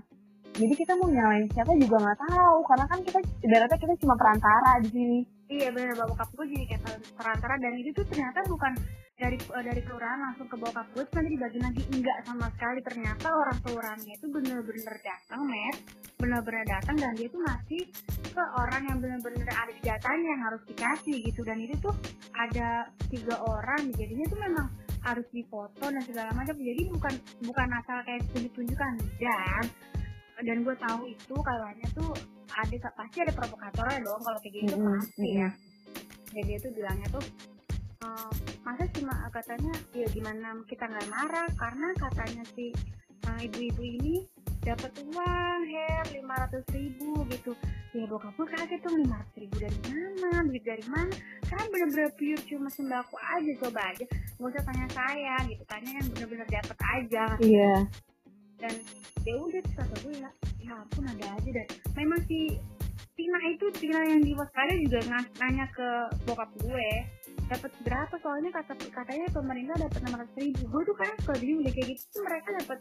jadi 0.59 0.75
kita 0.75 0.93
mau 0.99 1.07
nyalain 1.07 1.47
siapa 1.55 1.71
juga 1.79 1.97
nggak 2.03 2.19
tahu 2.19 2.59
karena 2.67 2.85
kan 2.91 2.99
kita 3.07 3.19
ibaratnya 3.47 3.79
kita 3.79 3.95
cuma 4.03 4.15
perantara 4.19 4.71
di 4.83 4.89
sini. 4.91 5.19
Iya 5.49 5.73
benar 5.73 5.97
bokap 5.97 6.29
gue 6.35 6.47
jadi 6.51 6.65
kayak 6.75 6.83
per- 6.85 7.05
perantara 7.15 7.55
dan 7.63 7.73
itu 7.79 7.95
tuh 7.95 8.05
ternyata 8.11 8.43
bukan 8.45 8.75
dari 9.17 9.39
eh, 9.39 9.65
dari 9.65 9.81
kelurahan 9.87 10.21
langsung 10.21 10.51
ke 10.51 10.57
bokap 10.59 10.87
gue 10.93 11.07
nanti 11.09 11.31
dibagi 11.31 11.59
lagi. 11.63 11.83
Enggak 11.95 12.19
sama 12.27 12.47
sekali. 12.59 12.81
Ternyata 12.83 13.27
orang 13.31 13.59
kelurahannya 13.63 14.15
itu 14.19 14.27
bener-bener 14.29 14.97
datang 14.99 15.41
met 15.47 15.77
bener-bener 16.19 16.65
datang 16.67 16.97
dan 16.99 17.15
dia 17.15 17.29
tuh 17.31 17.41
ngasih 17.47 17.83
ke 18.35 18.45
orang 18.59 18.83
yang 18.91 18.99
bener-bener 18.99 19.47
ada 19.47 19.73
datanya 19.79 20.27
yang 20.27 20.43
harus 20.43 20.63
dikasih 20.67 21.17
gitu. 21.23 21.41
Dan 21.47 21.63
itu 21.63 21.75
tuh 21.79 21.95
ada 22.35 22.91
tiga 23.09 23.39
orang. 23.47 23.95
Jadinya 23.95 24.27
tuh 24.27 24.41
memang 24.43 24.67
harus 25.07 25.27
difoto 25.31 25.87
dan 25.87 26.03
segala 26.03 26.35
macam. 26.35 26.59
Jadi 26.59 26.83
bukan 26.91 27.15
bukan 27.47 27.69
asal 27.79 28.03
kayak 28.03 28.27
tunjuk-tunjukkan 28.35 28.93
dan 29.23 29.65
dan 30.43 30.63
gue 30.63 30.77
tahu 30.79 31.01
itu 31.11 31.35
kayaknya 31.35 31.87
tuh 31.95 32.11
ada 32.55 32.89
pasti 32.95 33.19
ada 33.23 33.33
provokatornya 33.35 33.99
dong 34.07 34.21
kalau 34.23 34.39
kayak 34.43 34.55
gitu 34.55 34.75
Mm-mm, 34.79 34.99
pasti 34.99 35.29
ya. 35.35 35.49
jadi 36.31 36.43
dia 36.47 36.59
tuh 36.63 36.73
bilangnya 36.75 37.09
tuh 37.11 37.25
ehm, 38.07 38.33
masa 38.63 38.85
cuma 38.95 39.15
katanya 39.35 39.75
ya 39.95 40.07
gimana 40.11 40.49
kita 40.67 40.85
nggak 40.87 41.09
marah 41.11 41.49
karena 41.59 41.89
katanya 41.99 42.43
si 42.55 42.71
eh, 43.27 43.39
ibu-ibu 43.51 43.83
ini 43.83 44.17
dapat 44.63 44.91
uang 45.01 45.61
hair 45.71 46.05
lima 46.13 46.35
ratus 46.45 46.67
ribu 46.75 47.25
gitu. 47.33 47.57
Ya 47.97 48.05
bokap 48.05 48.37
gue 48.37 48.47
kaget 48.53 48.85
tuh 48.85 49.01
lima 49.01 49.17
ratus 49.17 49.37
ribu 49.41 49.57
dari 49.65 49.79
mana? 49.89 50.45
Duit 50.45 50.65
dari 50.67 50.85
mana? 50.93 51.15
Kan 51.49 51.65
bener-bener 51.73 52.13
pure 52.21 52.43
cuma 52.45 52.69
sembako 52.69 53.17
aja 53.17 53.53
coba 53.65 53.81
aja. 53.95 54.05
Nggak 54.37 54.51
usah 54.53 54.63
tanya 54.69 54.87
saya 54.93 55.35
gitu 55.49 55.63
tanya 55.65 55.91
yang 55.97 56.07
bener-bener 56.13 56.49
dapat 56.53 56.79
aja. 56.85 57.25
Iya 57.41 57.75
dan 58.59 58.75
ya 59.23 59.35
udah 59.39 59.61
terus 59.63 59.77
kata 59.79 59.95
gue 60.03 60.15
ya 60.19 60.31
ya 60.63 60.73
ampun 60.79 61.05
ada 61.07 61.27
aja 61.39 61.51
dan 61.51 61.67
memang 61.95 62.21
si 62.27 62.59
Tina 63.19 63.39
itu 63.51 63.67
Tina 63.75 64.01
yang 64.07 64.23
di 64.23 64.31
Waspada 64.31 64.75
juga 64.79 65.03
nanya 65.43 65.67
ke 65.75 65.89
bokap 66.23 66.51
gue 66.63 66.91
dapat 67.49 67.73
berapa? 67.83 68.15
Soalnya 68.21 68.51
kata 68.55 68.73
katanya 68.93 69.27
pemerintah 69.33 69.75
dapat 69.81 69.99
enam 70.05 70.23
ratus 70.23 70.37
ribu. 70.39 70.63
Gue 70.71 70.83
tuh 70.87 70.97
kan 70.97 71.11
kalau 71.25 71.39
bingung 71.41 71.65
udah 71.65 71.73
kayak 71.75 71.89
gitu 71.97 72.17
mereka 72.23 72.49
dapat 72.63 72.79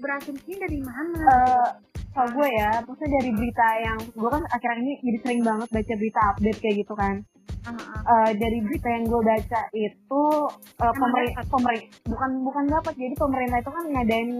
berasumsinya 0.00 0.58
dari 0.64 0.80
mana? 0.80 1.20
Eh, 1.20 1.68
kalau 2.12 2.28
gue 2.32 2.48
ya, 2.48 2.70
maksudnya 2.84 3.10
dari 3.20 3.30
berita 3.36 3.68
yang 3.82 3.98
gue 4.08 4.30
kan 4.30 4.42
akhir-akhir 4.48 4.82
ini 4.84 4.92
jadi 5.04 5.18
sering 5.20 5.40
banget 5.44 5.68
baca 5.68 5.94
berita 5.98 6.20
update 6.32 6.58
kayak 6.62 6.76
gitu 6.80 6.94
kan. 6.96 7.14
Eh, 8.02 8.30
dari 8.34 8.58
berita 8.58 8.90
yang 8.90 9.06
gue 9.06 9.22
baca 9.22 9.60
itu 9.70 10.22
uh, 10.82 10.82
Emang 10.82 10.98
pemerintah 10.98 11.46
pemerintah 11.46 11.94
bukan 12.10 12.30
bukan 12.42 12.64
dapat 12.66 12.94
jadi 12.98 13.14
pemerintah 13.14 13.58
itu 13.62 13.70
kan 13.70 13.84
ngadain 13.86 14.30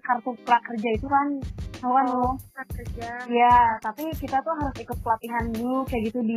kartu 0.00 0.30
prakerja 0.40 0.88
itu 0.96 1.04
kan 1.04 1.26
tahu 1.84 1.92
kan 1.92 2.06
lo 2.08 2.32
Kita 2.40 2.64
kerja 2.72 3.10
ya 3.28 3.56
tapi 3.84 4.08
kita 4.16 4.40
tuh 4.40 4.56
harus 4.56 4.76
ikut 4.80 4.98
pelatihan 5.04 5.44
dulu 5.52 5.84
kayak 5.84 6.02
gitu 6.08 6.24
di 6.24 6.36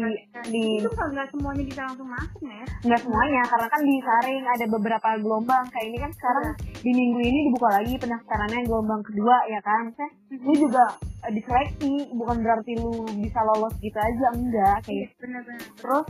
di 0.52 0.84
itu 0.84 0.90
nggak 0.92 1.08
nggak 1.16 1.28
semuanya 1.32 1.64
bisa 1.64 1.82
langsung 1.88 2.10
masuk 2.12 2.42
Net 2.44 2.68
nggak 2.84 3.02
semuanya 3.08 3.42
karena 3.48 3.68
kan 3.72 3.82
disaring 3.88 4.44
ada 4.44 4.66
beberapa 4.68 5.10
gelombang 5.24 5.66
kayak 5.72 5.88
ini 5.88 5.98
kan 6.04 6.12
sekarang 6.20 6.48
di 6.86 6.92
minggu 6.94 7.20
ini 7.24 7.40
dibuka 7.50 7.70
lagi 7.82 7.94
pendaftarannya 7.98 8.62
gelombang 8.70 9.02
kedua 9.02 9.42
ya 9.50 9.58
kan? 9.66 9.90
Maksudnya, 9.90 10.10
lu 10.46 10.54
juga 10.54 10.86
eh, 11.26 11.32
diseleksi 11.34 12.14
bukan 12.14 12.46
berarti 12.46 12.72
lu 12.78 12.94
bisa 13.18 13.42
lolos 13.42 13.74
gitu 13.82 13.98
aja 13.98 14.26
enggak 14.38 14.78
kayak 14.86 15.10
Iya, 15.10 15.18
benar-benar. 15.18 15.66
Terus 15.82 16.05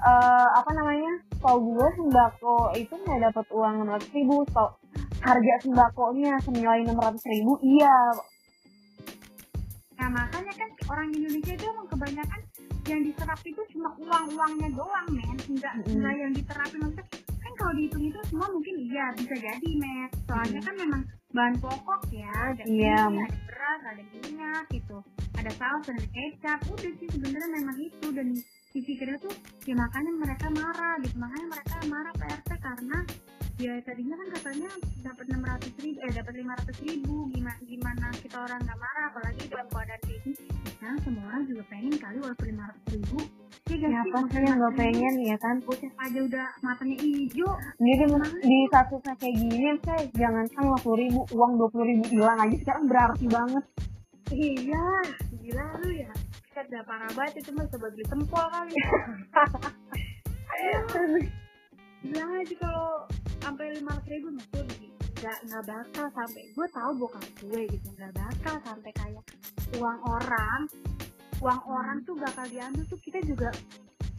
eh, 0.00 0.48
apa 0.56 0.70
namanya? 0.72 1.12
Kalau 1.40 1.58
gue 1.60 1.88
sembako 1.96 2.56
itu 2.76 2.94
nggak 2.96 3.20
dapat 3.30 3.46
uang 3.52 3.72
enam 3.80 3.88
ratus 3.96 4.10
ribu. 4.12 4.44
So, 4.52 4.64
harga 5.20 5.54
sembakonya 5.60 6.32
senilai 6.40 6.80
enam 6.80 6.96
ratus 6.96 7.24
ribu 7.28 7.60
iya. 7.60 7.92
Nah 10.00 10.08
makanya 10.08 10.52
kan 10.56 10.70
orang 10.88 11.12
Indonesia 11.12 11.52
itu 11.52 11.64
emang 11.68 11.88
kebanyakan 11.92 12.40
yang 12.88 13.00
diserap 13.04 13.40
itu 13.44 13.60
cuma 13.76 13.92
uang-uangnya 14.00 14.68
doang 14.72 15.08
men. 15.12 15.36
Enggak, 15.44 15.76
Mm-mm. 15.76 15.92
enggak 15.92 16.14
yang 16.16 16.32
diterapin 16.32 16.80
maksudnya 16.80 17.04
kan 17.40 17.52
kalau 17.60 17.72
dihitung 17.76 18.04
itu 18.08 18.18
semua 18.32 18.48
mungkin 18.48 18.74
iya 18.80 19.04
bisa 19.12 19.34
jadi 19.36 19.70
men. 19.76 20.08
Soalnya 20.24 20.60
kan 20.64 20.74
memang 20.80 21.02
bahan 21.30 21.54
pokok 21.60 22.00
ya 22.10 22.32
ada 22.32 22.62
Iya. 22.64 23.06
ini, 23.12 23.20
ada 23.20 23.38
beras 23.44 23.80
ada 23.84 24.02
minyak 24.08 24.64
gitu. 24.72 24.96
Ada 25.36 25.50
saus 25.52 25.86
ada 25.92 26.06
kecap 26.08 26.58
udah 26.64 26.92
sih 26.96 27.08
sebenarnya 27.12 27.48
memang 27.60 27.76
itu. 27.76 28.06
Dan 28.10 28.28
dipikirnya 28.70 29.18
tuh 29.18 29.34
ya 29.66 29.74
makanya 29.74 30.12
mereka 30.14 30.46
marah 30.50 30.94
gitu. 31.02 31.16
Makanya 31.18 31.46
mereka 31.50 31.76
marah 31.90 32.12
PRT 32.14 32.50
karena 32.62 32.98
ya 33.60 33.72
tadinya 33.84 34.14
kan 34.16 34.28
katanya 34.40 34.70
dapat 35.04 35.24
600 35.28 35.84
ribu 35.84 35.98
eh 36.00 36.12
dapat 36.14 36.32
500 36.38 36.86
ribu. 36.86 37.14
Gimana 37.34 37.60
gimana 37.66 38.06
kita 38.14 38.36
orang 38.38 38.60
nggak 38.62 38.78
marah 38.78 39.04
apalagi 39.10 39.42
dalam 39.50 39.66
keadaan 39.68 40.00
kayak 40.06 40.20
gini. 40.22 40.36
Sekarang 40.70 40.98
semua 41.02 41.24
orang 41.28 41.42
juga 41.44 41.62
pengen 41.68 41.94
kali 41.98 42.18
walaupun 42.22 42.46
500 42.46 42.94
ribu. 42.94 43.18
Ya 43.70 43.76
siapa 43.86 44.18
sih? 44.26 44.42
yang 44.42 44.58
nggak 44.58 44.74
pengen? 44.78 45.14
Ya 45.22 45.36
kan 45.38 45.56
bocah 45.62 45.92
aja 46.02 46.20
udah 46.26 46.46
matanya 46.62 46.96
hijau. 46.98 47.50
Jadi 47.78 48.04
di 48.42 48.58
satu 48.70 48.94
kayak 48.98 49.34
gini 49.34 49.70
saya 49.86 50.02
jangan 50.14 50.44
kan 50.50 50.62
lima 50.66 50.78
puluh 50.82 50.98
ribu 50.98 51.20
uang 51.34 51.52
dua 51.58 51.68
puluh 51.70 51.86
ribu 51.86 52.04
hilang 52.10 52.38
aja. 52.38 52.56
Sekarang 52.58 52.84
berarti 52.90 53.26
banget. 53.30 53.64
Iya 54.30 54.86
gila 55.42 55.66
lu 55.82 55.90
ya 55.90 56.10
kita 56.60 56.76
udah 56.76 56.84
parah 56.84 57.10
banget 57.16 57.40
itu 57.40 57.50
mah 57.56 57.64
sebagai 57.72 58.04
tempol 58.04 58.44
kali 58.52 58.76
gila 62.04 62.24
aja 62.36 62.54
kalau 62.60 62.92
sampai 63.40 63.64
lima 63.80 63.96
ratus 63.96 64.08
ribu 64.12 64.28
begini 64.52 64.92
nggak 65.20 65.38
nggak 65.52 65.64
bakal 65.68 66.06
sampai. 66.16 66.42
Gue 66.56 66.66
tahu 66.72 66.90
bokap 66.96 67.24
gue 67.44 67.60
gitu 67.68 67.88
nggak 67.96 68.12
bakal 68.12 68.56
sampai 68.64 68.92
kayak 68.92 69.24
uang 69.76 70.00
orang. 70.04 70.60
Uang 71.40 71.60
orang 71.64 71.96
tuh 72.04 72.16
bakal 72.16 72.44
diambil 72.48 72.84
tuh 72.88 73.00
kita 73.04 73.20
juga 73.24 73.48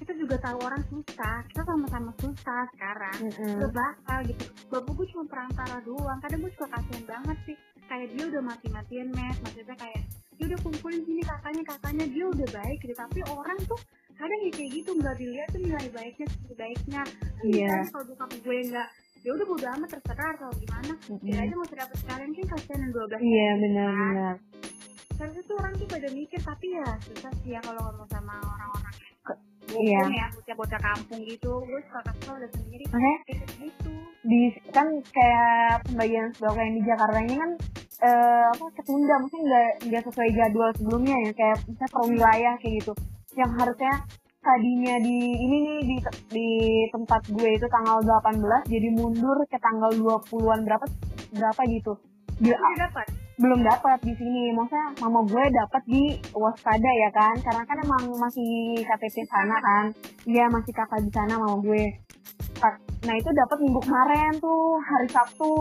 kita 0.01 0.13
juga 0.17 0.37
tahu 0.41 0.57
orang 0.61 0.81
susah. 0.89 1.45
Kita 1.45 1.61
sama-sama 1.65 2.09
susah 2.21 2.61
sekarang. 2.77 3.17
Mm-mm. 3.17 3.65
Gak 3.65 3.73
bakal 3.73 4.17
gitu. 4.29 4.45
Bapak 4.69 4.93
gue 4.97 5.07
cuma 5.13 5.25
perantara 5.29 5.77
doang. 5.85 6.17
Kadang 6.21 6.41
gue 6.41 6.51
suka 6.53 6.67
kasihan 6.69 7.05
banget 7.05 7.37
sih. 7.49 7.57
Kayak 7.89 8.07
dia 8.13 8.25
udah 8.33 8.41
mati-matian 8.45 9.07
mes 9.13 9.37
maksudnya 9.41 9.77
kayak 9.77 10.05
dia 10.41 10.49
udah 10.49 10.59
kumpulin 10.65 11.01
sini 11.05 11.21
kakaknya 11.21 11.63
kakaknya 11.69 12.05
dia 12.09 12.25
udah 12.25 12.47
baik 12.49 12.77
gitu. 12.81 12.93
Tapi 12.97 13.19
orang 13.29 13.57
tuh 13.69 13.77
kadang 14.17 14.39
ya 14.41 14.51
kayak 14.51 14.69
gitu 14.73 14.89
nggak 14.97 15.15
dilihat 15.15 15.47
tuh 15.49 15.61
nilai 15.61 15.87
baiknya 15.93 16.25
sisi 16.27 16.53
baiknya. 16.57 17.01
Kan 17.05 17.45
Iya. 17.45 17.69
misalnya 17.69 17.89
kalau 17.93 18.05
bokap 18.09 18.29
gue 18.35 18.57
nggak 18.73 18.87
ya 19.21 19.29
udah 19.37 19.45
bodo 19.45 19.65
amat 19.69 19.89
terserah 19.93 20.33
kalau 20.33 20.53
gimana. 20.57 20.93
Mm-mm. 21.05 21.21
dia 21.21 21.37
aja 21.37 21.53
mau 21.53 21.67
dapet 21.69 21.97
sekalian 22.01 22.31
kan 22.33 22.45
kasihan 22.49 22.79
yang 22.81 22.91
12 22.91 23.21
iya 23.21 23.49
benar-benar 23.53 24.35
Seharusnya 25.21 25.45
tuh 25.45 25.57
orang 25.61 25.73
tuh 25.77 25.85
pada 25.85 26.09
mikir 26.09 26.41
tapi 26.41 26.67
ya 26.73 26.87
susah 27.05 27.29
sih 27.45 27.53
ya 27.53 27.61
kalau 27.61 27.77
ngomong 27.77 28.09
sama 28.09 28.41
orang-orang 28.41 28.93
iya. 29.77 30.01
ya 30.09 30.25
bocah-bocah 30.33 30.79
kampung 30.81 31.21
gitu 31.23 31.51
gue 31.61 31.81
suka 31.85 32.01
kesel 32.09 32.33
udah 32.41 32.49
sendiri 32.57 32.83
makanya 32.89 33.19
kayak 33.29 33.45
gitu. 33.61 33.91
di 34.25 34.41
kan 34.73 34.87
kayak 35.13 35.85
pembagian 35.85 36.27
sembako 36.33 36.57
yang 36.57 36.73
di 36.73 36.83
Jakarta 36.83 37.17
ini 37.21 37.35
kan 37.37 37.51
eh, 38.01 38.45
apa 38.49 38.65
ketunda 38.73 39.15
mungkin 39.21 39.41
nggak 39.45 39.69
nggak 39.93 40.03
sesuai 40.09 40.29
jadwal 40.33 40.69
sebelumnya 40.73 41.15
ya 41.21 41.31
kayak 41.37 41.57
misalnya 41.69 41.93
per 41.93 42.03
wilayah 42.09 42.53
kayak 42.57 42.73
gitu. 42.81 42.93
Yang 43.37 43.51
harusnya 43.61 43.93
tadinya 44.41 44.95
di 45.05 45.17
ini 45.37 45.57
nih 45.61 45.79
di 45.85 45.97
di 46.33 46.49
tempat 46.89 47.21
gue 47.29 47.49
itu 47.61 47.67
tanggal 47.69 48.01
18 48.01 48.41
jadi 48.73 48.89
mundur 48.89 49.37
ke 49.45 49.57
tanggal 49.61 49.93
20-an 49.93 50.65
berapa 50.65 50.85
berapa 51.29 51.61
gitu. 51.69 51.93
Dia- 52.41 52.57
dapat 52.57 53.20
belum 53.41 53.65
dapat 53.65 53.97
di 54.05 54.13
sini. 54.13 54.53
Maksudnya 54.53 54.93
mama 55.01 55.25
gue 55.25 55.43
dapat 55.49 55.81
di 55.89 56.03
waspada 56.37 56.91
ya 56.93 57.09
kan? 57.09 57.35
Karena 57.41 57.63
kan 57.65 57.77
emang 57.81 58.03
masih 58.21 58.77
KTP 58.85 59.25
sana 59.25 59.57
kan? 59.57 59.85
Iya 60.29 60.45
masih 60.53 60.71
kakak 60.71 61.01
di 61.01 61.11
sana 61.11 61.41
mama 61.41 61.57
gue. 61.65 61.83
Nah 63.01 63.13
itu 63.17 63.29
dapat 63.33 63.57
minggu 63.57 63.81
kemarin 63.81 64.31
tuh 64.37 64.77
hari 64.77 65.09
Sabtu. 65.09 65.53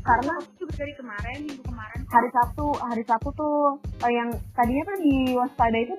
Karena 0.00 0.32
juga 0.56 0.72
dari 0.80 0.94
kemarin 0.96 1.38
minggu 1.44 1.64
kemarin. 1.68 2.00
hari 2.08 2.32
Sabtu 2.32 2.64
hari 2.80 3.04
Sabtu 3.04 3.28
tuh 3.36 3.76
eh, 4.08 4.12
yang 4.16 4.32
tadinya 4.56 4.88
kan 4.88 4.98
di 5.04 5.36
waspada 5.36 5.76
itu 5.76 5.92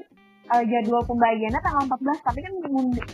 eh, 0.49 0.64
jadwal 0.65 1.06
pembagiannya 1.06 1.61
tanggal 1.61 1.85
14 1.85 2.26
tapi 2.26 2.41
kan 2.41 2.53
mundur, 2.73 3.06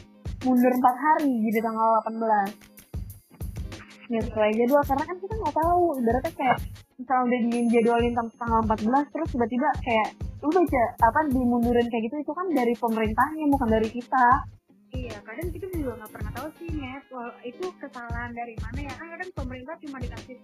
mundur 0.47 0.71
4 0.71 0.79
hari 0.79 1.35
jadi 1.51 1.59
tanggal 1.59 1.99
18 2.07 4.07
ya 4.07 4.23
sesuai 4.23 4.51
jadwal 4.55 4.87
karena 4.87 5.03
kan 5.03 5.17
kita 5.19 5.35
nggak 5.35 5.55
tahu 5.59 5.99
ibaratnya 5.99 6.31
kayak 6.31 6.63
misalnya 6.95 7.23
udah 7.27 7.39
dijadwalin 7.51 8.13
tam- 8.15 8.35
tanggal 8.39 8.61
14 8.63 9.11
terus 9.11 9.29
tiba-tiba 9.35 9.67
kayak 9.83 10.07
lu 10.39 10.49
baca 10.51 10.83
apa 11.01 11.19
dimundurin 11.31 11.87
kayak 11.91 12.03
gitu 12.07 12.15
itu 12.21 12.31
kan 12.31 12.47
dari 12.53 12.73
pemerintahnya 12.77 13.45
bukan 13.51 13.69
dari 13.71 13.89
kita 13.91 14.25
iya 14.95 15.17
kadang 15.21 15.47
kita 15.51 15.65
juga 15.69 15.91
nggak 15.99 16.11
pernah 16.11 16.31
tahu 16.31 16.47
sih 16.55 16.69
net 16.71 17.03
itu 17.43 17.65
kesalahan 17.77 18.31
dari 18.31 18.55
mana 18.59 18.79
ya? 18.81 18.93
Kan 18.95 19.07
kadang 19.11 19.29
pemerintah 19.35 19.75
cuma 19.77 19.97
dikasih 19.99 20.35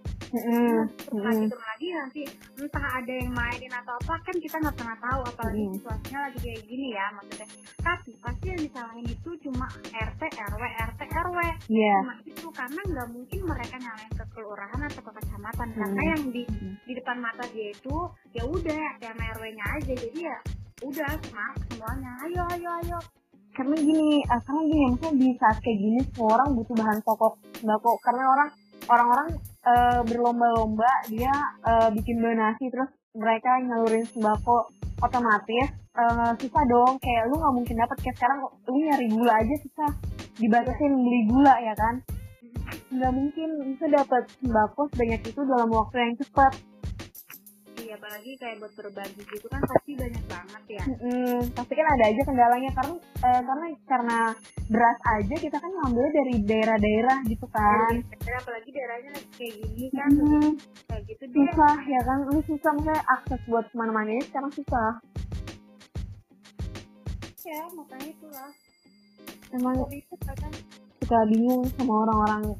turun 1.04 1.20
lagi 1.20 1.44
turun 1.48 1.64
lagi 1.66 1.86
nanti 1.92 2.22
entah 2.56 2.86
ada 2.96 3.12
yang 3.12 3.30
mainin 3.32 3.72
atau 3.72 3.94
apa 3.98 4.14
kan 4.22 4.36
kita 4.36 4.56
nggak 4.58 4.76
pernah 4.76 4.96
tahu 4.98 5.20
apalagi 5.26 5.62
Mm. 5.62 5.74
situasinya 5.76 6.20
lagi 6.24 6.38
kayak 6.40 6.62
gini 6.64 6.86
ya 6.92 7.06
maksudnya. 7.12 7.46
Tapi 7.78 8.10
pasti 8.18 8.46
yang 8.48 8.60
disalahin 8.62 9.06
itu 9.06 9.30
cuma 9.42 9.66
RT 9.92 10.22
RW 10.32 10.62
RT 10.62 11.00
RW 11.04 11.38
Iya. 11.68 11.96
cuma 12.00 12.14
itu 12.24 12.46
karena 12.50 12.80
nggak 12.82 13.08
mungkin 13.12 13.40
mereka 13.44 13.76
nyalain 13.76 14.12
ke 14.12 14.24
kelurahan 14.32 14.80
atau 14.88 15.02
ke 15.02 15.12
kecamatan 15.12 15.68
karena 15.72 16.00
Hmm. 16.00 16.10
yang 16.16 16.22
di 16.30 16.42
Mm. 16.48 16.72
di 16.82 16.92
depan 16.96 17.16
mata 17.18 17.44
dia 17.50 17.68
itu 17.70 17.96
ya 18.32 18.42
udah 18.44 18.76
RT 18.96 19.02
sama 19.04 19.24
RW-nya 19.36 19.64
aja. 19.76 19.92
Jadi 19.92 20.18
ya 20.20 20.36
udah 20.82 21.10
semua 21.20 21.46
semuanya. 21.68 22.12
Ayo 22.24 22.42
ayo 22.56 22.70
ayo 22.82 22.98
karena 23.52 23.76
gini 23.76 24.24
eh, 24.24 24.40
karena 24.48 24.62
gini 24.64 24.82
maksudnya 24.88 25.12
di 25.16 25.28
saat 25.36 25.56
kayak 25.60 25.78
gini 25.78 25.98
semua 26.08 26.28
orang 26.40 26.48
butuh 26.56 26.74
bahan 26.76 26.98
pokok 27.04 27.32
sembako 27.60 27.90
karena 28.00 28.24
orang 28.24 28.48
orang-orang 28.88 29.28
eh, 29.62 30.00
berlomba-lomba 30.08 30.92
dia 31.12 31.34
eh, 31.62 31.88
bikin 31.92 32.18
donasi 32.18 32.72
terus 32.72 32.90
mereka 33.12 33.60
nyalurin 33.60 34.08
sembako 34.08 34.72
otomatis 35.04 35.68
eh, 35.92 36.32
susah 36.40 36.64
dong. 36.70 36.96
Kayak 37.02 37.28
lu 37.28 37.34
nggak 37.38 37.54
mungkin 37.54 37.76
dapat 37.76 37.96
kayak 38.00 38.16
sekarang 38.16 38.38
lu 38.48 38.78
nyari 38.80 39.06
gula 39.12 39.32
aja 39.36 39.54
susah. 39.60 39.90
Dibatasin 40.40 40.92
beli 40.96 41.20
gula 41.28 41.54
ya 41.60 41.74
kan? 41.76 41.94
Nggak 42.88 43.12
mungkin 43.12 43.48
bisa 43.76 43.86
dapat 43.92 44.22
sembako 44.40 44.80
sebanyak 44.94 45.20
itu 45.28 45.40
dalam 45.44 45.68
waktu 45.68 45.96
yang 46.00 46.14
cepat 46.16 46.52
iya 47.92 48.00
apalagi 48.00 48.32
kayak 48.40 48.56
buat 48.56 48.72
berbagi 48.72 49.20
gitu 49.20 49.46
kan 49.52 49.60
pasti 49.68 49.92
banyak 49.92 50.24
banget 50.24 50.64
ya. 50.80 50.84
Mm, 50.96 51.40
pasti 51.52 51.72
kan 51.76 51.86
ada 51.92 52.04
aja 52.08 52.22
kendalanya. 52.24 52.70
Karena 52.72 52.94
eh, 52.96 53.40
karena 53.44 53.66
karena 53.84 54.18
beras 54.72 54.98
aja 55.12 55.34
kita 55.36 55.56
kan 55.60 55.68
ngambilnya 55.76 56.12
dari 56.16 56.34
daerah-daerah 56.40 57.18
gitu 57.28 57.46
kan. 57.52 57.92
Dan 58.00 58.34
apalagi 58.40 58.68
daerahnya 58.72 59.12
kayak 59.36 59.54
gini 59.60 59.86
kan. 59.92 60.08
Hmm, 60.08 60.50
kayak 60.88 61.02
gitu 61.04 61.24
dia. 61.28 61.36
Susah 61.36 61.76
ya 61.84 62.00
kan? 62.00 62.18
Lu 62.32 62.40
susah 62.48 62.70
misalnya 62.80 63.04
akses 63.12 63.42
buat 63.44 63.64
ke 63.68 63.76
mana-mana 63.76 64.08
ini 64.08 64.24
sekarang 64.24 64.52
susah. 64.56 64.90
Ya 67.44 67.60
makanya 67.76 68.08
itulah. 68.08 68.50
Emang 69.52 69.76
kan 70.16 70.52
suka 70.96 71.18
bingung 71.28 71.68
sama 71.76 72.08
orang-orang 72.08 72.56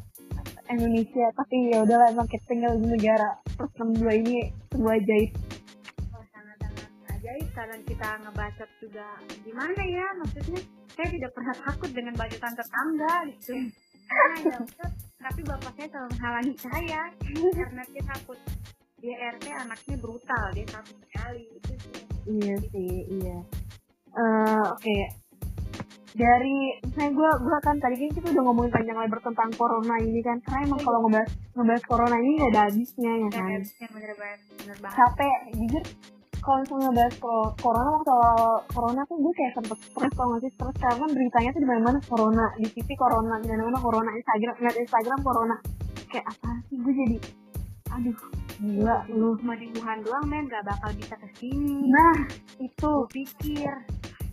Indonesia. 0.74 1.26
Tapi 1.36 1.56
ya 1.72 1.78
udahlah 1.84 2.08
emang 2.12 2.28
kita 2.28 2.44
tinggal 2.48 2.72
di 2.80 2.86
negara 2.88 3.28
plus 3.56 3.72
62 3.76 4.20
ini 4.24 4.36
sebuah 4.72 4.94
ajaib. 4.98 5.30
Oh, 6.12 6.24
sangat-sangat 6.32 6.88
ajaib. 7.18 7.48
Karena 7.52 7.76
kita 7.84 8.08
ngebacot 8.24 8.70
juga 8.80 9.06
gimana 9.44 9.82
ya 9.84 10.06
maksudnya? 10.18 10.60
Saya 10.92 11.08
tidak 11.08 11.30
pernah 11.32 11.54
takut 11.56 11.90
dengan 11.92 12.14
bacotan 12.16 12.52
tetangga 12.52 13.14
gitu. 13.32 13.54
Nah, 14.12 14.36
ya, 14.44 14.58
tapi 15.24 15.40
bapak 15.40 15.72
saya 15.72 15.88
selalu 15.88 16.08
menghalangi 16.12 16.54
saya 16.60 17.00
karena 17.32 17.82
dia 17.88 18.02
takut. 18.12 18.38
Dia 19.02 19.14
RT 19.34 19.46
anaknya 19.50 19.96
brutal 19.98 20.46
dia 20.52 20.66
takut 20.68 20.96
sekali. 21.00 21.44
Itu 21.58 21.72
sih. 21.80 21.94
Iya 22.22 22.56
sih 22.70 22.94
iya. 23.08 23.38
Eh, 24.12 24.62
oke 24.68 25.21
dari 26.12 26.56
misalnya 26.82 27.10
gue 27.10 27.30
gue 27.40 27.58
kan 27.60 27.76
tadi 27.76 27.94
kan 27.96 28.10
kita 28.12 28.26
udah 28.30 28.44
ngomongin 28.44 28.68
panjang 28.70 28.98
lebar 28.98 29.20
tentang 29.22 29.50
corona 29.52 29.94
ini 29.98 30.20
kan. 30.20 30.36
Karena 30.40 30.66
emang 30.66 30.80
kalau 30.80 30.98
ngebahas 31.02 31.30
ngebahas 31.52 31.82
corona 31.82 32.16
ini 32.16 32.32
gak 32.36 32.50
ada 32.50 32.62
habisnya 32.68 33.12
ya 33.16 33.28
kan? 33.30 33.60
Ya, 33.62 33.88
bener 33.88 34.12
banget, 34.14 34.38
bener 34.58 34.76
banget. 34.78 34.94
capek 34.94 35.36
jujur 35.54 35.84
kalau 36.38 36.58
misalnya 36.58 36.84
ngebahas 36.84 37.14
co- 37.16 37.52
corona 37.56 37.90
waktu 37.92 38.10
awal 38.12 38.38
corona 38.68 39.00
tuh 39.06 39.16
gue 39.16 39.32
kayak 39.32 39.52
sempet 39.54 39.78
stres 39.80 40.12
tau 40.12 40.26
gak 40.28 40.40
sih? 40.40 40.50
Stres 40.52 40.76
karena 40.76 41.06
beritanya 41.08 41.50
tuh 41.50 41.60
di 41.60 41.68
mana 41.68 41.80
mana 41.82 41.98
corona. 42.02 42.44
Di 42.54 42.68
TV 42.68 42.88
corona 42.92 43.34
di 43.38 43.48
mana 43.48 43.62
mana 43.64 43.78
corona. 43.78 44.10
Instagram 44.12 44.54
ngeliat 44.58 44.76
Instagram 44.78 45.18
corona. 45.22 45.56
Kayak 46.06 46.26
apa 46.28 46.50
sih? 46.66 46.76
Gue 46.76 46.92
jadi 46.92 47.16
aduh 47.88 48.18
gila. 48.56 48.96
Lu 49.08 49.36
Cuma 49.36 49.52
di 49.54 49.66
Wuhan 49.70 49.98
doang 50.00 50.24
men. 50.26 50.44
Gak 50.44 50.60
bakal 50.62 50.92
bisa 50.92 51.14
ke 51.14 51.28
sini. 51.36 51.88
nah 51.88 52.16
itu. 52.58 52.92
Gue 53.00 53.08
pikir. 53.08 53.72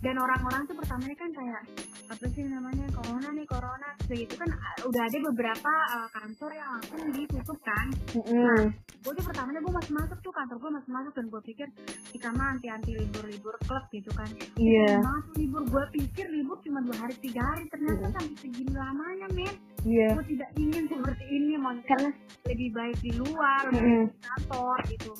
Dan 0.00 0.16
orang-orang 0.16 0.64
tuh 0.64 0.76
pertamanya 0.80 1.16
kan 1.16 1.30
kayak 1.30 1.62
apa 2.10 2.24
sih 2.32 2.42
namanya 2.48 2.88
corona 2.90 3.28
nih 3.36 3.46
corona. 3.46 3.88
Terus 4.08 4.20
itu 4.24 4.34
kan 4.34 4.48
uh, 4.48 4.88
udah 4.88 5.02
ada 5.04 5.18
beberapa 5.28 5.72
uh, 5.92 6.08
kantor 6.10 6.50
yang 6.56 6.68
langsung 6.76 7.00
ditutup 7.12 7.58
kan. 7.60 7.86
Mm 8.16 8.64
gue 9.00 9.16
tuh 9.16 9.24
pertamanya 9.24 9.64
gue 9.64 9.72
masih 9.72 9.92
masuk 9.96 10.18
tuh 10.20 10.28
kantor 10.28 10.60
gue 10.60 10.70
masih 10.76 10.90
masuk 10.92 11.12
dan 11.16 11.24
gue 11.32 11.40
pikir 11.48 11.68
kita 12.12 12.28
mah 12.36 12.52
anti 12.52 12.68
anti 12.68 12.92
libur 12.92 13.24
libur 13.24 13.56
klub 13.64 13.84
gitu 13.88 14.12
kan. 14.12 14.28
Iya. 14.60 15.00
Masuk 15.00 15.34
libur. 15.40 15.62
Gue 15.64 15.84
pikir 15.96 16.28
libur 16.28 16.60
cuma 16.60 16.84
dua 16.84 17.08
hari 17.08 17.16
tiga 17.24 17.40
hari. 17.40 17.64
Ternyata 17.72 18.08
Mm. 18.10 18.12
sampai 18.12 18.36
segini 18.36 18.72
lamanya 18.76 19.26
men 19.32 19.54
iya. 19.88 20.12
Gue 20.12 20.24
tidak 20.36 20.50
ingin 20.60 20.84
seperti 20.84 21.24
ini 21.32 21.56
mau 21.56 21.72
karena 21.80 22.10
lebih 22.44 22.68
baik 22.76 22.96
di 23.00 23.12
luar 23.16 23.62
baik 23.72 23.80
di 23.80 24.20
kantor 24.20 24.76
gitu 24.92 25.12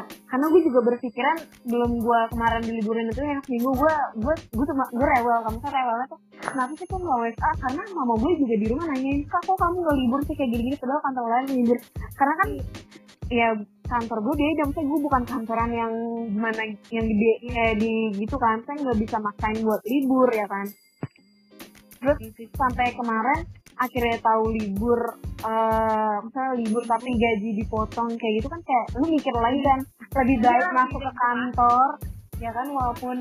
karena 0.00 0.46
gue 0.48 0.60
juga 0.64 0.80
berpikiran 0.88 1.36
belum 1.68 2.00
gue 2.00 2.20
kemarin 2.32 2.62
di 2.64 2.72
liburan 2.80 3.12
itu 3.12 3.20
yang 3.20 3.40
seminggu 3.44 3.70
gue 3.76 3.94
gue 4.24 4.34
gue 4.56 4.66
cuma 4.72 4.84
gue 4.88 5.06
rewel 5.06 5.38
kamu 5.44 5.58
kan 5.60 5.72
rewelnya 5.76 6.06
tuh. 6.08 6.20
Kenapa 6.40 6.72
sih 6.80 6.86
kok 6.88 6.96
nggak 6.96 7.18
WA 7.20 7.50
karena 7.60 7.82
mama 7.92 8.14
gue 8.16 8.32
juga 8.40 8.54
di 8.56 8.66
rumah 8.72 8.86
nanyain 8.88 9.20
kak 9.28 9.42
kok 9.44 9.56
kamu 9.60 9.76
nggak 9.84 9.98
libur 10.00 10.20
sih? 10.24 10.34
Kayak 10.34 10.50
gini-gini 10.56 10.76
padahal 10.80 11.02
kantor 11.04 11.24
lain 11.28 11.46
libur 11.52 11.78
karena 12.16 12.34
kan 12.40 12.48
ya 13.32 13.48
kantor 13.88 14.18
gue 14.24 14.34
beda 14.40 14.62
maksudnya 14.64 14.88
gue 14.88 15.00
bukan 15.04 15.22
kantoran 15.28 15.70
yang 15.72 15.92
gimana 16.32 16.62
yang 16.88 17.06
di 17.06 17.28
eh, 17.52 17.74
di 17.76 17.92
gitu 18.16 18.36
kan. 18.40 18.56
Saya 18.64 18.76
nggak 18.80 18.98
bisa 18.98 19.16
maksain 19.20 19.60
buat 19.60 19.82
libur 19.84 20.28
ya 20.32 20.46
kan. 20.48 20.66
Terus 22.00 22.16
gitu 22.18 22.48
sampai 22.56 22.96
kemarin 22.96 23.61
akhirnya 23.82 24.16
tahu 24.22 24.44
libur 24.54 25.00
eh 25.42 26.16
misalnya 26.22 26.54
libur 26.54 26.82
tapi 26.86 27.10
gaji 27.10 27.50
dipotong 27.58 28.14
kayak 28.14 28.34
gitu 28.38 28.46
kan 28.46 28.62
kayak 28.62 28.86
lu 28.94 29.04
mikir 29.10 29.34
lagi 29.34 29.60
kan 29.60 29.78
lebih 30.22 30.36
baik 30.38 30.62
Iya, 30.62 30.70
masuk 30.70 31.00
ke 31.02 31.12
kantor 31.12 31.88
ya 32.38 32.50
kan 32.50 32.66
walaupun 32.70 33.16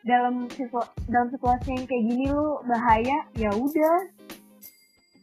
dalam 0.00 0.34
situ- 0.48 0.90
dalam 1.06 1.28
situasi 1.28 1.68
yang 1.70 1.84
kayak 1.84 2.04
gini 2.08 2.26
lu 2.26 2.58
bahaya 2.64 3.18
ya 3.36 3.50
udah. 3.52 3.98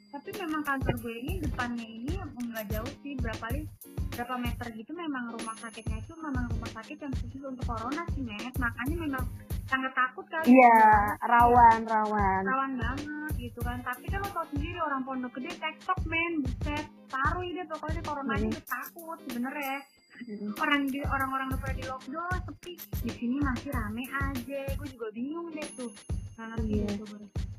Tapi 0.08 0.30
memang 0.38 0.62
kantor 0.64 0.94
gue 1.02 1.14
ini 1.14 1.34
depannya 1.42 1.84
ini 1.84 2.14
nggak 2.16 2.66
jauh 2.72 2.92
sih 3.02 3.14
berapa 3.18 3.46
li 3.54 3.66
berapa 4.14 4.34
meter 4.38 4.68
gitu 4.74 4.92
memang 4.94 5.34
rumah 5.34 5.54
sakitnya. 5.58 5.98
Itu 6.02 6.14
memang 6.18 6.46
rumah 6.54 6.72
sakit 6.74 6.98
yang 6.98 7.14
khusus 7.18 7.42
untuk 7.44 7.66
corona 7.66 8.06
sih 8.14 8.22
Met 8.22 8.56
makanya 8.58 8.96
memang 8.98 9.26
sangat 9.68 9.92
takut 9.92 10.26
kali 10.26 10.48
iya 10.48 10.80
rawan 11.22 11.84
rawan. 11.84 12.42
Rawan 12.44 12.72
banget 12.76 13.34
gitu 13.38 13.60
kan. 13.60 13.78
Tapi 13.84 14.08
kan 14.08 14.20
lo 14.24 14.30
tau 14.32 14.48
sendiri 14.48 14.80
orang 14.80 15.02
pondok 15.04 15.32
gede 15.36 15.52
tektok 15.56 16.00
men. 16.08 16.42
Buset 16.42 16.86
taruh 17.08 17.44
deh 17.44 17.66
pokoknya 17.68 18.02
coronanya 18.02 18.50
Hmm. 18.50 18.64
takut 18.66 19.18
sebenernya. 19.28 19.78
Mm. 20.18 20.50
orang 20.58 20.82
di 20.90 20.98
orang-orang 21.06 21.54
udah 21.54 21.74
di 21.78 21.84
lockdown 21.86 22.38
sepi. 22.42 22.74
Di 23.06 23.12
sini 23.14 23.38
masih 23.38 23.70
rame 23.70 24.02
aja. 24.10 24.62
Gue 24.74 24.90
juga 24.90 25.08
bingung 25.14 25.54
deh 25.54 25.70
tuh. 25.78 25.94
Nggak 26.34 26.48
ngerti 26.58 26.74
Iya. 26.74 26.88
gitu 26.90 27.06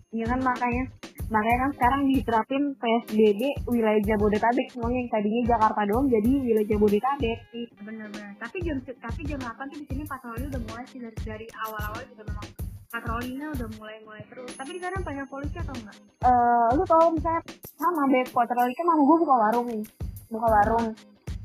Iya 0.09 0.25
kan 0.25 0.41
makanya. 0.41 0.85
Makanya 1.29 1.59
kan 1.61 1.71
sekarang 1.77 2.01
diterapin 2.09 2.63
PSBB 2.81 3.41
wilayah 3.69 4.01
Jabodetabek. 4.01 4.73
Semuanya 4.73 4.99
yang 5.05 5.11
tadinya 5.13 5.43
Jakarta 5.53 5.81
doang 5.85 6.07
jadi 6.09 6.31
wilayah 6.41 6.69
Jabodetabek. 6.73 7.39
Sih. 7.53 7.67
bener-bener. 7.85 8.33
Tapi 8.41 8.57
jam 8.65 8.81
tapi 8.81 9.21
jam 9.29 9.37
8 9.37 9.69
tuh 9.69 9.79
di 9.85 9.87
sini 9.93 10.03
patroli 10.09 10.49
udah 10.49 10.63
mulai 10.65 10.85
sih 10.89 10.99
dari 11.05 11.19
dari 11.21 11.47
awal-awal 11.61 12.01
juga 12.09 12.23
memang 12.25 12.49
patrolinya 12.89 13.47
udah 13.53 13.69
mulai 13.77 13.97
mulai 14.01 14.23
terus. 14.33 14.53
Tapi 14.57 14.71
di 14.73 14.81
sana 14.81 14.97
banyak 15.05 15.27
polisi 15.29 15.57
atau 15.61 15.75
enggak? 15.77 15.97
Eh, 16.25 16.69
lu 16.73 16.85
tau 16.89 17.07
misalnya 17.13 17.43
sama 17.77 18.03
deh 18.09 18.25
patroli 18.33 18.73
kan 18.73 18.87
mama 18.89 19.03
gue 19.05 19.17
buka 19.21 19.37
warung 19.37 19.67
nih. 19.69 19.85
Buka 20.33 20.49
warung. 20.49 20.87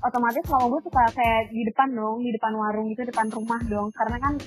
Otomatis 0.04 0.46
mama 0.48 0.66
gue 0.72 0.82
suka 0.88 1.04
kayak 1.12 1.52
di 1.52 1.62
depan 1.68 1.92
dong 1.92 2.24
di 2.24 2.32
depan 2.32 2.56
warung 2.56 2.88
gitu 2.96 3.04
depan 3.04 3.28
rumah 3.28 3.60
dong. 3.68 3.92
Karena 3.92 4.16
kan 4.24 4.40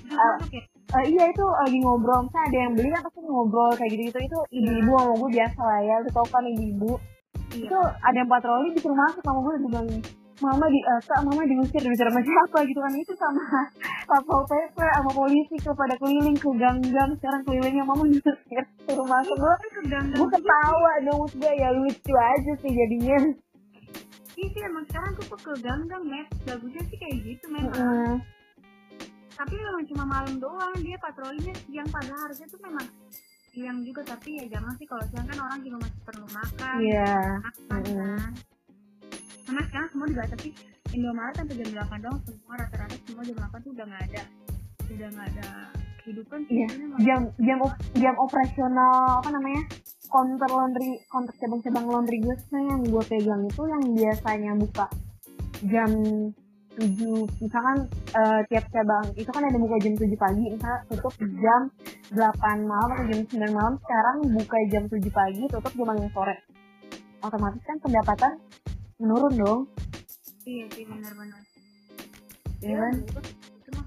ya 0.48 0.64
eh, 0.94 1.04
iya 1.10 1.24
itu 1.26 1.44
lagi 1.66 1.78
ngobrol. 1.82 2.20
Misalnya 2.26 2.46
ada 2.46 2.58
yang 2.62 2.72
beli 2.78 2.88
kan 2.94 3.02
pasti 3.02 3.20
ngobrol 3.26 3.70
kayak 3.74 3.90
gitu 3.90 4.02
gitu 4.06 4.18
itu 4.22 4.38
ibu-ibu 4.62 4.92
sama 4.94 5.12
gue 5.18 5.30
biasa 5.34 5.60
lah 5.60 5.80
ya. 5.82 5.94
Lu 6.02 6.08
tau 6.14 6.26
kan 6.30 6.44
ibu-ibu? 6.46 6.92
Iya. 7.56 7.66
Itu 7.66 7.78
ada 7.82 8.16
yang 8.16 8.30
patroli 8.30 8.68
disuruh 8.74 8.98
masuk 8.98 9.22
sama 9.26 9.38
gue 9.42 9.52
udah 9.56 9.64
bilang 9.66 9.88
mama 10.36 10.68
di 10.68 10.80
eh, 10.84 11.00
Kak, 11.08 11.20
mama 11.24 11.42
diusir 11.48 11.80
diusir 11.80 12.06
sama 12.06 12.20
siapa? 12.22 12.58
Gitu 12.68 12.78
kan. 12.78 12.92
Itu 12.94 13.12
sama 13.18 13.42
satpol 14.08 14.42
pp 14.46 14.78
sama 14.78 15.10
polisi 15.10 15.56
kepada 15.58 15.94
keliling 15.98 16.38
ke 16.38 16.50
gang-gang. 16.54 17.10
Sekarang 17.18 17.42
kelilingnya 17.42 17.82
mama 17.82 18.06
diusir 18.06 18.34
suruh 18.86 19.06
masuk. 19.08 19.34
Gue 19.34 19.50
tapi 19.58 19.68
kegang 19.82 20.06
gue 20.14 20.28
ketawa 20.38 20.92
dong. 21.02 21.26
Gue 21.34 21.52
ya 21.58 21.68
lucu 21.74 22.14
aja 22.14 22.52
sih 22.62 22.70
jadinya. 22.70 23.18
Iya 24.36 24.46
sih 24.52 24.62
emang 24.68 24.84
sekarang 24.84 25.10
tuh 25.16 25.32
ke 25.32 25.52
gang-gang 25.64 26.04
met 26.04 26.28
bagusnya 26.44 26.82
sih 26.92 26.96
kayak 27.00 27.16
gitu 27.24 27.46
memang. 27.48 28.20
Tapi 29.36 29.54
memang 29.60 29.84
cuma 29.84 30.04
malam 30.08 30.34
doang 30.40 30.72
dia 30.80 30.96
patrolinya 30.96 31.52
siang 31.68 31.88
padahal 31.92 32.20
harusnya 32.26 32.46
tuh 32.48 32.60
memang 32.64 32.86
siang 33.52 33.78
juga. 33.84 34.00
Tapi 34.08 34.40
ya 34.40 34.44
jangan 34.48 34.72
sih 34.80 34.86
kalau 34.88 35.04
siang 35.12 35.26
kan 35.28 35.38
orang 35.38 35.60
juga 35.60 35.76
masih 35.84 36.00
perlu 36.04 36.26
makan 36.32 36.76
iya. 36.80 37.16
makan 37.44 37.80
Mm-mm. 37.84 37.96
kan. 38.00 38.30
Karena 39.46 39.62
sekarang 39.70 39.88
semua 39.92 40.06
dibatasi 40.10 40.48
Indomaret 40.96 41.34
sampai 41.36 41.54
jam 41.60 41.68
8 41.86 42.04
doang 42.04 42.18
semua 42.24 42.54
rata-rata 42.56 42.96
semua 43.04 43.22
jam 43.22 43.36
8 43.36 43.64
tuh 43.64 43.70
udah 43.76 43.86
nggak 43.86 44.04
ada 44.10 44.22
udah 44.86 45.08
nggak 45.12 45.28
ada 45.36 45.48
kehidupan 46.02 46.38
sih. 46.46 46.54
Iya, 46.56 46.68
jam 47.02 47.20
jam 47.42 47.58
op- 47.60 47.82
jam 47.98 48.14
operasional 48.16 49.20
apa 49.20 49.30
namanya 49.34 49.62
counter 50.06 50.50
laundry 50.50 51.02
counter 51.10 51.34
cabang-cabang 51.36 51.86
laundry 51.90 52.18
gue 52.22 52.36
yang 52.54 52.80
gue 52.86 53.02
pegang 53.10 53.42
itu 53.44 53.62
yang 53.66 53.82
biasanya 53.92 54.52
buka 54.54 54.86
jam 55.66 55.90
7 56.76 57.40
misalkan 57.40 57.88
eh, 58.12 58.40
tiap 58.52 58.64
cabang 58.68 59.06
itu 59.16 59.30
kan 59.32 59.42
ada 59.42 59.56
buka 59.56 59.76
jam 59.80 59.94
7 59.96 60.12
pagi 60.16 60.44
misalnya 60.52 60.78
tutup 60.92 61.14
jam 61.40 61.60
8 62.12 62.68
malam 62.68 62.88
atau 62.92 63.04
jam 63.08 63.20
9 63.24 63.56
malam 63.56 63.74
sekarang 63.80 64.16
buka 64.36 64.58
jam 64.68 64.84
7 64.84 65.00
pagi 65.08 65.42
tutup 65.48 65.72
jam 65.72 65.88
5 65.96 66.14
sore. 66.14 66.36
Otomatis 67.24 67.62
kan 67.64 67.76
pendapatan 67.80 68.32
menurun 69.00 69.34
dong. 69.40 69.60
Iya 70.44 70.64
sih 70.70 70.84
benar-benar. 70.84 71.42
Iya 72.60 72.74
kan? 72.76 72.94
itu 73.02 73.70
mah. 73.74 73.86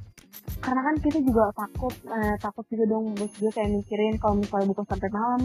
Karena 0.59 0.81
kan 0.83 0.95
kita 0.99 1.19
juga 1.23 1.43
takut 1.53 1.93
eh, 2.09 2.35
takut 2.41 2.65
juga 2.67 2.85
dong 2.89 3.13
bos 3.13 3.31
gue 3.37 3.51
kayak 3.53 3.69
mikirin 3.69 4.17
kalau 4.17 4.41
misalnya 4.41 4.67
buka 4.73 4.83
sampai 4.89 5.09
malam 5.13 5.41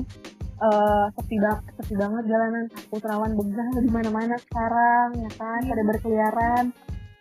eh 0.54 1.06
sepi 1.18 1.36
banget 1.42 1.64
sepi 1.82 1.94
banget 1.98 2.24
jalanan 2.30 2.64
takut 2.70 3.02
rawan 3.02 3.32
begal 3.34 3.74
di 3.82 3.90
mana 3.90 4.08
mana 4.10 4.34
sekarang 4.38 5.08
ya 5.18 5.30
kan? 5.34 5.60
Iya. 5.60 5.70
pada 5.74 5.82
berkeliaran 5.82 6.64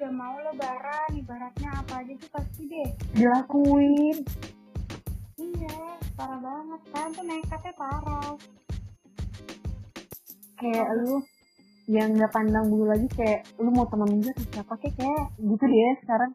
ya 0.04 0.12
mau 0.12 0.36
lebaran 0.36 1.16
ibaratnya 1.16 1.70
apa 1.80 2.04
aja 2.04 2.14
tuh 2.20 2.30
pasti 2.36 2.68
deh. 2.68 2.90
Dilakuin. 3.16 4.18
Iya 5.40 5.80
parah 6.20 6.40
banget. 6.44 6.82
Kan 6.92 7.08
tuh 7.16 7.24
nekatnya 7.24 7.72
parah. 7.80 8.36
Kayak 10.60 10.88
lu 11.00 11.24
yang 11.88 12.20
nggak 12.20 12.36
pandang 12.36 12.68
bulu 12.68 12.92
lagi 12.92 13.08
kayak 13.16 13.48
lu 13.56 13.72
mau 13.72 13.88
temen 13.88 14.20
juga 14.20 14.36
sama 14.36 14.48
siapa 14.52 14.74
kayak 14.76 14.96
kayak 15.00 15.24
gitu 15.40 15.64
deh 15.64 15.94
sekarang. 16.04 16.32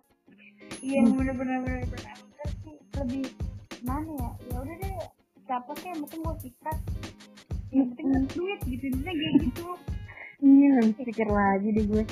Iya 0.80 0.98
Hmm. 1.04 1.12
bener-bener 1.12 1.58
bener-bener. 1.60 2.16
Sih 2.64 2.76
lebih 2.96 3.24
mana 3.84 4.08
ya? 4.16 4.30
Ya 4.48 4.56
udah 4.64 4.76
deh 4.80 4.96
siapa 5.44 5.70
sih 5.76 5.86
yang 5.92 6.00
penting 6.08 6.20
gue 6.24 6.36
sikat? 6.40 6.78
Yang 7.68 7.86
penting 7.92 8.06
Hmm. 8.08 8.24
duit 8.32 8.60
gitu 8.64 8.84
intinya 8.88 9.12
kayak 9.12 9.34
gitu. 9.44 9.66
Iya 10.38 10.66
nggak 10.70 10.84
bisa 10.88 11.02
pikir 11.02 11.28
lagi 11.28 11.68
deh 11.74 11.84
gue 11.84 12.04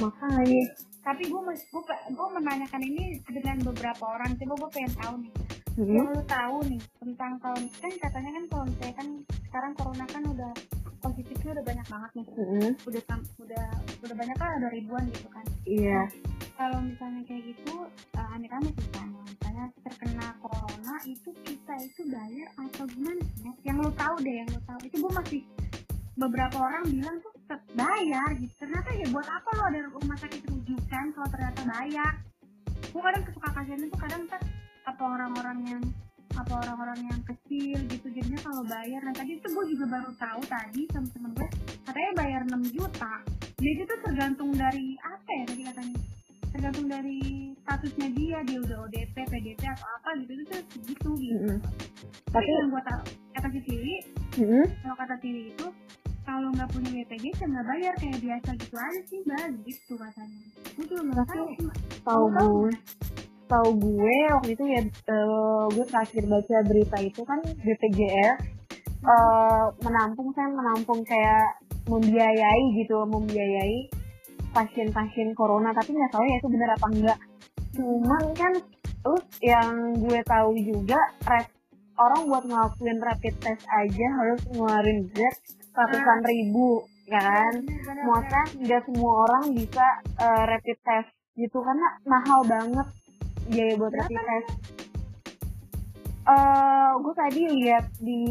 makanya. 0.00 0.62
Tapi 1.00 1.22
gue 1.28 1.40
mas 1.40 1.60
gue 1.68 1.82
gue 2.12 2.28
menanyakan 2.36 2.82
ini 2.84 3.04
dengan 3.28 3.56
beberapa 3.64 4.04
orang 4.04 4.36
coba 4.36 4.54
gue 4.66 4.70
pengen 4.72 4.92
tahu 5.00 5.14
nih. 5.24 5.34
Hmm, 5.70 5.86
yang 5.86 6.08
lu 6.12 6.22
tahu 6.26 6.56
nih 6.66 6.82
tentang 6.98 7.32
kalau 7.40 7.56
kan 7.78 7.92
katanya 7.94 8.30
kan 8.36 8.44
kalau 8.50 8.64
misalnya 8.68 8.94
kan 8.98 9.08
sekarang 9.48 9.72
corona 9.78 10.04
kan 10.10 10.22
udah 10.26 10.52
positifnya 11.00 11.50
udah 11.56 11.64
banyak 11.64 11.86
banget 11.88 12.10
nih. 12.20 12.26
Hmm, 12.36 12.70
udah 12.84 13.02
udah 13.40 13.66
udah 14.04 14.14
banyak 14.16 14.36
kan 14.36 14.50
ada 14.60 14.68
ribuan 14.74 15.04
gitu 15.08 15.28
kan. 15.32 15.46
Iya. 15.64 16.00
Kalau 16.60 16.78
misalnya 16.84 17.24
kayak 17.24 17.42
gitu 17.48 17.74
uh, 18.20 18.28
amit-amit 18.36 18.74
misalnya 18.76 19.20
misalnya 19.24 19.64
terkena 19.80 20.26
corona 20.44 20.94
itu 21.08 21.30
kita 21.40 21.74
itu 21.80 22.00
bayar 22.12 22.48
atau 22.60 22.84
gimana 22.84 23.22
sih? 23.40 23.52
Yang 23.64 23.76
lu 23.88 23.90
tahu 23.96 24.14
deh 24.20 24.34
yang 24.44 24.48
lu 24.52 24.60
tahu. 24.68 24.78
Itu 24.84 24.96
gue 25.00 25.12
masih 25.16 25.40
beberapa 26.20 26.56
orang 26.60 26.84
bilang 26.92 27.16
tuh 27.24 27.32
bayar 27.72 28.28
gitu. 28.36 28.52
Ternyata 28.56 28.90
ya 28.92 29.06
buat 29.08 29.24
apa 29.24 29.48
lo 29.52 29.62
ada 29.66 29.80
rumah 29.88 30.16
sakit 30.16 30.42
rujukan 30.46 31.04
kalau 31.12 31.28
ternyata 31.28 31.60
bayar? 31.64 32.12
Gue 32.90 33.00
kadang 33.00 33.22
suka 33.28 33.48
kasihan 33.50 33.80
itu 33.80 33.96
kadang 33.96 34.22
kan 34.26 34.42
apa 34.84 35.02
orang-orang 35.02 35.58
yang 35.66 35.82
apa 36.30 36.52
orang-orang 36.56 37.00
yang 37.04 37.20
kecil 37.24 37.78
gitu 37.86 38.06
jadinya 38.10 38.40
kalau 38.40 38.62
bayar. 38.64 39.00
Nah 39.02 39.12
tadi 39.12 39.34
itu 39.34 39.46
gue 39.46 39.64
juga 39.68 39.84
baru 39.88 40.10
tahu 40.14 40.42
tadi 40.46 40.82
sama 40.88 41.08
temen 41.10 41.30
gue 41.34 41.48
katanya 41.82 42.10
bayar 42.16 42.40
6 42.46 42.70
juta. 42.70 43.12
Jadi 43.56 43.78
itu 43.78 43.94
tergantung 44.00 44.50
dari 44.52 44.86
apa 45.00 45.30
ya 45.30 45.44
tadi 45.46 45.62
katanya? 45.66 45.98
Tergantung 46.50 46.86
dari 46.86 47.20
statusnya 47.62 48.08
dia 48.10 48.38
dia 48.42 48.58
udah 48.58 48.76
ODP 48.82 49.14
PDP 49.14 49.62
atau 49.62 49.86
apa 49.92 50.08
gitu 50.18 50.30
itu 50.32 50.44
tuh 50.44 50.60
segitu 50.68 51.10
gitu. 51.14 51.38
Mm-mm. 51.46 51.58
tapi 52.26 52.42
Tapi- 52.42 52.50
yang 52.50 52.68
gue 52.68 52.82
tahu 52.82 53.00
kata 53.30 53.48
si 53.48 53.60
Tili 53.62 53.96
Mm-mm. 54.34 54.64
kalau 54.82 54.96
kata 54.98 55.14
Tili 55.18 55.42
itu 55.50 55.66
kalau 56.26 56.48
nggak 56.54 56.68
punya 56.70 56.90
BPJS 57.02 57.38
ya 57.42 57.46
nggak 57.48 57.66
bayar 57.66 57.94
kayak 57.98 58.18
biasa 58.20 58.50
gitu 58.56 58.76
aja 58.76 59.00
sih 59.08 59.18
mbak. 59.26 59.46
Gitu 59.64 59.92
katanya. 59.96 60.38
Gue 60.76 60.84
juga 60.86 61.02
nggak 61.08 61.26
tahu 61.26 61.46
tahu 62.04 62.24
gue 62.30 62.72
tahu 63.50 63.68
gue 63.82 64.16
waktu 64.30 64.50
itu 64.54 64.64
ya 64.70 64.80
eh, 64.86 65.64
gue 65.74 65.84
terakhir 65.90 66.22
baca 66.30 66.56
berita 66.70 66.96
itu 67.02 67.20
kan 67.26 67.40
BPJS 67.42 68.38
eh, 69.02 69.64
menampung 69.82 70.30
kan 70.32 70.48
menampung 70.54 71.00
kayak 71.02 71.58
membiayai 71.90 72.64
gitu 72.78 73.02
membiayai 73.04 73.90
pasien-pasien 74.50 75.34
corona. 75.34 75.74
Tapi 75.74 75.90
nggak 75.94 76.12
tahu 76.14 76.24
ya 76.26 76.36
itu 76.38 76.48
benar 76.50 76.70
apa 76.78 76.86
enggak 76.90 77.18
cuman 77.70 78.24
kan 78.34 78.52
terus 79.00 79.24
yang 79.40 79.94
gue 79.96 80.20
tahu 80.26 80.52
juga 80.58 80.98
rap- 81.24 81.54
orang 81.96 82.20
buat 82.28 82.44
ngelakuin 82.44 82.98
rapid 82.98 83.34
test 83.40 83.64
aja 83.70 84.06
harus 84.18 84.40
ngeluarin 84.50 85.06
jet 85.14 85.36
ratusan 85.80 86.20
ribu 86.22 86.68
ya 87.06 87.18
kan 87.18 87.52
Bener-bener. 87.58 88.04
maksudnya 88.06 88.44
nggak 88.62 88.82
semua 88.86 89.12
orang 89.26 89.44
bisa 89.50 89.86
eh, 90.18 90.42
rapid 90.46 90.78
test 90.80 91.10
gitu 91.34 91.58
karena 91.58 91.88
mahal 92.04 92.40
banget 92.44 92.86
biaya 93.50 93.74
buat 93.74 93.90
Berapa 93.90 94.06
rapid 94.06 94.22
test. 94.22 94.48
Eh, 96.20 96.90
gue 97.00 97.14
tadi 97.16 97.42
lihat 97.48 97.84
di 97.98 98.22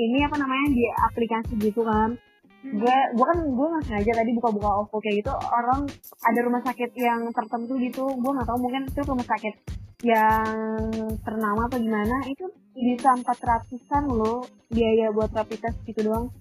ini 0.00 0.18
apa 0.24 0.36
namanya 0.38 0.66
di 0.70 0.84
aplikasi 0.88 1.52
gitu 1.60 1.84
kan. 1.84 2.16
Hmm. 2.60 2.76
Gue 2.78 2.96
gue 3.16 3.26
kan 3.26 3.38
gue 3.44 3.66
nggak 3.68 3.84
sengaja 3.84 4.12
tadi 4.16 4.30
buka-buka 4.32 4.68
OVO 4.84 4.96
kayak 5.00 5.16
gitu 5.20 5.32
orang 5.32 5.84
ada 6.24 6.40
rumah 6.40 6.62
sakit 6.64 6.90
yang 6.96 7.20
tertentu 7.32 7.74
gitu. 7.76 8.04
Gue 8.16 8.30
nggak 8.32 8.48
tahu 8.48 8.58
mungkin 8.60 8.88
itu 8.88 9.00
rumah 9.04 9.26
sakit 9.26 9.54
yang 10.00 10.88
ternama 11.20 11.68
atau 11.68 11.78
gimana 11.78 12.16
itu 12.26 12.48
bisa 12.72 13.12
empat 13.12 13.38
ratusan 13.42 14.04
loh 14.08 14.46
biaya 14.72 15.12
buat 15.12 15.28
rapid 15.34 15.60
test 15.60 15.78
gitu 15.84 16.08
doang. 16.08 16.32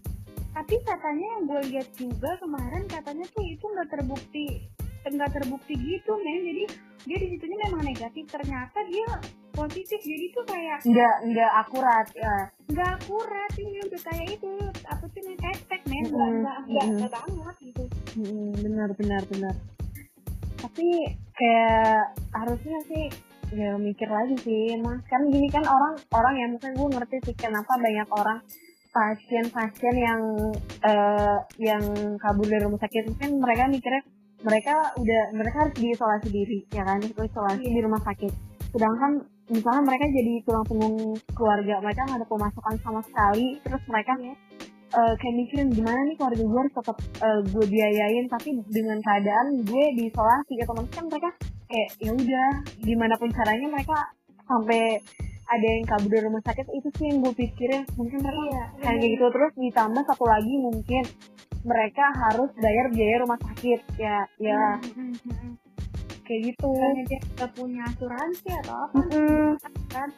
tapi 0.49 0.75
katanya 0.83 1.27
yang 1.39 1.43
gue 1.47 1.61
lihat 1.71 1.87
juga 1.95 2.35
kemarin 2.43 2.83
katanya 2.91 3.23
tuh 3.31 3.43
itu 3.47 3.63
nggak 3.63 3.89
terbukti 3.95 4.47
nggak 5.07 5.31
terbukti 5.31 5.73
gitu 5.79 6.11
men. 6.19 6.43
Jadi 6.43 6.63
dia 7.07 7.17
di 7.17 7.27
situnya 7.31 7.57
memang 7.69 7.83
negatif. 7.87 8.25
Ternyata 8.27 8.77
dia 8.91 9.07
positif. 9.55 9.99
Jadi 10.03 10.25
tuh 10.35 10.43
kayak 10.45 10.77
Nggak 10.83 11.15
nggak 11.31 11.51
akurat 11.65 12.07
ya. 12.13 12.35
nggak 12.69 12.89
akurat. 13.01 13.51
Ini 13.55 13.79
udah 13.87 14.01
kayak 14.03 14.27
itu. 14.37 14.51
Apa 14.85 15.05
sih 15.15 15.21
nih 15.23 15.37
hashtag 15.39 15.81
men. 15.87 16.03
Nggak 16.11 16.29
nggak 16.67 16.85
nggak 16.99 17.11
banget 17.15 17.55
gitu. 17.63 17.83
Mm, 18.19 18.51
benar 18.59 18.89
benar 18.99 19.21
benar. 19.31 19.55
Tapi 20.59 20.87
kayak 21.33 22.03
harusnya 22.35 22.79
sih 22.91 23.05
ya 23.53 23.75
mikir 23.77 24.09
lagi 24.09 24.35
sih. 24.41 24.77
Mas 24.81 25.01
kan 25.09 25.21
gini 25.29 25.47
kan 25.49 25.65
orang 25.65 25.93
orang 26.13 26.35
yang 26.37 26.49
mungkin 26.55 26.71
gue 26.77 26.87
ngerti 26.97 27.17
sih 27.29 27.35
kenapa 27.35 27.73
banyak 27.77 28.09
orang 28.13 28.39
pasien-pasien 28.89 29.95
yang 29.95 30.21
eh, 30.81 31.37
yang 31.61 31.83
kabur 32.17 32.45
dari 32.45 32.63
rumah 32.65 32.81
sakit. 32.81 33.09
Mungkin 33.13 33.29
mereka 33.41 33.63
mikirnya 33.69 34.01
mereka 34.39 34.75
udah 34.95 35.21
mereka 35.35 35.57
harus 35.67 35.75
diisolasi 35.77 36.27
diri 36.31 36.59
ya 36.73 36.83
kan? 36.85 36.99
Isolasi 37.01 37.65
di 37.65 37.81
rumah 37.81 38.01
sakit. 38.01 38.31
Sedangkan 38.69 39.25
misalnya 39.49 39.81
mereka 39.81 40.05
jadi 40.13 40.33
tulang 40.45 40.65
punggung 40.69 40.97
keluarga 41.33 41.81
mereka 41.81 42.01
nggak 42.05 42.19
ada 42.21 42.27
pemasukan 42.29 42.75
sama 42.81 43.01
sekali. 43.05 43.57
Terus 43.65 43.83
mereka 43.89 44.13
Iya. 44.19 44.33
eh, 44.89 45.13
kayak 45.21 45.35
mikirin 45.37 45.69
gimana 45.69 45.99
nih 46.09 46.17
keluarga 46.17 46.43
gue 46.49 46.59
harus 46.65 46.75
tetap 46.81 46.97
eh, 46.97 47.39
gue 47.45 47.65
biayain 47.69 48.25
tapi 48.25 48.49
dengan 48.73 48.97
keadaan 49.05 49.47
gue 49.65 49.85
diisolasi. 50.01 50.51
Gitu 50.57 50.71
kan 50.73 51.05
mereka 51.05 51.29
kayak 51.69 51.89
ya 52.01 52.11
udah 52.17 52.49
gimana 52.81 53.13
pun 53.21 53.29
caranya 53.29 53.67
mereka 53.69 54.09
sampai 54.49 54.97
ada 55.49 55.65
yang 55.65 55.85
kabur 55.85 56.09
dari 56.13 56.25
rumah 56.29 56.43
sakit 56.45 56.65
itu 56.73 56.89
sih 56.97 57.05
yang 57.09 57.25
gue 57.25 57.33
pikirin. 57.33 57.83
Mungkin 57.97 58.19
mereka 58.21 58.41
iya 58.49 58.65
kayak 58.85 58.99
gitu. 59.17 59.25
Terus 59.29 59.53
ditambah 59.57 60.03
satu 60.05 60.25
lagi 60.25 60.53
mungkin 60.57 61.03
mereka 61.65 62.05
harus 62.13 62.49
bayar 62.57 62.85
biaya 62.93 63.15
rumah 63.21 63.39
sakit. 63.41 63.79
Ya 63.97 64.25
ya. 64.37 64.77
Hmm, 64.77 64.93
hmm, 64.93 65.13
hmm, 65.25 65.35
hmm. 65.37 65.53
kayak 66.25 66.41
gitu. 66.53 66.69
Karena 66.69 67.01
dia 67.05 67.19
nggak 67.21 67.51
punya 67.57 67.81
asuransi 67.89 68.49
atau 68.65 68.75
apa. 68.77 68.99
Mm-mm. 69.09 69.47
kan 69.89 70.09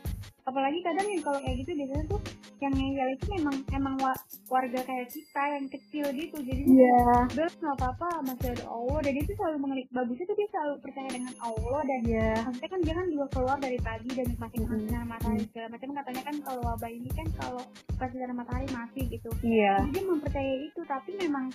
apalagi 0.41 0.79
kadang 0.81 1.05
yang 1.05 1.21
kalau 1.21 1.39
kayak 1.39 1.57
gitu 1.59 1.71
biasanya 1.75 2.05
tuh 2.07 2.21
yang 2.57 2.73
ngeyel 2.73 3.09
itu 3.11 3.25
memang 3.31 3.55
emang 3.71 3.95
wa- 3.97 4.21
warga 4.47 4.81
kayak 4.81 5.07
kita 5.07 5.43
yang 5.51 5.65
kecil 5.67 6.05
gitu. 6.11 6.37
Jadi 6.39 6.61
udah 7.31 7.49
nggak 7.49 7.75
apa-apa 7.75 8.07
masih 8.21 8.53
ada 8.53 8.65
Allah. 8.67 8.99
Dan 9.01 9.11
dia 9.13 9.23
tuh 9.23 9.35
selalu 9.35 9.57
mengelik 9.59 9.87
bagusnya 9.89 10.25
tuh 10.25 10.37
dia 10.37 10.47
selalu 10.49 10.73
percaya 10.79 11.09
dengan 11.09 11.33
Allah 11.39 11.81
dan 11.81 11.99
Iya. 12.03 12.31
maksudnya 12.43 12.69
kan 12.69 12.79
dia 12.81 12.93
kan 12.93 13.05
juga 13.07 13.25
keluar 13.29 13.57
dari 13.57 13.79
pagi 13.79 14.09
dan 14.11 14.25
nikmatin 14.27 14.59
Mm-mm. 14.61 14.79
sinar 14.83 15.03
matahari 15.03 15.43
segala 15.47 15.67
macam. 15.69 15.89
Katanya 15.95 16.21
kan 16.23 16.35
kalau 16.39 16.61
wabah 16.63 16.91
ini 16.91 17.09
kan 17.11 17.27
kalau 17.35 17.63
pas 17.95 18.09
sinar 18.09 18.31
matahari 18.31 18.67
mati 18.69 19.01
gitu. 19.07 19.29
Iya. 19.41 19.73
jadi 19.79 19.89
dia 19.91 20.03
mempercayai 20.05 20.57
itu 20.63 20.81
tapi 20.83 21.11
memang 21.17 21.45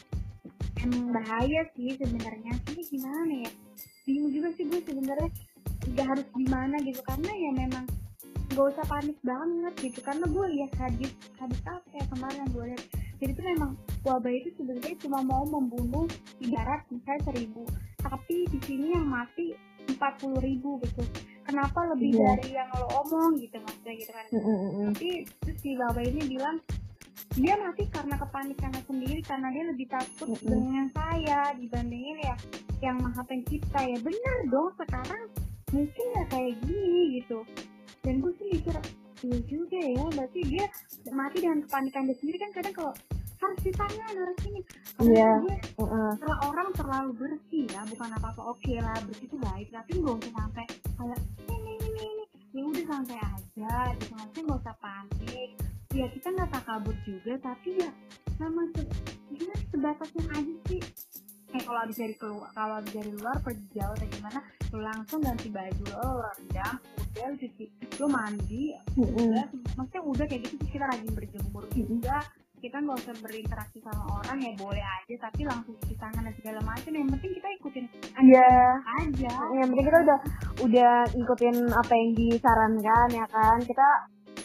emang 0.79 1.05
bahaya 1.13 1.63
sih 1.73 1.95
sebenarnya. 1.95 2.53
Sih 2.67 2.85
gimana 2.89 3.35
ya? 3.43 3.51
Bingung 4.03 4.31
juga 4.31 4.49
sih 4.55 4.65
gue 4.65 4.81
sebenarnya 4.81 5.31
nggak 5.87 6.07
harus 6.09 6.27
gimana 6.33 6.77
gitu. 6.81 7.01
Karena 7.01 7.33
ya 7.33 7.51
memang 7.53 7.85
gak 8.55 8.67
usah 8.73 8.87
panik 8.87 9.19
banget 9.27 9.75
gitu 9.83 9.99
karena 10.05 10.25
gue 10.29 10.47
lihat 10.55 10.73
hadis 10.79 11.11
hadis 11.41 11.61
apa 11.67 11.89
ya 11.93 12.05
kemarin 12.15 12.39
yang 12.47 12.51
gue 12.55 12.65
lihat. 12.73 12.83
Jadi 13.17 13.31
itu 13.33 13.43
memang 13.43 13.71
wabah 14.05 14.29
itu 14.29 14.49
sebenarnya 14.61 14.97
cuma 15.01 15.19
mau 15.25 15.43
membunuh 15.49 16.05
ibarat 16.39 16.85
misalnya 16.93 17.33
seribu 17.33 17.65
tapi 18.05 18.45
di 18.53 18.59
sini 18.63 18.93
yang 18.93 19.09
mati 19.09 19.57
empat 19.89 20.21
puluh 20.21 20.39
ribu 20.45 20.79
gitu. 20.85 21.03
Kenapa 21.47 21.79
lebih 21.95 22.11
Iya. 22.19 22.27
dari 22.37 22.51
yang 22.59 22.71
lo 22.75 22.87
omong 23.07 23.39
gitu 23.39 23.57
maksudnya 23.63 23.95
gitu 23.99 24.13
kan? 24.13 24.27
Tapi 24.93 25.09
terus 25.43 25.59
si 25.63 25.71
Baba 25.79 26.01
ini 26.03 26.21
bilang 26.27 26.59
dia 27.39 27.55
mati 27.57 27.85
karena 27.89 28.17
kepanikannya 28.19 28.83
sendiri 28.85 29.21
karena 29.23 29.49
dia 29.55 29.65
lebih 29.69 29.87
takut 29.91 30.29
Mm-mm. 30.37 30.47
dengan 30.47 30.87
saya 30.91 31.41
dibandingin 31.55 32.19
ya 32.21 32.37
yang 32.83 32.99
maha 33.01 33.23
pencipta 33.25 33.81
ya. 33.81 33.97
Benar 34.03 34.39
dong 34.51 34.71
sekarang 34.77 35.23
mungkin 35.75 36.07
ya 36.15 36.25
kayak 36.31 36.55
gini 36.63 37.03
gitu 37.23 37.43
dan 38.07 38.15
gue 38.17 38.33
sih 38.33 38.47
mikir 38.53 38.77
iya 39.19 39.39
juga 39.45 39.81
ya 39.81 40.05
berarti 40.09 40.41
dia 40.47 40.67
mati 41.11 41.37
dengan 41.41 41.59
kepanikan 41.63 42.03
dia 42.05 42.17
sendiri. 42.17 42.37
Kan 42.39 42.51
kadang 42.53 42.75
kalau 42.75 42.93
harus 43.37 43.61
di 43.61 43.73
tangan 43.73 44.13
harus 44.15 44.39
ini 44.45 44.61
Iya. 44.99 45.33
Mm-mm. 45.77 46.13
kalau 46.17 46.37
orang 46.47 46.69
terlalu 46.73 47.11
bersih 47.15 47.67
ya 47.67 47.85
bukan 47.85 48.09
apa 48.11 48.33
apa 48.33 48.43
oke 48.47 48.73
lah 48.77 48.97
bersih 49.05 49.27
itu 49.27 49.37
baik 49.37 49.69
tapi 49.69 49.91
nggak 49.95 50.15
usah 50.17 50.33
sampai 50.35 50.65
kayak 50.95 51.21
ini 51.47 51.73
ini 51.77 52.07
ini 52.07 52.25
ya 52.55 52.63
udah 52.65 52.85
santai 52.87 53.19
aja 53.19 53.73
gitu. 53.93 54.13
Maksudnya 54.15 54.43
nggak 54.43 54.61
usah 54.63 54.77
panik. 54.79 55.51
Ya 55.93 56.07
kita 56.09 56.29
nggak 56.31 56.51
takabur 56.51 56.97
juga 57.03 57.33
tapi 57.43 57.71
ya 57.77 57.91
sama 58.37 58.63
se- 58.71 58.89
gimana 59.27 59.55
sih, 59.55 59.67
sebatasnya 59.69 60.23
aja 60.31 60.55
sih. 60.67 60.81
Eh 61.51 61.63
kalau 61.63 61.79
habis 61.79 61.97
dari 61.97 62.15
keluar 62.15 62.49
kalau 62.53 62.75
habis 62.75 62.93
dari 62.93 63.11
luar 63.13 63.37
pergi 63.39 63.67
jauh 63.73 63.93
atau 63.93 64.09
gimana 64.09 64.41
lu 64.67 64.81
langsung 64.83 65.21
ganti 65.21 65.49
baju 65.49 65.85
lo 65.89 66.09
rendam 66.23 66.75
udah 67.17 67.33
cuci 67.33 67.65
lu 67.97 68.07
mandi 68.07 68.63
udah 69.01 69.47
maksudnya 69.75 70.03
udah 70.05 70.25
kayak 70.29 70.43
gitu 70.45 70.55
kita 70.69 70.85
rajin 70.85 71.13
berjemur. 71.17 71.65
Juga 71.73 72.17
kita 72.57 72.77
nggak 72.81 72.97
usah 72.99 73.15
berinteraksi 73.21 73.79
sama 73.85 74.05
orang 74.17 74.39
ya 74.41 74.53
boleh 74.57 74.81
aja 74.81 75.15
tapi 75.21 75.45
langsung 75.45 75.77
cuci 75.77 75.97
tangan 75.97 76.25
dan 76.25 76.35
segala 76.37 76.61
macam. 76.61 76.93
Yang 76.93 77.09
penting 77.17 77.33
kita 77.37 77.49
ikutin 77.57 77.85
Iya. 78.21 78.53
aja. 79.01 79.33
Yang 79.55 79.69
penting 79.73 79.87
kita 79.87 79.99
udah 80.05 80.19
udah 80.61 80.93
ngikutin 81.13 81.57
apa 81.73 81.93
yang 81.95 82.11
disarankan 82.13 83.09
ya 83.13 83.27
kan? 83.29 83.59
Kita 83.65 83.87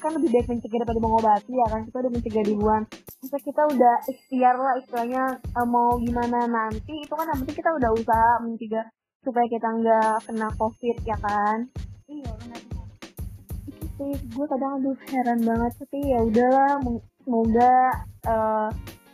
kan 0.02 0.12
lebih 0.18 0.30
baik 0.34 0.48
mencegah 0.50 0.80
daripada 0.82 1.00
mengobati 1.00 1.54
ya 1.54 1.68
kan? 1.72 1.82
Kita 1.86 1.98
udah 2.02 2.12
mencegah 2.12 2.44
duluan. 2.48 2.82
Masa 3.22 3.38
kita 3.38 3.62
udah 3.68 3.96
ikhtiar 4.08 4.56
lah 4.58 4.74
istilahnya 4.80 5.24
eh, 5.40 5.68
mau 5.68 5.96
gimana 6.00 6.40
nanti. 6.48 6.94
Itu 7.04 7.14
kan 7.16 7.28
yang 7.28 7.40
penting 7.44 7.58
kita 7.60 7.72
udah 7.76 7.90
usaha 7.96 8.32
mencegah 8.44 8.86
supaya 9.22 9.46
kita 9.46 9.68
nggak 9.70 10.16
kena 10.26 10.50
covid 10.58 10.98
ya 11.06 11.14
kan 11.22 11.70
iya 12.12 12.32
benar-benar 12.36 12.88
itu 13.72 13.86
sih 13.96 14.14
gue 14.36 14.46
kadang 14.52 14.72
aduh 14.84 14.98
heran 15.08 15.40
banget 15.48 15.72
tapi 15.80 16.00
ya 16.04 16.20
udahlah 16.20 16.72
semoga 17.24 17.74
eh, 18.28 18.70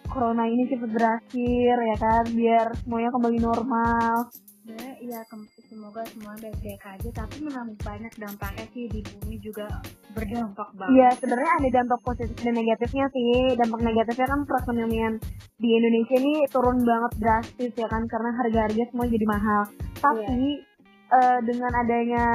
corona 0.07 0.43
ini 0.49 0.63
cepet 0.65 0.89
berakhir 0.89 1.75
ya 1.77 1.95
kan 1.99 2.25
biar 2.31 2.67
semuanya 2.81 3.11
kembali 3.13 3.37
normal. 3.43 4.31
Sebenarnya 4.33 4.95
iya 4.99 5.19
kem- 5.29 5.51
semoga 5.67 6.01
semua 6.09 6.33
baik-baik 6.39 6.83
aja 6.83 7.09
tapi 7.11 7.35
memang 7.43 7.75
banyak 7.79 8.13
dampaknya 8.19 8.65
sih 8.71 8.87
di 8.91 8.99
bumi 9.03 9.35
juga 9.39 9.67
berdampak 10.11 10.73
banget. 10.75 10.95
Iya, 10.95 11.09
sebenarnya 11.21 11.51
ada 11.59 11.69
dampak 11.83 11.99
positif 12.03 12.37
dan 12.41 12.55
negatifnya 12.55 13.05
sih. 13.13 13.55
Dampak 13.55 13.79
negatifnya 13.83 14.27
kan 14.27 14.41
perekonomian 14.47 15.13
di 15.59 15.69
Indonesia 15.75 16.15
ini 16.17 16.33
turun 16.51 16.77
banget 16.83 17.11
drastis 17.21 17.73
ya 17.77 17.87
kan 17.87 18.03
karena 18.09 18.29
harga-harga 18.35 18.83
semua 18.91 19.05
jadi 19.07 19.25
mahal. 19.27 19.61
Tapi 20.01 20.65
eh, 21.11 21.39
dengan 21.43 21.71
adanya 21.83 22.25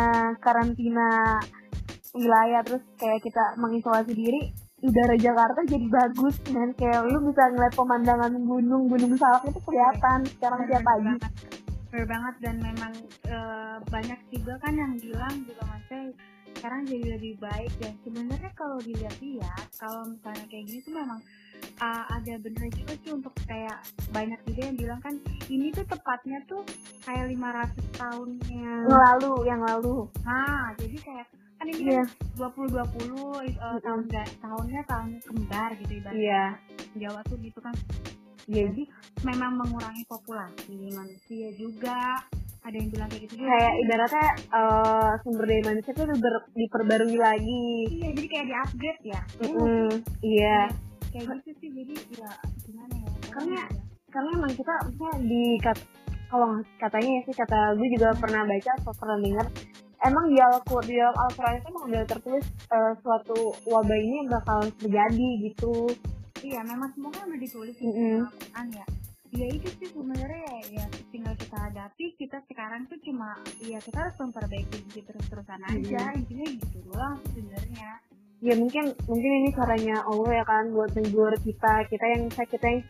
karantina 0.40 1.40
wilayah 2.12 2.60
terus 2.60 2.84
kayak 3.00 3.24
kita 3.24 3.56
mengisolasi 3.56 4.12
diri 4.12 4.52
udara 4.82 5.14
Jakarta 5.14 5.62
jadi 5.64 5.86
bagus 5.86 6.36
dan 6.50 6.74
kayak 6.74 7.06
lu 7.06 7.22
bisa 7.30 7.42
ngeliat 7.54 7.74
pemandangan 7.78 8.32
gunung 8.34 8.90
gunung 8.90 9.14
salak 9.14 9.46
itu 9.46 9.60
kelihatan. 9.62 10.18
Sekarang 10.26 10.58
Bener 10.66 10.70
tiap 10.74 10.82
pagi 10.82 11.04
banget. 11.06 11.32
Bener 11.88 12.06
banget. 12.10 12.34
Dan 12.42 12.54
memang 12.58 12.92
eh, 13.30 13.76
banyak 13.86 14.20
juga 14.34 14.54
kan 14.58 14.72
yang 14.74 14.92
bilang 14.98 15.34
juga 15.46 15.62
maksudnya 15.70 16.02
sekarang 16.54 16.86
jadi 16.86 17.16
lebih 17.18 17.34
baik 17.38 17.72
dan 17.80 17.92
sebenarnya 18.02 18.52
kalau 18.54 18.78
dilihat-lihat 18.80 19.66
kalau 19.76 20.06
misalnya 20.06 20.44
kayak 20.46 20.64
gini 20.68 20.80
tuh 20.82 20.94
memang 20.94 21.20
uh, 21.82 22.04
ada 22.10 22.34
bener 22.38 22.66
juga 22.74 22.94
sih 23.02 23.10
untuk 23.10 23.34
kayak 23.46 23.78
banyak 24.10 24.40
juga 24.46 24.60
yang 24.70 24.76
bilang 24.78 25.00
kan 25.02 25.14
ini 25.48 25.70
tuh 25.70 25.84
tepatnya 25.86 26.38
tuh 26.46 26.62
kayak 27.02 27.30
500 27.30 27.98
tahunnya. 27.98 28.70
Yang 28.86 29.02
lalu 29.10 29.32
yang 29.48 29.62
lalu. 29.62 29.96
Nah 30.22 30.72
jadi 30.78 30.96
kayak 31.02 31.26
kan 31.62 31.66
ini 31.70 31.94
Iya. 31.94 32.02
kan 32.02 32.06
2020 32.50 32.74
uh, 32.74 33.42
Mm-mm. 33.46 33.78
tahun 33.82 34.02
tahunnya 34.42 34.82
tahun 34.86 35.08
kembar 35.22 35.70
gitu 35.78 35.92
ibaratnya. 35.98 36.18
Iya. 36.18 36.44
Jawa 36.98 37.20
tuh 37.26 37.38
gitu 37.38 37.58
kan. 37.62 37.74
Iya. 38.50 38.66
Jadi 38.70 38.82
memang 39.22 39.54
mengurangi 39.54 40.02
populasi 40.10 40.90
manusia 40.90 41.54
juga 41.54 42.18
ada 42.62 42.74
yang 42.74 42.88
bilang 42.88 43.08
kayak 43.10 43.22
gitu 43.22 43.34
juga. 43.36 43.48
Kayak 43.50 43.72
ibaratnya 43.76 44.28
eh, 44.54 45.12
sumber 45.20 45.44
daya 45.44 45.62
manusia 45.64 45.92
tuh 45.92 46.06
ber- 46.08 46.48
diperbarui 46.52 47.18
lagi. 47.18 47.64
Iya 47.90 48.08
jadi 48.12 48.28
kayak 48.28 48.46
di 48.46 48.54
upgrade 48.54 49.02
ya? 49.04 49.20
Mm-mm. 49.40 49.88
iya. 50.22 50.58
kayak 51.10 51.26
gitu 51.36 51.50
sih 51.60 51.68
jadi 51.68 51.94
ya 52.16 52.30
gimana 52.64 52.94
ya? 52.96 53.10
Karena- 53.28 53.70
karena 54.08 54.30
emang 54.32 54.52
kita 54.52 54.72
maksudnya 54.82 55.12
di 55.20 55.44
kat- 55.58 55.88
kalau 56.26 56.48
katanya 56.78 57.10
ya 57.12 57.22
sih 57.22 57.34
kata 57.34 57.58
gue 57.76 57.88
juga 57.92 58.08
pernah 58.16 58.42
baca 58.42 58.70
atau 58.72 58.92
pernah 58.96 59.18
dengar 59.20 59.46
emang 60.00 60.24
di 60.26 60.38
al 60.38 60.56
di 60.80 60.94
dalam 60.96 61.12
Al-Quran 61.14 61.54
itu 61.54 61.66
emang 61.68 61.84
udah 61.86 62.02
tertulis 62.06 62.46
eh, 62.68 62.92
suatu 62.98 63.36
wabah 63.66 63.98
ini 63.98 64.18
bakalan 64.26 64.70
terjadi 64.78 65.28
gitu. 65.44 65.92
Iya 66.40 66.60
memang 66.64 66.88
semuanya 66.90 67.22
udah 67.24 67.38
ditulis 67.38 67.76
di 67.76 67.84
Mm-mm. 67.84 68.18
Al-Quran 68.24 68.66
ya 68.72 68.84
ya 69.32 69.46
itu 69.48 69.68
sih 69.80 69.88
sebenarnya 69.88 70.60
ya, 70.68 70.86
tinggal 71.08 71.32
kita 71.40 71.56
hadapi 71.56 72.04
kita 72.20 72.38
sekarang 72.52 72.84
tuh 72.84 73.00
cuma 73.00 73.40
ya 73.64 73.80
kita 73.80 73.96
harus 74.04 74.16
memperbaiki 74.20 74.78
diri 74.92 75.00
terus-terusan 75.08 75.60
aja. 75.72 76.12
Intinya 76.12 76.46
gitu 76.52 76.78
doang 76.92 77.16
sebenarnya. 77.32 77.90
Ya 78.42 78.54
mungkin 78.58 78.92
mungkin 79.08 79.32
ini 79.40 79.50
caranya 79.54 80.02
Allah 80.04 80.42
ya 80.42 80.44
kan 80.44 80.68
buat 80.74 80.90
menghibur 80.92 81.32
kita 81.40 81.86
kita 81.88 82.04
yang 82.12 82.22
saya 82.34 82.48
kita 82.50 82.66
yang 82.68 82.80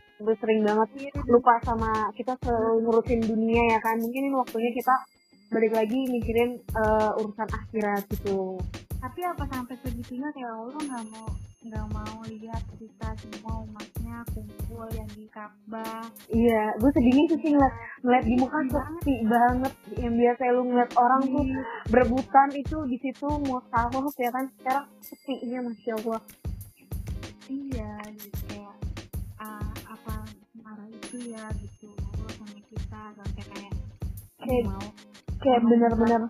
sering 0.41 0.65
banget 0.65 1.13
lupa 1.29 1.61
sama 1.63 2.09
kita 2.17 2.35
selalu 2.43 2.83
ngurusin 2.83 3.21
dunia 3.23 3.63
ya 3.71 3.79
kan. 3.79 3.95
Mungkin 4.03 4.21
ini 4.27 4.35
waktunya 4.35 4.71
kita 4.75 4.95
balik 5.53 5.71
lagi 5.71 5.99
mikirin 6.09 6.59
eh, 6.59 7.19
urusan 7.23 7.47
akhirat 7.47 8.03
gitu. 8.11 8.59
Tapi 8.99 9.19
apa 9.23 9.43
sampai 9.47 9.75
segitunya 9.79 10.27
kayak 10.35 10.51
Allah 10.51 10.81
nggak 10.81 11.05
mau 11.13 11.52
nggak 11.63 11.85
mau 11.89 12.19
lihat 12.27 12.59
kita 12.75 13.09
semua 13.15 13.63
umatnya 13.63 14.17
kumpul 14.35 14.83
yang 14.91 15.07
di 15.09 15.25
Ka'bah. 15.27 16.03
Iya 16.27 16.75
gue 16.75 16.91
sedihnya 16.91 17.23
sih 17.33 17.51
ngeliat 17.51 17.73
ngeliat 18.03 18.23
di 18.23 18.35
muka 18.35 18.59
sepi 18.67 19.15
banget. 19.23 19.73
yang 19.95 20.13
biasa 20.13 20.41
lu 20.51 20.61
ngeliat 20.67 20.91
orang 20.95 21.21
tuh 21.23 21.43
Iya. 21.43 21.61
berebutan 21.87 22.49
itu 22.51 22.77
di 22.83 22.97
situ 22.99 23.27
mau 23.47 23.63
sahur 23.69 24.03
ya 24.13 24.29
kan? 24.29 24.45
Sekarang 24.59 24.85
sepinya 24.99 25.59
masya 25.63 25.93
Allah. 26.03 26.21
Iya 27.47 27.91
gitu 28.13 28.39
kayak 28.47 28.75
ah, 29.37 29.71
apa 29.85 30.15
marah 30.57 30.87
itu 30.87 31.31
ya 31.31 31.43
gitu. 31.59 31.87
Allah 31.95 32.31
sama 32.35 32.59
kita 32.61 33.01
sampai 33.15 33.43
kayak 33.47 33.73
Kayak- 34.37 34.65
mau 34.67 34.83
kayak 35.39 35.61
bener-bener 35.63 36.21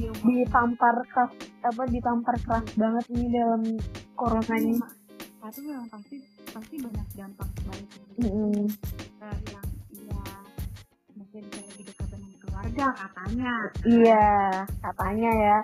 ditampar 0.00 0.96
keras 1.08 1.32
apa 1.64 1.82
ditampar 1.88 2.36
keras 2.42 2.66
banget 2.74 3.04
ini 3.14 3.26
dalam 3.32 3.62
corona 4.18 4.54
ini. 4.58 4.76
Tapi 5.40 5.58
memang 5.64 5.88
pasti 5.92 6.16
pasti 6.50 6.74
banyak 6.80 7.08
dampak 7.18 7.48
balik 7.66 7.90
Mm-mm. 8.22 8.64
yang 9.50 9.68
ya 10.08 10.24
mungkin 11.18 11.42
kayak 11.50 11.66
lebih 11.74 11.84
dekat 11.90 12.08
dengan 12.14 12.32
keluarga 12.40 12.86
katanya. 12.94 13.52
Iya 13.84 14.28
katanya 14.82 15.30
ya. 15.34 15.58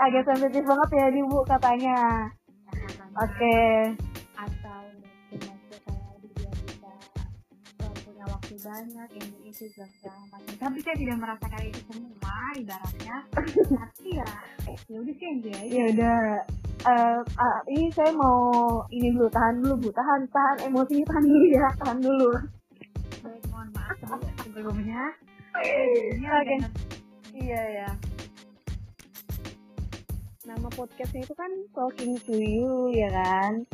Agak 0.00 0.24
sensitif 0.26 0.64
banget 0.64 0.88
ya 0.96 1.06
nih 1.12 1.22
bu 1.28 1.38
katanya 1.44 1.96
katanya. 2.72 3.06
oke. 3.20 3.56
atau 3.56 4.21
punya 8.22 8.38
waktu 8.38 8.54
banyak 8.62 9.08
ini 9.18 9.50
itu 9.50 9.66
dan 9.74 9.90
segala 9.98 10.22
macam. 10.30 10.54
Tapi 10.54 10.78
saya 10.78 10.94
tidak 10.94 11.18
merasakan 11.18 11.62
itu 11.66 11.80
semua 11.90 12.38
ibaratnya. 12.54 13.16
Tapi 13.82 14.08
ya 14.14 14.30
ya 14.86 14.96
udah 15.02 15.14
sih 15.18 15.26
aja. 15.26 15.56
Ya 15.66 15.84
udah. 15.90 16.20
Eh, 16.82 17.18
ah, 17.18 17.58
ini 17.66 17.90
saya 17.90 18.14
mau 18.14 18.38
ini 18.94 19.10
dulu 19.10 19.26
tahan 19.26 19.58
dulu 19.58 19.74
bu. 19.82 19.88
Tahan 19.90 20.20
tahan 20.30 20.56
emosinya 20.70 21.04
tahan 21.10 21.24
dulu 21.26 21.46
ya 21.50 21.66
tahan 21.82 21.98
dulu. 21.98 22.30
Baik 23.26 23.42
mohon 23.50 23.68
maaf 23.74 23.98
sebelumnya. 24.46 25.02
Oke. 25.58 26.56
iya 27.34 27.62
ya. 27.82 27.88
Nama 30.46 30.68
podcastnya 30.78 31.26
itu 31.26 31.34
kan 31.34 31.50
talking 31.74 32.14
to 32.22 32.38
you 32.38 32.86
ya 32.94 33.10
kan? 33.10 33.66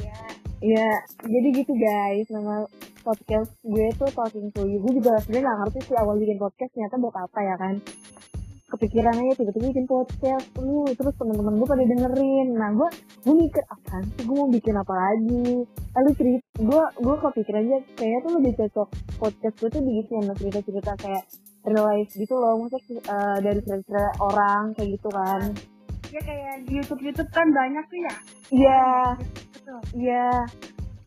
Ya 0.00 0.16
Iya, 0.60 0.88
jadi 1.24 1.48
gitu 1.56 1.72
guys, 1.72 2.28
nama 2.28 2.68
podcast 3.00 3.50
gue 3.64 3.86
tuh 3.96 4.10
Talking 4.12 4.48
to 4.52 4.62
You. 4.64 4.78
Gue 4.80 4.92
juga 5.00 5.16
sebenarnya 5.24 5.44
gak 5.48 5.58
ngerti 5.64 5.78
sih 5.88 5.96
awal 5.96 6.16
bikin 6.16 6.38
podcast 6.38 6.70
ternyata 6.72 6.94
buat 6.96 7.16
apa 7.16 7.38
ya 7.40 7.54
kan. 7.56 7.74
Kepikiran 8.70 9.18
aja 9.18 9.34
tiba-tiba 9.34 9.66
bikin 9.74 9.86
podcast, 9.90 10.46
uh, 10.62 10.86
terus 10.94 11.14
temen-temen 11.18 11.58
gue 11.58 11.66
pada 11.66 11.82
dengerin. 11.82 12.48
Nah 12.54 12.70
gue, 12.70 12.88
gue 13.26 13.34
mikir 13.34 13.64
apaan 13.66 14.06
sih 14.14 14.22
gue 14.22 14.36
mau 14.38 14.46
bikin 14.46 14.74
apa 14.78 14.94
lagi. 14.94 15.66
Lalu 15.66 16.10
cerita, 16.14 16.46
gue, 16.54 16.82
gue 17.02 17.14
kepikiran 17.18 17.62
aja 17.66 17.78
kayaknya 17.98 18.18
tuh 18.22 18.32
lebih 18.38 18.52
cocok 18.54 18.88
podcast 19.18 19.56
gue 19.58 19.70
tuh 19.74 19.82
diisi 19.82 20.12
sama 20.14 20.32
cerita-cerita 20.38 20.92
kayak 21.02 21.24
real 21.66 21.82
life 21.82 22.12
gitu 22.14 22.34
loh. 22.38 22.54
Maksudnya 22.62 23.02
eh, 23.02 23.36
dari 23.42 23.60
cerita 23.66 24.02
orang 24.22 24.62
kayak 24.78 24.88
gitu 24.94 25.08
kan. 25.10 25.42
ya 26.10 26.18
kayak 26.26 26.54
di 26.66 26.72
YouTube 26.74 27.02
YouTube 27.06 27.30
kan 27.30 27.46
banyak 27.54 27.84
tuh 27.86 27.98
ya 28.02 28.14
Iya, 28.50 28.82
betul 29.54 29.78
Iya. 29.94 30.30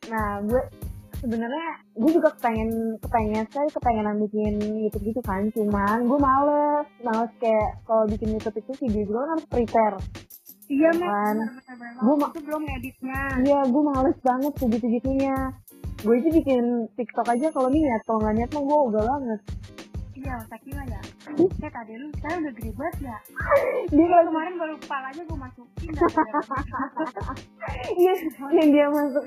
Nah, 0.08 0.30
gue 0.44 0.62
sebenarnya 1.24 1.68
gue 1.96 2.12
juga 2.12 2.30
kepengen 2.34 2.70
kepengen 3.00 3.46
saya 3.48 3.68
kepengenan 3.72 4.20
bikin 4.22 4.54
YouTube 4.60 5.08
gitu 5.08 5.22
kan, 5.22 5.48
cuman 5.50 6.04
gue 6.04 6.20
males, 6.20 6.84
males 7.00 7.32
kayak 7.38 7.80
kalau 7.84 8.04
bikin 8.06 8.36
YouTube 8.36 8.60
itu 8.60 8.72
video 8.78 9.02
juga 9.06 9.20
kan 9.22 9.30
harus 9.32 9.46
prepare. 9.48 9.98
iya 10.68 10.90
Kan. 10.92 11.36
benar 11.38 11.50
Gua 11.98 12.16
ma- 12.18 12.30
itu 12.30 12.42
belum 12.42 12.64
editnya 12.66 13.22
Iya, 13.40 13.60
gue 13.66 13.84
males 13.86 14.18
banget 14.20 14.54
segitu 14.58 14.86
gitunya. 14.90 15.36
Gue 16.00 16.20
aja 16.20 16.30
bikin 16.30 16.64
TikTok 16.94 17.28
aja 17.30 17.48
kalau 17.50 17.70
niat, 17.70 18.02
kalau 18.04 18.20
nggak 18.20 18.36
niat 18.36 18.50
mah 18.52 18.62
gue 18.62 18.80
udah 18.90 19.04
banget. 19.06 19.40
Iya 20.24 20.34
masa 20.40 20.58
kira 20.64 20.84
ya. 20.88 21.02
Saya 21.60 21.72
tadi 21.72 21.94
lu 22.00 22.08
sekarang 22.16 22.38
udah 22.48 22.54
gede 22.56 22.72
banget 22.74 22.96
ya. 23.04 23.18
Dia 23.92 24.06
Kalau 24.08 24.08
kalau 24.08 24.24
kemarin 24.32 24.54
baru 24.56 24.76
kepalanya 24.80 25.22
gue 25.28 25.38
masukin 25.38 25.90
iya, 28.00 28.14
yang 28.56 28.70
dia 28.72 28.88
masuk. 28.88 29.24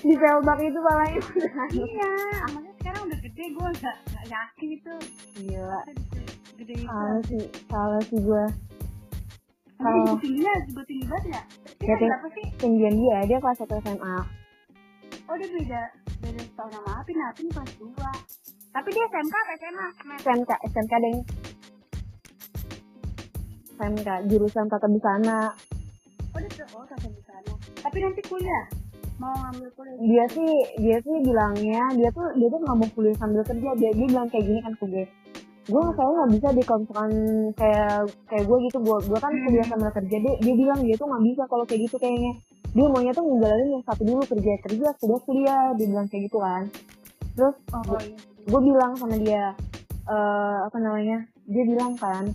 Di 0.00 0.14
pelbak 0.14 0.58
itu 0.62 0.78
palanya 0.78 1.20
iya 1.74 2.10
makanya 2.54 2.72
sekarang 2.78 3.02
udah 3.10 3.18
gede 3.20 3.44
gue 3.50 3.68
nggak 3.82 3.96
nggak 4.06 4.24
yakin 4.30 4.68
itu. 4.70 4.94
Gila, 5.34 5.80
gede 6.56 6.74
itu. 6.78 6.86
Salah 6.86 7.20
sih, 7.26 7.44
salah 7.66 8.02
sih 8.06 8.18
gue. 8.22 8.44
Ibu 9.80 10.12
tingginya 10.20 10.52
ibu 10.68 10.82
tinggi 10.84 11.04
banget 11.08 11.24
ya? 11.24 11.32
Ya, 11.32 11.42
dia 11.80 11.94
Ting. 11.96 12.10
berapa 12.12 12.28
sih? 12.36 12.46
Tinggian 12.60 12.94
dia, 13.00 13.18
dia 13.24 13.38
kelas 13.40 13.64
1 13.64 13.80
SMA. 13.80 14.16
oh 15.30 15.38
dia 15.38 15.46
beda 15.46 15.82
beda 16.20 16.42
setahun 16.42 16.70
sama 16.74 16.90
Apin 16.98 17.18
Apin 17.22 17.46
kelas 17.54 17.70
dua 17.78 18.10
tapi 18.70 18.88
dia 18.94 19.06
SMK 19.10 19.34
apa 19.34 19.52
SMA? 19.58 19.86
SMK, 20.22 20.50
SMK 20.70 20.92
deng. 21.02 21.18
SMK, 23.80 24.08
jurusan 24.30 24.66
tata 24.70 24.86
busana. 24.86 25.50
oh 26.30 26.38
dia 26.38 26.64
oh 26.76 26.84
tata 26.86 27.08
di 27.10 27.22
sana 27.26 27.52
tapi 27.80 27.96
nanti 27.98 28.20
kuliah 28.28 28.64
mau 29.18 29.34
ngambil 29.34 29.68
kuliah 29.76 29.96
Dia 30.00 30.24
sih, 30.32 30.52
dia 30.80 30.96
sih 31.02 31.16
bilangnya, 31.20 31.84
dia 31.96 32.08
tuh 32.14 32.28
dia 32.38 32.48
tuh 32.48 32.60
nggak 32.60 32.76
mau 32.76 32.88
kuliah 32.96 33.16
sambil 33.20 33.42
kerja. 33.44 33.68
Dia 33.76 33.90
dia 33.92 34.06
bilang 34.08 34.28
kayak 34.32 34.44
gini 34.48 34.60
kan 34.64 34.72
ke 34.80 34.84
gue. 34.88 35.04
Gue 35.68 35.82
saya 35.92 36.08
nggak 36.08 36.30
bisa 36.40 36.48
misalkan 36.56 37.10
kayak 37.52 38.08
kayak 38.32 38.44
gue 38.48 38.58
gitu. 38.64 38.78
Gue 38.80 38.96
gue 39.04 39.18
kan 39.20 39.32
kuliah 39.32 39.66
sambil 39.68 39.90
kerja. 39.92 40.16
Dia 40.24 40.34
dia 40.40 40.54
bilang 40.56 40.80
dia 40.80 40.96
tuh 40.96 41.06
nggak 41.10 41.24
bisa 41.28 41.42
kalau 41.52 41.64
kayak 41.68 41.80
gitu 41.84 41.96
kayaknya. 42.00 42.32
Dia 42.70 42.86
maunya 42.88 43.12
tuh 43.12 43.24
ngejalanin 43.28 43.68
yang 43.76 43.84
satu 43.84 44.02
dulu 44.08 44.22
kerja 44.24 44.52
kerja, 44.64 44.88
kuliah 44.96 45.20
kuliah. 45.28 45.64
Dia 45.76 45.86
bilang 45.88 46.06
kayak 46.08 46.22
gitu 46.30 46.38
kan. 46.40 46.62
Terus 47.36 47.56
oh 47.76 48.00
iya 48.00 48.29
gue 48.50 48.60
bilang 48.60 48.92
sama 48.98 49.14
dia 49.14 49.54
eh 50.10 50.58
apa 50.66 50.76
namanya 50.82 51.22
dia 51.46 51.62
bilang 51.62 51.94
kan 51.94 52.26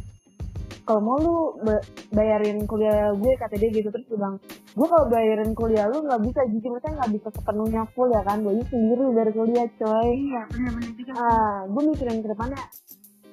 kalau 0.85 1.01
mau 1.01 1.17
lu 1.17 1.35
ba- 1.65 1.81
bayarin 2.13 2.61
kuliah 2.69 3.09
gue 3.17 3.33
kata 3.41 3.57
dia 3.57 3.73
gitu. 3.73 3.89
Terus 3.89 4.05
dia 4.05 4.17
bilang 4.21 4.37
gue 4.77 4.85
kalau 4.85 5.09
bayarin 5.09 5.51
kuliah 5.57 5.89
lu 5.89 6.05
nggak 6.05 6.21
bisa 6.21 6.45
jujur 6.53 6.77
saya 6.77 6.93
nggak 7.01 7.11
bisa 7.17 7.27
sepenuhnya 7.33 7.83
full 7.97 8.05
ya 8.13 8.21
kan? 8.21 8.45
Gue 8.45 8.61
sendiri 8.69 9.01
dari 9.17 9.31
kuliah 9.33 9.67
coy. 9.81 10.09
Iya 10.13 10.41
benar-benar 10.45 10.91
juga 10.93 11.13
ah 11.17 11.57
gue 11.65 11.81
mikirin 11.89 12.21
ke 12.21 12.27
depannya 12.29 12.63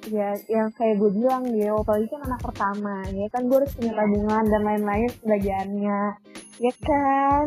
ya 0.09 0.29
yang 0.49 0.67
kayak 0.73 0.97
gue 0.99 1.11
bilang 1.13 1.45
dia 1.45 1.71
apalagi 1.71 2.09
kan 2.09 2.21
anak 2.25 2.41
pertama 2.41 2.95
ya 3.13 3.27
kan? 3.29 3.41
Gue 3.45 3.57
harus 3.61 3.73
punya 3.77 3.93
tabungan 3.93 4.43
dan 4.49 4.61
lain-lain 4.65 5.09
sebagiannya 5.21 6.01
ya 6.57 6.73
kan? 6.81 7.45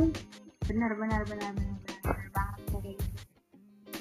Benar 0.71 0.91
benar 1.03 1.21
benar 1.27 1.51
benar 1.51 1.77
benar, 1.83 2.17
banget 2.31 2.61
kayak 2.71 2.95
gitu 2.95 3.17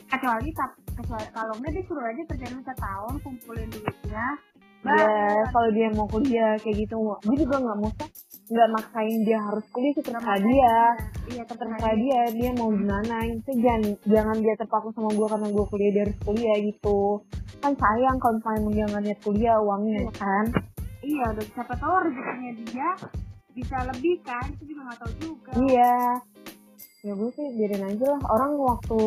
kecuali 0.06 0.50
tap- 0.54 0.78
kecuali 0.78 0.85
kalau 1.04 1.54
enggak 1.60 1.72
dia 1.76 1.84
suruh 1.86 2.06
aja 2.06 2.22
kerjaan 2.24 2.62
setahun 2.64 3.14
kumpulin 3.22 3.68
duitnya. 3.68 4.28
Ya 4.86 5.42
kalau 5.50 5.70
dia 5.74 5.90
mau 5.98 6.06
kuliah 6.06 6.62
kayak 6.62 6.86
gitu 6.86 6.94
gue 7.02 7.36
juga 7.42 7.58
nggak 7.58 7.78
mau 7.82 7.90
nggak 8.46 8.70
maksain 8.70 9.18
dia 9.26 9.42
harus 9.42 9.66
kuliah 9.74 9.92
sih 9.98 10.06
terserah 10.06 10.38
dia. 10.38 10.78
iya 11.34 11.42
terserah 11.42 11.96
dia. 11.98 12.22
dia 12.30 12.50
mau 12.54 12.70
gimana. 12.70 13.26
Itu 13.26 13.52
jangan 13.58 13.82
jangan 14.06 14.38
dia 14.46 14.54
terpaku 14.54 14.94
sama 14.94 15.10
gue 15.10 15.26
karena 15.26 15.48
gue 15.50 15.66
kuliah 15.66 15.92
dia 15.92 16.04
harus 16.06 16.20
kuliah 16.22 16.58
gitu. 16.62 17.00
Kan 17.66 17.74
sayang 17.74 18.18
kalau 18.22 18.38
misalnya 18.38 18.70
dia 18.70 18.86
nggak 18.86 19.04
niat 19.10 19.20
kuliah 19.26 19.58
uangnya 19.58 20.00
Iya. 20.06 20.12
kan? 20.14 20.46
Iya 21.02 21.24
udah 21.34 21.46
siapa 21.50 21.74
tahu 21.82 21.94
rezekinya 22.06 22.52
dia 22.62 22.90
bisa 23.58 23.78
lebih 23.90 24.16
kan? 24.22 24.46
Itu 24.54 24.64
juga 24.70 24.82
nggak 24.86 25.00
tahu 25.02 25.12
juga. 25.18 25.52
Iya 25.66 25.96
ya 27.06 27.14
gue 27.14 27.30
sih 27.38 27.48
biarin 27.54 27.86
aja 27.86 28.06
lah. 28.18 28.22
Orang 28.34 28.58
waktu 28.58 29.00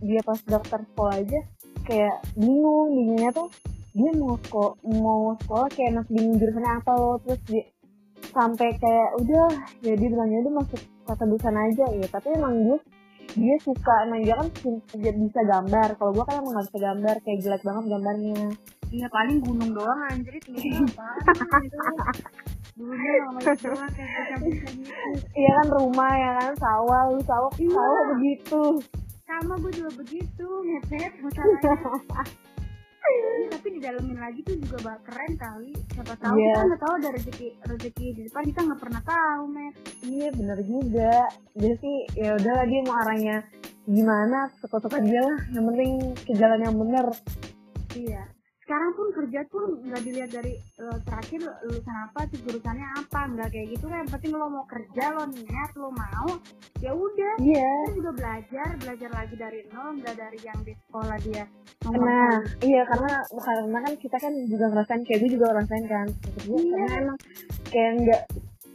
dia 0.00 0.20
pas 0.24 0.40
daftar 0.48 0.80
sekolah 0.80 1.14
aja 1.20 1.40
kayak 1.84 2.16
bingung 2.40 2.96
bingungnya 2.96 3.30
tuh 3.36 3.52
dia 3.92 4.10
mau 4.16 4.40
sekolah 4.40 4.74
mau 4.88 5.36
sekolah 5.44 5.68
kayak 5.76 5.92
masih 6.00 6.12
bingung 6.16 6.36
jurusannya 6.40 6.72
apa 6.80 6.92
loh. 6.96 7.16
Terus 7.20 7.40
dia 7.44 7.64
sampai 8.32 8.68
kayak 8.80 9.08
udah 9.20 9.48
ya 9.84 9.92
dia 9.92 10.08
bilangnya 10.08 10.40
udah 10.48 10.54
masuk 10.64 10.80
kata 11.04 11.24
dosen 11.28 11.52
aja 11.52 11.84
ya 11.92 12.06
tapi 12.08 12.32
emang 12.32 12.56
dia 12.64 12.78
dia 13.36 13.56
suka 13.60 13.94
emang 14.08 14.24
dia 14.24 14.34
kan 14.40 14.48
bisa 14.96 15.40
gambar. 15.44 15.88
Kalau 16.00 16.10
gue 16.16 16.24
kan 16.24 16.40
emang 16.40 16.52
nggak 16.56 16.66
bisa 16.72 16.80
gambar 16.80 17.14
kayak 17.28 17.38
jelek 17.44 17.62
banget 17.62 17.84
gambarnya. 17.92 18.40
Iya 18.88 19.06
paling 19.12 19.38
gunung 19.44 19.70
doang 19.76 20.00
anjir 20.08 20.32
itu. 20.32 20.48
Apa 21.28 22.53
dulunya 22.74 23.12
itu 23.22 23.70
bisa 24.42 24.68
gitu 24.74 25.08
iya 25.32 25.50
kan 25.56 25.68
rumah 25.72 26.12
ya 26.12 26.30
kan 26.38 26.52
sawah 26.56 27.02
lu 27.08 27.20
sawah 27.22 27.50
Iya. 27.54 27.70
sawah 27.72 28.02
begitu 28.12 28.62
sama 29.24 29.54
gue 29.56 29.72
juga 29.72 29.90
begitu 29.96 30.46
ngepet 30.46 31.12
masalahnya 31.18 31.74
tapi 33.46 33.68
didalemin 33.70 34.16
lagi 34.16 34.40
tuh 34.42 34.56
juga 34.58 34.76
bak 34.82 34.98
keren 35.04 35.32
kali 35.36 35.72
siapa 35.92 36.16
tahu 36.16 36.34
Iya. 36.34 36.48
kita 36.50 36.60
nggak 36.64 36.80
tahu 36.80 36.92
ada 36.96 37.08
rezeki 37.12 37.48
rezeki 37.62 38.06
di 38.10 38.20
depan 38.26 38.42
kita 38.44 38.60
nggak 38.64 38.80
pernah 38.80 39.02
tahu 39.04 39.42
met 39.46 39.74
Iya 40.00 40.28
bener 40.32 40.58
juga. 40.60 41.14
Jadi 41.52 41.74
sih 41.78 41.96
ya 42.16 42.30
udahlah 42.32 42.64
dia 42.64 42.80
mau 42.82 42.96
arahnya 42.98 43.36
gimana 43.84 44.38
suka-suka 44.56 45.00
dia 45.00 45.20
lah. 45.20 45.38
Yang 45.52 45.64
penting 45.68 45.90
ke 46.16 46.32
jalan 46.34 46.60
yang 46.60 46.76
bener. 46.76 47.06
iya 47.94 48.22
sekarang 48.64 48.90
pun 48.96 49.06
kerja 49.12 49.40
pun 49.46 49.64
nggak 49.84 50.02
dilihat 50.02 50.30
dari 50.32 50.52
eh, 50.56 50.98
terakhir 51.04 51.40
lulusan 51.68 51.96
apa 52.08 52.20
sih 52.32 52.38
jurusannya 52.40 52.88
apa 52.96 53.20
nggak 53.28 53.48
kayak 53.52 53.68
gitu 53.76 53.84
kan 53.86 53.98
yang 54.00 54.10
penting 54.10 54.32
lo 54.32 54.46
mau 54.48 54.64
kerja 54.64 55.04
lo 55.12 55.24
niat 55.28 55.70
lo 55.76 55.88
mau 55.92 56.28
ya 56.80 56.90
udah 56.90 57.34
Iya. 57.38 57.72
kita 57.84 57.92
juga 58.00 58.12
belajar 58.16 58.68
belajar 58.80 59.10
lagi 59.12 59.34
dari 59.36 59.60
nol 59.68 60.00
nggak 60.00 60.16
dari 60.16 60.38
yang 60.40 60.58
di 60.64 60.72
sekolah 60.88 61.18
dia 61.20 61.44
Nah, 61.84 62.40
iya 62.64 62.80
karena 62.88 63.12
karena 63.28 63.78
kan 63.84 63.92
kita 64.00 64.16
kan 64.16 64.32
juga 64.48 64.72
ngerasain 64.72 65.04
kayak 65.04 65.20
gue 65.20 65.30
juga 65.36 65.52
ngerasain 65.52 65.84
kan. 65.84 66.06
Iya. 66.48 66.72
Karena 66.80 66.94
emang 66.96 67.18
kayak 67.68 67.90
enggak 68.00 68.20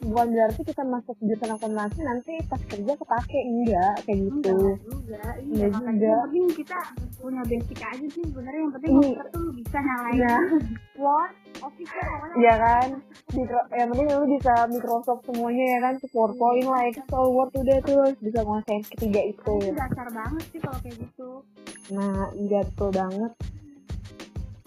bukan 0.02 0.28
berarti 0.30 0.62
kita 0.64 0.82
masuk 0.82 1.16
jurusan 1.20 1.52
akuntansi 1.52 2.00
nanti 2.00 2.34
pas 2.46 2.62
kerja 2.62 2.94
kepake 2.94 3.40
enggak 3.42 3.96
kayak 4.02 4.20
gitu. 4.22 4.56
Enggak 4.56 4.80
juga, 4.82 5.22
iya 5.38 5.66
Enggak 5.66 5.84
juga. 5.92 6.08
yang 6.08 6.22
penting 6.24 6.46
kita 6.56 6.80
punya 7.16 7.42
basic 7.44 7.80
aja 7.80 8.08
sih 8.08 8.24
sebenarnya 8.24 8.60
yang 8.60 8.74
penting 8.74 8.90
Iya. 8.90 9.00
komputer 9.02 9.28
tuh 9.30 9.40
lu 9.40 9.52
bisa 9.54 9.78
nyalain 9.78 10.14
Iya. 10.16 10.36
Word, 10.96 11.32
Office 11.60 11.92
ya 11.92 12.04
pokoknya 12.06 12.36
Iya 12.38 12.54
kan? 12.58 12.88
Mikro, 13.30 13.60
yang 13.72 13.88
penting 13.90 14.08
lu 14.10 14.28
bisa 14.30 14.54
Microsoft 14.66 15.22
semuanya 15.24 15.66
ya 15.66 15.80
kan, 15.82 15.94
PowerPoint 16.06 16.66
lah, 16.66 16.82
Excel, 16.86 17.24
Word 17.30 17.52
udah 17.54 17.78
tuh 17.82 18.00
bisa 18.20 18.40
nguasain 18.42 18.84
ketiga 18.88 19.22
itu. 19.24 19.54
itu 19.60 19.74
dasar 19.74 20.08
banget 20.10 20.44
sih 20.50 20.60
kalau 20.60 20.80
kayak 20.80 20.96
gitu 20.98 21.30
Nah, 21.90 22.30
iya 22.34 22.60
betul 22.64 22.90
banget. 22.92 23.32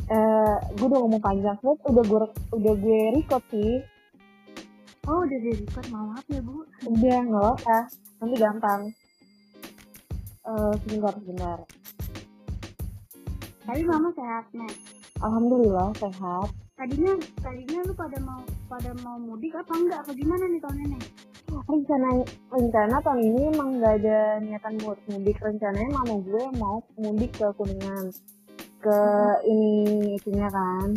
Eh, 0.04 0.56
gue 0.72 0.84
udah 0.84 1.00
ngomong 1.00 1.20
panjang, 1.20 1.56
Terus 1.56 1.78
udah 1.82 2.02
gue 2.02 2.20
udah 2.52 2.74
gue 2.74 3.00
record 3.14 3.44
sih. 3.48 3.80
Oh 5.04 5.18
udah 5.20 5.38
di 5.38 5.50
record 5.56 5.86
mau 5.90 6.04
maaf 6.08 6.26
ya 6.26 6.40
bu 6.40 6.62
Udah 6.84 7.18
nggak 7.22 7.46
apa, 7.56 7.78
nanti 8.18 8.36
gampang. 8.36 8.80
Eh, 10.42 10.72
sebentar, 10.82 11.14
sebentar. 11.16 11.58
tapi 13.62 13.86
mama 13.86 14.10
sehat 14.10 14.44
nih 14.50 14.74
Alhamdulillah 15.22 15.94
sehat. 15.94 16.50
tadinya 16.74 17.14
tadinya 17.38 17.78
lu 17.86 17.94
pada 17.94 18.18
mau 18.18 18.42
pada 18.66 18.90
mau 19.06 19.14
mudik 19.16 19.54
apa 19.54 19.70
enggak 19.70 20.02
apa 20.02 20.10
gimana 20.12 20.50
nih 20.50 20.58
tahun 20.58 20.78
ini 20.82 20.98
Rencana 21.62 22.08
rencana 22.48 22.96
tahun 22.98 23.20
ini 23.22 23.40
emang 23.52 23.68
nggak 23.76 23.94
ada 24.02 24.18
niatan 24.40 24.72
buat 24.80 24.96
mudik. 25.04 25.36
Rencananya 25.36 25.92
mama 25.92 26.16
gue 26.18 26.44
mau 26.56 26.80
mudik 26.96 27.28
ke 27.36 27.44
Kuningan. 27.54 28.08
Ke 28.80 28.98
ini 29.44 29.68
itunya 30.16 30.48
kan. 30.48 30.88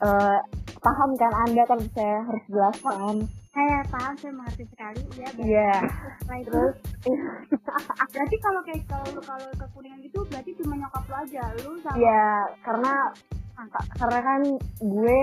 Eh, 0.00 0.38
paham 0.84 1.10
kan 1.16 1.32
Anda 1.42 1.62
kan 1.64 1.80
saya 1.90 2.20
harus 2.22 2.44
jelaskan. 2.46 3.14
saya 3.50 3.78
paham 3.86 4.14
saya 4.14 4.32
mengerti 4.32 4.64
sekali 4.66 5.00
ya 5.14 5.28
Iya. 5.34 5.72
setelah 6.18 6.38
itu 6.38 6.50
Terus 6.50 6.74
berarti 8.12 8.36
kalau 8.38 8.60
kayak 8.62 8.82
kalau 8.84 9.08
kalau 9.22 9.48
ke 9.54 9.66
kuningan 9.72 9.98
gitu 10.00 10.18
berarti 10.26 10.50
cuma 10.58 10.74
nyokap 10.76 11.04
lu 11.04 11.14
aja 11.16 11.42
lu 11.62 11.72
sama 11.80 11.96
ya 11.96 12.26
karena 12.60 12.92
karena 13.94 14.20
kan 14.20 14.40
gue 14.82 15.20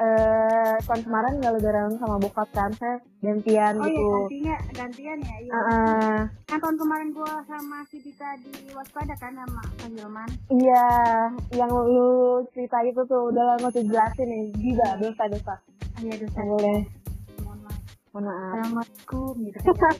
eh 0.00 0.74
tahun 0.88 1.00
kemarin 1.04 1.32
gak 1.38 1.54
lebaran 1.54 1.94
sama 2.00 2.16
bokap 2.16 2.48
kan 2.50 2.72
saya 2.80 2.96
gantian 3.20 3.76
oh 3.76 3.84
iya 3.84 3.92
gitu. 3.92 4.08
gantinya 4.08 4.56
gantian 4.72 5.18
ya 5.20 5.36
iya 5.40 5.52
Heeh. 5.52 6.16
kan 6.48 6.58
tahun 6.60 6.76
kemarin 6.76 7.08
gua 7.12 7.32
sama 7.44 7.84
si 7.88 8.00
Dita 8.00 8.36
di 8.40 8.52
waspada 8.72 9.14
kan 9.20 9.32
sama 9.36 9.62
Kang 9.78 9.92
Hilman 9.94 10.28
iya, 10.48 10.86
yang 11.52 11.70
lu 11.70 12.42
cerita 12.52 12.80
itu 12.82 13.00
tuh 13.04 13.30
udah 13.30 13.44
lama 13.54 13.68
tuh 13.70 13.84
jelasin 13.84 14.26
nih, 14.28 14.42
gila 14.56 14.88
dosa 14.98 15.24
dosa. 15.28 15.54
Ah, 15.94 16.00
iya 16.02 16.14
dosa 16.18 16.40
boleh, 16.42 16.78
mohon 17.44 17.58
maaf 17.64 17.80
mohon 18.12 18.24
maaf. 18.24 18.52
Assalamualaikum 18.58 19.32
gitu 19.44 19.58
kan 19.68 19.94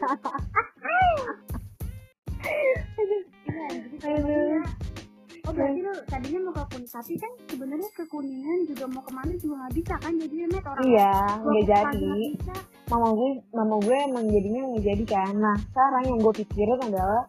Iya, 3.44 3.66
jadi 3.88 3.96
Aduh. 4.04 5.03
Oh 5.44 5.52
berarti 5.52 5.80
lu 5.84 5.92
tadinya 6.08 6.40
mau 6.40 6.52
ke 6.56 6.64
kuningan 6.72 6.88
tapi 6.94 7.14
kan 7.20 7.32
sebenarnya 7.46 7.90
ke 7.92 8.04
kuningan 8.08 8.58
juga 8.64 8.84
mau 8.88 9.02
ke 9.04 9.12
mana 9.12 9.32
juga 9.36 9.54
nggak 9.60 9.74
bisa 9.76 9.94
kan 10.00 10.12
jadinya 10.16 10.46
net 10.50 10.64
orang 10.64 10.84
Iya, 10.88 11.12
nggak 11.44 11.64
jadi. 11.68 12.14
Mama 12.84 13.08
gue, 13.12 13.30
mama 13.52 13.76
gue 13.80 13.96
emang 14.08 14.24
jadinya 14.26 14.60
nggak 14.72 14.84
jadi 14.84 15.04
kan. 15.04 15.32
Nah, 15.36 15.56
sekarang 15.68 16.02
yang 16.08 16.18
gue 16.18 16.34
pikirin 16.38 16.80
adalah 16.80 17.22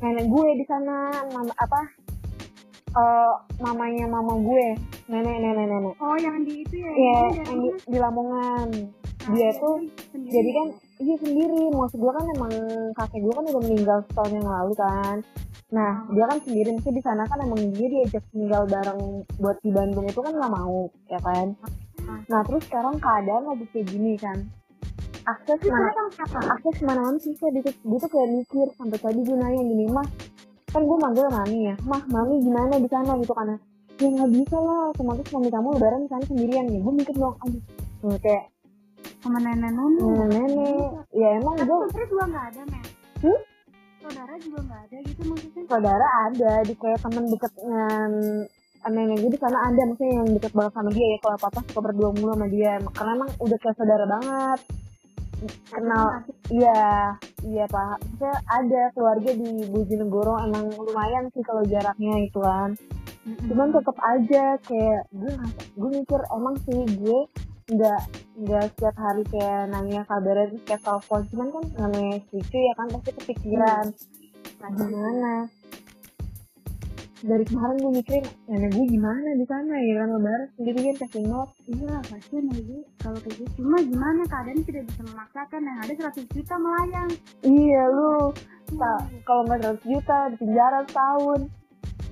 nenek 0.00 0.26
gue 0.26 0.46
di 0.56 0.64
sana, 0.66 0.96
mama 1.30 1.52
apa? 1.54 1.80
eh 2.90 3.34
mamanya 3.62 4.10
mama 4.10 4.34
gue, 4.42 4.66
nenek 5.06 5.36
nenek 5.38 5.66
nenek. 5.70 5.94
Oh 6.02 6.18
yang 6.18 6.42
di 6.42 6.66
itu 6.66 6.74
ya? 6.74 6.90
Iya, 6.90 7.18
yang 7.46 7.58
di, 7.62 7.68
di 7.86 7.98
Lamongan. 8.02 8.66
Nah, 8.66 9.30
Dia 9.30 9.46
iya, 9.46 9.50
tuh 9.54 9.78
sendiri. 10.10 10.32
jadi 10.34 10.50
kan 10.50 10.66
iya 11.00 11.16
sendiri. 11.18 11.72
Maksud 11.72 11.98
gue 11.98 12.12
kan 12.12 12.26
emang 12.36 12.52
kakek 12.94 13.20
gue 13.24 13.32
kan 13.34 13.44
udah 13.48 13.62
meninggal 13.64 13.98
setahun 14.06 14.32
yang 14.36 14.48
lalu 14.48 14.72
kan. 14.76 15.16
Nah, 15.72 15.92
dia 16.12 16.24
kan 16.28 16.38
sendiri. 16.44 16.68
Mesti 16.76 16.90
di 16.92 17.02
sana 17.02 17.24
kan 17.24 17.38
emang 17.40 17.60
dia 17.74 17.88
diajak 17.88 18.24
tinggal 18.30 18.62
bareng 18.68 19.24
buat 19.40 19.56
di 19.64 19.70
Bandung 19.72 20.06
itu 20.06 20.20
kan 20.20 20.32
nggak 20.36 20.52
mau, 20.52 20.92
ya 21.08 21.20
kan. 21.24 21.56
Ah. 22.04 22.20
Nah, 22.28 22.40
terus 22.44 22.62
sekarang 22.68 23.00
keadaan 23.00 23.44
lagi 23.48 23.64
kayak 23.72 23.86
gini 23.88 24.14
kan. 24.20 24.38
Akses 25.20 25.60
mana 25.68 25.92
siapa? 26.16 26.38
akses 26.48 26.76
mana 26.80 27.00
mana 27.04 27.18
sih 27.20 27.36
kayak 27.36 27.60
gitu 27.60 27.70
gue 27.84 27.98
tuh 28.00 28.08
kayak 28.08 28.28
mikir 28.40 28.66
sampai 28.72 28.98
tadi 28.98 29.20
gue 29.20 29.36
nanya 29.36 29.62
gini 29.62 29.84
mah 29.92 30.08
kan 30.72 30.80
gue 30.80 30.96
manggil 30.96 31.28
mami 31.28 31.58
ya 31.68 31.74
mah 31.84 32.02
mami 32.08 32.40
gimana 32.40 32.80
di 32.80 32.88
sana 32.88 33.20
gitu 33.20 33.36
karena 33.36 33.56
ya 34.00 34.08
nggak 34.08 34.30
bisa 34.32 34.56
lah 34.56 34.96
otomatis 34.96 35.28
mami 35.28 35.52
kamu 35.52 35.68
lebaran 35.76 36.00
di 36.06 36.08
sana 36.08 36.24
sendirian 36.24 36.66
ya 36.72 36.78
gue 36.80 36.94
mikir 36.96 37.14
dong 37.20 37.36
aduh 37.36 38.16
kayak 38.24 38.48
sama 39.20 39.38
nenek-nenek. 39.40 40.00
nenek 40.00 40.28
nenek 40.32 40.90
ya 41.12 41.28
emang 41.36 41.54
gue 41.60 41.66
saudara 41.68 42.04
juga 42.08 42.24
nggak 42.28 42.46
ada, 42.52 42.62
men. 42.68 42.84
Hmm? 43.20 43.40
Saudara 44.00 44.34
juga 44.40 44.58
nggak 44.64 44.80
ada 44.88 44.96
gitu 45.04 45.22
maksudnya. 45.28 45.62
saudara 45.68 46.06
ada 46.28 46.52
di 46.64 46.74
kayak 46.74 47.00
temen 47.04 47.24
deket 47.28 47.52
dengan 47.60 48.10
nenek 48.88 49.16
gue 49.20 49.30
di 49.36 49.38
sana 49.40 49.58
ada 49.68 49.82
maksudnya 49.84 50.14
yang 50.24 50.28
deket 50.40 50.52
banget 50.56 50.72
sama 50.72 50.90
dia 50.96 51.06
ya 51.06 51.18
kalau 51.20 51.36
papa 51.36 51.60
suka 51.68 51.80
berdua 51.84 52.10
mulu 52.16 52.32
sama 52.32 52.48
dia 52.48 52.72
karena 52.96 53.12
emang 53.12 53.30
udah 53.44 53.58
kayak 53.60 53.76
saudara 53.76 54.04
banget 54.08 54.60
kenal 55.72 56.04
iya 56.52 56.80
iya 57.44 57.64
pak 57.68 58.00
maksudnya 58.00 58.34
ada 58.48 58.82
keluarga 58.96 59.30
di 59.36 59.50
Bojonegoro 59.68 60.34
emang 60.48 60.64
lumayan 60.76 61.28
sih 61.32 61.44
kalau 61.44 61.64
jaraknya 61.68 62.24
itu 62.24 62.40
kan 62.40 62.72
cuman 63.48 63.68
tetap 63.68 63.96
aja 64.00 64.44
kayak 64.64 65.02
gue 65.12 65.32
gue 65.76 65.90
mikir 66.00 66.20
emang 66.32 66.56
sih 66.64 66.80
gue 66.96 67.20
nggak 67.70 68.02
nggak 68.40 68.64
setiap 68.74 68.96
hari 68.98 69.22
kayak 69.30 69.70
nanya 69.70 70.02
kabarnya 70.04 70.50
terus 70.50 70.64
kayak 70.66 70.82
telepon. 70.82 71.20
Cuman 71.30 71.48
kan 71.54 71.64
namanya 71.78 72.16
cucu 72.28 72.58
ya 72.58 72.72
kan 72.74 72.86
pasti 72.90 73.10
kepikiran. 73.14 73.84
Gimana? 74.60 75.34
Dari 77.20 77.44
kemarin 77.44 77.76
gue 77.84 77.92
mikirin 78.00 78.24
nenek 78.48 78.70
gue 78.72 78.86
gimana 78.96 79.28
di 79.36 79.44
sana 79.44 79.74
ya 79.76 79.94
kan 80.00 80.08
lebaran? 80.16 80.48
Sendiri 80.56 80.78
kan 80.80 80.96
kasih 81.04 81.24
not 81.28 81.48
iya 81.68 82.00
ya 82.00 82.60
Bu 82.64 82.76
kalau 82.96 83.18
kayak 83.20 83.36
gitu. 83.44 83.52
Cuma 83.60 83.76
gimana 83.84 84.20
keadaan 84.24 84.60
tidak 84.64 84.82
bisa 84.88 85.00
memaksakan 85.04 85.60
yang 85.68 85.78
ada 85.84 85.92
100 86.16 86.32
juta 86.32 86.54
melayang. 86.56 87.10
Iya 87.44 87.82
lu 87.92 88.14
tak 88.72 89.00
kalau 89.28 89.42
nggak 89.44 89.60
100 89.84 89.92
juta 89.92 90.18
di 90.32 90.36
penjara 90.40 90.80
setahun 90.88 91.40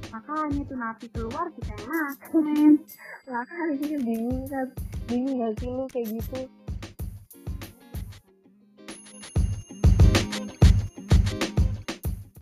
makanya 0.08 0.62
tuh 0.64 0.76
napi 0.78 1.06
keluar 1.12 1.46
kita 1.52 1.72
yang 1.76 1.86
makan. 1.88 2.72
Makanya 3.32 3.96
bingung 4.00 4.44
kan. 4.48 4.66
Bingung 5.08 5.36
gak 5.40 5.52
sih 5.60 5.68
lu 5.68 5.84
kayak 5.92 6.08
gitu 6.16 6.40